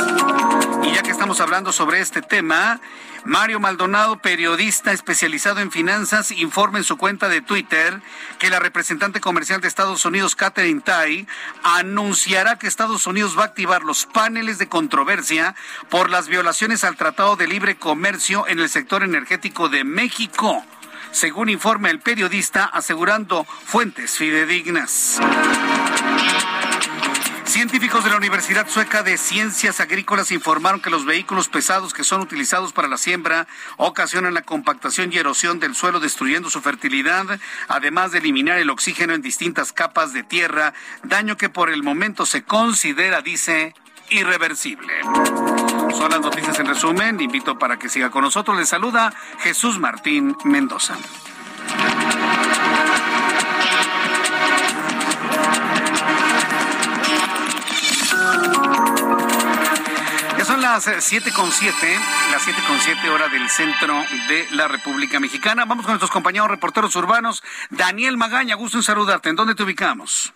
Y 0.84 0.94
ya 0.94 1.02
que 1.02 1.10
estamos 1.10 1.42
hablando 1.42 1.72
sobre 1.72 2.00
este 2.00 2.22
tema, 2.22 2.80
Mario 3.26 3.60
Maldonado, 3.60 4.18
periodista 4.18 4.92
especializado 4.92 5.62
en 5.62 5.72
finanzas, 5.72 6.32
informa 6.32 6.78
en 6.78 6.84
su 6.84 6.98
cuenta 6.98 7.30
de 7.30 7.42
Twitter 7.42 8.02
que 8.38 8.50
la 8.50 8.60
representante 8.60 9.22
comercial 9.22 9.62
de 9.62 9.68
Estados 9.68 10.06
Unidos, 10.06 10.36
Catherine 10.36 10.82
Tai, 10.82 11.26
anunciará 11.64 12.58
que 12.60 12.68
Estados 12.68 13.08
Unidos 13.08 13.38
va 13.38 13.44
a 13.44 13.48
activar 13.48 13.84
los 13.84 14.06
paneles 14.06 14.58
de 14.58 14.68
controversia 14.68 15.56
por 15.90 16.10
las 16.10 16.28
violaciones 16.28 16.84
al 16.84 16.98
Tratado 16.98 17.36
de 17.36 17.48
Libre 17.48 17.76
Comercio 17.78 18.48
en 18.48 18.60
el 18.60 18.70
sector 18.70 19.04
energético 19.04 19.70
de 19.70 19.84
México 19.84 20.64
según 21.14 21.50
informa 21.50 21.92
el 21.92 22.00
periodista, 22.00 22.66
asegurando 22.66 23.46
fuentes 23.46 24.18
fidedignas. 24.18 25.20
Científicos 27.54 28.04
de 28.04 28.10
la 28.10 28.18
Universidad 28.18 28.68
Sueca 28.68 29.04
de 29.04 29.16
Ciencias 29.16 29.80
Agrícolas 29.80 30.32
informaron 30.32 30.82
que 30.82 30.90
los 30.90 31.06
vehículos 31.06 31.50
pesados 31.50 31.94
que 31.94 32.04
son 32.04 32.22
utilizados 32.22 32.74
para 32.74 32.88
la 32.88 32.98
siembra 32.98 33.46
ocasionan 33.78 34.34
la 34.34 34.42
compactación 34.42 35.14
y 35.14 35.18
erosión 35.18 35.60
del 35.60 35.76
suelo 35.76 36.00
destruyendo 36.00 36.50
su 36.50 36.62
fertilidad, 36.62 37.40
además 37.68 38.12
de 38.12 38.18
eliminar 38.18 38.58
el 38.58 38.72
oxígeno 38.72 39.14
en 39.14 39.22
distintas 39.22 39.72
capas 39.72 40.14
de 40.14 40.24
tierra, 40.24 40.74
daño 41.04 41.38
que 41.38 41.48
por 41.48 41.70
el 41.70 41.84
momento 41.84 42.26
se 42.26 42.42
considera, 42.42 43.22
dice, 43.22 43.76
irreversible. 44.10 44.92
Son 45.96 46.10
las 46.10 46.22
noticias 46.22 46.58
en 46.58 46.66
resumen. 46.66 47.22
Invito 47.22 47.60
para 47.60 47.78
que 47.78 47.88
siga 47.88 48.10
con 48.10 48.24
nosotros. 48.24 48.58
Le 48.58 48.66
saluda 48.66 49.14
Jesús 49.42 49.78
Martín 49.78 50.36
Mendoza. 50.44 50.96
Las 60.74 61.06
7 61.06 61.32
con 61.36 61.52
7, 61.52 61.76
las 62.32 62.42
7 62.42 62.60
con 62.68 62.80
7 62.80 63.08
hora 63.12 63.28
del 63.28 63.48
centro 63.48 63.94
de 64.28 64.48
la 64.54 64.68
República 64.68 65.20
Mexicana. 65.20 65.66
Vamos 65.66 65.86
con 65.86 65.92
nuestros 65.94 66.10
compañeros 66.10 66.50
reporteros 66.50 66.96
urbanos. 66.96 67.44
Daniel 67.70 68.18
Magaña, 68.18 68.56
gusto 68.56 68.78
en 68.78 68.84
saludarte. 68.84 69.30
¿En 69.30 69.36
dónde 69.36 69.54
te 69.54 69.62
ubicamos? 69.62 70.34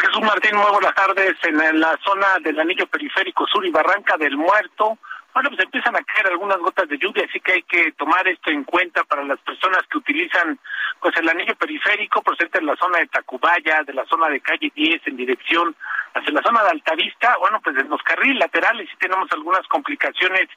Jesús 0.00 0.22
Martín, 0.22 0.56
muy 0.56 0.70
buenas 0.72 0.94
tardes. 0.94 1.34
En 1.42 1.78
la 1.78 1.98
zona 2.02 2.38
del 2.40 2.58
anillo 2.58 2.86
periférico 2.86 3.46
sur 3.46 3.66
y 3.66 3.70
Barranca 3.70 4.16
del 4.16 4.38
Muerto, 4.38 4.96
bueno, 5.36 5.50
pues 5.50 5.64
empiezan 5.64 5.94
a 5.94 6.02
caer 6.02 6.28
algunas 6.28 6.56
gotas 6.56 6.88
de 6.88 6.96
lluvia, 6.96 7.26
así 7.28 7.38
que 7.40 7.52
hay 7.52 7.62
que 7.64 7.92
tomar 7.92 8.26
esto 8.26 8.50
en 8.50 8.64
cuenta 8.64 9.04
para 9.04 9.22
las 9.22 9.38
personas 9.40 9.82
que 9.92 9.98
utilizan 9.98 10.58
pues 10.98 11.14
el 11.18 11.28
anillo 11.28 11.54
periférico 11.56 12.22
procedente 12.22 12.58
en 12.58 12.64
la 12.64 12.76
zona 12.76 13.00
de 13.00 13.08
Tacubaya, 13.08 13.82
de 13.84 13.92
la 13.92 14.06
zona 14.06 14.30
de 14.30 14.40
calle 14.40 14.72
10 14.74 15.06
en 15.06 15.16
dirección 15.18 15.76
hacia 16.14 16.32
la 16.32 16.40
zona 16.40 16.62
de 16.62 16.70
Altavista, 16.70 17.36
bueno, 17.38 17.60
pues 17.62 17.76
en 17.76 17.90
los 17.90 18.02
carriles 18.02 18.38
laterales 18.38 18.88
sí 18.88 18.96
tenemos 18.98 19.30
algunas 19.30 19.66
complicaciones 19.68 20.48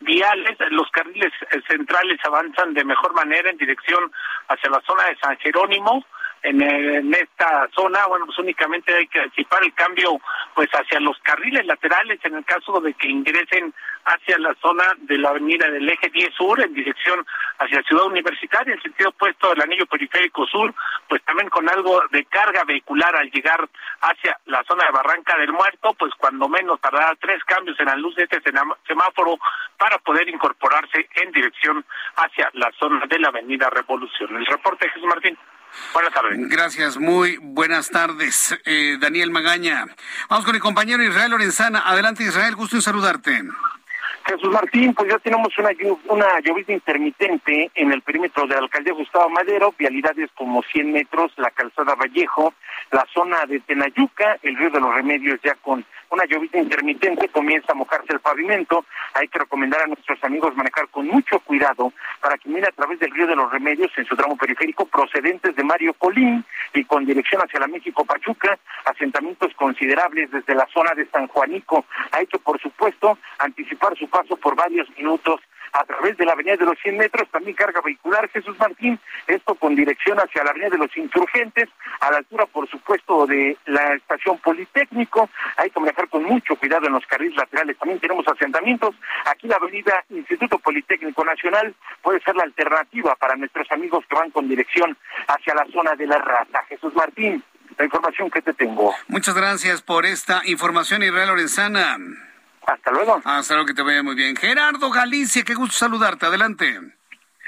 viales, 0.00 0.56
los 0.70 0.90
carriles 0.92 1.32
eh, 1.50 1.60
centrales 1.68 2.18
avanzan 2.24 2.72
de 2.72 2.86
mejor 2.86 3.12
manera 3.12 3.50
en 3.50 3.58
dirección 3.58 4.10
hacia 4.48 4.70
la 4.70 4.80
zona 4.86 5.04
de 5.08 5.16
San 5.16 5.36
Jerónimo, 5.40 6.06
en, 6.42 7.14
esta 7.14 7.68
zona, 7.74 8.06
bueno, 8.06 8.26
pues 8.26 8.38
únicamente 8.38 8.94
hay 8.94 9.06
que 9.06 9.20
anticipar 9.20 9.62
el 9.62 9.72
cambio 9.74 10.20
pues 10.54 10.68
hacia 10.72 11.00
los 11.00 11.18
carriles 11.18 11.64
laterales 11.66 12.18
en 12.24 12.34
el 12.34 12.44
caso 12.44 12.80
de 12.80 12.94
que 12.94 13.08
ingresen 13.08 13.72
hacia 14.04 14.38
la 14.38 14.54
zona 14.60 14.84
de 14.98 15.18
la 15.18 15.30
avenida 15.30 15.70
del 15.70 15.88
eje 15.88 16.10
10 16.10 16.34
sur 16.34 16.60
en 16.60 16.74
dirección 16.74 17.24
hacia 17.58 17.82
Ciudad 17.82 18.06
Universitaria, 18.06 18.74
en 18.74 18.82
sentido 18.82 19.10
opuesto 19.10 19.50
del 19.50 19.62
anillo 19.62 19.86
periférico 19.86 20.46
sur, 20.46 20.74
pues 21.08 21.22
también 21.22 21.48
con 21.48 21.68
algo 21.68 22.02
de 22.10 22.24
carga 22.24 22.64
vehicular 22.64 23.14
al 23.14 23.30
llegar 23.30 23.68
hacia 24.00 24.38
la 24.46 24.64
zona 24.64 24.84
de 24.86 24.92
Barranca 24.92 25.36
del 25.38 25.52
Muerto, 25.52 25.94
pues 25.94 26.12
cuando 26.18 26.48
menos 26.48 26.80
tardará 26.80 27.14
tres 27.20 27.42
cambios 27.44 27.78
en 27.78 27.86
la 27.86 27.96
luz 27.96 28.16
de 28.16 28.24
este 28.24 28.42
semáforo 28.86 29.38
para 29.78 29.98
poder 29.98 30.28
incorporarse 30.28 31.08
en 31.16 31.30
dirección 31.30 31.84
hacia 32.16 32.50
la 32.54 32.70
zona 32.78 33.06
de 33.06 33.18
la 33.18 33.28
avenida 33.28 33.70
Revolución. 33.70 34.36
El 34.36 34.46
reporte 34.46 34.88
Jesús 34.88 35.06
Martín. 35.06 35.38
Buenas 35.92 36.12
tardes. 36.12 36.48
Gracias, 36.48 36.98
muy 36.98 37.38
buenas 37.40 37.90
tardes, 37.90 38.58
eh, 38.64 38.96
Daniel 39.00 39.30
Magaña. 39.30 39.86
Vamos 40.28 40.44
con 40.44 40.54
el 40.54 40.60
compañero 40.60 41.02
Israel 41.02 41.30
Lorenzana. 41.30 41.82
Adelante, 41.86 42.24
Israel, 42.24 42.56
gusto 42.56 42.76
en 42.76 42.82
saludarte. 42.82 43.42
Jesús 44.26 44.50
Martín, 44.52 44.94
pues 44.94 45.10
ya 45.10 45.18
tenemos 45.18 45.56
una, 45.58 45.70
una 46.08 46.40
llovizna 46.40 46.74
intermitente 46.74 47.70
en 47.74 47.92
el 47.92 48.02
perímetro 48.02 48.46
de 48.46 48.54
la 48.54 48.60
alcaldía 48.60 48.92
Gustavo 48.92 49.28
Madero, 49.28 49.74
vialidades 49.76 50.30
como 50.34 50.62
100 50.62 50.92
metros, 50.92 51.32
la 51.36 51.50
calzada 51.50 51.94
Vallejo, 51.94 52.54
la 52.92 53.04
zona 53.12 53.44
de 53.46 53.60
Tenayuca, 53.60 54.38
el 54.42 54.56
río 54.56 54.70
de 54.70 54.80
los 54.80 54.94
Remedios 54.94 55.40
ya 55.42 55.54
con 55.56 55.84
una 56.12 56.26
llovizna 56.26 56.60
intermitente 56.60 57.28
comienza 57.28 57.72
a 57.72 57.74
mojarse 57.74 58.12
el 58.12 58.20
pavimento. 58.20 58.84
Hay 59.14 59.28
que 59.28 59.38
recomendar 59.38 59.80
a 59.80 59.86
nuestros 59.86 60.22
amigos 60.22 60.54
manejar 60.54 60.88
con 60.88 61.06
mucho 61.06 61.40
cuidado 61.40 61.92
para 62.20 62.36
que 62.36 62.50
mire 62.50 62.68
a 62.68 62.72
través 62.72 62.98
del 63.00 63.10
río 63.10 63.26
de 63.26 63.34
los 63.34 63.50
Remedios 63.50 63.90
en 63.96 64.04
su 64.04 64.14
tramo 64.14 64.36
periférico 64.36 64.84
procedentes 64.84 65.56
de 65.56 65.64
Mario 65.64 65.94
Colín 65.94 66.44
y 66.74 66.84
con 66.84 67.06
dirección 67.06 67.40
hacia 67.40 67.60
la 67.60 67.66
México 67.66 68.04
Pachuca, 68.04 68.58
asentamientos 68.84 69.54
considerables 69.54 70.30
desde 70.30 70.54
la 70.54 70.66
zona 70.66 70.92
de 70.94 71.06
San 71.06 71.28
Juanico. 71.28 71.86
Hay 72.10 72.26
que, 72.26 72.38
por 72.38 72.60
supuesto, 72.60 73.18
anticipar 73.38 73.96
su 73.96 74.08
paso 74.08 74.36
por 74.36 74.54
varios 74.54 74.88
minutos 74.98 75.40
a 75.72 75.84
través 75.84 76.16
de 76.16 76.24
la 76.24 76.32
avenida 76.32 76.56
de 76.56 76.66
los 76.66 76.78
100 76.80 76.96
metros, 76.98 77.28
también 77.30 77.56
carga 77.56 77.80
vehicular 77.80 78.28
Jesús 78.30 78.58
Martín, 78.58 78.98
esto 79.26 79.54
con 79.54 79.74
dirección 79.74 80.18
hacia 80.18 80.44
la 80.44 80.50
avenida 80.50 80.70
de 80.70 80.78
los 80.78 80.96
insurgentes, 80.96 81.68
a 82.00 82.10
la 82.10 82.18
altura, 82.18 82.46
por 82.46 82.68
supuesto, 82.68 83.26
de 83.26 83.56
la 83.66 83.94
estación 83.94 84.38
Politécnico, 84.38 85.30
hay 85.56 85.70
que 85.70 85.80
manejar 85.80 86.08
con 86.08 86.24
mucho 86.24 86.56
cuidado 86.56 86.86
en 86.86 86.92
los 86.92 87.06
carriles 87.06 87.36
laterales, 87.36 87.78
también 87.78 88.00
tenemos 88.00 88.26
asentamientos, 88.28 88.94
aquí 89.24 89.48
la 89.48 89.56
avenida 89.56 90.04
Instituto 90.10 90.58
Politécnico 90.58 91.24
Nacional 91.24 91.74
puede 92.02 92.20
ser 92.20 92.36
la 92.36 92.44
alternativa 92.44 93.14
para 93.16 93.36
nuestros 93.36 93.70
amigos 93.72 94.04
que 94.08 94.16
van 94.16 94.30
con 94.30 94.48
dirección 94.48 94.96
hacia 95.28 95.54
la 95.54 95.66
zona 95.72 95.94
de 95.94 96.06
la 96.06 96.18
raza. 96.18 96.62
Jesús 96.68 96.94
Martín, 96.94 97.42
la 97.78 97.84
información 97.84 98.30
que 98.30 98.42
te 98.42 98.52
tengo. 98.52 98.94
Muchas 99.08 99.34
gracias 99.34 99.82
por 99.82 100.06
esta 100.06 100.42
información, 100.44 101.02
Israel 101.02 101.28
Lorenzana. 101.28 101.96
Hasta 102.72 102.90
luego. 102.90 103.20
Hasta 103.24 103.54
luego, 103.54 103.66
que 103.66 103.74
te 103.74 103.82
vaya 103.82 104.02
muy 104.02 104.14
bien. 104.14 104.34
Gerardo 104.34 104.90
Galicia, 104.90 105.44
qué 105.44 105.54
gusto 105.54 105.76
saludarte. 105.76 106.26
Adelante. 106.26 106.80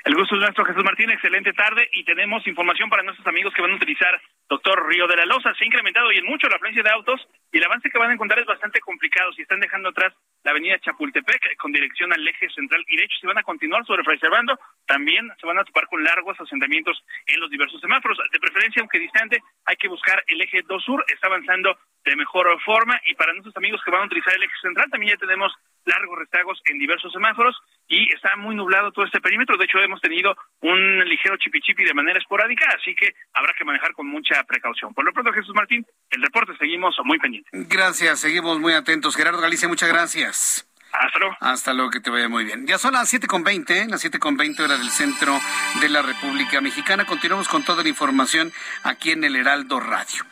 El 0.04 0.14
gusto 0.14 0.34
es 0.34 0.42
nuestro, 0.42 0.66
Jesús 0.66 0.84
Martín. 0.84 1.10
Excelente 1.10 1.52
tarde 1.54 1.88
y 1.92 2.04
tenemos 2.04 2.46
información 2.46 2.90
para 2.90 3.02
nuestros 3.02 3.26
amigos 3.26 3.54
que 3.54 3.62
van 3.62 3.72
a 3.72 3.76
utilizar 3.76 4.20
Doctor 4.50 4.86
Río 4.86 5.06
de 5.06 5.16
la 5.16 5.24
Loza. 5.24 5.54
Se 5.54 5.64
ha 5.64 5.66
incrementado 5.66 6.12
y 6.12 6.18
en 6.18 6.26
mucho 6.26 6.46
la 6.48 6.56
afluencia 6.56 6.82
de 6.82 6.90
autos 6.90 7.26
y 7.54 7.58
el 7.58 7.64
avance 7.64 7.88
que 7.88 7.98
van 7.98 8.10
a 8.10 8.14
encontrar 8.14 8.40
es 8.40 8.46
bastante 8.46 8.80
complicado. 8.80 9.32
Si 9.32 9.42
están 9.42 9.60
dejando 9.60 9.90
atrás 9.90 10.12
la 10.42 10.50
avenida 10.50 10.76
Chapultepec 10.80 11.56
con 11.56 11.70
dirección 11.70 12.12
al 12.12 12.26
eje 12.26 12.50
central 12.50 12.84
y 12.88 12.96
de 12.96 13.04
hecho 13.04 13.16
si 13.20 13.28
van 13.28 13.38
a 13.38 13.44
continuar 13.44 13.86
sobre 13.86 14.02
reservando, 14.02 14.58
también 14.86 15.30
se 15.40 15.46
van 15.46 15.60
a 15.60 15.64
topar 15.64 15.86
con 15.86 16.02
largos 16.02 16.38
asentamientos 16.40 17.00
en 17.28 17.38
los 17.38 17.48
diversos 17.48 17.80
semáforos. 17.80 18.18
De 18.32 18.40
preferencia, 18.40 18.80
aunque 18.80 18.98
distante, 18.98 19.40
hay 19.66 19.76
que 19.76 19.86
buscar 19.86 20.24
el 20.26 20.40
eje 20.40 20.62
2 20.66 20.82
sur. 20.82 21.04
Está 21.06 21.28
avanzando 21.28 21.78
de 22.04 22.16
mejor 22.16 22.60
forma 22.62 23.00
y 23.06 23.14
para 23.14 23.32
nuestros 23.32 23.56
amigos 23.56 23.80
que 23.84 23.92
van 23.92 24.02
a 24.02 24.06
utilizar 24.06 24.34
el 24.34 24.42
eje 24.42 24.54
central 24.60 24.90
también 24.90 25.12
ya 25.12 25.18
tenemos 25.18 25.54
largos 25.84 26.18
rezagos 26.18 26.60
en 26.66 26.78
diversos 26.78 27.12
semáforos 27.12 27.56
y 27.88 28.12
está 28.14 28.36
muy 28.36 28.54
nublado 28.54 28.92
todo 28.92 29.04
este 29.04 29.20
perímetro. 29.20 29.56
De 29.56 29.64
hecho, 29.64 29.78
hemos 29.78 30.00
tenido 30.00 30.36
un 30.60 31.04
ligero 31.08 31.36
chipichipi 31.36 31.84
de 31.84 31.94
manera 31.94 32.18
esporádica, 32.18 32.66
así 32.78 32.94
que 32.94 33.14
habrá 33.32 33.52
que 33.56 33.64
manejar 33.64 33.92
con 33.92 34.06
mucha 34.06 34.42
precaución. 34.44 34.94
Por 34.94 35.04
lo 35.04 35.12
pronto, 35.12 35.32
Jesús 35.32 35.54
Martín, 35.54 35.86
el 36.10 36.22
reporte 36.22 36.56
seguimos 36.58 36.96
muy 37.04 37.18
pendientes. 37.18 37.50
Gracias, 37.68 38.20
seguimos 38.20 38.58
muy 38.58 38.72
atentos. 38.72 39.16
Gerardo 39.16 39.40
Galicia, 39.40 39.68
muchas 39.68 39.88
gracias. 39.88 40.68
Hasta 40.92 41.18
luego. 41.18 41.36
Hasta 41.40 41.74
luego, 41.74 41.90
que 41.90 42.00
te 42.00 42.10
vaya 42.10 42.28
muy 42.28 42.44
bien. 42.44 42.66
Ya 42.66 42.78
son 42.78 42.92
las 42.92 43.12
7.20, 43.12 43.70
¿eh? 43.70 43.86
las 43.88 44.04
7.20 44.04 44.60
horas 44.60 44.78
del 44.78 44.90
centro 44.90 45.38
de 45.80 45.88
la 45.88 46.02
República 46.02 46.60
Mexicana. 46.60 47.04
Continuamos 47.04 47.48
con 47.48 47.64
toda 47.64 47.82
la 47.82 47.88
información 47.88 48.52
aquí 48.84 49.10
en 49.10 49.24
el 49.24 49.34
Heraldo 49.34 49.80
Radio. 49.80 50.24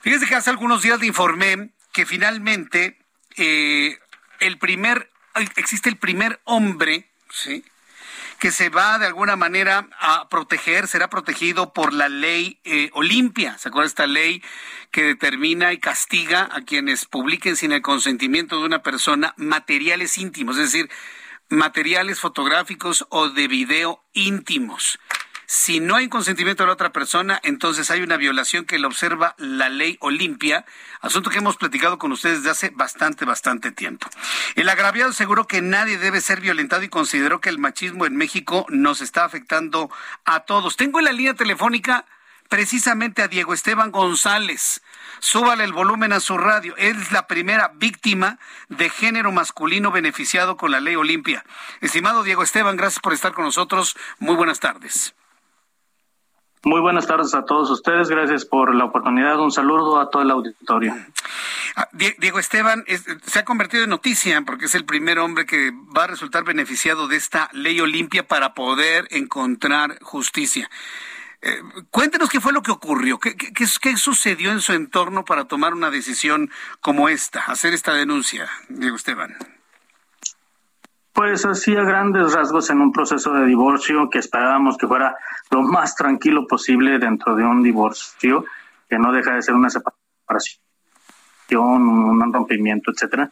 Fíjense 0.00 0.26
que 0.26 0.34
hace 0.34 0.50
algunos 0.50 0.82
días 0.82 1.00
le 1.00 1.06
informé 1.06 1.70
que 1.92 2.04
finalmente 2.04 2.98
eh, 3.38 3.98
el 4.40 4.58
primer, 4.58 5.10
existe 5.56 5.88
el 5.88 5.96
primer 5.96 6.40
hombre, 6.44 7.08
¿sí? 7.30 7.64
que 8.38 8.52
se 8.52 8.68
va 8.68 8.98
de 8.98 9.06
alguna 9.06 9.36
manera 9.36 9.88
a 9.98 10.28
proteger, 10.28 10.88
será 10.88 11.08
protegido 11.08 11.72
por 11.72 11.92
la 11.92 12.08
ley 12.08 12.60
eh, 12.64 12.90
Olimpia. 12.92 13.56
¿Se 13.58 13.68
acuerda 13.68 13.86
esta 13.86 14.06
ley 14.06 14.42
que 14.90 15.02
determina 15.02 15.72
y 15.72 15.78
castiga 15.78 16.48
a 16.52 16.60
quienes 16.62 17.06
publiquen 17.06 17.56
sin 17.56 17.72
el 17.72 17.82
consentimiento 17.82 18.58
de 18.58 18.66
una 18.66 18.82
persona 18.82 19.34
materiales 19.36 20.18
íntimos, 20.18 20.58
es 20.58 20.72
decir, 20.72 20.90
materiales 21.48 22.20
fotográficos 22.20 23.06
o 23.08 23.30
de 23.30 23.48
video 23.48 24.02
íntimos? 24.12 24.98
Si 25.46 25.78
no 25.78 25.94
hay 25.94 26.08
consentimiento 26.08 26.64
de 26.64 26.66
la 26.66 26.72
otra 26.72 26.92
persona, 26.92 27.40
entonces 27.44 27.90
hay 27.92 28.02
una 28.02 28.16
violación 28.16 28.64
que 28.64 28.80
lo 28.80 28.88
observa 28.88 29.36
la 29.38 29.68
ley 29.68 29.96
Olimpia, 30.00 30.64
asunto 31.00 31.30
que 31.30 31.38
hemos 31.38 31.56
platicado 31.56 31.98
con 31.98 32.10
ustedes 32.10 32.38
desde 32.38 32.50
hace 32.50 32.70
bastante, 32.70 33.24
bastante 33.24 33.70
tiempo. 33.70 34.08
El 34.56 34.68
agraviado 34.68 35.10
aseguró 35.10 35.46
que 35.46 35.62
nadie 35.62 35.98
debe 35.98 36.20
ser 36.20 36.40
violentado 36.40 36.82
y 36.82 36.88
consideró 36.88 37.40
que 37.40 37.48
el 37.48 37.58
machismo 37.58 38.06
en 38.06 38.16
México 38.16 38.66
nos 38.70 39.00
está 39.00 39.24
afectando 39.24 39.88
a 40.24 40.40
todos. 40.40 40.76
Tengo 40.76 40.98
en 40.98 41.04
la 41.04 41.12
línea 41.12 41.34
telefónica 41.34 42.06
precisamente 42.48 43.22
a 43.22 43.28
Diego 43.28 43.54
Esteban 43.54 43.92
González. 43.92 44.82
Súbale 45.20 45.62
el 45.62 45.72
volumen 45.72 46.12
a 46.12 46.20
su 46.20 46.38
radio. 46.38 46.76
Él 46.76 47.00
es 47.00 47.12
la 47.12 47.26
primera 47.26 47.72
víctima 47.74 48.38
de 48.68 48.90
género 48.90 49.30
masculino 49.30 49.92
beneficiado 49.92 50.56
con 50.56 50.72
la 50.72 50.80
ley 50.80 50.96
Olimpia. 50.96 51.44
Estimado 51.80 52.22
Diego 52.22 52.42
Esteban, 52.42 52.76
gracias 52.76 53.00
por 53.00 53.12
estar 53.12 53.32
con 53.32 53.44
nosotros. 53.44 53.96
Muy 54.18 54.34
buenas 54.34 54.60
tardes. 54.60 55.14
Muy 56.66 56.80
buenas 56.80 57.06
tardes 57.06 57.32
a 57.32 57.44
todos 57.44 57.70
ustedes. 57.70 58.08
Gracias 58.08 58.44
por 58.44 58.74
la 58.74 58.86
oportunidad. 58.86 59.38
Un 59.38 59.52
saludo 59.52 60.00
a 60.00 60.10
todo 60.10 60.22
el 60.22 60.32
auditorio. 60.32 60.96
Ah, 61.76 61.88
Diego 61.92 62.40
Esteban 62.40 62.84
se 63.24 63.38
ha 63.38 63.44
convertido 63.44 63.84
en 63.84 63.90
noticia 63.90 64.42
porque 64.44 64.64
es 64.64 64.74
el 64.74 64.84
primer 64.84 65.20
hombre 65.20 65.46
que 65.46 65.70
va 65.96 66.04
a 66.04 66.06
resultar 66.08 66.42
beneficiado 66.42 67.06
de 67.06 67.14
esta 67.14 67.48
ley 67.52 67.78
Olimpia 67.78 68.26
para 68.26 68.52
poder 68.52 69.06
encontrar 69.12 70.02
justicia. 70.02 70.68
Eh, 71.40 71.62
cuéntenos 71.92 72.28
qué 72.28 72.40
fue 72.40 72.52
lo 72.52 72.62
que 72.62 72.72
ocurrió, 72.72 73.20
¿Qué, 73.20 73.36
qué, 73.36 73.52
qué, 73.52 73.96
sucedió 73.96 74.50
en 74.50 74.60
su 74.60 74.72
entorno 74.72 75.24
para 75.24 75.44
tomar 75.44 75.72
una 75.72 75.90
decisión 75.90 76.50
como 76.80 77.08
esta, 77.08 77.42
hacer 77.42 77.74
esta 77.74 77.94
denuncia, 77.94 78.50
Diego 78.68 78.96
Esteban. 78.96 79.36
Pues 81.16 81.46
así 81.46 81.74
a 81.74 81.82
grandes 81.82 82.34
rasgos 82.34 82.68
en 82.68 82.82
un 82.82 82.92
proceso 82.92 83.32
de 83.32 83.46
divorcio 83.46 84.10
que 84.10 84.18
esperábamos 84.18 84.76
que 84.76 84.86
fuera 84.86 85.16
lo 85.50 85.62
más 85.62 85.96
tranquilo 85.96 86.46
posible 86.46 86.98
dentro 86.98 87.34
de 87.34 87.42
un 87.42 87.62
divorcio, 87.62 88.44
que 88.86 88.98
no 88.98 89.10
deja 89.12 89.34
de 89.34 89.40
ser 89.40 89.54
una 89.54 89.70
separación, 89.70 90.60
un 91.88 92.32
rompimiento, 92.34 92.90
etcétera. 92.90 93.30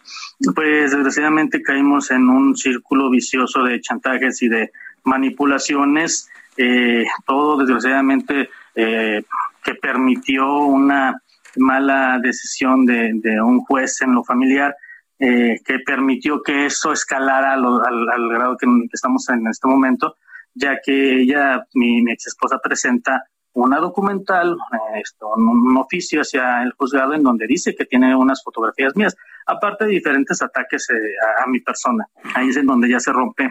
Pues 0.54 0.92
desgraciadamente 0.92 1.62
caímos 1.62 2.10
en 2.10 2.30
un 2.30 2.56
círculo 2.56 3.10
vicioso 3.10 3.62
de 3.62 3.82
chantajes 3.82 4.40
y 4.40 4.48
de 4.48 4.72
manipulaciones, 5.02 6.30
eh, 6.56 7.04
todo 7.26 7.58
desgraciadamente 7.58 8.48
eh, 8.74 9.22
que 9.62 9.74
permitió 9.74 10.56
una 10.56 11.20
mala 11.56 12.18
decisión 12.18 12.86
de, 12.86 13.10
de 13.12 13.42
un 13.42 13.60
juez 13.60 14.00
en 14.00 14.14
lo 14.14 14.24
familiar 14.24 14.74
eh, 15.18 15.60
que 15.64 15.78
permitió 15.78 16.42
que 16.42 16.66
eso 16.66 16.92
escalara 16.92 17.54
al, 17.54 18.28
grado 18.30 18.56
que, 18.56 18.66
estamos 18.92 19.28
en 19.28 19.46
este 19.46 19.68
momento, 19.68 20.16
ya 20.54 20.80
que 20.84 21.20
ella, 21.20 21.66
mi, 21.74 22.00
ex 22.10 22.28
esposa, 22.28 22.58
presenta 22.62 23.24
una 23.52 23.78
documental, 23.78 24.56
esto, 24.96 25.28
un, 25.36 25.76
oficio 25.76 26.22
hacia 26.22 26.62
el 26.62 26.72
juzgado 26.72 27.14
en 27.14 27.22
donde 27.22 27.46
dice 27.46 27.76
que 27.76 27.84
tiene 27.84 28.16
unas 28.16 28.42
fotografías 28.42 28.96
mías, 28.96 29.16
aparte 29.46 29.84
de 29.84 29.92
diferentes 29.92 30.42
ataques 30.42 30.88
eh, 30.90 31.14
a, 31.42 31.46
mi 31.46 31.60
persona. 31.60 32.06
Ahí 32.34 32.48
es 32.48 32.56
en 32.56 32.66
donde 32.66 32.88
ya 32.88 32.98
se 32.98 33.12
rompe 33.12 33.50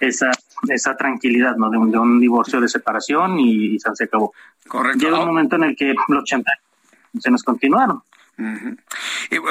esa, 0.00 0.30
esa 0.68 0.96
tranquilidad 0.96 1.56
¿no? 1.56 1.68
de, 1.68 1.76
un, 1.76 2.20
divorcio 2.20 2.60
de 2.60 2.68
separación 2.68 3.38
y, 3.38 3.78
se 3.78 4.04
acabó. 4.04 4.32
Correcto. 4.66 4.98
Llega 4.98 5.20
un 5.20 5.26
momento 5.26 5.56
en 5.56 5.64
el 5.64 5.76
que 5.76 5.94
los 6.08 6.24
chantajes 6.24 6.62
se 7.20 7.30
nos 7.30 7.42
continuaron. 7.42 8.02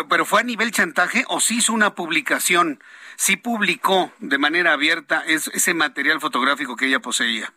¿Pero 0.10 0.26
fue 0.26 0.41
a 0.41 0.44
nivel 0.44 0.72
chantaje 0.72 1.24
o 1.28 1.40
sí 1.40 1.58
hizo 1.58 1.74
una 1.74 1.95
publicación? 1.95 2.80
¿Sí 3.16 3.38
publicó 3.38 4.12
de 4.20 4.38
manera 4.38 4.74
abierta 4.74 5.24
ese 5.26 5.74
material 5.74 6.20
fotográfico 6.20 6.76
que 6.76 6.88
ella 6.88 6.99
poseía? 6.99 7.53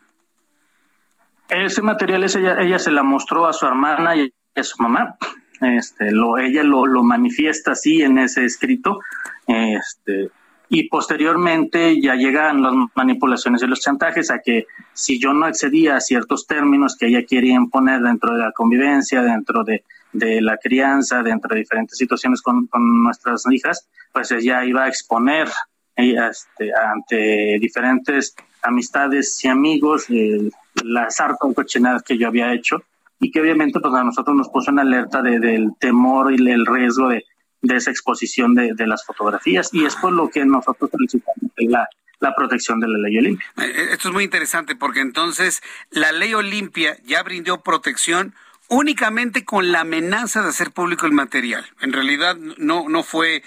Ese 1.49 1.81
material 1.81 2.23
ella, 2.23 2.59
ella 2.59 2.79
se 2.79 2.91
la 2.91 3.03
mostró 3.03 3.45
a 3.45 3.53
su 3.53 3.65
hermana 3.65 4.15
y 4.15 4.33
a 4.55 4.63
su 4.63 4.81
mamá. 4.81 5.17
Este, 5.61 6.11
lo, 6.11 6.37
ella 6.37 6.63
lo, 6.63 6.85
lo 6.85 7.03
manifiesta 7.03 7.71
así 7.71 8.01
en 8.01 8.17
ese 8.17 8.45
escrito. 8.45 8.99
Este, 9.47 10.31
y 10.69 10.89
posteriormente 10.89 12.01
ya 12.01 12.15
llegan 12.15 12.63
las 12.63 12.73
manipulaciones 12.95 13.61
y 13.61 13.67
los 13.67 13.81
chantajes 13.81 14.31
a 14.31 14.39
que 14.39 14.65
si 14.93 15.19
yo 15.19 15.33
no 15.33 15.45
accedía 15.45 15.95
a 15.95 16.01
ciertos 16.01 16.47
términos 16.47 16.97
que 16.97 17.07
ella 17.07 17.23
quería 17.23 17.53
imponer 17.53 18.01
dentro 18.01 18.33
de 18.33 18.39
la 18.39 18.51
convivencia, 18.51 19.21
dentro 19.21 19.63
de, 19.63 19.83
de 20.17 20.41
la 20.41 20.57
crianza, 20.57 21.23
de 21.23 21.33
diferentes 21.55 21.97
situaciones 21.97 22.41
con, 22.41 22.67
con 22.67 23.03
nuestras 23.03 23.43
hijas, 23.51 23.87
pues 24.11 24.31
ella 24.31 24.65
iba 24.65 24.83
a 24.83 24.87
exponer 24.87 25.49
este, 25.95 26.71
ante 26.73 27.57
diferentes 27.59 28.35
amistades 28.61 29.43
y 29.43 29.47
amigos 29.47 30.05
eh, 30.09 30.49
la 30.83 31.09
sarta 31.09 31.47
cochinada 31.55 32.01
que 32.05 32.17
yo 32.17 32.27
había 32.27 32.53
hecho 32.53 32.83
y 33.19 33.31
que 33.31 33.39
obviamente 33.41 33.79
pues 33.79 33.93
a 33.93 34.03
nosotros 34.03 34.35
nos 34.35 34.49
puso 34.49 34.71
en 34.71 34.79
alerta 34.79 35.21
de, 35.21 35.39
del 35.39 35.69
temor 35.79 36.33
y 36.33 36.51
el 36.51 36.65
riesgo 36.65 37.09
de 37.09 37.23
de 37.65 37.77
esa 37.77 37.91
exposición 37.91 38.53
de, 38.53 38.73
de 38.73 38.87
las 38.87 39.05
fotografías 39.05 39.69
y 39.73 39.85
es 39.85 39.95
por 39.95 40.11
lo 40.11 40.29
que 40.29 40.45
nosotros 40.45 40.89
solicitamos 40.91 41.51
la, 41.57 41.87
la 42.19 42.35
protección 42.35 42.79
de 42.79 42.87
la 42.87 42.97
ley 42.99 43.17
Olimpia. 43.17 43.47
Eh, 43.57 43.63
eh, 43.63 43.87
esto 43.91 44.09
es 44.09 44.13
muy 44.13 44.23
interesante 44.23 44.75
porque 44.75 45.01
entonces 45.01 45.61
la 45.89 46.11
ley 46.11 46.33
Olimpia 46.33 46.97
ya 47.05 47.23
brindó 47.23 47.61
protección 47.63 48.33
únicamente 48.69 49.45
con 49.45 49.71
la 49.71 49.81
amenaza 49.81 50.41
de 50.41 50.49
hacer 50.49 50.71
público 50.71 51.05
el 51.05 51.13
material. 51.13 51.65
En 51.81 51.93
realidad 51.93 52.35
no, 52.35 52.89
no 52.89 53.03
fue 53.03 53.43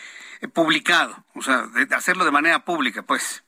publicado, 0.53 1.25
o 1.35 1.43
sea, 1.43 1.67
de 1.67 1.95
hacerlo 1.95 2.25
de 2.25 2.31
manera 2.31 2.65
pública, 2.65 3.03
pues. 3.03 3.45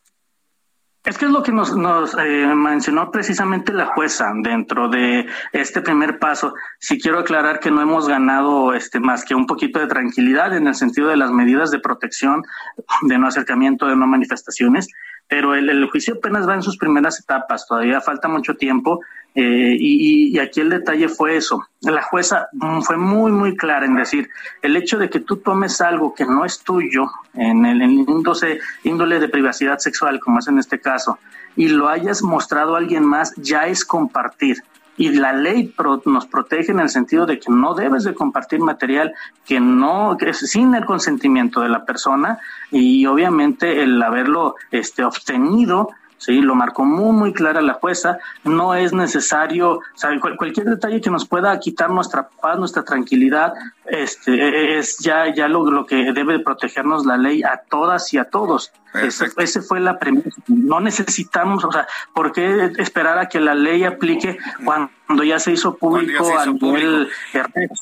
Es 1.02 1.16
que 1.16 1.24
es 1.24 1.30
lo 1.30 1.42
que 1.42 1.50
nos, 1.50 1.74
nos 1.74 2.14
eh, 2.18 2.46
mencionó 2.54 3.10
precisamente 3.10 3.72
la 3.72 3.86
jueza 3.86 4.32
dentro 4.34 4.88
de 4.88 5.26
este 5.52 5.80
primer 5.80 6.18
paso. 6.18 6.52
Si 6.78 7.00
quiero 7.00 7.20
aclarar 7.20 7.58
que 7.58 7.70
no 7.70 7.80
hemos 7.80 8.06
ganado 8.06 8.74
este 8.74 9.00
más 9.00 9.24
que 9.24 9.34
un 9.34 9.46
poquito 9.46 9.78
de 9.78 9.86
tranquilidad 9.86 10.54
en 10.54 10.66
el 10.66 10.74
sentido 10.74 11.08
de 11.08 11.16
las 11.16 11.30
medidas 11.30 11.70
de 11.70 11.78
protección, 11.78 12.42
de 13.02 13.16
no 13.16 13.28
acercamiento, 13.28 13.86
de 13.86 13.96
no 13.96 14.06
manifestaciones, 14.06 14.88
pero 15.30 15.54
el, 15.54 15.88
juicio 15.88 16.14
apenas 16.14 16.46
va 16.46 16.54
en 16.54 16.62
sus 16.62 16.76
primeras 16.76 17.20
etapas, 17.20 17.64
todavía 17.64 18.00
falta 18.00 18.26
mucho 18.26 18.56
tiempo 18.56 19.00
eh, 19.36 19.76
y, 19.78 20.36
aquí 20.40 20.60
el 20.60 20.70
detalle 20.70 21.08
fue 21.08 21.36
eso. 21.36 21.64
La 21.82 22.02
jueza 22.02 22.48
mm, 22.52 22.80
fue 22.80 22.96
muy, 22.96 23.30
muy 23.30 23.56
clara 23.56 23.86
en 23.86 23.94
decir, 23.94 24.28
el 24.60 24.74
hecho 24.74 24.98
de 24.98 25.08
que 25.08 25.20
tú 25.20 25.36
tomes 25.36 25.80
algo 25.80 26.16
que 26.16 26.24
no 26.24 26.44
es 26.44 26.58
tuyo 26.64 27.06
en 27.34 27.64
el 27.64 27.80
índole, 27.80 28.58
índole 28.82 29.20
de 29.20 29.28
privacidad 29.28 29.78
sexual, 29.78 30.18
como 30.18 30.40
es 30.40 30.48
en 30.48 30.58
este 30.58 30.80
caso, 30.80 31.20
y 31.54 31.68
lo 31.68 31.88
hayas 31.88 32.24
mostrado 32.24 32.74
a 32.74 32.78
alguien 32.78 33.04
más, 33.04 33.32
ya 33.36 33.68
es 33.68 33.84
compartir 33.84 34.56
y 34.96 35.10
la 35.10 35.32
ley 35.32 35.74
nos 36.04 36.26
protege 36.26 36.72
en 36.72 36.80
el 36.80 36.88
sentido 36.88 37.26
de 37.26 37.38
que 37.38 37.50
no 37.50 37.74
debes 37.74 38.04
de 38.04 38.14
compartir 38.14 38.60
material 38.60 39.12
que 39.46 39.60
no 39.60 40.16
que 40.18 40.30
es 40.30 40.38
sin 40.38 40.74
el 40.74 40.84
consentimiento 40.84 41.60
de 41.60 41.68
la 41.68 41.84
persona 41.84 42.38
y 42.70 43.06
obviamente 43.06 43.82
el 43.82 44.02
haberlo 44.02 44.56
este 44.70 45.04
obtenido 45.04 45.90
Sí, 46.20 46.42
lo 46.42 46.54
marcó 46.54 46.84
muy, 46.84 47.12
muy 47.16 47.32
clara 47.32 47.62
la 47.62 47.72
jueza. 47.72 48.18
No 48.44 48.74
es 48.74 48.92
necesario, 48.92 49.80
¿sabe? 49.94 50.20
cualquier 50.20 50.66
detalle 50.66 51.00
que 51.00 51.10
nos 51.10 51.26
pueda 51.26 51.58
quitar 51.58 51.88
nuestra 51.88 52.28
paz, 52.28 52.58
nuestra 52.58 52.84
tranquilidad, 52.84 53.54
este, 53.86 54.34
e, 54.34 54.48
e, 54.48 54.78
es 54.78 54.98
ya, 54.98 55.34
ya 55.34 55.48
lo, 55.48 55.70
lo 55.70 55.86
que 55.86 56.12
debe 56.12 56.38
protegernos 56.40 57.06
la 57.06 57.16
ley 57.16 57.42
a 57.42 57.62
todas 57.70 58.12
y 58.12 58.18
a 58.18 58.24
todos. 58.24 58.70
Ese, 58.92 59.28
ese, 59.38 59.62
fue 59.62 59.80
la 59.80 59.98
premisa. 59.98 60.28
No 60.46 60.78
necesitamos, 60.80 61.64
o 61.64 61.72
sea, 61.72 61.88
¿por 62.12 62.32
qué 62.32 62.70
esperar 62.76 63.18
a 63.18 63.30
que 63.30 63.40
la 63.40 63.54
ley 63.54 63.84
aplique 63.84 64.36
cuando 64.62 64.90
ya 65.24 65.38
se 65.38 65.52
hizo 65.52 65.76
público 65.76 66.38
a 66.38 66.46
nivel 66.46 67.10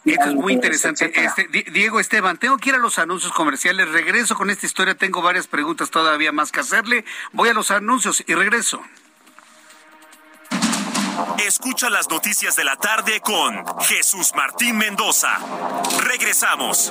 Esto 0.05 0.29
es 0.29 0.35
muy 0.35 0.53
interesante. 0.53 1.13
Este, 1.15 1.49
Diego 1.71 2.01
Esteban, 2.01 2.37
tengo 2.39 2.57
que 2.59 2.71
ir 2.71 2.75
a 2.75 2.79
los 2.79 2.99
anuncios 2.99 3.33
comerciales. 3.33 3.89
Regreso 3.91 4.35
con 4.35 4.51
esta 4.51 4.67
historia. 4.67 4.95
Tengo 4.95 5.23
varias 5.23 5.47
preguntas 5.47 5.91
todavía 5.91 6.33
más 6.33 6.53
que 6.53 6.61
hacerle. 6.61 7.05
Voy 7.33 7.49
a 7.49 7.55
los 7.55 7.71
anuncios 7.71 8.23
y 8.27 8.35
regreso. 8.35 8.83
Escucha 11.47 11.91
las 11.91 12.09
noticias 12.09 12.57
de 12.57 12.65
la 12.65 12.77
tarde 12.77 13.21
con 13.21 13.65
Jesús 13.81 14.33
Martín 14.35 14.77
Mendoza. 14.77 15.39
Regresamos. 16.05 16.91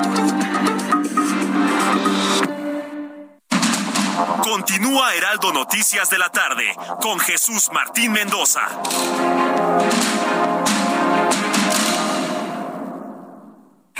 Continúa 4.43 5.13
Heraldo 5.13 5.53
Noticias 5.53 6.09
de 6.09 6.17
la 6.17 6.29
tarde 6.29 6.75
con 7.01 7.19
Jesús 7.19 7.69
Martín 7.71 8.11
Mendoza. 8.11 8.61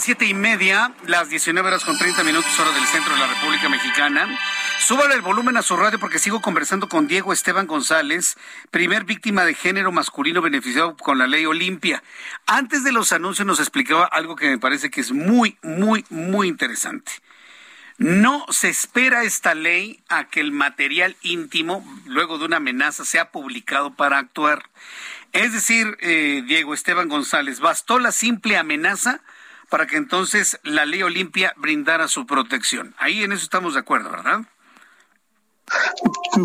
siete 0.00 0.24
y 0.24 0.34
media, 0.34 0.92
las 1.06 1.28
19 1.28 1.68
horas 1.68 1.84
con 1.84 1.98
30 1.98 2.24
minutos, 2.24 2.58
hora 2.58 2.72
del 2.72 2.86
centro 2.86 3.12
de 3.14 3.20
la 3.20 3.26
República 3.26 3.68
Mexicana. 3.68 4.26
Súbale 4.80 5.14
el 5.14 5.20
volumen 5.20 5.56
a 5.58 5.62
su 5.62 5.76
radio 5.76 5.98
porque 5.98 6.18
sigo 6.18 6.40
conversando 6.40 6.88
con 6.88 7.06
Diego 7.06 7.32
Esteban 7.32 7.66
González, 7.66 8.36
primer 8.70 9.04
víctima 9.04 9.44
de 9.44 9.54
género 9.54 9.92
masculino 9.92 10.40
beneficiado 10.40 10.96
con 10.96 11.18
la 11.18 11.26
ley 11.26 11.44
Olimpia. 11.44 12.02
Antes 12.46 12.82
de 12.82 12.92
los 12.92 13.12
anuncios 13.12 13.46
nos 13.46 13.60
explicaba 13.60 14.06
algo 14.06 14.36
que 14.36 14.48
me 14.48 14.58
parece 14.58 14.90
que 14.90 15.02
es 15.02 15.12
muy, 15.12 15.58
muy, 15.62 16.04
muy 16.08 16.48
interesante. 16.48 17.12
No 17.98 18.46
se 18.48 18.70
espera 18.70 19.24
esta 19.24 19.54
ley 19.54 20.02
a 20.08 20.28
que 20.28 20.40
el 20.40 20.52
material 20.52 21.16
íntimo, 21.20 21.84
luego 22.06 22.38
de 22.38 22.46
una 22.46 22.56
amenaza, 22.56 23.04
sea 23.04 23.30
publicado 23.30 23.94
para 23.94 24.18
actuar. 24.18 24.70
Es 25.32 25.52
decir, 25.52 25.98
eh, 26.00 26.42
Diego 26.46 26.72
Esteban 26.72 27.08
González, 27.08 27.60
bastó 27.60 27.98
la 27.98 28.12
simple 28.12 28.56
amenaza 28.56 29.20
para 29.70 29.86
que 29.86 29.96
entonces 29.96 30.58
la 30.62 30.84
ley 30.84 31.02
Olimpia 31.02 31.54
brindara 31.56 32.08
su 32.08 32.26
protección. 32.26 32.94
Ahí 32.98 33.22
en 33.22 33.32
eso 33.32 33.44
estamos 33.44 33.74
de 33.74 33.80
acuerdo, 33.80 34.10
¿verdad? 34.10 34.40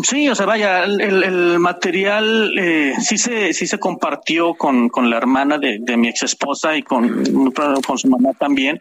Sí, 0.04 0.28
o 0.28 0.34
sea, 0.34 0.46
vaya, 0.46 0.84
el, 0.84 1.58
material 1.58 2.56
eh, 2.58 2.94
sí 3.00 3.18
se 3.18 3.52
sí 3.52 3.66
se 3.66 3.78
compartió 3.78 4.54
con, 4.54 4.88
con 4.88 5.10
la 5.10 5.16
hermana 5.16 5.58
de, 5.58 5.96
mi 5.96 6.08
ex 6.08 6.22
esposa 6.22 6.76
y 6.76 6.82
con, 6.82 7.52
con 7.52 7.98
su 7.98 8.08
mamá 8.08 8.32
también. 8.38 8.80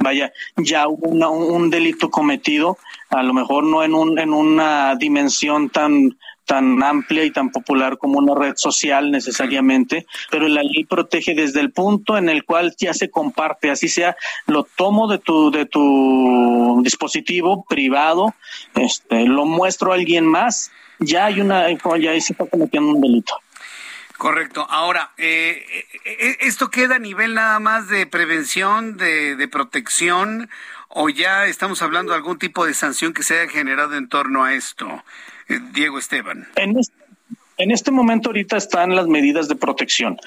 Vaya, 0.00 0.32
ya 0.56 0.86
hubo 0.88 1.08
un 1.08 1.70
delito 1.70 2.10
cometido, 2.10 2.78
a 3.08 3.22
lo 3.22 3.32
mejor 3.32 3.64
no 3.64 3.82
en 3.82 3.94
un 3.94 4.18
en 4.18 4.34
una 4.34 4.96
dimensión 4.96 5.70
tan 5.70 6.18
tan 6.46 6.82
amplia 6.82 7.24
y 7.24 7.30
tan 7.30 7.50
popular 7.50 7.98
como 7.98 8.18
una 8.18 8.34
red 8.34 8.54
social 8.56 9.10
necesariamente, 9.10 10.06
pero 10.30 10.48
la 10.48 10.62
ley 10.62 10.84
protege 10.84 11.34
desde 11.34 11.60
el 11.60 11.72
punto 11.72 12.16
en 12.16 12.28
el 12.28 12.44
cual 12.44 12.74
ya 12.78 12.94
se 12.94 13.10
comparte, 13.10 13.70
así 13.70 13.88
sea, 13.88 14.16
lo 14.46 14.64
tomo 14.64 15.08
de 15.08 15.18
tu 15.18 15.50
de 15.50 15.66
tu 15.66 16.80
dispositivo 16.82 17.64
privado, 17.68 18.34
este, 18.74 19.26
lo 19.26 19.44
muestro 19.44 19.92
a 19.92 19.96
alguien 19.96 20.26
más, 20.26 20.70
ya 21.00 21.26
hay 21.26 21.40
una, 21.40 21.68
ya 21.98 22.10
ahí 22.12 22.20
se 22.20 22.32
está 22.32 22.46
cometiendo 22.46 22.90
un 22.92 23.00
delito. 23.00 23.34
Correcto. 24.16 24.66
Ahora, 24.70 25.12
eh, 25.18 25.62
eh, 26.04 26.36
¿esto 26.40 26.70
queda 26.70 26.96
a 26.96 26.98
nivel 26.98 27.34
nada 27.34 27.58
más 27.58 27.88
de 27.88 28.06
prevención, 28.06 28.96
de, 28.96 29.36
de 29.36 29.48
protección, 29.48 30.48
o 30.88 31.10
ya 31.10 31.46
estamos 31.46 31.82
hablando 31.82 32.12
de 32.12 32.16
algún 32.16 32.38
tipo 32.38 32.64
de 32.64 32.72
sanción 32.72 33.12
que 33.12 33.22
se 33.22 33.38
haya 33.38 33.50
generado 33.50 33.94
en 33.94 34.08
torno 34.08 34.44
a 34.44 34.54
esto? 34.54 35.04
Diego 35.72 35.98
Esteban. 35.98 36.46
En 37.58 37.70
este, 37.70 37.90
momento 37.90 38.28
ahorita 38.28 38.56
están 38.56 38.94
las 38.94 39.06
medidas 39.06 39.48
de 39.48 39.56
protección. 39.56 40.18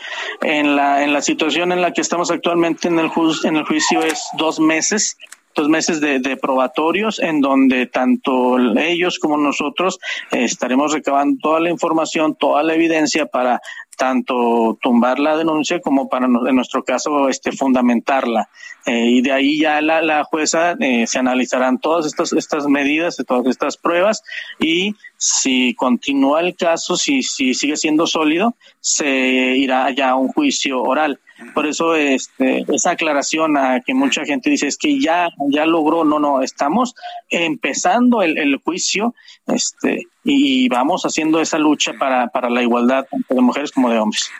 En 0.41 0.75
la, 0.75 1.03
en 1.03 1.13
la 1.13 1.21
situación 1.21 1.71
en 1.71 1.81
la 1.81 1.93
que 1.93 2.01
estamos 2.01 2.31
actualmente 2.31 2.87
en 2.87 2.97
el, 2.97 3.11
en 3.43 3.55
el 3.55 3.65
juicio 3.65 4.01
es 4.03 4.23
dos 4.37 4.59
meses 4.59 5.17
dos 5.55 5.69
meses 5.69 5.99
de, 5.99 6.37
probatorios 6.37 7.19
en 7.19 7.41
donde 7.41 7.85
tanto 7.85 8.57
ellos 8.77 9.19
como 9.19 9.37
nosotros 9.37 9.99
estaremos 10.31 10.93
recabando 10.93 11.37
toda 11.41 11.59
la 11.59 11.69
información, 11.69 12.35
toda 12.35 12.63
la 12.63 12.75
evidencia 12.75 13.25
para 13.25 13.61
tanto 13.97 14.77
tumbar 14.81 15.19
la 15.19 15.35
denuncia 15.35 15.81
como 15.81 16.07
para 16.07 16.25
en 16.27 16.55
nuestro 16.55 16.83
caso 16.83 17.27
este 17.27 17.51
fundamentarla. 17.51 18.49
Eh, 18.85 19.07
y 19.07 19.21
de 19.21 19.33
ahí 19.33 19.59
ya 19.59 19.81
la, 19.81 20.01
la 20.01 20.23
jueza 20.23 20.77
eh, 20.79 21.05
se 21.05 21.19
analizarán 21.19 21.79
todas 21.79 22.05
estas 22.05 22.31
estas 22.31 22.65
medidas 22.67 23.17
todas 23.27 23.45
estas 23.47 23.75
pruebas 23.75 24.23
y 24.57 24.95
si 25.17 25.75
continúa 25.75 26.39
el 26.39 26.55
caso 26.55 26.95
si 26.95 27.21
si 27.21 27.53
sigue 27.53 27.75
siendo 27.75 28.07
sólido 28.07 28.55
se 28.79 29.09
irá 29.09 29.91
ya 29.91 30.11
a 30.11 30.15
un 30.15 30.29
juicio 30.29 30.81
oral 30.81 31.19
por 31.53 31.67
eso 31.67 31.95
este, 31.95 32.65
esa 32.73 32.91
aclaración 32.91 33.57
a 33.57 33.81
que 33.81 33.93
mucha 33.93 34.25
gente 34.25 34.49
dice 34.49 34.67
es 34.67 34.77
que 34.77 34.99
ya, 34.99 35.29
ya 35.49 35.65
logró, 35.65 36.03
no, 36.03 36.19
no, 36.19 36.41
estamos 36.41 36.95
empezando 37.29 38.21
el, 38.21 38.37
el 38.37 38.57
juicio 38.57 39.15
este, 39.47 40.07
y 40.23 40.69
vamos 40.69 41.03
haciendo 41.03 41.41
esa 41.41 41.57
lucha 41.57 41.93
para, 41.93 42.27
para 42.27 42.49
la 42.49 42.61
igualdad 42.61 43.05
tanto 43.09 43.35
de 43.35 43.41
mujeres 43.41 43.71
como 43.71 43.89
de 43.89 43.99
hombres. 43.99 44.31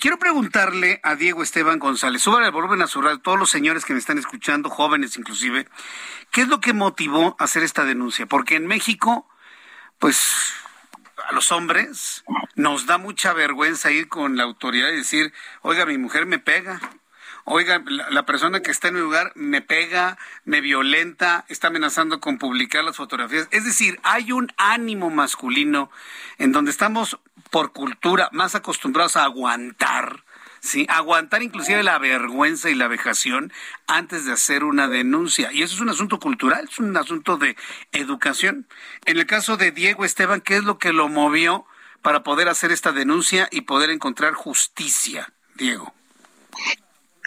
quiero 0.00 0.18
preguntarle 0.18 1.00
a 1.02 1.14
Diego 1.14 1.42
Esteban 1.42 1.78
González, 1.78 2.22
suba 2.22 2.44
el 2.44 2.52
volumen 2.52 2.82
a 2.82 2.86
su 2.86 3.00
radio, 3.00 3.18
todos 3.20 3.38
los 3.38 3.50
señores 3.50 3.84
que 3.84 3.92
me 3.92 3.98
están 3.98 4.18
escuchando, 4.18 4.70
jóvenes 4.70 5.16
inclusive, 5.16 5.66
¿qué 6.30 6.42
es 6.42 6.48
lo 6.48 6.60
que 6.60 6.72
motivó 6.72 7.36
a 7.38 7.44
hacer 7.44 7.62
esta 7.62 7.84
denuncia? 7.84 8.26
Porque 8.26 8.56
en 8.56 8.66
México, 8.66 9.26
pues 9.98 10.52
a 11.28 11.32
los 11.32 11.52
hombres 11.52 12.24
nos 12.54 12.86
da 12.86 12.98
mucha 12.98 13.32
vergüenza 13.32 13.90
ir 13.90 14.08
con 14.08 14.36
la 14.36 14.44
autoridad 14.44 14.90
y 14.90 14.96
decir, 14.96 15.32
oiga, 15.62 15.86
mi 15.86 15.98
mujer 15.98 16.26
me 16.26 16.38
pega. 16.38 16.80
Oiga, 17.46 17.82
la, 17.86 18.24
persona 18.24 18.60
que 18.60 18.70
está 18.70 18.88
en 18.88 18.94
mi 18.94 19.00
lugar 19.00 19.32
me 19.34 19.60
pega, 19.60 20.16
me 20.46 20.62
violenta, 20.62 21.44
está 21.48 21.66
amenazando 21.66 22.18
con 22.18 22.38
publicar 22.38 22.82
las 22.84 22.96
fotografías. 22.96 23.48
Es 23.50 23.66
decir, 23.66 24.00
hay 24.02 24.32
un 24.32 24.50
ánimo 24.56 25.10
masculino 25.10 25.90
en 26.38 26.52
donde 26.52 26.70
estamos 26.70 27.18
por 27.50 27.72
cultura 27.72 28.30
más 28.32 28.54
acostumbrados 28.54 29.16
a 29.16 29.24
aguantar 29.24 30.24
¿sí? 30.64 30.86
Aguantar 30.88 31.42
inclusive 31.42 31.82
la 31.82 31.98
vergüenza 31.98 32.70
y 32.70 32.74
la 32.74 32.88
vejación 32.88 33.52
antes 33.86 34.24
de 34.24 34.32
hacer 34.32 34.64
una 34.64 34.88
denuncia. 34.88 35.52
Y 35.52 35.62
eso 35.62 35.74
es 35.74 35.80
un 35.80 35.90
asunto 35.90 36.18
cultural, 36.18 36.68
es 36.70 36.78
un 36.78 36.96
asunto 36.96 37.36
de 37.36 37.56
educación. 37.92 38.66
En 39.04 39.18
el 39.18 39.26
caso 39.26 39.56
de 39.56 39.70
Diego 39.70 40.04
Esteban, 40.04 40.40
¿qué 40.40 40.56
es 40.56 40.64
lo 40.64 40.78
que 40.78 40.92
lo 40.92 41.08
movió 41.08 41.66
para 42.02 42.22
poder 42.22 42.48
hacer 42.48 42.72
esta 42.72 42.92
denuncia 42.92 43.48
y 43.50 43.62
poder 43.62 43.90
encontrar 43.90 44.32
justicia, 44.34 45.32
Diego? 45.54 45.94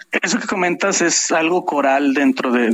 Eso 0.09 0.39
que 0.39 0.47
comentas 0.47 1.01
es 1.01 1.31
algo 1.31 1.65
coral 1.65 2.13
dentro 2.13 2.51
de, 2.51 2.69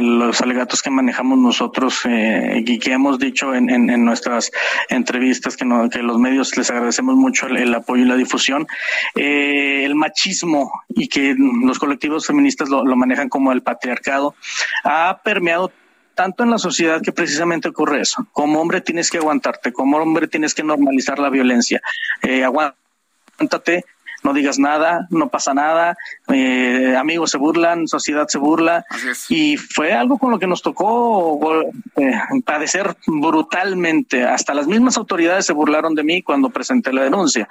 los 0.00 0.40
alegatos 0.40 0.80
que 0.80 0.90
manejamos 0.90 1.36
nosotros 1.36 2.02
eh, 2.04 2.62
y 2.64 2.78
que 2.78 2.92
hemos 2.92 3.18
dicho 3.18 3.52
en, 3.52 4.04
nuestras 4.04 4.52
entrevistas 4.88 5.56
que, 5.56 5.66
que, 5.90 6.02
los 6.02 6.18
medios 6.18 6.56
les 6.56 6.70
agradecemos 6.70 7.16
mucho 7.16 7.46
el, 7.48 7.74
apoyo 7.74 8.04
y 8.04 8.06
la 8.06 8.14
difusión. 8.14 8.68
Eh, 9.16 9.82
el 9.84 9.96
machismo 9.96 10.70
y 10.88 11.08
que 11.08 11.34
los 11.36 11.80
colectivos 11.80 12.26
feministas 12.26 12.68
lo, 12.68 12.84
manejan 12.94 13.28
como 13.28 13.50
el 13.50 13.62
patriarcado 13.62 14.36
ha 14.84 15.20
permeado 15.24 15.72
tanto 16.14 16.44
en 16.44 16.50
la 16.50 16.58
sociedad 16.58 17.02
que 17.02 17.12
precisamente 17.12 17.68
ocurre 17.68 18.02
eso. 18.02 18.26
Como 18.32 18.60
hombre 18.60 18.80
tienes 18.80 19.10
que 19.10 19.18
aguantarte, 19.18 19.72
como 19.72 19.96
hombre 19.98 20.28
tienes 20.28 20.54
que 20.54 20.62
normalizar 20.62 21.18
la 21.18 21.28
violencia. 21.28 21.82
Eh, 22.22 22.44
aguántate, 22.44 23.84
no 24.22 24.32
digas 24.32 24.58
nada, 24.58 25.06
no 25.10 25.28
pasa 25.28 25.54
nada, 25.54 25.96
eh, 26.28 26.94
amigos 26.98 27.30
se 27.30 27.38
burlan, 27.38 27.88
sociedad 27.88 28.26
se 28.28 28.38
burla. 28.38 28.84
Y 29.28 29.56
fue 29.56 29.92
algo 29.92 30.18
con 30.18 30.30
lo 30.30 30.38
que 30.38 30.46
nos 30.46 30.62
tocó 30.62 31.62
eh, 31.96 32.12
padecer 32.44 32.96
brutalmente. 33.06 34.24
Hasta 34.24 34.54
las 34.54 34.66
mismas 34.66 34.96
autoridades 34.96 35.46
se 35.46 35.52
burlaron 35.52 35.94
de 35.94 36.04
mí 36.04 36.22
cuando 36.22 36.50
presenté 36.50 36.92
la 36.92 37.02
denuncia. 37.02 37.48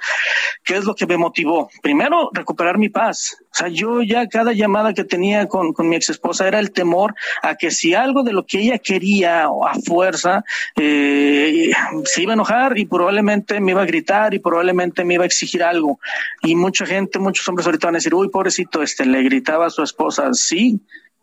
¿Qué 0.64 0.76
es 0.76 0.84
lo 0.84 0.94
que 0.94 1.06
me 1.06 1.16
motivó? 1.16 1.70
Primero, 1.82 2.30
recuperar 2.32 2.78
mi 2.78 2.88
paz. 2.88 3.36
O 3.40 3.54
sea, 3.54 3.68
yo 3.68 4.02
ya 4.02 4.26
cada 4.28 4.52
llamada 4.52 4.94
que 4.94 5.04
tenía 5.04 5.48
con, 5.48 5.72
con 5.72 5.88
mi 5.88 5.96
ex 5.96 6.10
esposa 6.10 6.46
era 6.46 6.58
el 6.58 6.70
temor 6.70 7.14
a 7.42 7.56
que 7.56 7.70
si 7.70 7.94
algo 7.94 8.22
de 8.22 8.32
lo 8.32 8.46
que 8.46 8.60
ella 8.60 8.78
quería 8.78 9.44
a 9.46 9.74
fuerza 9.84 10.44
eh, 10.76 11.70
se 12.04 12.22
iba 12.22 12.32
a 12.32 12.34
enojar 12.34 12.78
y 12.78 12.86
probablemente 12.86 13.60
me 13.60 13.72
iba 13.72 13.82
a 13.82 13.86
gritar 13.86 14.34
y 14.34 14.38
probablemente 14.38 15.04
me 15.04 15.14
iba 15.14 15.24
a 15.24 15.26
exigir 15.26 15.62
algo. 15.62 15.98
Y 16.42 16.54
mucha 16.58 16.84
gente, 16.84 17.18
muchos 17.18 17.48
hombres 17.48 17.66
ahorita 17.66 17.86
van 17.86 17.94
a 17.94 17.98
decir, 17.98 18.14
uy, 18.14 18.28
pobrecito, 18.28 18.82
este, 18.82 19.06
le 19.06 19.22
gritaba 19.22 19.66
a 19.66 19.70
su 19.70 19.82
esposa, 19.82 20.32
sí, 20.34 20.80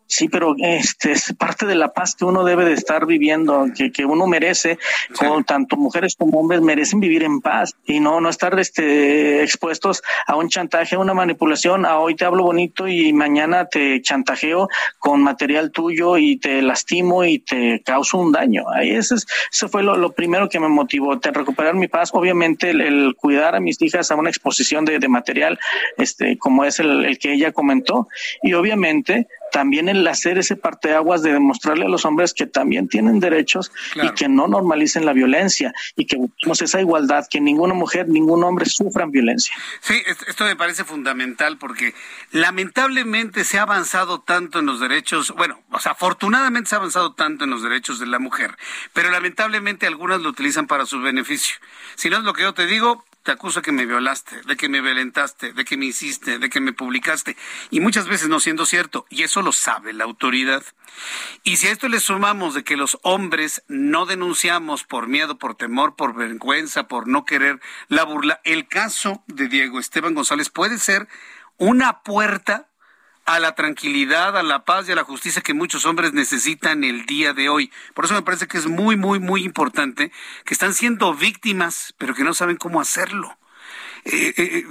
Sí, 0.08 0.28
pero 0.28 0.54
este 0.58 1.12
es 1.12 1.34
parte 1.36 1.66
de 1.66 1.74
la 1.74 1.92
paz 1.92 2.14
que 2.14 2.24
uno 2.24 2.44
debe 2.44 2.64
de 2.64 2.74
estar 2.74 3.06
viviendo, 3.06 3.66
que, 3.76 3.90
que 3.90 4.04
uno 4.04 4.26
merece, 4.26 4.78
con 5.18 5.44
tanto 5.44 5.76
mujeres 5.76 6.14
como 6.16 6.38
hombres 6.38 6.60
merecen 6.60 7.00
vivir 7.00 7.24
en 7.24 7.40
paz 7.40 7.74
y 7.86 7.98
no 7.98 8.20
no 8.20 8.28
estar 8.28 8.58
este 8.58 9.42
expuestos 9.42 10.02
a 10.26 10.36
un 10.36 10.48
chantaje, 10.48 10.94
a 10.94 10.98
una 11.00 11.12
manipulación, 11.12 11.84
a 11.86 11.98
hoy 11.98 12.14
te 12.14 12.24
hablo 12.24 12.44
bonito 12.44 12.86
y 12.86 13.12
mañana 13.12 13.66
te 13.66 14.00
chantajeo 14.00 14.68
con 14.98 15.22
material 15.22 15.72
tuyo 15.72 16.16
y 16.16 16.36
te 16.38 16.62
lastimo 16.62 17.24
y 17.24 17.40
te 17.40 17.82
causo 17.84 18.18
un 18.18 18.32
daño. 18.32 18.64
Ahí 18.70 18.90
ese, 18.90 19.16
eso 19.16 19.68
fue 19.68 19.82
lo, 19.82 20.12
primero 20.12 20.48
que 20.48 20.60
me 20.60 20.68
motivó, 20.68 21.18
te 21.18 21.32
recuperar 21.32 21.74
mi 21.74 21.88
paz, 21.88 22.10
obviamente 22.12 22.70
el, 22.70 23.14
cuidar 23.16 23.56
a 23.56 23.60
mis 23.60 23.80
hijas 23.82 24.10
a 24.10 24.14
una 24.14 24.30
exposición 24.30 24.84
de, 24.84 24.98
de 24.98 25.08
material, 25.08 25.58
este 25.98 26.38
como 26.38 26.64
es 26.64 26.78
el, 26.78 27.04
el 27.04 27.18
que 27.18 27.32
ella 27.32 27.52
comentó 27.52 28.08
y 28.42 28.52
obviamente 28.52 29.26
también 29.52 29.88
el 29.88 30.06
hacer 30.06 30.38
ese 30.38 30.56
parteaguas 30.56 31.22
de 31.22 31.32
demostrarle 31.32 31.86
a 31.86 31.88
los 31.88 32.04
hombres 32.04 32.34
que 32.34 32.46
también 32.46 32.88
tienen 32.88 33.20
derechos 33.20 33.72
y 33.94 34.10
que 34.10 34.28
no 34.28 34.48
normalicen 34.48 35.06
la 35.06 35.12
violencia 35.12 35.72
y 35.96 36.06
que 36.06 36.16
busquemos 36.16 36.60
esa 36.62 36.80
igualdad, 36.80 37.26
que 37.30 37.40
ninguna 37.40 37.74
mujer, 37.74 38.08
ningún 38.08 38.44
hombre 38.44 38.66
sufran 38.66 39.10
violencia. 39.10 39.56
Sí, 39.80 39.94
esto 40.26 40.44
me 40.44 40.56
parece 40.56 40.84
fundamental 40.84 41.56
porque 41.58 41.94
lamentablemente 42.32 43.44
se 43.44 43.58
ha 43.58 43.62
avanzado 43.62 44.20
tanto 44.20 44.58
en 44.58 44.66
los 44.66 44.80
derechos, 44.80 45.32
bueno, 45.36 45.60
o 45.70 45.80
sea, 45.80 45.92
afortunadamente 45.92 46.68
se 46.68 46.74
ha 46.74 46.78
avanzado 46.78 47.14
tanto 47.14 47.44
en 47.44 47.50
los 47.50 47.62
derechos 47.62 47.98
de 47.98 48.06
la 48.06 48.18
mujer, 48.18 48.56
pero 48.92 49.10
lamentablemente 49.10 49.86
algunas 49.86 50.20
lo 50.20 50.28
utilizan 50.28 50.66
para 50.66 50.84
su 50.84 51.00
beneficio. 51.00 51.56
Si 51.94 52.10
no 52.10 52.18
es 52.18 52.24
lo 52.24 52.34
que 52.34 52.42
yo 52.42 52.52
te 52.52 52.66
digo, 52.66 53.05
te 53.26 53.32
acuso 53.32 53.58
de 53.58 53.64
que 53.64 53.72
me 53.72 53.86
violaste, 53.86 54.40
de 54.46 54.56
que 54.56 54.68
me 54.68 54.80
violentaste, 54.80 55.52
de 55.52 55.64
que 55.64 55.76
me 55.76 55.86
hiciste, 55.86 56.38
de 56.38 56.48
que 56.48 56.60
me 56.60 56.72
publicaste. 56.72 57.36
Y 57.70 57.80
muchas 57.80 58.06
veces 58.06 58.28
no 58.28 58.38
siendo 58.38 58.66
cierto. 58.66 59.04
Y 59.10 59.24
eso 59.24 59.42
lo 59.42 59.50
sabe 59.50 59.92
la 59.92 60.04
autoridad. 60.04 60.62
Y 61.42 61.56
si 61.56 61.66
a 61.66 61.72
esto 61.72 61.88
le 61.88 61.98
sumamos 61.98 62.54
de 62.54 62.62
que 62.62 62.76
los 62.76 62.98
hombres 63.02 63.64
no 63.66 64.06
denunciamos 64.06 64.84
por 64.84 65.08
miedo, 65.08 65.38
por 65.38 65.56
temor, 65.56 65.96
por 65.96 66.14
vergüenza, 66.14 66.86
por 66.86 67.08
no 67.08 67.24
querer 67.24 67.60
la 67.88 68.04
burla, 68.04 68.40
el 68.44 68.68
caso 68.68 69.24
de 69.26 69.48
Diego 69.48 69.80
Esteban 69.80 70.14
González 70.14 70.48
puede 70.48 70.78
ser 70.78 71.08
una 71.56 72.04
puerta 72.04 72.68
a 73.26 73.40
la 73.40 73.56
tranquilidad, 73.56 74.36
a 74.36 74.42
la 74.44 74.64
paz 74.64 74.88
y 74.88 74.92
a 74.92 74.94
la 74.94 75.04
justicia 75.04 75.42
que 75.42 75.52
muchos 75.52 75.84
hombres 75.84 76.12
necesitan 76.12 76.84
el 76.84 77.06
día 77.06 77.34
de 77.34 77.48
hoy. 77.48 77.72
Por 77.92 78.04
eso 78.04 78.14
me 78.14 78.22
parece 78.22 78.46
que 78.46 78.56
es 78.56 78.66
muy, 78.66 78.96
muy, 78.96 79.18
muy 79.18 79.42
importante 79.44 80.12
que 80.44 80.54
están 80.54 80.72
siendo 80.72 81.12
víctimas, 81.12 81.92
pero 81.98 82.14
que 82.14 82.22
no 82.22 82.34
saben 82.34 82.56
cómo 82.56 82.80
hacerlo. 82.80 83.36
Eh, 84.04 84.32
eh, 84.36 84.64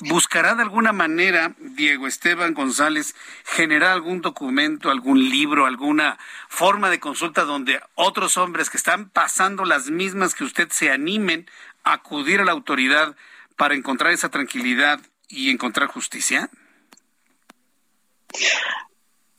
¿Buscará 0.00 0.56
de 0.56 0.62
alguna 0.62 0.92
manera 0.92 1.54
Diego 1.60 2.08
Esteban 2.08 2.52
González 2.52 3.14
generar 3.44 3.92
algún 3.92 4.20
documento, 4.20 4.90
algún 4.90 5.20
libro, 5.30 5.66
alguna 5.66 6.18
forma 6.48 6.90
de 6.90 6.98
consulta 6.98 7.44
donde 7.44 7.80
otros 7.94 8.36
hombres 8.36 8.68
que 8.68 8.78
están 8.78 9.08
pasando 9.10 9.64
las 9.64 9.90
mismas 9.90 10.34
que 10.34 10.42
usted 10.42 10.68
se 10.72 10.90
animen 10.90 11.48
a 11.84 11.92
acudir 11.92 12.40
a 12.40 12.44
la 12.44 12.50
autoridad 12.50 13.14
para 13.56 13.76
encontrar 13.76 14.12
esa 14.12 14.30
tranquilidad 14.30 15.00
y 15.28 15.50
encontrar 15.50 15.86
justicia? 15.86 16.50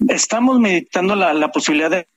Estamos 0.08 0.60
meditando 0.60 1.16
la, 1.16 1.52
posibilidad 1.52 1.90
de 1.90 2.08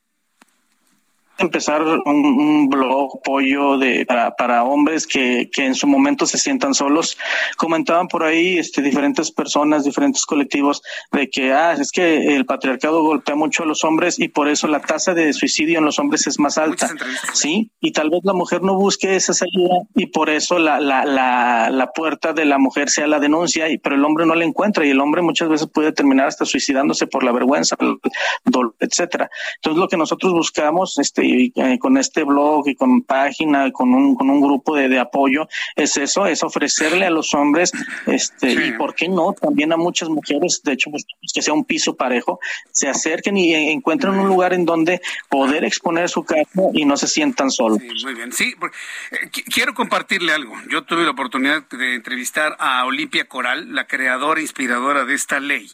empezar 1.39 1.83
un, 1.83 2.69
blog 2.69 3.23
pollo 3.23 3.79
de 3.79 4.05
para, 4.07 4.35
para 4.35 4.65
hombres 4.65 5.07
que, 5.07 5.49
que, 5.53 5.65
en 5.67 5.75
su 5.75 5.87
momento 5.87 6.27
se 6.27 6.39
sientan 6.39 6.75
solos. 6.75 7.17
Comentaban 7.57 8.09
por 8.09 8.25
ahí 8.25 8.59
este, 8.59 8.83
diferentes 8.83 9.31
personas, 9.31 9.85
diferentes 9.85 10.25
colectivos, 10.25 10.83
de 11.13 11.29
que 11.29 11.53
ah, 11.53 11.73
es 11.73 11.93
que 11.93 12.35
el 12.37 12.47
patriarcado 12.47 13.03
golpea 13.03 13.35
mucho 13.35 13.63
a 13.63 13.67
los 13.67 13.85
hombres 13.85 14.19
y 14.19 14.29
por 14.29 14.49
eso 14.49 14.67
la 14.67 14.81
tasa 14.81 15.15
de 15.15 15.33
suicidio 15.33 15.79
en 15.79 15.85
los 15.85 15.99
hombres 15.99 16.27
es 16.27 16.39
más 16.39 16.59
alta. 16.59 16.89
Sí, 17.33 17.71
y 17.81 17.93
tal 17.93 18.11
vez 18.11 18.21
la 18.25 18.33
mujer 18.33 18.63
no 18.63 18.75
busque 18.75 19.17
esa 19.17 19.35
salida 19.35 19.83
y 19.95 20.07
por 20.07 20.31
eso 20.31 20.59
la, 20.59 20.81
la, 20.81 21.05
la, 21.05 21.71
la 21.71 21.93
puerta 21.93 22.33
de 22.33 22.45
la 22.45 22.59
mujer 22.59 22.91
sea 22.91 23.07
la 23.07 23.21
denuncia, 23.21 23.69
y, 23.69 23.79
pero 23.79 23.97
el 23.97 24.05
hombre 24.05 24.27
no 24.27 24.35
la 24.35 24.45
encuentra 24.45 24.87
y 24.87 24.91
el 24.91 25.01
hombre 25.01 25.23
muchas 25.23 25.49
veces 25.49 25.69
puede 25.73 25.93
terminar 25.93 26.29
hasta 26.29 26.45
suicidándose 26.45 27.07
por 27.07 27.23
la 27.23 27.33
vergüenza, 27.33 27.77
dolor, 28.45 28.75
etcétera. 28.81 29.31
Entonces 29.57 29.81
lo 29.81 29.89
que 29.89 29.97
nosotros 29.97 30.33
buscamos, 30.33 30.99
este, 30.99 31.26
y 31.27 31.53
eh, 31.57 31.79
con 31.79 31.97
este 31.97 32.25
blog 32.25 32.69
y 32.69 32.75
con 32.75 33.03
página, 33.03 33.71
con 33.73 33.93
un, 33.95 34.15
con 34.15 34.31
un 34.31 34.41
grupo 34.41 34.77
de, 34.77 34.89
de, 34.89 34.99
apoyo, 34.99 35.49
es 35.75 35.97
eso, 35.97 36.27
es 36.27 36.43
ofrecerle 36.43 37.07
a 37.07 37.11
los 37.11 37.35
hombres, 37.35 37.73
este, 38.07 38.53
y 38.53 38.73
por 38.73 38.95
qué 38.95 39.09
no, 39.09 39.33
también 39.33 39.73
a 39.73 39.77
muchas 39.77 40.09
mujeres, 40.09 40.63
de 40.63 40.73
hecho, 40.73 40.91
pues, 40.91 41.05
que 41.33 41.43
sea 41.43 41.55
un 41.55 41.65
piso 41.65 41.97
parejo, 41.97 42.39
se 42.71 42.89
acerquen 42.89 43.37
y 43.37 43.55
encuentren 43.55 44.15
un 44.15 44.29
lugar 44.29 44.53
en 44.53 44.65
donde 44.65 45.01
poder 45.29 45.65
exponer 45.65 46.09
su 46.09 46.25
caso 46.25 46.71
y 46.73 46.85
no 46.85 46.97
se 46.97 47.07
sientan 47.07 47.51
solos. 47.51 47.81
muy 48.03 48.15
bien, 48.15 48.33
sí, 48.33 48.55
eh, 49.11 49.31
quiero 49.53 49.75
compartirle 49.75 50.33
algo. 50.33 50.55
Yo 50.71 50.85
tuve 50.85 51.05
la 51.05 51.11
oportunidad 51.11 51.67
de 51.69 51.95
entrevistar 51.95 52.57
a 52.59 52.85
Olimpia 52.85 53.27
Coral, 53.27 53.75
la 53.75 53.87
creadora 53.87 54.41
e 54.41 54.43
inspiradora 54.43 55.05
de 55.05 55.15
esta 55.15 55.41
ley. 55.41 55.71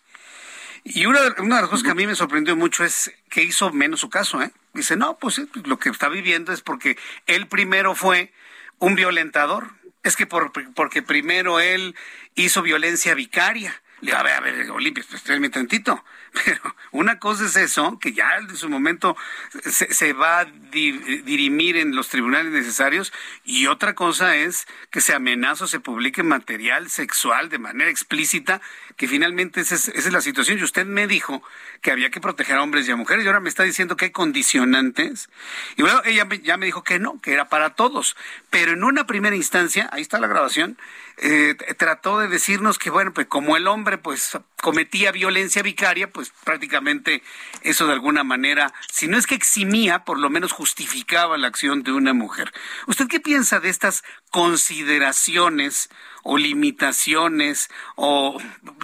Y 0.84 1.06
una, 1.06 1.20
una 1.38 1.56
de 1.56 1.62
las 1.62 1.70
cosas 1.70 1.84
que 1.84 1.90
a 1.90 1.94
mí 1.94 2.06
me 2.06 2.14
sorprendió 2.14 2.56
mucho 2.56 2.84
es 2.84 3.12
que 3.30 3.42
hizo 3.42 3.72
menos 3.72 4.00
su 4.00 4.10
caso, 4.10 4.42
¿eh? 4.42 4.50
Dice, 4.74 4.96
no, 4.96 5.16
pues 5.18 5.40
lo 5.64 5.78
que 5.78 5.90
está 5.90 6.08
viviendo 6.08 6.52
es 6.52 6.62
porque 6.62 6.98
él 7.26 7.46
primero 7.46 7.94
fue 7.94 8.32
un 8.78 8.94
violentador. 8.94 9.70
Es 10.02 10.16
que 10.16 10.26
por, 10.26 10.52
porque 10.74 11.02
primero 11.02 11.60
él 11.60 11.94
hizo 12.34 12.62
violencia 12.62 13.14
vicaria. 13.14 13.80
Le 14.00 14.06
digo, 14.06 14.18
a 14.18 14.22
ver, 14.24 14.32
a 14.32 14.40
ver, 14.40 14.70
Olimpia, 14.72 15.04
pues 15.08 15.22
espérame 15.22 15.50
tantito. 15.50 16.04
Pero 16.44 16.60
una 16.90 17.20
cosa 17.20 17.44
es 17.44 17.54
eso, 17.54 17.98
que 18.00 18.12
ya 18.12 18.36
en 18.38 18.56
su 18.56 18.68
momento 18.68 19.16
se, 19.64 19.94
se 19.94 20.12
va 20.12 20.40
a 20.40 20.44
dirimir 20.44 21.76
en 21.76 21.94
los 21.94 22.08
tribunales 22.08 22.50
necesarios, 22.52 23.12
y 23.44 23.66
otra 23.68 23.94
cosa 23.94 24.34
es 24.34 24.66
que 24.90 25.00
se 25.00 25.14
amenaza 25.14 25.64
o 25.64 25.68
se 25.68 25.78
publique 25.78 26.24
material 26.24 26.90
sexual 26.90 27.48
de 27.48 27.58
manera 27.58 27.90
explícita, 27.90 28.60
que 29.02 29.08
finalmente 29.08 29.62
esa 29.62 29.74
es, 29.74 30.12
la 30.12 30.20
situación. 30.20 30.60
Y 30.60 30.62
usted 30.62 30.86
me 30.86 31.08
dijo 31.08 31.42
que 31.80 31.90
había 31.90 32.12
que 32.12 32.20
proteger 32.20 32.54
a 32.54 32.62
hombres 32.62 32.86
y 32.86 32.92
a 32.92 32.94
mujeres, 32.94 33.24
y 33.24 33.26
ahora 33.26 33.40
me 33.40 33.48
está 33.48 33.64
diciendo 33.64 33.96
que 33.96 34.04
hay 34.04 34.10
condicionantes. 34.12 35.28
Y 35.76 35.82
bueno, 35.82 36.02
ella 36.04 36.28
ya 36.44 36.56
me 36.56 36.66
dijo 36.66 36.84
que 36.84 37.00
no, 37.00 37.20
que 37.20 37.32
era 37.32 37.48
para 37.48 37.70
todos. 37.70 38.14
Pero 38.50 38.70
en 38.70 38.84
una 38.84 39.04
primera 39.04 39.34
instancia, 39.34 39.90
ahí 39.92 40.02
está 40.02 40.20
la 40.20 40.28
grabación, 40.28 40.78
eh, 41.16 41.56
trató 41.76 42.20
de 42.20 42.28
decirnos 42.28 42.78
que, 42.78 42.90
bueno, 42.90 43.12
pues 43.12 43.26
como 43.26 43.56
el 43.56 43.66
hombre 43.66 43.98
pues 43.98 44.38
cometía 44.60 45.10
violencia 45.10 45.62
vicaria, 45.62 46.08
pues 46.08 46.32
prácticamente 46.44 47.24
eso 47.62 47.88
de 47.88 47.94
alguna 47.94 48.22
manera, 48.22 48.72
si 48.88 49.08
no 49.08 49.18
es 49.18 49.26
que 49.26 49.34
eximía, 49.34 50.04
por 50.04 50.20
lo 50.20 50.30
menos 50.30 50.52
justificaba 50.52 51.36
la 51.38 51.48
acción 51.48 51.82
de 51.82 51.90
una 51.90 52.12
mujer. 52.12 52.52
¿Usted 52.86 53.08
qué 53.08 53.18
piensa 53.18 53.58
de 53.58 53.68
estas 53.68 54.04
consideraciones 54.30 55.90
o 56.22 56.38
limitaciones 56.38 57.70
o, 57.96 58.40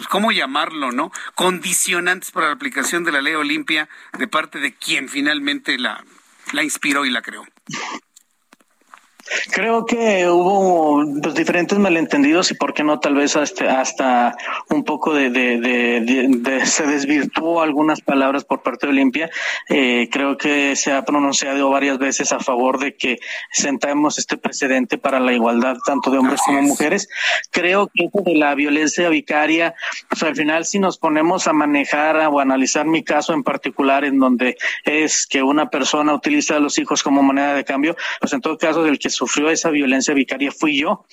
¿cómo 0.09 0.33
llamarlo, 0.33 0.93
no? 0.93 1.13
Condicionantes 1.35 2.31
para 2.31 2.49
la 2.49 2.55
aplicación 2.55 3.05
de 3.05 3.13
la 3.13 3.23
ley 3.23 3.35
Olimpia 3.35 3.89
de 4.19 4.29
parte 4.29 4.59
de 4.59 4.75
quien 4.75 5.09
finalmente 5.09 5.79
la, 5.79 6.05
la 6.53 6.63
inspiró 6.63 7.05
y 7.05 7.11
la 7.11 7.23
creó. 7.23 7.45
Creo 9.51 9.85
que 9.87 10.29
hubo 10.29 11.03
pues, 11.23 11.35
diferentes 11.35 11.79
malentendidos 11.79 12.51
y 12.51 12.55
por 12.55 12.75
qué 12.75 12.85
no 12.85 13.01
tal 13.01 13.15
vez 13.15 13.37
hasta, 13.37 13.81
hasta 13.81 14.37
un 14.69 14.85
poco 14.85 15.15
de, 15.15 15.31
de, 15.31 15.61
de, 15.61 16.67
se 16.67 16.87
desvirtuó 16.87 17.61
algunas 17.63 18.01
palabras 18.01 18.45
por 18.45 18.63
parte 18.63 18.87
de 18.87 18.93
Olimpia. 18.93 19.31
Eh, 19.69 20.09
creo 20.11 20.37
que 20.37 20.77
se 20.77 20.93
ha 20.93 21.05
pronunciado 21.05 21.71
varias 21.71 21.99
veces 21.99 22.33
a 22.33 22.41
favor 22.41 22.79
de 22.79 22.97
que 22.97 23.19
sentamos 23.53 24.19
este 24.19 24.37
precedente 24.37 24.99
para 24.99 25.21
la 25.21 25.33
igualdad 25.33 25.77
tanto 25.85 26.11
de 26.11 26.19
hombres 26.19 26.41
como 26.45 26.63
mujeres. 26.63 27.09
Creo 27.51 27.91
que 27.93 28.05
eso 28.05 28.23
de 28.25 28.35
la 28.35 28.55
violencia 28.55 29.09
vicaria, 29.09 29.75
pues 30.09 30.23
al 30.23 30.37
final 30.37 30.65
si 30.65 30.79
nos 30.79 30.99
ponemos 30.99 31.47
a 31.47 31.53
manejar 31.53 32.17
o 32.31 32.41
analizar 32.41 32.87
mi 32.87 33.03
caso 33.03 33.33
en 33.33 33.43
particular 33.43 34.05
en 34.05 34.19
donde 34.19 34.57
es 34.85 35.27
que 35.27 35.43
una 35.43 35.71
persona 35.71 36.15
utiliza 36.15 36.57
a 36.57 36.61
los 36.61 36.79
hijos 36.79 37.03
como 37.03 37.23
moneda 37.23 37.55
de 37.55 37.65
cambio, 37.65 37.97
pues 38.21 38.33
en 38.33 38.41
todo 38.41 38.59
caso 38.59 38.83
del 38.83 38.99
que 38.99 39.11
sufrió 39.19 39.51
esa 39.51 39.71
violencia 39.71 40.15
vicaria 40.15 40.53
fui 40.53 40.79
yo. 40.79 41.05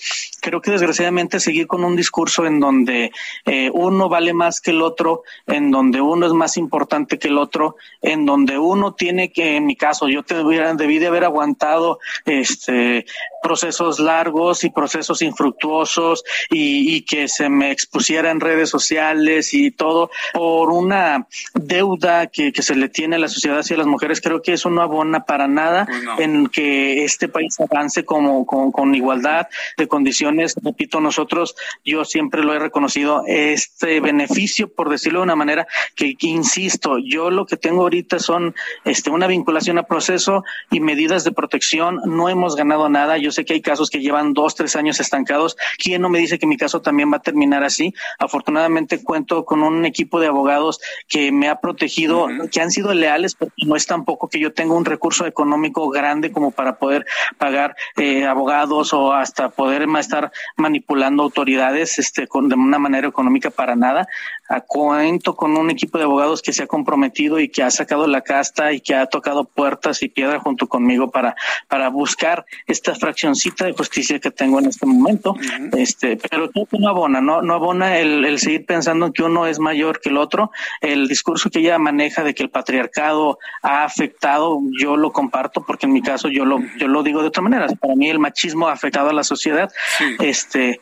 Creo 0.42 0.62
que 0.62 0.72
desgraciadamente 0.72 1.40
seguir 1.40 1.66
con 1.66 1.84
un 1.84 1.96
discurso 1.96 2.46
en 2.46 2.60
donde 2.60 3.12
eh, 3.46 3.72
uno 3.74 4.10
vale 4.10 4.34
más 4.34 4.62
que 4.62 4.72
el 4.72 4.82
otro, 4.82 5.24
en 5.48 5.72
donde 5.72 6.02
uno 6.02 6.28
es 6.28 6.34
más 6.34 6.58
importante 6.58 7.18
que 7.18 7.30
el 7.30 7.38
otro, 7.38 7.76
en 8.02 8.26
donde 8.26 8.58
uno 8.60 8.94
tiene 8.94 9.32
que, 9.32 9.56
en 9.56 9.66
mi 9.66 9.76
caso, 9.76 10.08
yo 10.08 10.24
te 10.24 10.36
debí 10.36 11.00
de 11.00 11.08
haber 11.08 11.24
aguantado 11.24 12.00
este 12.26 13.06
procesos 13.46 14.00
largos 14.00 14.64
y 14.64 14.72
procesos 14.72 15.22
infructuosos 15.22 16.24
y, 16.50 16.96
y 16.96 17.02
que 17.04 17.28
se 17.28 17.48
me 17.48 17.70
expusiera 17.70 18.32
en 18.32 18.40
redes 18.40 18.72
sociales 18.72 19.54
y 19.54 19.70
todo 19.70 20.10
por 20.34 20.72
una 20.72 21.28
deuda 21.54 22.26
que, 22.26 22.52
que, 22.52 22.64
se 22.64 22.76
le 22.76 22.90
tiene 22.90 23.18
a 23.18 23.20
la 23.20 23.28
sociedad 23.28 23.60
hacia 23.60 23.78
las 23.78 23.86
mujeres, 23.86 24.20
creo 24.20 24.42
que 24.42 24.54
eso 24.54 24.72
no 24.72 24.82
abona 24.82 25.26
para 25.26 25.48
nada 25.48 25.86
pues 25.86 26.02
no. 26.02 26.20
en 26.20 26.48
que 26.48 27.04
este 27.04 27.28
país 27.28 27.56
avance 27.60 28.04
como 28.04 28.48
con, 28.48 28.72
con, 28.72 28.96
igualdad 28.96 29.46
de 29.78 29.88
condiciones. 29.88 30.56
Repito, 30.64 31.00
nosotros, 31.00 31.56
yo 31.84 32.04
siempre 32.04 32.44
lo 32.44 32.56
he 32.56 32.58
reconocido, 32.58 33.22
este 33.28 34.00
beneficio, 34.00 34.74
por 34.74 34.90
decirlo 34.90 35.20
de 35.20 35.26
una 35.26 35.36
manera, 35.36 35.68
que, 35.96 36.16
que 36.16 36.28
insisto, 36.28 36.98
yo 36.98 37.30
lo 37.30 37.46
que 37.46 37.58
tengo 37.58 37.84
ahorita 37.84 38.18
son 38.18 38.56
este, 38.86 39.12
una 39.12 39.28
vinculación 39.28 39.78
a 39.78 39.84
proceso 39.84 40.44
y 40.72 40.80
medidas 40.80 41.24
de 41.24 41.32
protección. 41.32 42.02
No 42.06 42.28
hemos 42.28 42.56
ganado 42.56 42.90
nada. 42.90 43.20
Yo 43.20 43.32
sé 43.36 43.46
que 43.46 43.54
hay 43.54 43.62
casos 43.62 43.90
que 43.90 44.00
llevan 44.00 44.34
dos, 44.34 44.56
tres 44.56 44.76
años 44.76 45.00
estancados. 45.00 45.56
¿Quién 45.78 46.02
no 46.02 46.10
me 46.10 46.20
dice 46.20 46.40
que 46.40 46.48
mi 46.48 46.58
caso 46.58 46.82
también 46.82 47.12
va 47.12 47.18
a 47.18 47.22
terminar 47.22 47.64
así? 47.64 47.94
Afortunadamente 48.20 49.04
cuento 49.04 49.46
con 49.46 49.64
un 49.64 49.86
equipo 49.86 50.20
de 50.20 50.28
abogados 50.28 50.80
que 51.08 51.32
me 51.32 51.50
ha 51.50 51.60
protegido, 51.60 52.26
uh 52.26 52.30
-huh. 52.30 52.50
que 52.50 52.62
han 52.62 52.72
sido 52.72 52.94
leales, 52.94 53.36
porque 53.36 53.66
no 53.66 53.76
es 53.76 53.86
tampoco 53.86 54.30
que 54.30 54.40
yo 54.40 54.54
tenga 54.54 54.74
un 54.74 54.86
recurso 54.86 55.26
económico 55.26 55.90
grande 55.90 56.32
como 56.32 56.52
para 56.52 56.78
poder 56.78 57.06
pagar 57.38 57.76
eh, 57.98 58.26
abogados 58.26 58.94
o 58.94 59.14
hasta 59.14 59.50
poder 59.50 59.88
estar 60.00 60.32
manipulando 60.56 61.24
autoridades 61.24 62.00
este, 62.00 62.28
con, 62.28 62.50
de 62.50 62.56
una 62.56 62.80
manera 62.80 63.08
económica 63.08 63.50
para 63.50 63.76
nada. 63.76 64.08
A, 64.48 64.62
cuento 64.62 65.36
con 65.36 65.58
un 65.58 65.72
equipo 65.72 65.98
de 65.98 66.04
abogados 66.04 66.42
que 66.42 66.54
se 66.54 66.64
ha 66.64 66.68
comprometido 66.68 67.40
y 67.40 67.50
que 67.50 67.64
ha 67.64 67.72
sacado 67.72 68.06
la 68.08 68.22
casta 68.22 68.74
y 68.74 68.80
que 68.80 68.94
ha 68.94 69.08
tocado 69.08 69.46
puertas 69.46 70.04
y 70.04 70.10
piedra 70.10 70.40
junto 70.40 70.68
conmigo 70.68 71.10
para, 71.10 71.36
para 71.68 71.90
buscar 71.90 72.46
esta 72.68 72.94
fracción 72.94 73.25
nocioncita 73.26 73.66
de 73.66 73.74
justicia 73.74 74.20
que 74.20 74.32
tengo 74.32 74.60
en 74.60 74.68
este 74.68 74.86
momento, 74.86 75.36
este, 75.78 76.18
pero 76.18 76.50
creo 76.52 76.66
que 76.66 76.78
no 76.80 76.90
abona, 76.90 77.22
no, 77.22 77.42
no 77.42 77.54
abona 77.54 77.98
el, 77.98 78.26
el 78.26 78.40
seguir 78.40 78.66
pensando 78.66 79.12
que 79.12 79.24
uno 79.24 79.48
es 79.48 79.60
mayor 79.60 80.00
que 80.00 80.10
el 80.10 80.18
otro. 80.18 80.52
El 80.82 81.08
discurso 81.08 81.50
que 81.50 81.60
ella 81.60 81.78
maneja 81.78 82.24
de 82.24 82.34
que 82.34 82.44
el 82.44 82.50
patriarcado 82.50 83.40
ha 83.62 83.84
afectado, 83.84 84.60
yo 84.80 84.98
lo 84.98 85.12
comparto 85.12 85.66
porque 85.66 85.86
en 85.86 85.94
mi 85.94 86.02
caso 86.02 86.30
yo 86.30 86.46
lo, 86.46 86.60
yo 86.78 86.88
lo 86.88 87.04
digo 87.04 87.22
de 87.22 87.28
otra 87.28 87.42
manera. 87.42 87.68
Para 87.80 87.96
mí 87.96 88.10
el 88.10 88.20
machismo 88.20 88.68
ha 88.68 88.74
afectado 88.74 89.10
a 89.10 89.14
la 89.14 89.24
sociedad. 89.24 89.72
Este, 90.20 90.80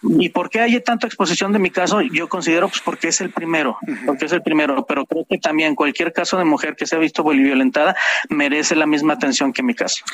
¿Y 0.00 0.28
por 0.28 0.48
qué 0.48 0.60
hay 0.60 0.80
tanta 0.80 1.06
exposición 1.06 1.52
de 1.52 1.58
mi 1.58 1.70
caso? 1.70 2.00
Yo 2.00 2.28
considero 2.28 2.68
pues 2.68 2.80
porque 2.80 3.08
es 3.08 3.20
el 3.20 3.30
primero, 3.30 3.78
porque 4.06 4.26
es 4.26 4.32
el 4.32 4.42
primero, 4.42 4.86
pero 4.86 5.04
creo 5.06 5.26
que 5.28 5.38
también 5.38 5.74
cualquier 5.74 6.12
caso 6.12 6.38
de 6.38 6.44
mujer 6.44 6.76
que 6.76 6.86
se 6.86 6.94
ha 6.94 6.98
visto 6.98 7.24
violentada 7.24 7.96
merece 8.28 8.76
la 8.76 8.86
misma 8.86 9.14
atención 9.14 9.52
que 9.52 9.62
mi 9.62 9.74
caso. 9.74 10.04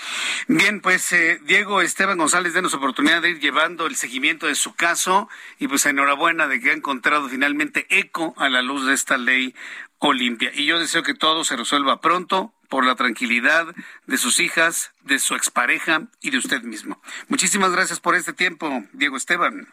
Bien, 0.49 0.81
pues 0.81 1.13
eh, 1.13 1.39
Diego 1.45 1.83
Esteban 1.83 2.17
González, 2.17 2.55
denos 2.55 2.73
oportunidad 2.75 3.21
de 3.21 3.31
ir 3.31 3.41
llevando 3.41 3.87
el 3.87 3.97
seguimiento 3.97 4.47
de 4.47 4.55
su 4.55 4.75
caso 4.75 5.29
y 5.59 5.69
pues 5.69 5.85
enhorabuena 5.85 6.49
de 6.49 6.61
que 6.61 6.71
ha 6.71 6.75
encontrado 6.75 7.29
finalmente 7.29 7.87
eco 7.91 8.35
a 8.39 8.49
la 8.49 8.63
luz 8.63 8.87
de 8.87 8.95
esta 8.95 9.19
ley 9.19 9.55
Olimpia. 9.99 10.51
Y 10.55 10.67
yo 10.67 10.79
deseo 10.79 11.03
que 11.03 11.15
todo 11.15 11.45
se 11.45 11.57
resuelva 11.57 12.01
pronto 12.01 12.53
por 12.69 12.85
la 12.85 12.95
tranquilidad 12.95 13.75
de 14.07 14.17
sus 14.19 14.41
hijas, 14.41 14.93
de 15.03 15.19
su 15.19 15.35
expareja 15.35 16.09
y 16.21 16.31
de 16.31 16.39
usted 16.39 16.63
mismo. 16.63 17.01
Muchísimas 17.29 17.73
gracias 17.73 18.01
por 18.01 18.15
este 18.15 18.33
tiempo, 18.33 18.85
Diego 18.93 19.17
Esteban. 19.17 19.69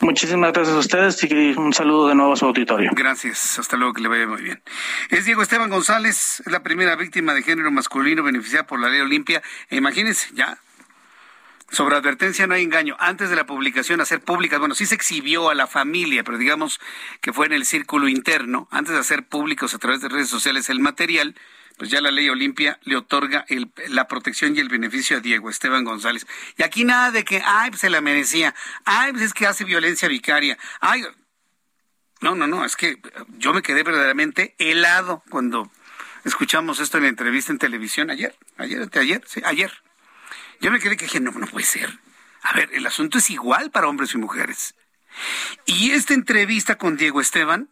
Muchísimas 0.00 0.52
gracias 0.52 0.76
a 0.76 0.78
ustedes 0.78 1.24
y 1.24 1.54
un 1.56 1.72
saludo 1.72 2.08
de 2.08 2.14
nuevo 2.14 2.34
a 2.34 2.36
su 2.36 2.44
auditorio. 2.44 2.90
Gracias, 2.94 3.58
hasta 3.58 3.76
luego, 3.76 3.94
que 3.94 4.02
le 4.02 4.08
vaya 4.08 4.26
muy 4.26 4.42
bien. 4.42 4.62
Es 5.08 5.24
Diego 5.24 5.42
Esteban 5.42 5.70
González, 5.70 6.42
la 6.46 6.62
primera 6.62 6.96
víctima 6.96 7.32
de 7.32 7.42
género 7.42 7.70
masculino 7.70 8.22
beneficiada 8.22 8.66
por 8.66 8.78
la 8.78 8.88
ley 8.88 9.00
Olimpia. 9.00 9.42
E 9.70 9.76
imagínense, 9.76 10.28
ya 10.34 10.58
sobre 11.70 11.96
advertencia 11.96 12.46
no 12.46 12.54
hay 12.54 12.62
engaño. 12.62 12.96
Antes 12.98 13.28
de 13.28 13.36
la 13.36 13.46
publicación, 13.46 14.00
hacer 14.00 14.20
públicas, 14.20 14.58
bueno, 14.58 14.74
sí 14.74 14.86
se 14.86 14.94
exhibió 14.94 15.50
a 15.50 15.54
la 15.54 15.66
familia, 15.66 16.22
pero 16.22 16.38
digamos 16.38 16.80
que 17.20 17.32
fue 17.32 17.46
en 17.46 17.52
el 17.52 17.64
círculo 17.64 18.08
interno. 18.08 18.68
Antes 18.70 18.94
de 18.94 19.00
hacer 19.00 19.26
públicos 19.26 19.74
a 19.74 19.78
través 19.78 20.00
de 20.00 20.08
redes 20.08 20.28
sociales 20.28 20.70
el 20.70 20.80
material, 20.80 21.34
pues 21.76 21.90
ya 21.90 22.00
la 22.00 22.10
ley 22.10 22.28
Olimpia 22.28 22.78
le 22.84 22.96
otorga 22.96 23.44
la 23.88 24.08
protección 24.08 24.56
y 24.56 24.60
el 24.60 24.68
beneficio 24.68 25.18
a 25.18 25.20
Diego 25.20 25.50
Esteban 25.50 25.84
González. 25.84 26.26
Y 26.56 26.62
aquí 26.62 26.84
nada 26.84 27.10
de 27.10 27.24
que, 27.24 27.42
ay, 27.44 27.70
pues 27.70 27.80
se 27.80 27.90
la 27.90 28.00
merecía. 28.00 28.54
Ay, 28.84 29.12
pues 29.12 29.24
es 29.24 29.34
que 29.34 29.46
hace 29.46 29.64
violencia 29.64 30.08
vicaria. 30.08 30.56
Ay, 30.80 31.04
no, 32.20 32.34
no, 32.34 32.46
no, 32.46 32.64
es 32.64 32.76
que 32.76 32.98
yo 33.38 33.52
me 33.52 33.62
quedé 33.62 33.82
verdaderamente 33.82 34.54
helado 34.58 35.22
cuando 35.28 35.70
escuchamos 36.24 36.80
esto 36.80 36.96
en 36.96 37.04
la 37.04 37.10
entrevista 37.10 37.52
en 37.52 37.58
televisión 37.58 38.10
ayer, 38.10 38.34
ayer, 38.56 38.88
ayer, 38.94 39.22
sí, 39.26 39.42
ayer. 39.44 39.72
Yo 40.60 40.70
me 40.70 40.78
quedé 40.78 40.96
que 40.96 41.06
dije, 41.06 41.20
no, 41.20 41.30
no 41.32 41.46
puede 41.46 41.66
ser. 41.66 41.98
A 42.42 42.52
ver, 42.52 42.70
el 42.72 42.86
asunto 42.86 43.18
es 43.18 43.30
igual 43.30 43.70
para 43.70 43.88
hombres 43.88 44.14
y 44.14 44.18
mujeres. 44.18 44.74
Y 45.64 45.92
esta 45.92 46.14
entrevista 46.14 46.76
con 46.76 46.96
Diego 46.96 47.20
Esteban, 47.20 47.70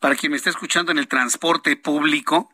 para 0.00 0.16
quien 0.16 0.32
me 0.32 0.36
está 0.36 0.50
escuchando 0.50 0.90
en 0.92 0.98
el 0.98 1.08
transporte 1.08 1.76
público, 1.76 2.52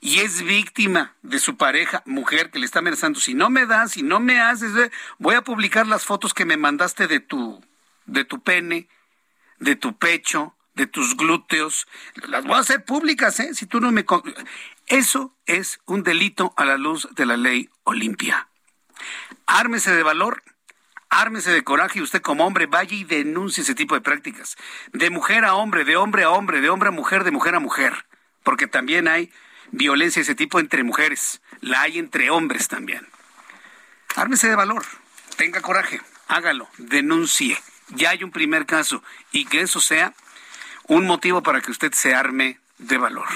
y 0.00 0.20
es 0.20 0.42
víctima 0.42 1.16
de 1.22 1.38
su 1.38 1.56
pareja, 1.56 2.02
mujer, 2.06 2.50
que 2.50 2.58
le 2.58 2.66
está 2.66 2.80
amenazando, 2.80 3.20
si 3.20 3.34
no 3.34 3.50
me 3.50 3.66
das, 3.66 3.92
si 3.92 4.02
no 4.02 4.20
me 4.20 4.40
haces, 4.40 4.72
voy 5.18 5.34
a 5.34 5.42
publicar 5.42 5.86
las 5.86 6.04
fotos 6.04 6.34
que 6.34 6.44
me 6.44 6.56
mandaste 6.56 7.06
de 7.06 7.20
tu, 7.20 7.64
de 8.06 8.24
tu 8.24 8.42
pene, 8.42 8.88
de 9.58 9.76
tu 9.76 9.96
pecho, 9.96 10.56
de 10.74 10.86
tus 10.86 11.16
glúteos, 11.16 11.86
las 12.28 12.44
voy 12.44 12.56
a 12.56 12.60
hacer 12.60 12.84
públicas, 12.84 13.38
¿eh? 13.40 13.54
Si 13.54 13.66
tú 13.66 13.80
no 13.80 13.92
me... 13.92 14.04
Eso 14.86 15.36
es 15.46 15.80
un 15.86 16.02
delito 16.02 16.54
a 16.56 16.64
la 16.64 16.76
luz 16.76 17.08
de 17.12 17.26
la 17.26 17.36
ley 17.36 17.68
Olimpia. 17.84 18.48
Ármese 19.54 19.94
de 19.94 20.02
valor, 20.02 20.42
ármese 21.10 21.50
de 21.50 21.62
coraje 21.62 21.98
y 21.98 22.02
usted 22.02 22.22
como 22.22 22.46
hombre 22.46 22.64
vaya 22.64 22.96
y 22.96 23.04
denuncie 23.04 23.62
ese 23.62 23.74
tipo 23.74 23.94
de 23.94 24.00
prácticas. 24.00 24.56
De 24.94 25.10
mujer 25.10 25.44
a 25.44 25.56
hombre, 25.56 25.84
de 25.84 25.94
hombre 25.94 26.22
a 26.22 26.30
hombre, 26.30 26.62
de 26.62 26.70
hombre 26.70 26.88
a 26.88 26.92
mujer, 26.92 27.22
de 27.22 27.32
mujer 27.32 27.54
a 27.54 27.60
mujer. 27.60 28.06
Porque 28.44 28.66
también 28.66 29.08
hay 29.08 29.30
violencia 29.70 30.20
de 30.20 30.24
ese 30.24 30.34
tipo 30.34 30.58
entre 30.58 30.84
mujeres. 30.84 31.42
La 31.60 31.82
hay 31.82 31.98
entre 31.98 32.30
hombres 32.30 32.68
también. 32.68 33.06
Ármese 34.16 34.48
de 34.48 34.56
valor, 34.56 34.86
tenga 35.36 35.60
coraje, 35.60 36.00
hágalo, 36.28 36.66
denuncie. 36.78 37.58
Ya 37.88 38.08
hay 38.08 38.24
un 38.24 38.30
primer 38.30 38.64
caso 38.64 39.04
y 39.32 39.44
que 39.44 39.60
eso 39.60 39.82
sea 39.82 40.14
un 40.84 41.06
motivo 41.06 41.42
para 41.42 41.60
que 41.60 41.72
usted 41.72 41.92
se 41.92 42.14
arme 42.14 42.58
de 42.78 42.96
valor. 42.96 43.28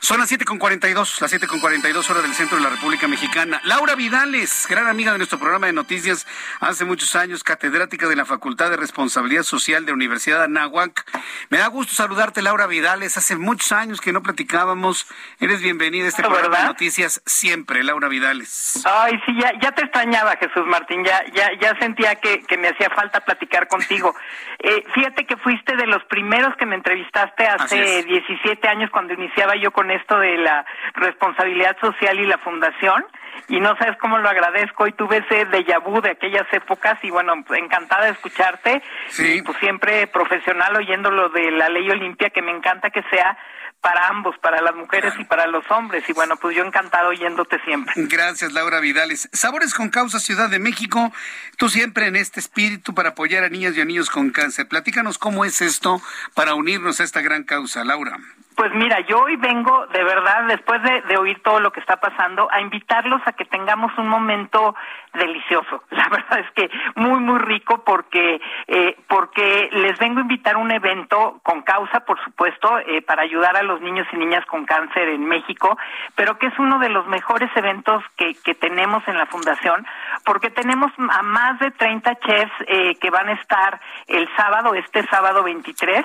Son 0.00 0.18
las 0.18 0.30
7.42, 0.30 1.20
las 1.20 1.32
7.42 1.32 2.10
horas 2.10 2.22
del 2.22 2.34
centro 2.34 2.56
de 2.58 2.64
la 2.64 2.70
República 2.70 3.08
Mexicana. 3.08 3.60
Laura 3.64 3.94
Vidales, 3.94 4.66
gran 4.68 4.86
amiga 4.86 5.12
de 5.12 5.18
nuestro 5.18 5.38
programa 5.38 5.66
de 5.66 5.72
noticias 5.72 6.26
hace 6.60 6.84
muchos 6.84 7.14
años, 7.16 7.44
catedrática 7.44 8.08
de 8.08 8.16
la 8.16 8.24
Facultad 8.24 8.70
de 8.70 8.76
Responsabilidad 8.76 9.42
Social 9.42 9.84
de 9.84 9.92
la 9.92 9.94
Universidad 9.94 10.38
de 10.38 10.44
Anáhuac. 10.44 11.04
Me 11.50 11.58
da 11.58 11.68
gusto 11.68 11.94
saludarte, 11.94 12.42
Laura 12.42 12.66
Vidales. 12.66 13.16
Hace 13.16 13.36
muchos 13.36 13.72
años 13.72 14.00
que 14.00 14.12
no 14.12 14.22
platicábamos. 14.22 15.06
Eres 15.40 15.60
bienvenida 15.60 16.06
a 16.06 16.08
este 16.08 16.22
programa 16.22 16.58
de 16.58 16.64
noticias 16.64 17.22
siempre, 17.26 17.82
Laura 17.84 18.08
Vidales. 18.08 18.82
Ay, 18.84 19.20
sí, 19.26 19.34
ya, 19.40 19.52
ya 19.60 19.72
te 19.72 19.82
extrañaba, 19.82 20.36
Jesús 20.36 20.66
Martín. 20.66 21.04
Ya, 21.04 21.22
ya, 21.34 21.50
ya 21.60 21.78
sentía 21.78 22.16
que, 22.16 22.42
que 22.42 22.58
me 22.58 22.68
hacía 22.68 22.90
falta 22.90 23.20
platicar 23.20 23.68
contigo. 23.68 24.14
Eh, 24.64 24.84
fíjate 24.94 25.26
que 25.26 25.36
fuiste 25.38 25.74
de 25.74 25.88
los 25.88 26.04
primeros 26.04 26.54
que 26.56 26.66
me 26.66 26.76
entrevistaste 26.76 27.44
hace 27.48 28.04
17 28.04 28.68
años 28.68 28.90
cuando 28.92 29.12
iniciaba 29.12 29.51
yo 29.56 29.70
con 29.70 29.90
esto 29.90 30.18
de 30.18 30.38
la 30.38 30.64
responsabilidad 30.94 31.76
social 31.80 32.18
y 32.18 32.26
la 32.26 32.38
fundación 32.38 33.04
y 33.48 33.60
no 33.60 33.76
sabes 33.76 33.96
cómo 33.98 34.18
lo 34.18 34.28
agradezco 34.28 34.86
y 34.86 34.92
tuve 34.92 35.18
ese 35.18 35.46
déjà 35.48 35.78
vu 35.78 36.00
de 36.00 36.10
aquellas 36.10 36.46
épocas 36.52 36.98
y 37.02 37.10
bueno, 37.10 37.34
encantada 37.56 38.04
de 38.04 38.12
escucharte 38.12 38.82
y 39.18 39.42
pues 39.42 39.58
siempre 39.58 40.06
profesional 40.06 40.76
oyendo 40.76 41.10
lo 41.10 41.28
de 41.30 41.50
la 41.50 41.68
ley 41.68 41.90
Olimpia 41.90 42.30
que 42.30 42.42
me 42.42 42.52
encanta 42.52 42.90
que 42.90 43.02
sea 43.10 43.36
para 43.82 44.06
ambos, 44.06 44.38
para 44.38 44.62
las 44.62 44.74
mujeres 44.76 45.12
y 45.18 45.24
para 45.24 45.46
los 45.48 45.68
hombres. 45.70 46.08
Y 46.08 46.12
bueno, 46.12 46.36
pues 46.36 46.56
yo 46.56 46.64
encantado 46.64 47.08
oyéndote 47.08 47.58
siempre. 47.64 47.92
Gracias, 47.96 48.52
Laura 48.52 48.78
Vidales. 48.78 49.28
Sabores 49.32 49.74
con 49.74 49.90
Causa 49.90 50.20
Ciudad 50.20 50.48
de 50.48 50.60
México, 50.60 51.12
tú 51.58 51.68
siempre 51.68 52.06
en 52.06 52.14
este 52.14 52.38
espíritu 52.38 52.94
para 52.94 53.10
apoyar 53.10 53.42
a 53.42 53.48
niñas 53.48 53.76
y 53.76 53.80
a 53.80 53.84
niños 53.84 54.08
con 54.08 54.30
cáncer. 54.30 54.68
Platícanos 54.68 55.18
cómo 55.18 55.44
es 55.44 55.60
esto 55.60 56.00
para 56.34 56.54
unirnos 56.54 57.00
a 57.00 57.04
esta 57.04 57.22
gran 57.22 57.42
causa, 57.42 57.84
Laura. 57.84 58.18
Pues 58.56 58.72
mira, 58.74 59.00
yo 59.00 59.22
hoy 59.22 59.36
vengo 59.36 59.86
de 59.88 60.04
verdad, 60.04 60.46
después 60.46 60.80
de, 60.82 61.16
oír 61.16 61.42
todo 61.42 61.60
lo 61.60 61.72
que 61.72 61.80
está 61.80 61.96
pasando, 61.96 62.48
a 62.50 62.60
invitarlos 62.60 63.20
a 63.24 63.32
que 63.32 63.44
tengamos 63.44 63.96
un 63.98 64.08
momento 64.08 64.74
delicioso. 65.12 65.82
La 65.90 66.08
verdad 66.08 66.38
es 66.40 66.50
que 66.52 66.70
muy, 66.96 67.20
muy 67.20 67.38
rico 67.38 67.82
porque, 67.84 68.40
eh, 68.66 68.96
porque 69.08 69.68
les 69.72 69.98
vengo 69.98 70.18
a 70.18 70.22
invitar 70.22 70.54
a 70.54 70.58
un 70.58 70.70
evento 70.70 71.40
con 71.42 71.62
causa, 71.62 72.00
por 72.00 72.22
supuesto, 72.24 72.78
eh, 72.80 73.02
para 73.02 73.22
ayudar 73.22 73.56
a 73.56 73.62
los 73.62 73.80
niños 73.80 74.06
y 74.12 74.16
niñas 74.16 74.44
con 74.46 74.64
cáncer 74.64 75.08
en 75.08 75.26
México, 75.26 75.76
pero 76.14 76.38
que 76.38 76.46
es 76.46 76.58
uno 76.58 76.78
de 76.78 76.88
los 76.88 77.06
mejores 77.06 77.50
eventos 77.56 78.02
que, 78.16 78.34
que 78.44 78.54
tenemos 78.54 79.06
en 79.08 79.18
la 79.18 79.26
Fundación, 79.26 79.86
porque 80.24 80.50
tenemos 80.50 80.92
a 80.98 81.22
más 81.22 81.58
de 81.58 81.70
30 81.70 82.14
chefs 82.20 82.52
eh, 82.66 82.96
que 82.96 83.10
van 83.10 83.28
a 83.28 83.32
estar 83.32 83.80
el 84.06 84.28
sábado, 84.36 84.74
este 84.74 85.06
sábado 85.08 85.42
23, 85.42 86.04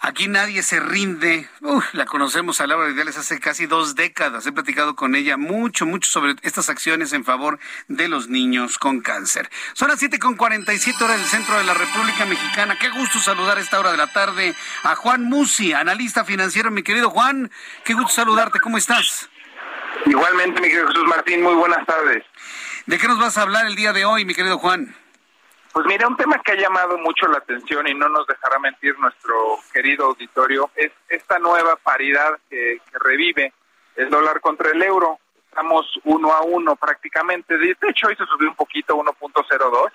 Aquí 0.00 0.28
nadie 0.28 0.62
se 0.62 0.78
rinde. 0.78 1.48
la 1.92 2.04
conocemos 2.04 2.60
a 2.60 2.68
Laura 2.68 2.86
Vidales 2.86 3.18
hace 3.18 3.40
casi 3.40 3.66
dos 3.66 3.96
décadas. 3.96 4.46
He 4.46 4.52
platicado 4.52 4.94
con 4.94 5.16
ella 5.16 5.36
mucho, 5.36 5.86
mucho 5.86 6.08
sobre 6.08 6.36
estas 6.42 6.68
acciones 6.68 7.12
en 7.12 7.24
favor 7.24 7.58
de 7.88 8.08
los 8.08 8.28
niños 8.28 8.78
con 8.78 9.00
cáncer. 9.00 9.50
Son 9.72 9.88
las 9.88 9.98
siete 9.98 10.20
con 10.20 10.38
siete 10.78 11.04
horas 11.04 11.18
del 11.18 11.26
centro 11.26 11.58
de 11.58 11.64
la 11.64 11.74
República 11.74 12.26
Mexicana. 12.26 12.78
Qué 12.78 12.90
gusto 12.90 13.18
saludar 13.18 13.58
a 13.58 13.60
esta 13.60 13.80
hora 13.80 13.90
de 13.90 13.96
la 13.96 14.06
tarde 14.12 14.54
a 14.84 14.94
Juan 14.94 15.24
Musi, 15.24 15.72
analista 15.72 16.24
financiero. 16.24 16.70
Mi 16.70 16.84
querido 16.84 17.10
Juan, 17.10 17.50
qué 17.84 17.94
gusto 17.94 18.12
saludarte. 18.12 18.60
¿Cómo 18.60 18.78
estás? 18.78 19.28
Igualmente, 20.06 20.60
mi 20.60 20.68
querido 20.68 20.86
Jesús 20.86 21.08
Martín, 21.08 21.42
muy 21.42 21.54
buenas 21.54 21.84
tardes. 21.86 22.24
¿De 22.86 22.98
qué 22.98 23.08
nos 23.08 23.18
vas 23.18 23.36
a 23.36 23.42
hablar 23.42 23.66
el 23.66 23.74
día 23.74 23.92
de 23.92 24.04
hoy, 24.04 24.24
mi 24.24 24.34
querido 24.34 24.58
Juan? 24.58 24.94
Pues 25.72 25.86
mira, 25.86 26.08
un 26.08 26.16
tema 26.16 26.40
que 26.42 26.52
ha 26.52 26.56
llamado 26.56 26.98
mucho 26.98 27.26
la 27.28 27.38
atención 27.38 27.86
y 27.86 27.94
no 27.94 28.08
nos 28.08 28.26
dejará 28.26 28.58
mentir 28.58 28.98
nuestro 28.98 29.58
querido 29.72 30.06
auditorio 30.06 30.70
es 30.74 30.90
esta 31.08 31.38
nueva 31.38 31.76
paridad 31.76 32.38
que, 32.48 32.80
revive 33.00 33.52
el 33.96 34.10
dólar 34.10 34.40
contra 34.40 34.70
el 34.70 34.82
euro. 34.82 35.18
Estamos 35.48 35.86
uno 36.04 36.32
a 36.32 36.42
uno 36.42 36.76
prácticamente. 36.76 37.56
De 37.58 37.76
hecho, 37.88 38.08
hoy 38.08 38.16
se 38.16 38.26
subió 38.26 38.48
un 38.48 38.56
poquito, 38.56 38.96
1.02, 38.96 39.90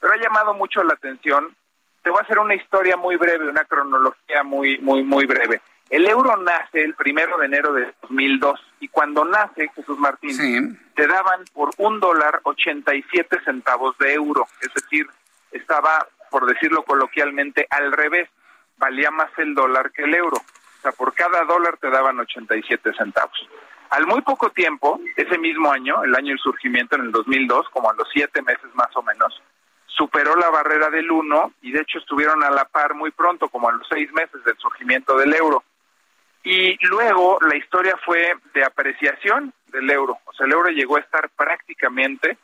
pero 0.00 0.12
ha 0.12 0.16
llamado 0.16 0.54
mucho 0.54 0.82
la 0.82 0.94
atención. 0.94 1.54
Te 2.02 2.10
voy 2.10 2.18
a 2.20 2.22
hacer 2.22 2.38
una 2.38 2.54
historia 2.54 2.96
muy 2.96 3.16
breve, 3.16 3.48
una 3.48 3.64
cronología 3.64 4.42
muy, 4.42 4.78
muy, 4.78 5.02
muy 5.02 5.24
breve. 5.24 5.60
El 5.90 6.06
euro 6.06 6.36
nace 6.38 6.82
el 6.82 6.94
primero 6.94 7.38
de 7.38 7.46
enero 7.46 7.72
de 7.72 7.94
2002 8.02 8.60
y 8.80 8.88
cuando 8.88 9.24
nace, 9.24 9.68
Jesús 9.74 9.98
Martín, 9.98 10.80
te 10.94 11.06
daban 11.06 11.44
por 11.52 11.70
un 11.78 12.00
dólar 12.00 12.40
87 12.44 13.38
centavos 13.44 13.96
de 13.98 14.14
euro, 14.14 14.46
es 14.60 14.72
decir, 14.74 15.06
estaba, 15.52 16.06
por 16.30 16.46
decirlo 16.46 16.82
coloquialmente, 16.84 17.66
al 17.70 17.92
revés, 17.92 18.28
valía 18.76 19.10
más 19.10 19.30
el 19.38 19.54
dólar 19.54 19.92
que 19.92 20.02
el 20.02 20.14
euro. 20.14 20.36
O 20.36 20.82
sea, 20.82 20.92
por 20.92 21.14
cada 21.14 21.44
dólar 21.44 21.76
te 21.78 21.90
daban 21.90 22.18
87 22.18 22.92
centavos. 22.96 23.48
Al 23.90 24.06
muy 24.06 24.22
poco 24.22 24.50
tiempo, 24.50 25.00
ese 25.16 25.38
mismo 25.38 25.70
año, 25.70 26.02
el 26.02 26.14
año 26.14 26.30
del 26.30 26.38
surgimiento 26.38 26.96
en 26.96 27.02
el 27.02 27.12
2002, 27.12 27.68
como 27.68 27.90
a 27.90 27.94
los 27.94 28.08
siete 28.12 28.42
meses 28.42 28.74
más 28.74 28.94
o 28.96 29.02
menos, 29.02 29.40
superó 29.86 30.34
la 30.36 30.50
barrera 30.50 30.90
del 30.90 31.10
1 31.10 31.52
y 31.62 31.72
de 31.72 31.80
hecho 31.80 31.98
estuvieron 31.98 32.42
a 32.42 32.50
la 32.50 32.64
par 32.64 32.94
muy 32.94 33.12
pronto, 33.12 33.48
como 33.48 33.68
a 33.68 33.72
los 33.72 33.86
seis 33.88 34.12
meses 34.12 34.42
del 34.44 34.56
surgimiento 34.58 35.16
del 35.16 35.34
euro. 35.34 35.62
Y 36.44 36.76
luego 36.86 37.38
la 37.40 37.56
historia 37.56 37.96
fue 38.04 38.34
de 38.52 38.62
apreciación 38.62 39.52
del 39.68 39.90
euro. 39.90 40.18
O 40.26 40.32
sea, 40.34 40.46
el 40.46 40.52
euro 40.52 40.68
llegó 40.68 40.96
a 40.96 41.00
estar 41.00 41.30
prácticamente 41.30 42.36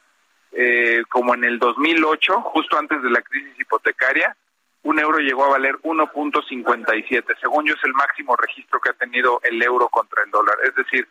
eh, 0.53 1.03
como 1.09 1.35
en 1.35 1.45
el 1.45 1.59
2008, 1.59 2.41
justo 2.43 2.79
antes 2.79 3.03
de 3.03 3.11
la 3.11 3.23
crisis 3.23 3.61
hipotecaria, 3.61 4.35
un 4.83 4.99
euro 4.99 5.19
llegó 5.19 5.45
a 5.45 5.51
valer 5.51 5.77
1.57. 5.83 7.39
Según 7.41 7.67
yo 7.67 7.75
es 7.75 7.85
el 7.85 7.93
máximo 7.93 8.35
registro 8.37 8.81
que 8.81 8.91
ha 8.91 8.95
tenido 8.95 9.41
el 9.45 9.63
euro 9.63 9.89
contra 9.89 10.23
el 10.25 10.31
dólar. 10.31 10.57
Es 10.65 10.75
decir, 10.75 11.07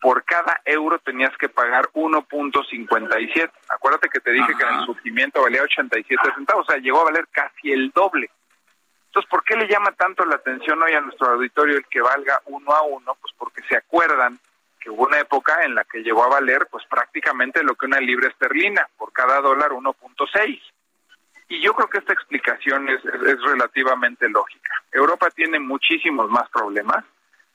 por 0.00 0.24
cada 0.24 0.60
euro 0.64 0.98
tenías 0.98 1.36
que 1.36 1.48
pagar 1.48 1.88
1.57. 1.92 3.50
Acuérdate 3.68 4.08
que 4.08 4.20
te 4.20 4.32
dije 4.32 4.54
que 4.56 4.64
en 4.64 4.80
el 4.80 4.86
surgimiento 4.86 5.42
valía 5.42 5.62
87 5.62 6.22
centavos, 6.34 6.66
o 6.66 6.72
sea, 6.72 6.80
llegó 6.80 7.02
a 7.02 7.04
valer 7.04 7.28
casi 7.30 7.72
el 7.72 7.90
doble. 7.90 8.30
Entonces, 9.14 9.30
¿por 9.30 9.44
qué 9.44 9.54
le 9.54 9.68
llama 9.68 9.92
tanto 9.92 10.24
la 10.24 10.34
atención 10.34 10.82
hoy 10.82 10.92
a 10.92 11.00
nuestro 11.00 11.34
auditorio 11.34 11.76
el 11.76 11.86
que 11.86 12.00
valga 12.00 12.42
uno 12.46 12.72
a 12.72 12.82
uno? 12.82 13.16
Pues 13.20 13.32
porque 13.38 13.62
se 13.68 13.76
acuerdan 13.76 14.40
que 14.80 14.90
hubo 14.90 15.04
una 15.04 15.20
época 15.20 15.62
en 15.62 15.76
la 15.76 15.84
que 15.84 16.02
llegó 16.02 16.24
a 16.24 16.30
valer 16.30 16.66
pues 16.68 16.84
prácticamente 16.86 17.62
lo 17.62 17.76
que 17.76 17.86
una 17.86 18.00
libra 18.00 18.26
esterlina, 18.26 18.88
por 18.98 19.12
cada 19.12 19.40
dólar 19.40 19.70
1.6. 19.70 20.60
Y 21.48 21.62
yo 21.62 21.74
creo 21.74 21.88
que 21.88 21.98
esta 21.98 22.12
explicación 22.12 22.88
es, 22.88 23.04
es, 23.04 23.40
relativamente 23.40 24.28
lógica. 24.28 24.82
Europa 24.90 25.28
tiene 25.30 25.60
muchísimos 25.60 26.28
más 26.28 26.50
problemas. 26.50 27.04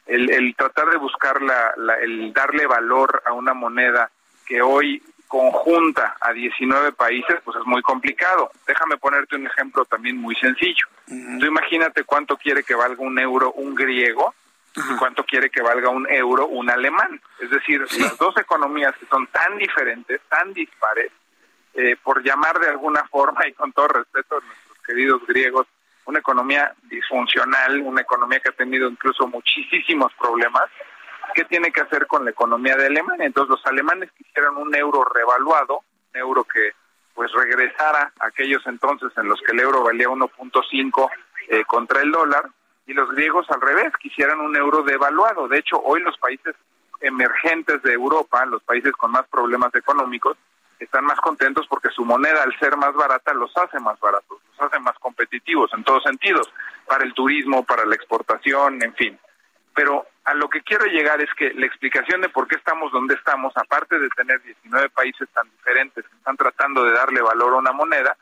El, 0.05 0.29
el 0.29 0.55
tratar 0.55 0.89
de 0.89 0.97
buscar 0.97 1.41
la, 1.41 1.73
el 2.01 2.31
darle 2.31 2.67
valor 2.67 3.21
a 3.25 3.33
una 3.33 3.53
moneda 3.53 4.09
que 4.47 4.61
hoy 4.61 5.03
conjunta 5.29 6.17
a 6.19 6.33
19 6.33 6.91
países, 6.91 7.37
pues 7.45 7.55
es 7.55 7.65
muy 7.65 7.81
complicado. 7.81 8.51
Déjame 8.67 8.97
ponerte 8.97 9.37
un 9.37 9.47
ejemplo 9.47 9.85
también 9.85 10.17
muy 10.17 10.35
sencillo. 10.35 10.85
Tú 11.07 11.45
imagínate 11.45 12.03
cuánto 12.03 12.35
quiere 12.35 12.63
que 12.63 12.75
valga 12.75 13.01
un 13.01 13.17
euro 13.17 13.53
un 13.53 13.73
griego 13.75 14.33
cuánto 14.97 15.23
quiere 15.23 15.49
que 15.49 15.61
valga 15.61 15.89
un 15.89 16.09
euro 16.09 16.47
un 16.47 16.69
alemán. 16.69 17.19
Es 17.39 17.49
decir, 17.49 17.81
las 17.99 18.17
dos 18.17 18.35
economías 18.37 18.95
que 18.97 19.05
son 19.07 19.27
tan 19.27 19.57
diferentes, 19.57 20.21
tan 20.29 20.53
dispares, 20.53 21.11
eh, 21.73 21.95
por 22.01 22.23
llamar 22.23 22.59
de 22.59 22.69
alguna 22.69 23.03
forma, 23.05 23.47
y 23.47 23.53
con 23.53 23.71
todo 23.71 23.87
respeto 23.87 24.37
a 24.37 24.45
nuestros 24.45 24.77
queridos 24.85 25.25
griegos, 25.27 25.67
una 26.05 26.19
economía 26.19 26.73
disfuncional, 26.83 27.81
una 27.81 28.01
economía 28.01 28.39
que 28.39 28.49
ha 28.49 28.53
tenido 28.53 28.89
incluso 28.89 29.27
muchísimos 29.27 30.11
problemas. 30.19 30.65
¿Qué 31.33 31.45
tiene 31.45 31.71
que 31.71 31.81
hacer 31.81 32.07
con 32.07 32.25
la 32.25 32.31
economía 32.31 32.75
de 32.75 32.87
Alemania? 32.87 33.25
Entonces 33.25 33.49
los 33.49 33.65
alemanes 33.65 34.11
quisieran 34.17 34.57
un 34.57 34.73
euro 34.75 35.03
revaluado, 35.03 35.83
un 36.13 36.19
euro 36.19 36.43
que 36.43 36.71
pues 37.13 37.31
regresara 37.33 38.13
a 38.19 38.27
aquellos 38.27 38.65
entonces 38.65 39.11
en 39.17 39.27
los 39.27 39.41
que 39.41 39.51
el 39.51 39.59
euro 39.59 39.83
valía 39.83 40.07
1.5 40.07 41.09
eh, 41.49 41.63
contra 41.65 42.01
el 42.01 42.11
dólar, 42.11 42.49
y 42.89 42.93
los 42.93 43.11
griegos 43.11 43.45
al 43.51 43.61
revés, 43.61 43.93
quisieran 44.01 44.39
un 44.39 44.55
euro 44.55 44.81
devaluado. 44.81 45.47
De 45.47 45.59
hecho, 45.59 45.79
hoy 45.79 46.01
los 46.01 46.17
países 46.17 46.55
emergentes 47.01 47.83
de 47.83 47.93
Europa, 47.93 48.43
los 48.47 48.63
países 48.63 48.93
con 48.93 49.11
más 49.11 49.27
problemas 49.27 49.73
económicos, 49.75 50.37
están 50.79 51.05
más 51.05 51.19
contentos 51.19 51.67
porque 51.67 51.89
su 51.89 52.03
moneda, 52.03 52.41
al 52.41 52.57
ser 52.57 52.77
más 52.77 52.95
barata, 52.95 53.33
los 53.33 53.55
hace 53.57 53.79
más 53.79 53.99
baratos, 53.99 54.39
los 54.49 54.61
hace 54.61 54.79
más 54.79 54.97
competitivos 54.99 55.69
en 55.73 55.83
todos 55.83 56.01
sentidos, 56.01 56.51
para 56.87 57.03
el 57.03 57.13
turismo, 57.13 57.63
para 57.63 57.85
la 57.85 57.93
exportación, 57.93 58.81
en 58.81 58.95
fin. 58.95 59.19
Pero 59.75 60.07
a 60.25 60.33
lo 60.33 60.49
que 60.49 60.61
quiero 60.61 60.85
llegar 60.85 61.21
es 61.21 61.29
que 61.35 61.53
la 61.53 61.65
explicación 61.65 62.21
de 62.21 62.29
por 62.29 62.47
qué 62.47 62.55
estamos 62.55 62.91
donde 62.91 63.15
estamos, 63.15 63.51
aparte 63.55 63.97
de 63.97 64.09
tener 64.09 64.41
19 64.41 64.89
países 64.89 65.27
tan 65.33 65.49
diferentes 65.49 66.05
que 66.05 66.15
están 66.15 66.37
tratando 66.37 66.83
de 66.83 66.91
darle 66.91 67.21
valor 67.21 67.53
a 67.53 67.57
una 67.57 67.71
moneda, 67.71 68.15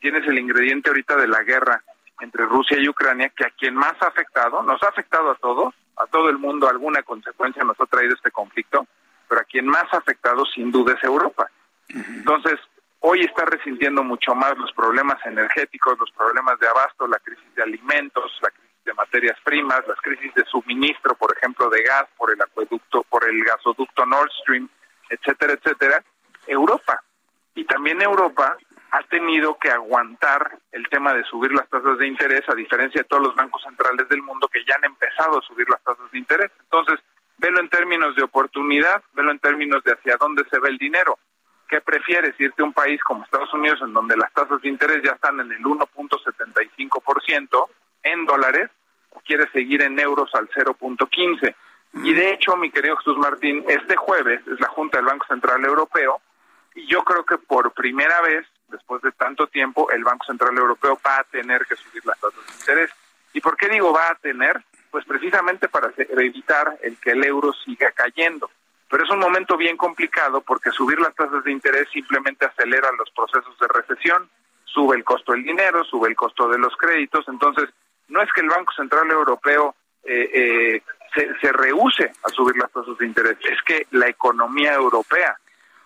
tienes 0.00 0.26
el 0.28 0.38
ingrediente 0.38 0.90
ahorita 0.90 1.16
de 1.16 1.28
la 1.28 1.42
guerra 1.42 1.82
entre 2.20 2.44
Rusia 2.46 2.78
y 2.80 2.88
Ucrania, 2.88 3.30
que 3.30 3.44
a 3.44 3.50
quien 3.50 3.74
más 3.74 3.94
ha 4.00 4.06
afectado, 4.06 4.62
nos 4.62 4.82
ha 4.82 4.88
afectado 4.88 5.30
a 5.30 5.34
todos, 5.36 5.74
a 5.96 6.06
todo 6.06 6.30
el 6.30 6.38
mundo, 6.38 6.68
alguna 6.68 7.02
consecuencia 7.02 7.64
nos 7.64 7.80
ha 7.80 7.86
traído 7.86 8.14
este 8.14 8.30
conflicto, 8.30 8.86
pero 9.28 9.40
a 9.40 9.44
quien 9.44 9.66
más 9.66 9.84
ha 9.92 9.98
afectado 9.98 10.44
sin 10.46 10.70
duda 10.70 10.94
es 10.94 11.04
Europa. 11.04 11.50
Entonces, 11.88 12.58
hoy 13.00 13.20
está 13.20 13.44
resintiendo 13.44 14.02
mucho 14.02 14.34
más 14.34 14.56
los 14.58 14.72
problemas 14.72 15.24
energéticos, 15.24 15.98
los 15.98 16.10
problemas 16.12 16.58
de 16.58 16.68
abasto, 16.68 17.06
la 17.06 17.18
crisis 17.18 17.54
de 17.54 17.62
alimentos, 17.62 18.32
la 18.42 18.50
crisis 18.50 18.65
de 18.86 18.94
materias 18.94 19.36
primas, 19.44 19.86
las 19.86 20.00
crisis 20.00 20.32
de 20.34 20.44
suministro, 20.44 21.14
por 21.16 21.36
ejemplo, 21.36 21.68
de 21.68 21.82
gas 21.82 22.06
por 22.16 22.32
el 22.32 22.40
acueducto, 22.40 23.02
por 23.02 23.28
el 23.28 23.44
gasoducto 23.44 24.06
Nord 24.06 24.30
Stream, 24.40 24.68
etcétera, 25.10 25.54
etcétera, 25.54 26.02
Europa. 26.46 27.02
Y 27.54 27.64
también 27.64 28.00
Europa 28.00 28.56
ha 28.92 29.02
tenido 29.04 29.58
que 29.58 29.70
aguantar 29.70 30.58
el 30.72 30.88
tema 30.88 31.12
de 31.12 31.24
subir 31.24 31.52
las 31.52 31.68
tasas 31.68 31.98
de 31.98 32.06
interés, 32.06 32.48
a 32.48 32.54
diferencia 32.54 33.02
de 33.02 33.08
todos 33.08 33.24
los 33.24 33.34
bancos 33.34 33.62
centrales 33.62 34.08
del 34.08 34.22
mundo 34.22 34.48
que 34.48 34.64
ya 34.64 34.76
han 34.76 34.84
empezado 34.84 35.38
a 35.38 35.42
subir 35.42 35.68
las 35.68 35.82
tasas 35.82 36.10
de 36.10 36.18
interés. 36.18 36.50
Entonces, 36.60 37.00
velo 37.38 37.60
en 37.60 37.68
términos 37.68 38.14
de 38.14 38.22
oportunidad, 38.22 39.02
velo 39.12 39.32
en 39.32 39.40
términos 39.40 39.82
de 39.84 39.92
hacia 39.92 40.16
dónde 40.16 40.44
se 40.50 40.60
ve 40.60 40.68
el 40.68 40.78
dinero. 40.78 41.18
¿Qué 41.68 41.80
prefieres? 41.80 42.38
¿Irte 42.38 42.62
a 42.62 42.64
un 42.64 42.72
país 42.72 43.02
como 43.02 43.24
Estados 43.24 43.52
Unidos, 43.52 43.80
en 43.82 43.92
donde 43.92 44.16
las 44.16 44.32
tasas 44.32 44.62
de 44.62 44.68
interés 44.68 45.02
ya 45.02 45.12
están 45.12 45.40
en 45.40 45.50
el 45.50 45.62
1.75% 45.62 47.68
en 48.12 48.24
dólares, 48.26 48.70
o 49.10 49.20
quieres 49.20 49.50
seguir 49.52 49.82
en 49.82 49.98
euros 49.98 50.34
al 50.34 50.48
0.15%? 50.48 51.54
Y 52.02 52.12
de 52.12 52.32
hecho, 52.32 52.56
mi 52.56 52.70
querido 52.70 52.96
Jesús 52.98 53.16
Martín, 53.16 53.64
este 53.68 53.96
jueves 53.96 54.40
es 54.46 54.60
la 54.60 54.68
Junta 54.68 54.98
del 54.98 55.06
Banco 55.06 55.26
Central 55.26 55.64
Europeo, 55.64 56.20
y 56.74 56.86
yo 56.86 57.02
creo 57.04 57.24
que 57.24 57.38
por 57.38 57.72
primera 57.72 58.20
vez 58.20 58.46
después 58.68 59.02
de 59.02 59.12
tanto 59.12 59.46
tiempo, 59.46 59.90
el 59.90 60.04
Banco 60.04 60.26
Central 60.26 60.56
Europeo 60.56 60.98
va 61.06 61.18
a 61.18 61.24
tener 61.24 61.66
que 61.66 61.76
subir 61.76 62.04
las 62.04 62.18
tasas 62.18 62.44
de 62.46 62.52
interés. 62.52 62.90
¿Y 63.32 63.40
por 63.40 63.56
qué 63.56 63.68
digo 63.68 63.92
va 63.92 64.10
a 64.10 64.14
tener? 64.16 64.62
Pues 64.90 65.04
precisamente 65.04 65.68
para 65.68 65.92
evitar 65.96 66.78
el 66.82 66.96
que 66.98 67.10
el 67.10 67.24
euro 67.24 67.52
siga 67.52 67.90
cayendo. 67.92 68.50
Pero 68.88 69.04
es 69.04 69.10
un 69.10 69.18
momento 69.18 69.56
bien 69.56 69.76
complicado 69.76 70.40
porque 70.40 70.70
subir 70.70 70.98
las 71.00 71.14
tasas 71.14 71.44
de 71.44 71.52
interés 71.52 71.88
simplemente 71.90 72.46
acelera 72.46 72.88
los 72.92 73.10
procesos 73.10 73.58
de 73.58 73.66
recesión, 73.68 74.28
sube 74.64 74.96
el 74.96 75.04
costo 75.04 75.32
del 75.32 75.42
dinero, 75.42 75.84
sube 75.84 76.08
el 76.08 76.16
costo 76.16 76.48
de 76.48 76.58
los 76.58 76.76
créditos. 76.76 77.26
Entonces, 77.28 77.68
no 78.08 78.22
es 78.22 78.32
que 78.32 78.40
el 78.40 78.48
Banco 78.48 78.72
Central 78.72 79.10
Europeo 79.10 79.74
eh, 80.04 80.30
eh, 80.32 80.82
se, 81.14 81.38
se 81.40 81.52
rehúse 81.52 82.12
a 82.22 82.28
subir 82.28 82.56
las 82.56 82.70
tasas 82.70 82.96
de 82.98 83.06
interés, 83.06 83.38
es 83.42 83.62
que 83.62 83.86
la 83.92 84.08
economía 84.08 84.74
europea 84.74 85.36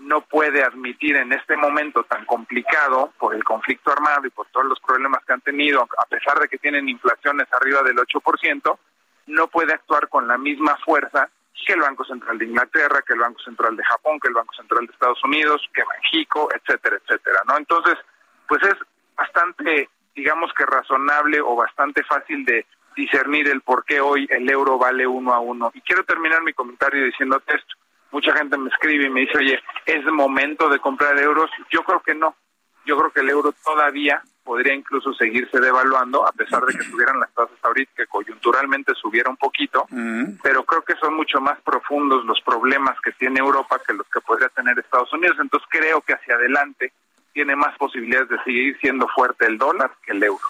no 0.01 0.22
puede 0.22 0.62
admitir 0.62 1.16
en 1.16 1.32
este 1.32 1.56
momento 1.56 2.05
tan 2.05 2.24
complicado 2.24 3.12
por 3.18 3.34
el 3.34 3.44
conflicto 3.44 3.92
armado 3.92 4.26
y 4.26 4.30
por 4.30 4.47
todos 4.48 4.66
los 4.66 4.80
problemas 4.80 5.24
que 5.24 5.34
han 5.34 5.42
tenido, 5.42 5.82
a 5.82 6.06
pesar 6.06 6.38
de 6.40 6.48
que 6.48 6.59
tienen 6.59 6.88
inflaciones 6.88 7.47
arriba 7.52 7.82
del 7.82 7.98
8%, 7.98 8.78
no 9.26 9.48
puede 9.48 9.74
actuar 9.74 10.09
con 10.09 10.26
la 10.26 10.38
misma 10.38 10.76
fuerza 10.84 11.28
que 11.66 11.74
el 11.74 11.80
Banco 11.80 12.05
Central 12.05 12.38
de 12.38 12.47
Inglaterra, 12.47 13.02
que 13.06 13.12
el 13.12 13.20
Banco 13.20 13.40
Central 13.40 13.76
de 13.76 13.84
Japón, 13.84 14.18
que 14.18 14.28
el 14.28 14.34
Banco 14.34 14.52
Central 14.55 14.86
de 14.86 14.92
Estados 14.92 15.22
Unidos, 15.24 15.62
que 15.72 15.82
México, 15.84 16.48
etcétera, 16.52 16.97
etcétera, 16.97 17.42
¿no? 17.47 17.56
Entonces, 17.59 17.94
pues 18.48 18.62
es 18.64 18.74
bastante, 19.16 19.88
digamos 20.14 20.52
que 20.56 20.66
razonable 20.66 21.40
o 21.40 21.56
bastante 21.56 22.02
fácil 22.04 22.44
de 22.44 22.66
discernir 22.96 23.48
el 23.48 23.60
por 23.60 23.84
qué 23.84 24.00
hoy 24.00 24.26
el 24.30 24.48
euro 24.50 24.78
vale 24.78 25.06
uno 25.06 25.32
a 25.32 25.40
uno. 25.40 25.70
Y 25.74 25.80
quiero 25.80 26.04
terminar 26.04 26.42
mi 26.42 26.52
comentario 26.52 27.04
diciéndote 27.04 27.54
esto 27.54 27.74
mucha 28.12 28.36
gente 28.36 28.56
me 28.58 28.70
escribe 28.70 29.06
y 29.06 29.10
me 29.10 29.20
dice, 29.20 29.38
oye, 29.38 29.60
¿es 29.86 30.04
momento 30.06 30.68
de 30.68 30.78
comprar 30.78 31.18
euros? 31.18 31.50
Yo 31.70 31.82
creo 31.82 32.00
que 32.00 32.14
no. 32.14 32.34
Yo 32.86 32.96
creo 32.96 33.10
que 33.10 33.20
el 33.20 33.30
euro 33.30 33.52
todavía 33.62 34.22
podría 34.42 34.74
incluso 34.74 35.12
seguirse 35.12 35.60
devaluando, 35.60 36.26
a 36.26 36.32
pesar 36.32 36.64
de 36.64 36.76
que 36.76 36.90
tuvieran 36.90 37.20
las 37.20 37.32
tasas 37.34 37.58
ahorita, 37.62 37.92
que 37.94 38.06
coyunturalmente 38.06 38.94
subiera 38.94 39.30
un 39.30 39.36
poquito, 39.36 39.86
pero 40.42 40.64
creo 40.64 40.82
que 40.82 40.96
son 40.96 41.14
mucho 41.14 41.40
más 41.40 41.60
profundos 41.60 42.24
los 42.24 42.40
problemas 42.40 42.98
que 43.00 43.12
tiene 43.12 43.38
Europa 43.38 43.80
que 43.86 43.92
los 43.92 44.08
que 44.08 44.20
podría 44.20 44.48
tener 44.48 44.78
Estados 44.78 45.12
Unidos. 45.12 45.36
Entonces 45.38 45.68
creo 45.70 46.00
que 46.00 46.14
hacia 46.14 46.34
adelante 46.34 46.92
tiene 47.32 47.57
más 47.57 47.77
posibilidades 47.78 48.28
de 48.28 48.43
seguir 48.44 48.78
siendo 48.81 49.09
fuerte 49.09 49.47
el 49.47 49.59
dólar 49.59 49.93
que 50.05 50.12
el 50.12 50.23
euro. 50.23 50.44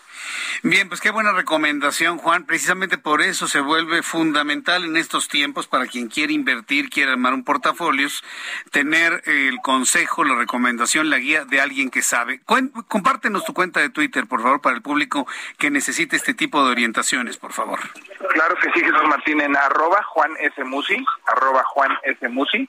Bien, 0.62 0.88
pues 0.88 1.00
qué 1.00 1.10
buena 1.10 1.32
recomendación, 1.32 2.18
Juan. 2.18 2.44
Precisamente 2.44 2.98
por 2.98 3.22
eso 3.22 3.46
se 3.46 3.60
vuelve 3.60 4.02
fundamental 4.02 4.84
en 4.84 4.96
estos 4.96 5.28
tiempos 5.28 5.66
para 5.66 5.86
quien 5.86 6.08
quiere 6.08 6.32
invertir, 6.32 6.90
quiere 6.90 7.12
armar 7.12 7.32
un 7.32 7.44
portafolio, 7.44 8.08
tener 8.70 9.22
el 9.26 9.58
consejo, 9.62 10.24
la 10.24 10.34
recomendación, 10.34 11.10
la 11.10 11.18
guía 11.18 11.44
de 11.44 11.60
alguien 11.60 11.90
que 11.90 12.02
sabe. 12.02 12.40
Compártenos 12.88 13.44
tu 13.44 13.54
cuenta 13.54 13.80
de 13.80 13.90
Twitter, 13.90 14.26
por 14.26 14.42
favor, 14.42 14.60
para 14.60 14.76
el 14.76 14.82
público 14.82 15.26
que 15.58 15.70
necesite 15.70 16.16
este 16.16 16.34
tipo 16.34 16.64
de 16.64 16.72
orientaciones, 16.72 17.36
por 17.36 17.52
favor. 17.52 17.80
Claro 18.32 18.54
que 18.56 18.70
sí, 18.72 18.80
Jesús 18.80 19.08
Martín, 19.08 19.40
en 19.40 19.56
arroba 19.56 20.02
Juan 20.04 20.32
S. 20.40 20.62
Musi, 20.64 21.04
arroba 21.26 21.62
Juan 21.64 21.92
S. 22.04 22.28
Musi. 22.28 22.68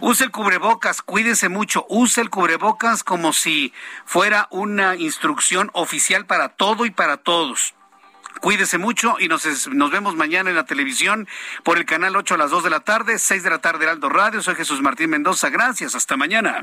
Use 0.00 0.24
el 0.24 0.30
cubrebocas, 0.30 1.02
cuídese 1.02 1.48
mucho, 1.48 1.86
use 1.88 2.20
el 2.20 2.30
cubrebocas 2.30 3.02
como 3.02 3.32
si 3.32 3.72
fuera 4.04 4.46
una 4.50 4.94
instrucción 4.94 5.70
oficial 5.72 6.26
para 6.26 6.50
todo 6.50 6.86
y 6.86 6.90
para 6.90 7.16
todos. 7.16 7.74
Cuídese 8.40 8.78
mucho 8.78 9.16
y 9.18 9.28
nos, 9.28 9.66
nos 9.68 9.90
vemos 9.90 10.14
mañana 10.14 10.50
en 10.50 10.56
la 10.56 10.66
televisión 10.66 11.26
por 11.62 11.78
el 11.78 11.86
canal 11.86 12.14
8 12.16 12.34
a 12.34 12.38
las 12.38 12.50
2 12.50 12.64
de 12.64 12.70
la 12.70 12.80
tarde, 12.80 13.18
6 13.18 13.42
de 13.42 13.50
la 13.50 13.58
tarde 13.58 13.84
Heraldo 13.84 14.08
Radio. 14.10 14.42
Soy 14.42 14.54
Jesús 14.54 14.82
Martín 14.82 15.10
Mendoza. 15.10 15.48
Gracias. 15.48 15.94
Hasta 15.94 16.16
mañana. 16.16 16.62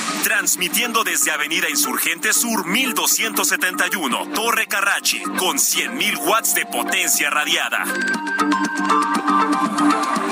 Transmitiendo 0.23 1.03
desde 1.03 1.31
Avenida 1.31 1.69
Insurgente 1.69 2.33
Sur 2.33 2.65
1271, 2.65 4.27
Torre 4.33 4.67
Carrachi, 4.67 5.21
con 5.23 5.57
100.000 5.57 6.17
watts 6.27 6.53
de 6.53 6.65
potencia 6.65 7.29
radiada. 7.29 7.83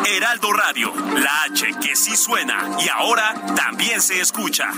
Heraldo 0.06 0.52
Radio, 0.52 0.94
la 0.96 1.44
H 1.44 1.74
que 1.82 1.96
sí 1.96 2.16
suena 2.16 2.78
y 2.80 2.90
ahora 2.90 3.56
también 3.56 4.02
se 4.02 4.20
escucha. 4.20 4.72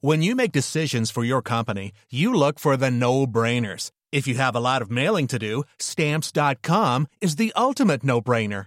When 0.00 0.22
you 0.22 0.34
make 0.34 0.50
decisions 0.50 1.10
for 1.10 1.24
your 1.24 1.42
company, 1.42 1.92
you 2.10 2.34
look 2.34 2.58
for 2.58 2.76
the 2.76 2.90
no-brainers. 2.90 3.90
If 4.10 4.26
you 4.26 4.34
have 4.34 4.56
a 4.56 4.60
lot 4.60 4.82
of 4.82 4.90
mailing 4.90 5.28
to 5.28 5.38
do, 5.38 5.64
stamps.com 5.78 7.06
is 7.20 7.36
the 7.36 7.52
ultimate 7.54 8.02
no-brainer. 8.02 8.66